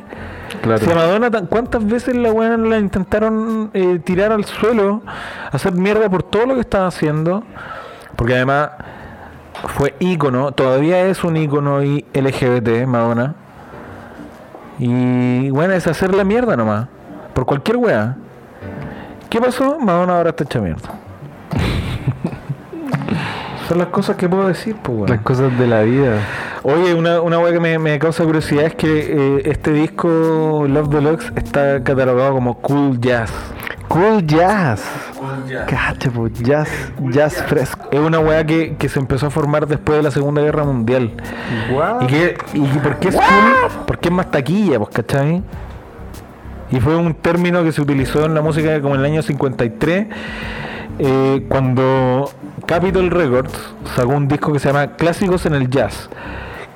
Claro. 0.61 0.77
Si 0.85 0.89
a 0.91 0.95
Madonna, 0.95 1.29
¿cuántas 1.49 1.85
veces 1.85 2.15
la 2.15 2.31
weón 2.31 2.69
la 2.69 2.77
intentaron 2.79 3.69
eh, 3.73 3.99
tirar 4.03 4.31
al 4.31 4.45
suelo, 4.45 5.01
hacer 5.51 5.73
mierda 5.73 6.09
por 6.09 6.23
todo 6.23 6.45
lo 6.45 6.55
que 6.55 6.61
estaba 6.61 6.87
haciendo? 6.87 7.43
Porque 8.15 8.35
además 8.35 8.69
fue 9.75 9.95
ícono, 9.99 10.51
todavía 10.51 11.05
es 11.05 11.23
un 11.23 11.37
ícono 11.37 11.83
y 11.83 12.05
LGBT, 12.13 12.85
Madonna. 12.85 13.35
Y 14.79 15.49
bueno, 15.51 15.73
es 15.73 15.87
hacer 15.87 16.13
la 16.13 16.23
mierda 16.23 16.57
nomás, 16.57 16.87
por 17.33 17.45
cualquier 17.45 17.77
wea. 17.77 18.17
¿Qué 19.29 19.39
pasó? 19.39 19.79
Madonna 19.79 20.17
ahora 20.17 20.31
está 20.31 20.43
hecha 20.43 20.59
mierda. 20.59 20.89
Son 23.67 23.77
las 23.77 23.87
cosas 23.87 24.17
que 24.17 24.27
puedo 24.27 24.47
decir, 24.47 24.75
pues. 24.81 25.09
Las 25.09 25.21
cosas 25.21 25.57
de 25.57 25.67
la 25.67 25.83
vida. 25.83 26.17
Oye, 26.63 26.93
una, 26.93 27.21
una 27.21 27.39
weá 27.39 27.51
que 27.51 27.59
me, 27.59 27.79
me 27.79 27.99
causa 27.99 28.23
curiosidad 28.23 28.65
es 28.65 28.75
que 28.75 28.87
eh, 28.87 29.41
este 29.45 29.71
disco 29.71 30.65
Love 30.67 30.89
Deluxe 30.89 31.31
está 31.35 31.83
catalogado 31.83 32.33
como 32.33 32.57
cool 32.59 32.99
jazz. 32.99 33.31
Cool 33.93 34.25
jazz. 34.25 34.81
Cacha, 35.67 36.09
po, 36.09 36.27
jazz, 36.27 36.67
jazz 37.11 37.35
fresco. 37.43 37.87
Es 37.91 37.99
una 37.99 38.19
weá 38.19 38.43
que, 38.43 38.75
que 38.75 38.89
se 38.89 38.99
empezó 38.99 39.27
a 39.27 39.29
formar 39.29 39.67
después 39.67 39.97
de 39.97 40.03
la 40.03 40.09
Segunda 40.09 40.41
Guerra 40.41 40.63
Mundial. 40.63 41.11
¿Y, 42.01 42.05
que, 42.07 42.35
y 42.53 42.59
por 42.79 42.97
qué 42.97 43.09
es 43.09 43.15
cool? 43.15 43.71
Porque 43.85 44.09
es 44.09 44.13
más 44.13 44.31
taquilla, 44.31 44.79
pues, 44.79 44.89
¿cachai? 44.95 45.43
Y 46.71 46.79
fue 46.79 46.95
un 46.95 47.13
término 47.13 47.63
que 47.63 47.71
se 47.71 47.81
utilizó 47.81 48.25
en 48.25 48.33
la 48.33 48.41
música 48.41 48.81
como 48.81 48.95
en 48.95 49.01
el 49.01 49.05
año 49.05 49.21
53, 49.21 50.07
eh, 50.97 51.45
cuando 51.47 52.31
Capitol 52.65 53.11
Records 53.11 53.75
sacó 53.95 54.09
un 54.13 54.27
disco 54.27 54.51
que 54.53 54.57
se 54.59 54.69
llama 54.69 54.87
Clásicos 54.95 55.45
en 55.45 55.53
el 55.53 55.69
Jazz. 55.69 56.09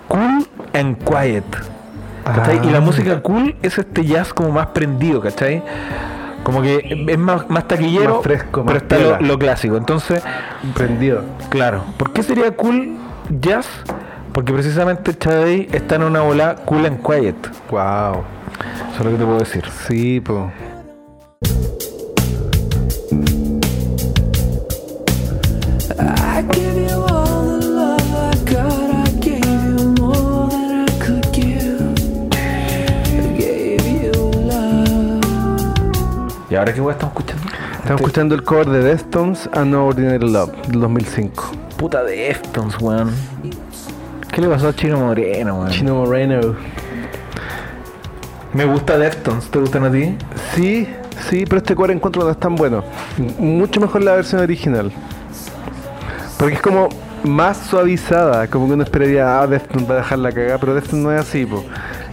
Cool 0.07 0.47
and 0.73 1.03
Quiet. 1.03 1.43
¿cachai? 2.23 2.59
Y 2.63 2.69
la 2.69 2.77
Ah. 2.77 2.81
música 2.81 3.21
cool 3.21 3.55
es 3.63 3.77
este 3.79 4.05
jazz 4.05 4.33
como 4.33 4.51
más 4.51 4.67
prendido, 4.67 5.19
¿cachai? 5.21 5.63
Como 6.47 6.61
que 6.61 7.05
es 7.09 7.17
más, 7.19 7.49
más 7.49 7.67
taquillero, 7.67 8.15
Más 8.15 8.23
fresco, 8.23 8.63
pero 8.65 8.77
está 8.77 9.19
lo, 9.19 9.37
clásico. 9.37 9.75
Entonces, 9.75 10.23
Prendido. 10.73 11.25
Claro. 11.49 11.83
¿Por 11.97 12.13
qué 12.13 12.23
sería 12.23 12.55
cool 12.55 12.95
jazz? 13.41 13.67
Porque 14.31 14.53
precisamente 14.53 15.13
Chadey 15.13 15.67
está 15.73 15.95
en 15.95 16.03
una 16.03 16.21
bola 16.21 16.55
cool 16.63 16.85
and 16.85 17.05
quiet. 17.05 17.35
Wow. 17.69 18.23
Eso 18.93 18.99
es 18.99 19.03
lo 19.03 19.11
que 19.11 19.17
te 19.17 19.25
puedo 19.25 19.39
decir. 19.39 19.65
Sí, 19.89 20.21
po. 20.21 20.49
I 25.99 26.45
give 26.53 26.89
you 26.89 27.06
ahora 36.57 36.73
qué 36.73 36.81
weá 36.81 36.93
estamos 36.93 37.15
escuchando? 37.15 37.47
Estamos 37.73 38.01
escuchando 38.01 38.35
el 38.35 38.43
cover 38.43 38.69
de 38.69 38.83
Deftones 38.83 39.49
and 39.53 39.71
No 39.71 39.87
Ordinary 39.87 40.29
Love 40.29 40.51
del 40.67 40.81
2005. 40.81 41.51
Puta 41.77 42.03
de 42.03 42.15
Deftones, 42.15 42.79
weón. 42.79 43.11
¿Qué 44.31 44.41
le 44.41 44.49
pasó 44.49 44.69
a 44.69 44.75
Chino 44.75 44.99
Moreno, 44.99 45.59
weón? 45.59 45.71
Chino 45.71 45.95
Moreno. 45.95 46.55
Me 48.53 48.65
gusta 48.65 48.97
Deftones, 48.97 49.49
¿te 49.49 49.59
gustan 49.59 49.83
a 49.85 49.91
ti? 49.91 50.15
Sí, 50.55 50.87
sí, 51.29 51.45
pero 51.45 51.57
este 51.57 51.75
cover 51.75 51.91
encuentro 51.91 52.23
no 52.23 52.31
es 52.31 52.39
tan 52.39 52.55
bueno. 52.55 52.83
Mucho 53.37 53.79
mejor 53.79 54.03
la 54.03 54.15
versión 54.15 54.41
original. 54.41 54.91
Porque 56.37 56.55
es 56.55 56.61
como 56.61 56.89
más 57.23 57.57
suavizada, 57.57 58.47
como 58.47 58.67
que 58.67 58.73
uno 58.73 58.83
esperaría, 58.83 59.41
ah, 59.41 59.47
Deftones 59.47 59.89
va 59.89 59.95
a 59.95 59.97
dejar 59.97 60.19
la 60.19 60.31
cagada, 60.31 60.57
pero 60.57 60.73
Deftones 60.73 61.03
no 61.03 61.11
es 61.11 61.21
así, 61.21 61.45
po. 61.45 61.63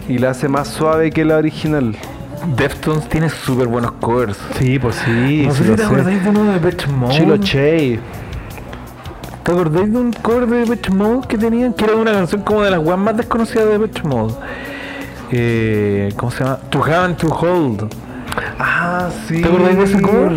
Y 0.07 0.19
la 0.19 0.31
hace 0.31 0.47
más 0.47 0.67
suave 0.67 1.09
que 1.09 1.25
la 1.25 1.37
original. 1.37 1.95
Deftones 2.47 3.07
tiene 3.09 3.29
súper 3.29 3.67
buenos 3.67 3.91
covers. 3.93 4.37
Sí, 4.59 4.79
pues 4.79 4.95
sí, 4.95 5.43
no 5.47 5.53
sé 5.53 5.63
si 5.63 5.71
te 5.71 5.83
acordáis 5.83 6.23
de 6.23 6.29
uno 6.29 6.43
de 6.45 6.53
Depeche 6.59 6.87
Mode. 6.87 7.13
Chilo 7.13 7.37
Che. 7.37 7.99
¿Te 9.43 9.51
acordáis 9.51 9.91
de 9.91 9.97
un 9.99 10.13
cover 10.13 10.47
de 10.47 10.59
Depeche 10.59 10.91
Mode 10.91 11.27
que 11.27 11.37
tenían? 11.37 11.73
Que 11.73 11.85
era 11.85 11.95
una 11.95 12.11
canción 12.11 12.41
como 12.41 12.63
de 12.63 12.71
las 12.71 12.79
weas 12.79 12.97
más 12.97 13.15
desconocidas 13.17 13.65
de 13.65 13.77
Depeche 13.77 14.03
Mode. 14.03 14.33
Eh, 15.31 16.13
¿Cómo 16.15 16.31
se 16.31 16.43
llama? 16.43 16.57
To 16.69 16.83
Have 16.83 17.05
and 17.05 17.17
To 17.17 17.27
Hold. 17.27 17.93
Ah, 18.59 19.09
sí. 19.27 19.41
¿Te 19.41 19.47
acordáis 19.47 19.77
de 19.77 19.83
ese 19.83 20.01
cover? 20.01 20.31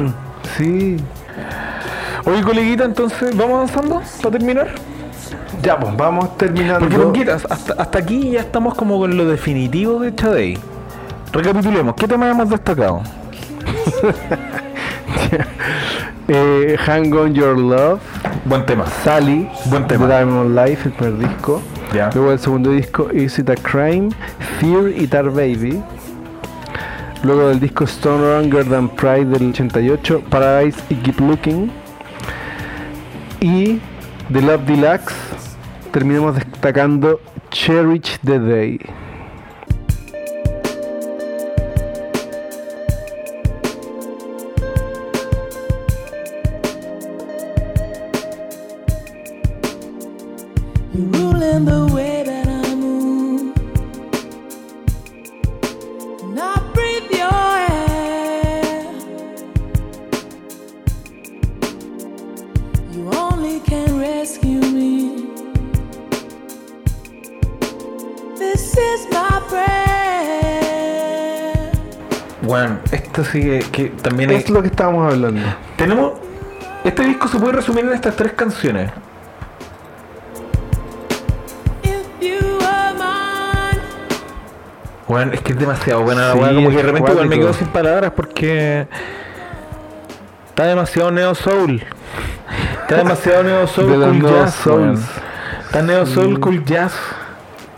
Sí. 0.57 0.97
Oye, 2.25 2.43
coleguita, 2.43 2.85
entonces, 2.85 3.35
¿vamos 3.37 3.71
avanzando 3.71 4.03
para 4.23 4.31
terminar? 4.39 4.69
Ya, 5.63 5.79
pues 5.79 5.97
vamos 5.97 6.37
terminando. 6.37 6.89
Porque, 6.89 7.31
hasta, 7.31 7.75
hasta 7.75 7.99
aquí 7.99 8.31
ya 8.31 8.41
estamos 8.41 8.75
como 8.75 8.99
con 8.99 9.17
lo 9.17 9.25
definitivo 9.27 10.01
de 10.01 10.15
Chadey. 10.15 10.59
Recapitulemos, 11.33 11.95
¿qué 11.95 12.09
temas 12.09 12.31
hemos 12.31 12.51
destacado? 12.51 13.03
Eh, 16.31 16.77
Hang 16.85 17.11
On 17.15 17.33
Your 17.33 17.59
Love, 17.59 18.01
Buen 18.45 18.67
tema. 18.67 18.85
Sally, 19.03 19.49
Buen 19.71 19.87
tema. 19.87 20.07
The 20.07 20.15
Diamond 20.15 20.55
Life, 20.55 20.87
el 20.87 20.93
primer 20.93 21.27
disco. 21.27 21.63
Luego 22.13 22.33
el 22.33 22.39
segundo 22.39 22.71
disco, 22.71 23.09
Is 23.15 23.39
It 23.39 23.49
a 23.49 23.55
Crime, 23.55 24.11
Fear 24.61 24.91
y 24.95 25.07
Tar 25.07 25.31
Baby. 25.31 25.83
Luego 27.23 27.49
del 27.49 27.61
disco 27.61 27.87
Stronger 27.87 28.69
Than 28.69 28.91
Pride 28.91 29.25
del 29.25 29.51
88, 29.51 30.23
Paradise 30.29 30.79
y 30.91 30.97
Keep 30.97 31.21
Looking. 31.21 31.71
Y 33.41 33.81
de 34.29 34.43
Love 34.43 34.67
Deluxe 34.67 35.15
terminamos 35.93 36.35
destacando 36.35 37.21
Cherish 37.51 38.19
the 38.23 38.39
Day. 38.39 38.81
Bueno, 72.49 72.79
esto 72.93 73.25
sí 73.25 73.59
que, 73.73 73.91
también 73.91 74.31
es... 74.31 74.45
Es 74.45 74.51
lo 74.51 74.63
que 74.63 74.69
estábamos 74.69 75.13
hablando. 75.13 75.43
Tenemos... 75.77 76.13
Este 76.83 77.05
disco 77.05 77.29
se 77.29 77.39
puede 77.39 77.53
resumir 77.53 77.85
en 77.85 77.93
estas 77.93 78.17
tres 78.17 78.33
canciones. 78.33 78.91
If 81.83 82.07
you 82.23 82.57
were 82.59 82.95
mine. 82.95 83.83
Bueno, 85.09 85.33
es 85.35 85.43
que 85.43 85.53
es 85.53 85.59
demasiado 85.59 86.03
buena 86.05 86.29
la 86.29 86.33
Sí, 86.33 86.39
weá, 86.39 86.55
como 86.55 86.71
que 86.71 86.77
de 86.77 86.83
repente 86.83 87.11
igual 87.11 87.29
me 87.29 87.39
quedo 87.39 87.53
sin 87.53 87.67
palabras 87.67 88.13
porque 88.17 88.87
está 90.49 90.65
demasiado 90.65 91.11
neo 91.11 91.35
soul. 91.35 91.85
Está 92.81 92.97
demasiado 92.97 93.43
neo 93.43 93.67
soul 93.67 93.91
De 93.91 94.07
cool 94.07 94.23
jazz. 94.23 94.67
Está 95.67 95.83
neo 95.83 96.07
soul 96.07 96.41
cool 96.41 96.65
jazz. 96.65 96.95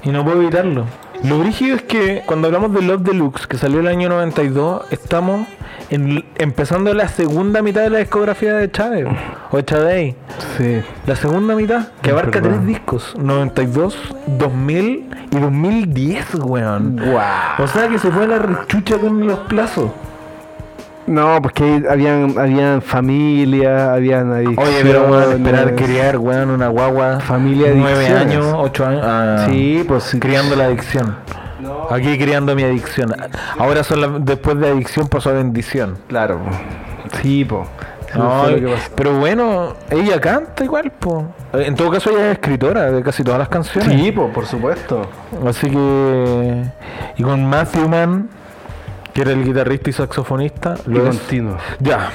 Y 0.02 0.10
no 0.10 0.24
puedo 0.24 0.40
evitarlo. 0.42 0.84
Lo 1.22 1.38
brígido 1.38 1.76
es 1.76 1.82
que 1.82 2.22
cuando 2.24 2.46
hablamos 2.48 2.72
de 2.72 2.80
Love 2.80 3.02
Deluxe, 3.02 3.46
que 3.46 3.58
salió 3.58 3.80
el 3.80 3.88
año 3.88 4.08
92, 4.08 4.84
estamos 4.90 5.46
en- 5.90 6.24
empezando 6.38 6.94
la 6.94 7.08
segunda 7.08 7.60
mitad 7.60 7.82
de 7.82 7.90
la 7.90 7.98
discografía 7.98 8.54
de 8.54 8.70
Chávez. 8.70 9.06
O 9.50 9.56
de 9.58 9.64
Chávez. 9.66 10.14
Sí. 10.56 10.80
La 11.06 11.16
segunda 11.16 11.54
mitad, 11.54 11.88
que 12.00 12.10
abarca 12.12 12.40
tres 12.40 12.64
discos, 12.64 13.14
92, 13.18 13.98
2000 14.26 15.10
y 15.30 15.38
2010, 15.38 16.34
weón. 16.36 16.96
Guau. 16.96 17.62
O 17.62 17.66
sea 17.66 17.88
que 17.88 17.98
se 17.98 18.10
fue 18.10 18.24
a 18.24 18.28
la 18.28 18.38
rechucha 18.38 18.96
con 18.96 19.26
los 19.26 19.38
plazos. 19.40 19.90
No, 21.10 21.42
porque 21.42 21.82
habían, 21.90 22.38
habían 22.38 22.80
familia, 22.82 23.92
habían 23.92 24.32
adicciones. 24.32 24.68
Oye, 24.68 24.78
pero 24.82 25.06
weón, 25.10 25.32
esperar 25.32 25.74
criar, 25.74 26.18
weón, 26.18 26.50
una 26.50 26.68
guagua, 26.68 27.18
Familia 27.18 27.70
de 27.70 27.74
nueve 27.74 28.06
años, 28.06 28.46
ocho 28.56 28.86
años, 28.86 29.02
ah, 29.04 29.46
Sí, 29.48 29.84
pues 29.88 30.16
criando 30.20 30.54
la 30.54 30.66
adicción. 30.66 31.16
Aquí 31.90 32.16
criando 32.16 32.54
mi 32.54 32.62
adicción. 32.62 33.12
Ahora 33.58 33.82
son 33.82 34.00
la- 34.00 34.18
después 34.20 34.58
de 34.60 34.68
adicción 34.68 35.08
pasó 35.08 35.30
a 35.30 35.32
bendición. 35.32 35.98
Claro. 36.06 36.38
po. 36.38 37.18
Sí, 37.20 37.44
po. 37.44 37.66
No, 38.14 38.44
pero 38.94 39.18
bueno, 39.18 39.74
ella 39.90 40.20
canta 40.20 40.64
igual, 40.64 40.90
po. 40.92 41.26
En 41.52 41.74
todo 41.74 41.90
caso 41.90 42.10
ella 42.10 42.26
es 42.26 42.32
escritora 42.34 42.90
de 42.90 43.02
casi 43.02 43.22
todas 43.24 43.38
las 43.38 43.48
canciones. 43.48 44.00
Sí, 44.00 44.12
po, 44.12 44.28
por 44.32 44.46
supuesto. 44.46 45.08
Así 45.46 45.68
que. 45.70 46.62
Y 47.16 47.22
con 47.22 47.44
Matthew 47.48 47.88
Mann, 47.88 48.28
que 49.12 49.22
era 49.22 49.32
el 49.32 49.44
guitarrista 49.44 49.90
y 49.90 49.92
saxofonista. 49.92 50.76
Y 50.86 50.90
lo 50.90 51.04
continuo. 51.04 51.56
Ya. 51.80 52.10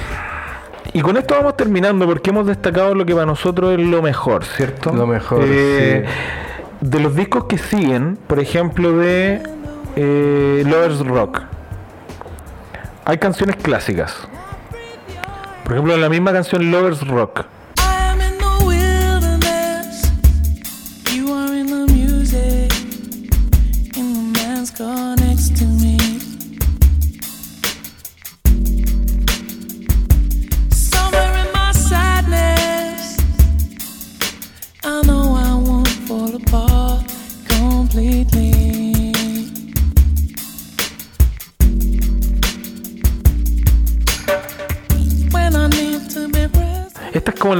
Y 0.93 1.01
con 1.01 1.17
esto 1.17 1.35
vamos 1.35 1.57
terminando 1.57 2.05
porque 2.05 2.29
hemos 2.29 2.47
destacado 2.47 2.95
lo 2.95 3.05
que 3.05 3.13
para 3.13 3.25
nosotros 3.25 3.77
es 3.77 3.85
lo 3.85 4.01
mejor, 4.01 4.45
¿cierto? 4.45 4.93
Lo 4.93 5.07
mejor, 5.07 5.43
De 5.45 6.99
los 6.99 7.15
discos 7.15 7.45
que 7.45 7.57
siguen, 7.57 8.17
por 8.27 8.39
ejemplo, 8.39 8.97
de 8.97 9.41
eh, 9.95 10.63
Lovers 10.65 11.05
Rock, 11.05 11.41
hay 13.05 13.17
canciones 13.17 13.55
clásicas. 13.57 14.27
Por 15.63 15.73
ejemplo, 15.73 15.97
la 15.97 16.09
misma 16.09 16.31
canción 16.31 16.69
Lovers 16.71 17.07
Rock, 17.07 17.45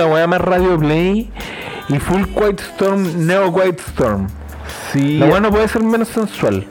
la 0.05 0.13
weá 0.13 0.27
más 0.27 0.41
radio 0.41 0.77
play 0.77 1.31
y 1.89 1.97
full 1.99 2.23
Quiet 2.35 2.59
Storm, 2.59 3.25
Neo 3.25 3.51
Quiet 3.51 3.79
Storm. 3.79 4.27
Sí, 4.91 5.17
La 5.17 5.25
weá 5.25 5.39
no 5.39 5.49
puede 5.49 5.67
ser 5.67 5.83
menos 5.83 6.09
sensual. 6.09 6.65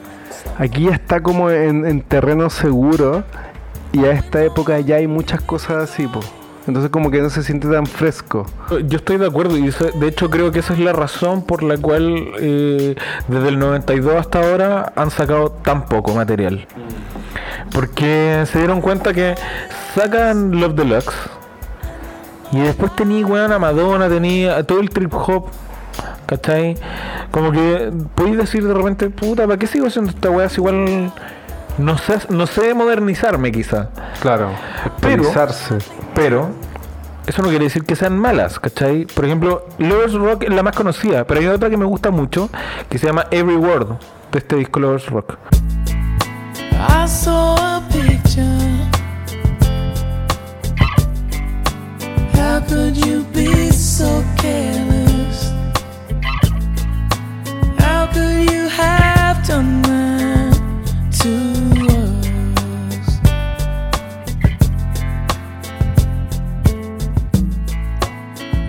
aquí 0.57 0.85
ya 0.85 0.91
está 0.91 1.19
como 1.21 1.49
en, 1.51 1.85
en 1.85 2.01
terreno 2.01 2.49
seguro 2.49 3.23
y 3.91 4.05
a 4.05 4.11
esta 4.11 4.41
época 4.43 4.79
ya 4.79 4.97
hay 4.97 5.07
muchas 5.07 5.41
cosas 5.41 5.89
así, 5.89 6.07
po. 6.07 6.21
Entonces 6.67 6.89
como 6.89 7.11
que 7.11 7.21
no 7.21 7.29
se 7.29 7.43
siente 7.43 7.67
tan 7.69 7.85
fresco. 7.85 8.45
Yo 8.87 8.97
estoy 8.97 9.17
de 9.17 9.27
acuerdo 9.27 9.57
y 9.57 9.69
de 9.69 10.07
hecho 10.07 10.29
creo 10.29 10.51
que 10.51 10.59
esa 10.59 10.73
es 10.73 10.79
la 10.79 10.93
razón 10.93 11.45
por 11.45 11.61
la 11.61 11.77
cual 11.77 12.29
eh, 12.39 12.95
desde 13.27 13.49
el 13.49 13.59
92 13.59 14.15
hasta 14.15 14.39
ahora 14.39 14.93
han 14.95 15.11
sacado 15.11 15.51
tan 15.51 15.85
poco 15.85 16.15
material. 16.15 16.65
Porque 17.71 18.45
se 18.49 18.59
dieron 18.59 18.79
cuenta 18.81 19.13
que 19.13 19.35
sacan 19.93 20.59
Love 20.59 20.73
Deluxe 20.75 21.13
y 22.55 22.61
después 22.61 22.95
tenía 22.95 23.25
weón 23.25 23.51
a 23.51 23.59
Madonna, 23.59 24.07
tenía 24.07 24.63
todo 24.63 24.79
el 24.79 24.89
trip 24.89 25.13
hop, 25.13 25.47
¿cachai? 26.25 26.77
Como 27.31 27.51
que 27.51 27.91
podéis 28.15 28.37
decir 28.37 28.65
de 28.65 28.73
repente, 28.73 29.09
puta, 29.09 29.45
¿para 29.45 29.57
qué 29.57 29.67
sigo 29.67 29.87
haciendo 29.87 30.11
esta 30.11 30.29
weá 30.29 30.47
si 30.47 30.61
igual 30.61 31.11
no 31.77 31.97
sé, 31.97 32.17
no 32.29 32.47
sé 32.47 32.73
modernizarme 32.73 33.51
quizá? 33.51 33.89
Claro. 34.21 34.51
Pero-. 35.01 35.29
Pero 36.13 36.49
eso 37.27 37.41
no 37.41 37.49
quiere 37.49 37.65
decir 37.65 37.83
que 37.83 37.97
sean 37.97 38.17
malas, 38.17 38.57
¿cachai? 38.57 39.05
Por 39.05 39.25
ejemplo, 39.25 39.67
Lovers 39.77 40.13
Rock 40.13 40.43
es 40.43 40.53
la 40.53 40.63
más 40.63 40.77
conocida, 40.77 41.25
pero 41.25 41.41
hay 41.41 41.47
otra 41.47 41.69
que 41.69 41.75
me 41.75 41.85
gusta 41.85 42.09
mucho 42.09 42.49
que 42.87 42.97
se 42.97 43.07
llama 43.07 43.25
Every 43.31 43.57
Word 43.57 43.97
de 44.31 44.39
este 44.39 44.55
disco 44.55 44.79
Lovers 44.79 45.07
Rock. 45.07 45.37
I 46.71 47.05
saw 47.05 47.64
so 53.95 54.25
careless? 54.35 55.53
How 57.79 58.07
could 58.11 58.51
you 58.51 58.67
have 58.67 59.41
done 59.47 59.81
that 59.83 60.59
to 61.21 61.31
us? 61.95 63.19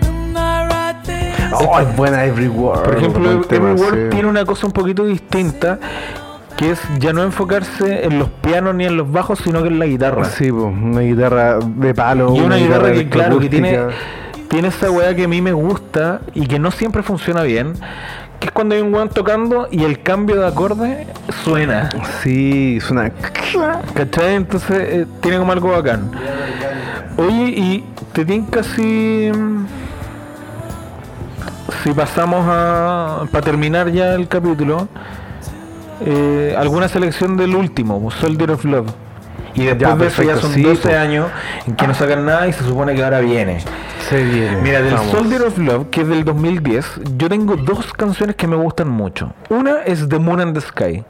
And 0.07 0.37
I 0.37 0.65
right 0.69 0.95
there. 1.03 1.51
Oh, 1.53 1.77
es 1.77 1.95
buena 1.97 2.23
Every 2.23 2.47
Word. 2.47 2.85
Por 2.85 2.97
ejemplo, 2.97 3.29
Every 3.49 3.73
Word 3.73 3.93
sí. 3.95 4.09
tiene 4.11 4.29
una 4.29 4.45
cosa 4.45 4.67
un 4.67 4.71
poquito 4.71 5.05
distinta, 5.05 5.77
que 6.55 6.71
es 6.71 6.79
ya 6.99 7.11
no 7.11 7.23
enfocarse 7.23 8.05
en 8.05 8.17
los 8.17 8.29
pianos 8.29 8.75
ni 8.75 8.85
en 8.85 8.95
los 8.95 9.11
bajos, 9.11 9.39
sino 9.43 9.61
que 9.61 9.67
en 9.67 9.79
la 9.79 9.87
guitarra. 9.87 10.23
Sí, 10.23 10.49
po, 10.53 10.67
una 10.67 11.01
guitarra 11.01 11.59
de 11.59 11.93
palo. 11.93 12.33
Y 12.33 12.39
una 12.39 12.55
guitarra 12.55 12.93
que, 12.93 13.09
claro, 13.09 13.39
que 13.39 13.49
tiene. 13.49 13.77
Tiene 14.49 14.69
esa 14.69 14.89
weá 14.91 15.15
que 15.15 15.25
a 15.25 15.27
mí 15.27 15.41
me 15.41 15.53
gusta 15.53 16.21
y 16.33 16.47
que 16.47 16.59
no 16.59 16.71
siempre 16.71 17.03
funciona 17.03 17.43
bien. 17.43 17.73
Que 18.39 18.47
es 18.47 18.51
cuando 18.51 18.75
hay 18.75 18.81
un 18.81 18.93
weón 18.93 19.09
tocando 19.09 19.67
y 19.71 19.83
el 19.83 20.01
cambio 20.03 20.39
de 20.39 20.47
acorde 20.47 21.07
suena. 21.43 21.89
Sí, 22.21 22.79
suena. 22.81 23.09
¿Cachai? 23.95 24.35
Entonces 24.35 24.77
eh, 24.79 25.07
tiene 25.21 25.39
como 25.39 25.51
algo 25.51 25.71
bacán. 25.71 26.11
Oye, 27.17 27.45
y 27.49 27.85
te 28.13 28.23
tinca 28.25 28.61
si. 28.63 29.31
Si 31.83 31.91
pasamos 31.93 32.45
a. 32.47 33.25
Para 33.31 33.43
terminar 33.43 33.89
ya 33.91 34.13
el 34.13 34.27
capítulo. 34.27 34.87
eh, 36.05 36.55
alguna 36.57 36.87
selección 36.87 37.37
del 37.37 37.55
último, 37.55 38.11
Soldier 38.11 38.51
of 38.51 38.63
Love. 38.65 38.87
Y 39.55 39.65
después 39.65 39.89
Ya, 39.89 39.95
de 39.95 40.07
eso 40.07 40.23
ya 40.23 40.35
son 40.37 40.51
sí, 40.53 40.61
12 40.63 40.81
pues. 40.81 40.95
años 40.95 41.27
en 41.65 41.75
que 41.75 41.87
no 41.87 41.93
sacan 41.93 42.25
nada 42.25 42.47
y 42.47 42.53
se 42.53 42.63
supone 42.63 42.93
que 42.95 43.03
ahora 43.03 43.19
viene. 43.19 43.59
Se 44.09 44.23
viene. 44.23 44.57
Mira, 44.61 44.81
del 44.81 44.93
Vamos. 44.93 45.11
Soldier 45.11 45.41
of 45.43 45.57
Love, 45.57 45.89
que 45.89 46.01
es 46.01 46.07
del 46.07 46.23
2010, 46.23 46.85
yo 47.17 47.29
tengo 47.29 47.55
dos 47.57 47.91
canciones 47.93 48.35
que 48.35 48.47
me 48.47 48.55
gustan 48.55 48.89
mucho. 48.89 49.33
Una 49.49 49.81
es 49.85 50.07
The 50.07 50.19
Moon 50.19 50.39
and 50.41 50.53
the 50.53 50.61
Sky. 50.61 51.03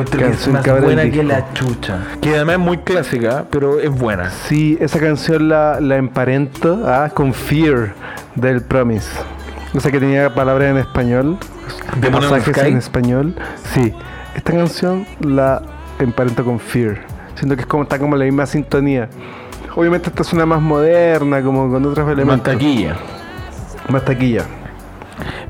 Encuentro 0.00 0.18
que 0.18 0.34
es 0.34 0.48
más 0.48 0.82
buena 0.82 1.10
que 1.10 1.22
la 1.22 1.52
chucha. 1.52 1.98
Que 2.20 2.30
además 2.30 2.54
es 2.54 2.60
muy 2.60 2.78
clásica, 2.78 3.44
pero 3.50 3.80
es 3.80 3.90
buena. 3.90 4.30
Sí, 4.30 4.78
esa 4.80 4.98
canción 4.98 5.48
la, 5.48 5.80
la 5.80 5.96
emparento 5.96 6.82
ah, 6.86 7.10
con 7.12 7.32
Fear 7.34 7.94
del 8.34 8.62
Promise. 8.62 9.10
O 9.74 9.80
sea 9.80 9.90
que 9.92 10.00
tenía 10.00 10.34
palabras 10.34 10.70
en 10.70 10.78
español, 10.78 11.38
the 12.00 12.10
pasajes 12.10 12.56
en 12.58 12.76
español. 12.78 13.34
Sí, 13.72 13.92
esta 14.34 14.52
canción 14.52 15.06
la 15.20 15.62
emparento 15.98 16.44
con 16.44 16.58
Fear. 16.58 16.98
Siento 17.36 17.54
que 17.56 17.62
es 17.62 17.66
como 17.66 17.84
está 17.84 17.98
como 17.98 18.16
la 18.16 18.24
misma 18.24 18.46
sintonía. 18.46 19.08
Obviamente 19.76 20.08
esta 20.08 20.22
es 20.22 20.32
una 20.32 20.46
más 20.46 20.60
moderna, 20.60 21.42
como 21.42 21.70
con 21.70 21.84
otros 21.86 22.08
elementos. 22.08 22.38
Más 22.38 22.42
taquilla. 22.42 22.96
Más 23.88 24.04
taquilla. 24.04 24.44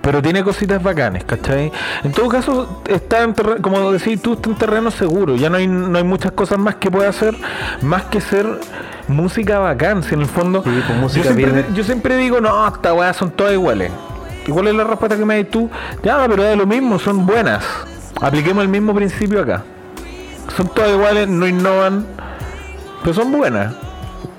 Pero 0.03 0.23
tiene 0.23 0.43
cositas 0.43 0.83
bacanes, 0.83 1.25
¿cachai? 1.25 1.71
En 2.05 2.13
todo 2.13 2.29
caso, 2.29 2.83
está 2.89 3.23
en 3.23 3.35
terreno, 3.35 3.61
como 3.61 3.93
decís 3.93 4.21
tú, 4.23 4.33
está 4.33 4.49
en 4.49 4.57
terreno 4.57 4.91
seguro. 4.91 5.37
Ya 5.37 5.51
no 5.51 5.59
hay, 5.59 5.67
no 5.67 5.97
hay 5.99 6.05
muchas 6.05 6.33
cosas 6.33 6.59
más 6.59 6.77
que 6.77 6.91
pueda 6.91 7.11
hacer, 7.11 7.37
más 7.83 8.05
que 8.05 8.21
ser 8.23 8.47
música 9.09 9.59
bacán. 9.59 10.03
Si 10.03 10.15
en 10.15 10.21
el 10.23 10.27
fondo. 10.27 10.63
Sí, 10.65 10.71
pues, 10.87 10.99
música 10.99 11.29
yo, 11.29 11.35
siempre, 11.35 11.53
bien- 11.63 11.75
yo 11.75 11.85
siempre 11.85 12.17
digo, 12.17 12.41
no, 12.41 12.67
estas 12.67 12.95
weas 12.95 13.15
son 13.17 13.31
todas 13.31 13.53
iguales. 13.53 13.93
Igual 14.47 14.69
es 14.69 14.75
la 14.75 14.85
respuesta 14.85 15.19
que 15.19 15.25
me 15.27 15.43
das 15.43 15.51
tú. 15.51 15.69
Ya, 16.03 16.27
pero 16.29 16.45
es 16.45 16.57
lo 16.57 16.67
mismo, 16.67 16.99
son 16.99 17.27
buenas. 17.27 17.63
Apliquemos 18.23 18.63
el 18.63 18.69
mismo 18.71 18.95
principio 18.95 19.43
acá. 19.43 19.65
Son 20.57 20.67
todas 20.69 20.91
iguales, 20.93 21.29
no 21.29 21.47
innovan, 21.47 22.07
pero 23.03 23.13
son 23.15 23.31
buenas. 23.33 23.75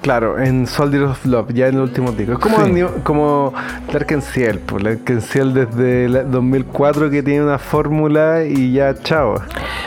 Claro, 0.01 0.39
en 0.39 0.65
Soldier 0.65 1.03
of 1.03 1.23
Love, 1.25 1.53
ya 1.53 1.67
en 1.67 1.75
el 1.75 1.81
último 1.81 2.11
disco. 2.11 2.33
Es 2.33 2.39
como, 2.39 2.65
Sí. 2.65 2.71
New- 2.71 3.03
como 3.03 3.53
Larkensiel, 3.93 4.57
pues 4.59 4.83
Larkensiel 4.83 5.53
desde 5.53 6.05
el 6.05 6.31
2004 6.31 7.11
que 7.11 7.21
tiene 7.21 7.43
una 7.43 7.59
fórmula 7.59 8.43
y 8.43 8.73
ya 8.73 8.95
chao. 8.95 9.35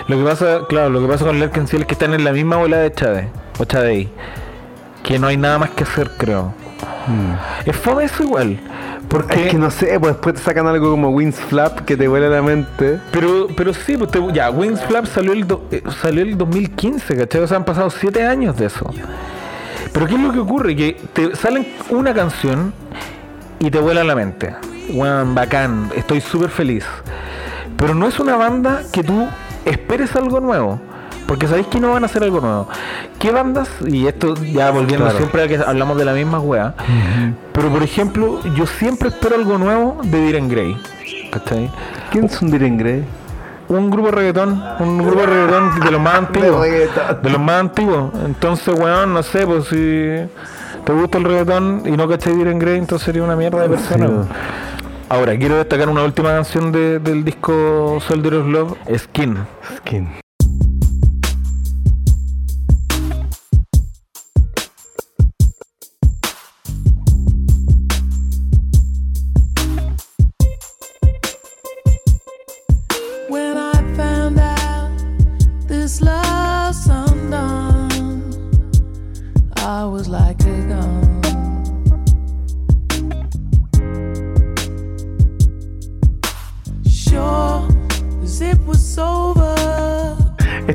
Lo 0.07 0.17
que 0.17 0.23
pasa, 0.23 0.61
claro, 0.69 0.91
lo 0.91 1.01
que 1.01 1.09
pasa 1.09 1.25
con 1.25 1.67
Ciel 1.67 1.83
es 1.83 1.87
que 1.89 1.95
están 1.95 2.15
en 2.15 2.23
la 2.23 2.31
misma 2.33 2.57
bola 2.57 2.77
de 2.79 2.93
Chade, 2.93 3.29
o 3.59 3.65
Chadei. 3.65 4.09
Que 5.03 5.19
no 5.19 5.27
hay 5.27 5.37
nada 5.37 5.59
más 5.59 5.71
que 5.71 5.83
hacer, 5.83 6.11
creo. 6.17 6.55
Es 7.67 7.77
fome 7.77 8.05
eso 8.05 8.23
igual. 8.23 8.59
Porque. 9.09 9.47
Es 9.47 9.51
que 9.51 9.59
no 9.59 9.71
sé, 9.71 9.99
pues 10.01 10.15
después 10.15 10.37
te 10.37 10.41
sacan 10.41 10.67
algo 10.67 10.91
como 10.93 11.11
Wings 11.11 11.37
Flap 11.37 11.81
que 11.81 11.97
te 11.97 12.09
vuela 12.09 12.29
la 12.29 12.41
mente. 12.41 12.99
Pero, 13.13 13.49
pero 13.57 13.75
sí, 13.75 13.97
pues 13.99 14.11
te- 14.11 14.21
ya, 14.33 14.49
Wings 14.51 14.81
Flap 14.85 15.07
salió 15.07 15.33
el, 15.33 15.47
do- 15.47 15.67
eh, 15.71 15.83
salió 16.01 16.23
el 16.23 16.39
2015, 16.39 17.17
¿cachai? 17.17 17.43
O 17.43 17.47
sea, 17.47 17.59
han 17.59 17.65
pasado 17.65 17.91
7 17.91 18.25
años 18.25 18.57
de 18.57 18.67
eso. 18.67 18.91
Pero 19.95 20.07
¿qué 20.07 20.15
es 20.17 20.21
lo 20.21 20.33
que 20.33 20.41
ocurre? 20.41 20.77
Que 20.77 21.01
te 21.13 21.35
salen 21.37 21.67
una 21.91 22.13
canción 22.13 22.75
y 23.61 23.71
te 23.71 23.79
vuela 23.79 24.05
la 24.05 24.15
mente. 24.15 24.55
Weón, 24.91 25.35
bacán, 25.35 25.91
estoy 25.97 26.21
súper 26.21 26.51
feliz. 26.51 26.85
Pero 27.79 27.95
no 27.95 28.07
es 28.07 28.19
una 28.21 28.37
banda 28.37 28.83
que 28.93 29.03
tú 29.03 29.27
esperes 29.65 30.15
algo 30.17 30.41
nuevo. 30.41 30.81
Porque 31.27 31.47
sabéis 31.49 31.69
que 31.69 31.81
no 31.81 31.93
van 31.93 32.03
a 32.03 32.07
hacer 32.07 32.23
algo 32.23 32.41
nuevo. 32.41 32.69
¿Qué 33.19 33.31
bandas? 33.31 33.71
Y 33.87 34.07
esto 34.07 34.35
ya 34.35 34.71
volviendo 34.71 35.05
Claro. 35.07 35.17
siempre 35.19 35.43
a 35.45 35.49
que 35.49 35.57
hablamos 35.57 35.97
de 35.97 36.05
la 36.05 36.13
misma 36.13 36.39
wea. 36.41 36.75
Pero 37.53 37.71
por 37.71 37.83
ejemplo, 37.83 38.41
yo 38.57 38.67
siempre 38.67 39.09
espero 39.09 39.37
algo 39.37 39.57
nuevo 39.57 40.01
de 40.05 40.21
Diren 40.27 40.49
Grey. 40.49 40.77
¿Cachai? 41.31 41.71
¿Quién 42.11 42.25
es 42.27 42.43
un 42.43 42.51
Diren 42.51 42.77
Grey? 42.77 43.05
Un 43.69 43.91
grupo 43.91 44.07
de 44.11 44.13
reggaetón, 44.13 44.63
un 44.81 44.99
grupo 44.99 45.21
de 45.21 45.27
reggaetón 45.27 45.81
de 45.81 45.91
los 45.91 46.01
más 46.01 46.15
antiguos, 46.15 46.63
de 47.23 47.31
los 47.31 47.41
más 47.41 47.61
antiguos. 47.61 48.13
Entonces, 48.25 48.75
weón, 48.79 49.15
no 49.15 49.23
sé, 49.23 49.47
pues 49.47 49.65
si 49.67 49.77
te 50.85 50.93
gusta 50.93 51.19
el 51.19 51.25
reggaetón 51.25 51.83
y 51.87 51.93
no 51.93 52.09
cachai 52.09 52.35
Diren 52.35 52.59
Grey, 52.59 52.79
entonces 52.79 53.05
sería 53.07 53.23
una 53.23 53.37
mierda 53.37 53.63
de 53.63 53.69
persona. 53.69 54.07
Sí. 54.07 54.29
Ahora, 55.09 55.37
quiero 55.37 55.57
destacar 55.57 55.89
una 55.89 56.03
última 56.03 56.31
canción 56.31 56.73
de- 56.73 56.99
del 56.99 57.25
disco 57.25 57.99
Soldier 58.01 58.35
of 58.37 58.47
Love, 58.49 58.75
Skin. 58.97 59.37
Skin. 59.79 60.24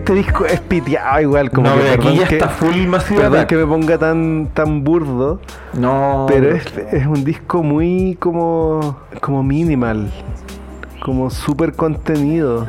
Este 0.10 0.23
disco 0.23 0.44
es 0.48 0.60
piteado 0.61 1.22
igual, 1.22 1.52
como 1.52 1.69
no, 1.69 1.76
que 1.76 1.81
pero 1.81 1.94
aquí 1.94 2.02
perdón 2.02 2.19
ya 2.19 2.27
que, 2.27 2.36
está 2.38 2.49
full 2.49 2.88
Massive 2.88 3.22
perdón 3.22 3.45
que 3.45 3.56
me 3.57 3.65
ponga 3.68 3.98
tan, 3.99 4.49
tan 4.56 4.84
burdo, 4.84 5.40
No, 5.73 6.26
pero 6.27 6.56
es, 6.56 6.65
es 6.91 7.06
un 7.06 7.23
disco 7.23 7.61
muy 7.61 8.18
como, 8.19 8.98
como 9.22 9.44
minimal, 9.44 10.11
como 11.06 11.30
súper 11.30 11.73
contenido. 11.73 12.65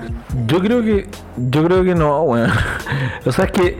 yo 0.47 0.61
creo 0.61 0.83
que 0.83 1.09
yo 1.39 1.65
creo 1.65 1.83
que 1.83 1.95
no, 1.95 2.25
weón. 2.25 2.51
o 3.25 3.33
sea, 3.33 3.47
es 3.47 3.53
que 3.53 3.79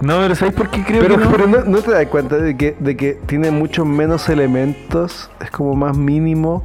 no, 0.00 0.20
pero 0.20 0.34
¿sabes 0.34 0.54
por 0.54 0.70
qué 0.70 0.82
creo 0.82 1.02
Pero, 1.02 1.18
que 1.18 1.24
no? 1.24 1.30
pero 1.30 1.46
no, 1.46 1.58
no 1.62 1.82
te 1.82 1.90
das 1.90 2.06
cuenta 2.06 2.36
de 2.38 2.56
que, 2.56 2.74
de 2.80 2.96
que 2.96 3.18
tiene 3.26 3.50
muchos 3.50 3.84
menos 3.84 4.30
elementos, 4.30 5.30
es 5.42 5.50
como 5.50 5.74
más 5.74 5.94
mínimo 5.94 6.64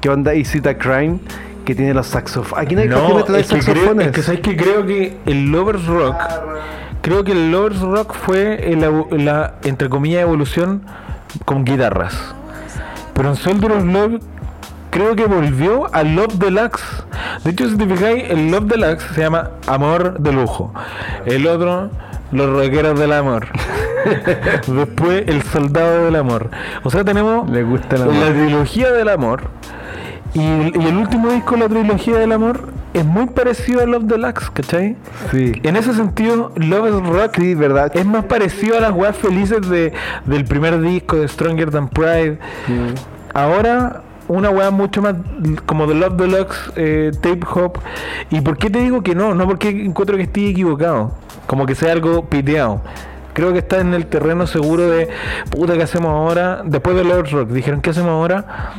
que 0.00 0.08
onda 0.08 0.36
Isita 0.36 0.78
Crime, 0.78 1.18
que 1.70 1.74
tiene 1.76 1.94
los 1.94 2.06
saxofones. 2.06 2.64
Aquí 2.66 2.74
no 2.74 2.82
hay 2.82 2.88
No, 2.88 2.96
canciones 2.96 3.26
de 3.28 3.40
es 3.40 3.48
que, 3.66 3.72
creo, 3.72 4.00
es 4.00 4.10
que 4.12 4.22
sabes 4.22 4.40
que 4.40 4.56
creo 4.56 4.84
que 4.86 5.16
el 5.26 5.50
Lovers 5.50 5.86
Rock, 5.86 6.16
creo 7.00 7.24
que 7.24 7.32
el 7.32 7.50
Lovers 7.50 7.80
Rock 7.80 8.14
fue 8.14 8.70
evo- 8.72 9.08
la, 9.16 9.54
entre 9.64 9.88
comillas, 9.88 10.22
evolución 10.22 10.82
con 11.44 11.64
guitarras. 11.64 12.16
Pero 13.14 13.30
en 13.30 13.36
Soldier 13.36 13.72
of 13.72 13.84
Love 13.84 14.20
creo 14.90 15.14
que 15.14 15.26
volvió 15.26 15.92
a 15.94 16.02
Love 16.02 16.34
Deluxe. 16.34 16.82
De 17.44 17.50
hecho, 17.50 17.68
si 17.68 17.76
te 17.76 17.86
fijáis, 17.86 18.24
el 18.30 18.50
Love 18.50 18.64
Deluxe 18.64 19.04
se 19.14 19.20
llama 19.20 19.50
Amor 19.66 20.18
de 20.18 20.32
Lujo. 20.32 20.72
El 21.26 21.46
otro, 21.46 21.90
Los 22.32 22.48
Rockeros 22.50 22.98
del 22.98 23.12
Amor. 23.12 23.46
Después, 24.66 25.24
El 25.26 25.42
Soldado 25.42 26.06
del 26.06 26.16
Amor. 26.16 26.50
O 26.82 26.90
sea, 26.90 27.04
tenemos 27.04 27.48
Le 27.50 27.62
gusta 27.62 27.96
el 27.96 28.02
amor. 28.02 28.14
la 28.14 28.32
trilogía 28.32 28.90
del 28.92 29.08
amor. 29.10 29.42
Y 30.34 30.40
el, 30.40 30.76
y 30.80 30.86
el 30.86 30.96
último 30.96 31.30
disco 31.30 31.52
de 31.56 31.60
la 31.60 31.68
trilogía 31.68 32.18
del 32.18 32.32
amor 32.32 32.68
es 32.94 33.04
muy 33.04 33.26
parecido 33.26 33.80
a 33.82 33.86
Love 33.86 34.04
Deluxe, 34.04 34.50
¿cachai? 34.50 34.96
Sí. 35.30 35.52
En 35.62 35.76
ese 35.76 35.94
sentido, 35.94 36.52
Love 36.56 36.88
is 36.88 37.08
Rock 37.08 37.36
Sí, 37.36 37.54
verdad. 37.54 37.90
es 37.94 38.06
más 38.06 38.24
parecido 38.24 38.78
a 38.78 38.80
las 38.80 38.92
weas 38.92 39.16
felices 39.16 39.68
de, 39.68 39.92
del 40.26 40.44
primer 40.44 40.80
disco 40.80 41.16
de 41.16 41.28
Stronger 41.28 41.70
Than 41.70 41.88
Pride. 41.88 42.38
Ahora, 43.34 44.02
una 44.28 44.50
wea 44.50 44.70
mucho 44.70 45.02
más 45.02 45.14
como 45.66 45.86
de 45.86 45.94
Love 45.94 46.14
Deluxe, 46.16 46.72
eh, 46.76 47.10
Tape 47.20 47.40
Hop. 47.54 47.78
¿Y 48.30 48.40
por 48.40 48.56
qué 48.56 48.70
te 48.70 48.80
digo 48.80 49.02
que 49.02 49.14
no? 49.14 49.34
No 49.34 49.46
porque 49.46 49.68
encuentro 49.68 50.16
que 50.16 50.24
estoy 50.24 50.48
equivocado. 50.48 51.12
Como 51.46 51.66
que 51.66 51.74
sea 51.74 51.92
algo 51.92 52.26
piteado. 52.26 52.80
Creo 53.32 53.52
que 53.52 53.58
está 53.60 53.80
en 53.80 53.94
el 53.94 54.06
terreno 54.06 54.46
seguro 54.46 54.88
de, 54.88 55.08
puta, 55.50 55.74
¿qué 55.74 55.82
hacemos 55.84 56.10
ahora? 56.10 56.62
Después 56.64 56.96
de 56.96 57.04
Love 57.04 57.30
Rock, 57.30 57.50
dijeron, 57.50 57.80
¿qué 57.80 57.90
hacemos 57.90 58.10
ahora? 58.10 58.72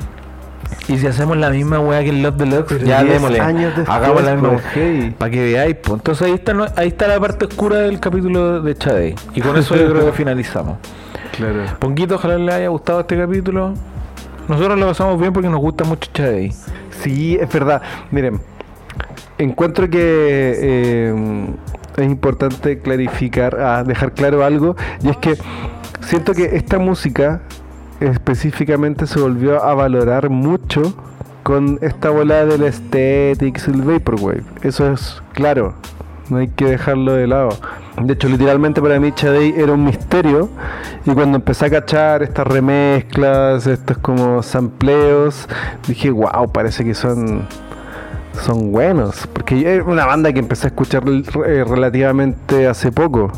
Y 0.88 0.98
si 0.98 1.08
hacemos 1.08 1.38
la 1.38 1.50
misma 1.50 1.80
weá 1.80 2.04
que 2.04 2.10
el 2.10 2.24
Love 2.24 2.36
Deluxe, 2.38 2.66
Pero 2.74 2.86
ya 2.86 3.04
10 3.04 3.14
démosle. 3.14 3.40
años 3.40 3.76
después, 3.76 3.90
Hagamos 3.90 4.24
la 4.24 4.34
misma 4.34 4.50
pues, 4.54 4.64
hey. 4.74 5.16
Para 5.18 5.32
que 5.32 5.44
veáis, 5.44 5.76
pues. 5.76 5.94
Entonces 5.94 6.28
ahí 6.28 6.34
está, 6.34 6.74
ahí 6.76 6.88
está 6.88 7.08
la 7.08 7.20
parte 7.20 7.46
oscura 7.46 7.78
del 7.78 8.00
capítulo 8.00 8.62
de 8.62 8.76
Chadey. 8.76 9.16
Y 9.34 9.42
con 9.42 9.56
eso 9.58 9.76
yo 9.76 9.90
creo 9.92 10.06
que 10.06 10.12
finalizamos. 10.12 10.78
Claro. 11.38 11.64
Ponquito, 11.80 12.16
ojalá 12.16 12.38
les 12.38 12.56
haya 12.56 12.68
gustado 12.70 13.02
este 13.02 13.18
capítulo. 13.18 13.74
Nosotros 14.48 14.78
lo 14.78 14.88
pasamos 14.88 15.20
bien 15.20 15.32
porque 15.32 15.50
nos 15.50 15.62
gusta 15.62 15.84
mucho 15.84 16.10
Chadey. 16.14 16.52
Sí, 17.02 17.38
es 17.40 17.52
verdad. 17.52 17.82
Miren, 18.10 18.42
encuentro 19.38 19.90
que 19.90 20.56
eh, 20.60 21.46
es 21.98 22.06
importante 22.06 22.80
clarificar, 22.80 23.58
ah, 23.60 23.84
dejar 23.84 24.14
claro 24.14 24.44
algo, 24.44 24.76
y 25.04 25.10
es 25.10 25.18
que 25.18 25.36
siento 26.02 26.34
que 26.34 26.56
esta 26.56 26.80
música 26.80 27.42
específicamente 28.02 29.08
se 29.08 29.20
volvió 29.20 29.64
a 29.64 29.74
valorar 29.74 30.30
mucho 30.30 30.94
con 31.44 31.80
esta 31.82 32.10
bola 32.10 32.46
del 32.46 32.64
aesthetics 32.64 33.68
y 33.68 33.72
el 33.72 33.82
vaporwave. 33.84 34.44
Eso 34.64 34.92
es 34.92 35.22
claro, 35.34 35.76
no 36.30 36.38
hay 36.38 36.48
que 36.50 36.66
dejarlo 36.66 37.14
de 37.14 37.28
lado. 37.28 37.50
De 38.02 38.14
hecho, 38.14 38.30
literalmente 38.30 38.82
para 38.82 39.00
mí 39.00 39.12
Chadey 39.12 39.54
era 39.56 39.74
un 39.74 39.84
misterio 39.84 40.50
y 41.06 41.12
cuando 41.12 41.38
empecé 41.38 41.66
a 41.66 41.70
cachar 41.70 42.24
estas 42.24 42.48
remezclas, 42.48 43.68
estos 43.68 43.98
como 43.98 44.42
sampleos, 44.42 45.48
dije, 45.88 46.10
wow, 46.10 46.52
parece 46.52 46.84
que 46.84 46.94
son 46.94 47.48
son 48.34 48.72
buenos, 48.72 49.28
porque 49.28 49.62
era 49.62 49.84
una 49.84 50.06
banda 50.06 50.32
que 50.32 50.40
empecé 50.40 50.68
a 50.68 50.70
escuchar 50.70 51.04
eh, 51.08 51.64
relativamente 51.68 52.68
hace 52.68 52.92
poco. 52.92 53.32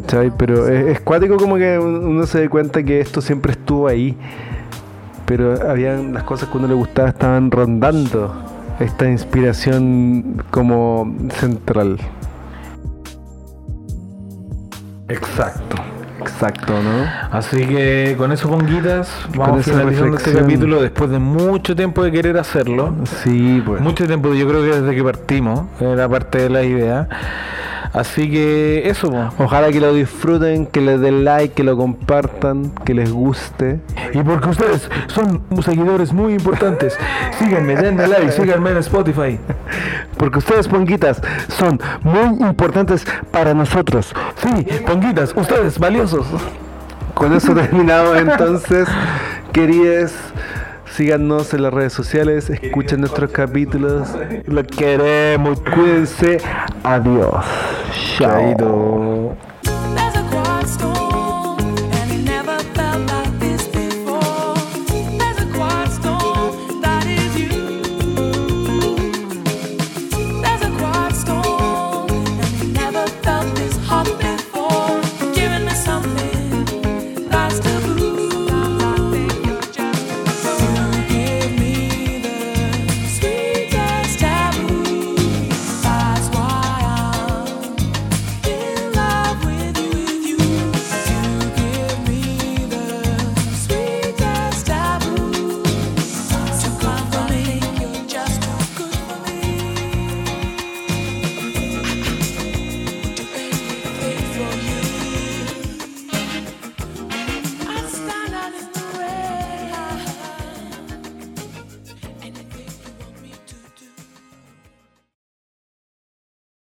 ¿Cachai? 0.00 0.30
Pero 0.36 0.68
es, 0.68 0.86
es 0.88 1.00
cuático 1.00 1.36
como 1.38 1.56
que 1.56 1.78
un- 1.78 2.04
uno 2.04 2.26
se 2.26 2.42
da 2.42 2.48
cuenta 2.50 2.82
que 2.82 3.00
esto 3.00 3.20
siempre 3.22 3.52
estuvo 3.52 3.88
ahí. 3.88 4.16
Pero 5.24 5.54
habían 5.68 6.12
las 6.12 6.22
cosas 6.24 6.48
que 6.48 6.54
a 6.54 6.58
uno 6.58 6.68
le 6.68 6.74
gustaba 6.74 7.08
estaban 7.08 7.50
rondando 7.50 8.34
esta 8.78 9.08
inspiración 9.08 10.42
como 10.50 11.14
central. 11.40 11.98
Exacto. 15.08 15.76
Exacto, 16.20 16.72
¿no? 16.82 17.06
Así 17.30 17.64
que 17.66 18.14
con 18.18 18.32
eso, 18.32 18.48
ponguitas, 18.50 19.08
vamos 19.36 19.60
esa 19.60 19.78
finalizando 19.78 20.16
este 20.18 20.32
capítulo 20.34 20.82
después 20.82 21.08
de 21.08 21.18
mucho 21.18 21.74
tiempo 21.76 22.02
de 22.02 22.10
querer 22.12 22.36
hacerlo. 22.36 22.92
Sí, 23.22 23.62
pues. 23.64 23.80
Mucho 23.80 24.06
tiempo, 24.06 24.34
yo 24.34 24.46
creo 24.48 24.60
que 24.62 24.80
desde 24.80 24.94
que 24.94 25.02
partimos, 25.04 25.60
era 25.80 26.08
parte 26.08 26.38
de 26.38 26.50
la 26.50 26.62
idea. 26.64 27.08
Así 27.96 28.30
que 28.30 28.82
eso, 28.90 29.10
po. 29.10 29.44
Ojalá 29.44 29.72
que 29.72 29.80
lo 29.80 29.94
disfruten, 29.94 30.66
que 30.66 30.82
les 30.82 31.00
den 31.00 31.24
like, 31.24 31.54
que 31.54 31.64
lo 31.64 31.78
compartan, 31.78 32.70
que 32.84 32.92
les 32.92 33.10
guste. 33.10 33.80
Y 34.12 34.22
porque 34.22 34.50
ustedes 34.50 34.90
son 35.06 35.42
seguidores 35.62 36.12
muy 36.12 36.34
importantes, 36.34 36.94
síganme, 37.38 37.74
denme 37.74 38.06
like, 38.06 38.32
síganme 38.32 38.72
en 38.72 38.76
Spotify. 38.76 39.40
Porque 40.18 40.40
ustedes, 40.40 40.68
ponguitas, 40.68 41.22
son 41.48 41.80
muy 42.02 42.46
importantes 42.46 43.06
para 43.30 43.54
nosotros. 43.54 44.14
Sí, 44.42 44.66
ponguitas, 44.86 45.32
ustedes 45.34 45.78
valiosos. 45.78 46.26
Con 47.14 47.32
eso 47.32 47.54
terminamos 47.54 48.14
entonces, 48.18 48.86
queridos. 49.54 50.12
Síganos 50.96 51.52
en 51.52 51.62
las 51.62 51.74
redes 51.74 51.92
sociales, 51.92 52.48
escuchen 52.48 53.00
nuestros 53.00 53.30
capítulos. 53.30 54.08
Los 54.46 54.66
queremos. 54.66 55.60
Cuídense. 55.60 56.38
Adiós. 56.82 57.44
Chao. 58.16 59.05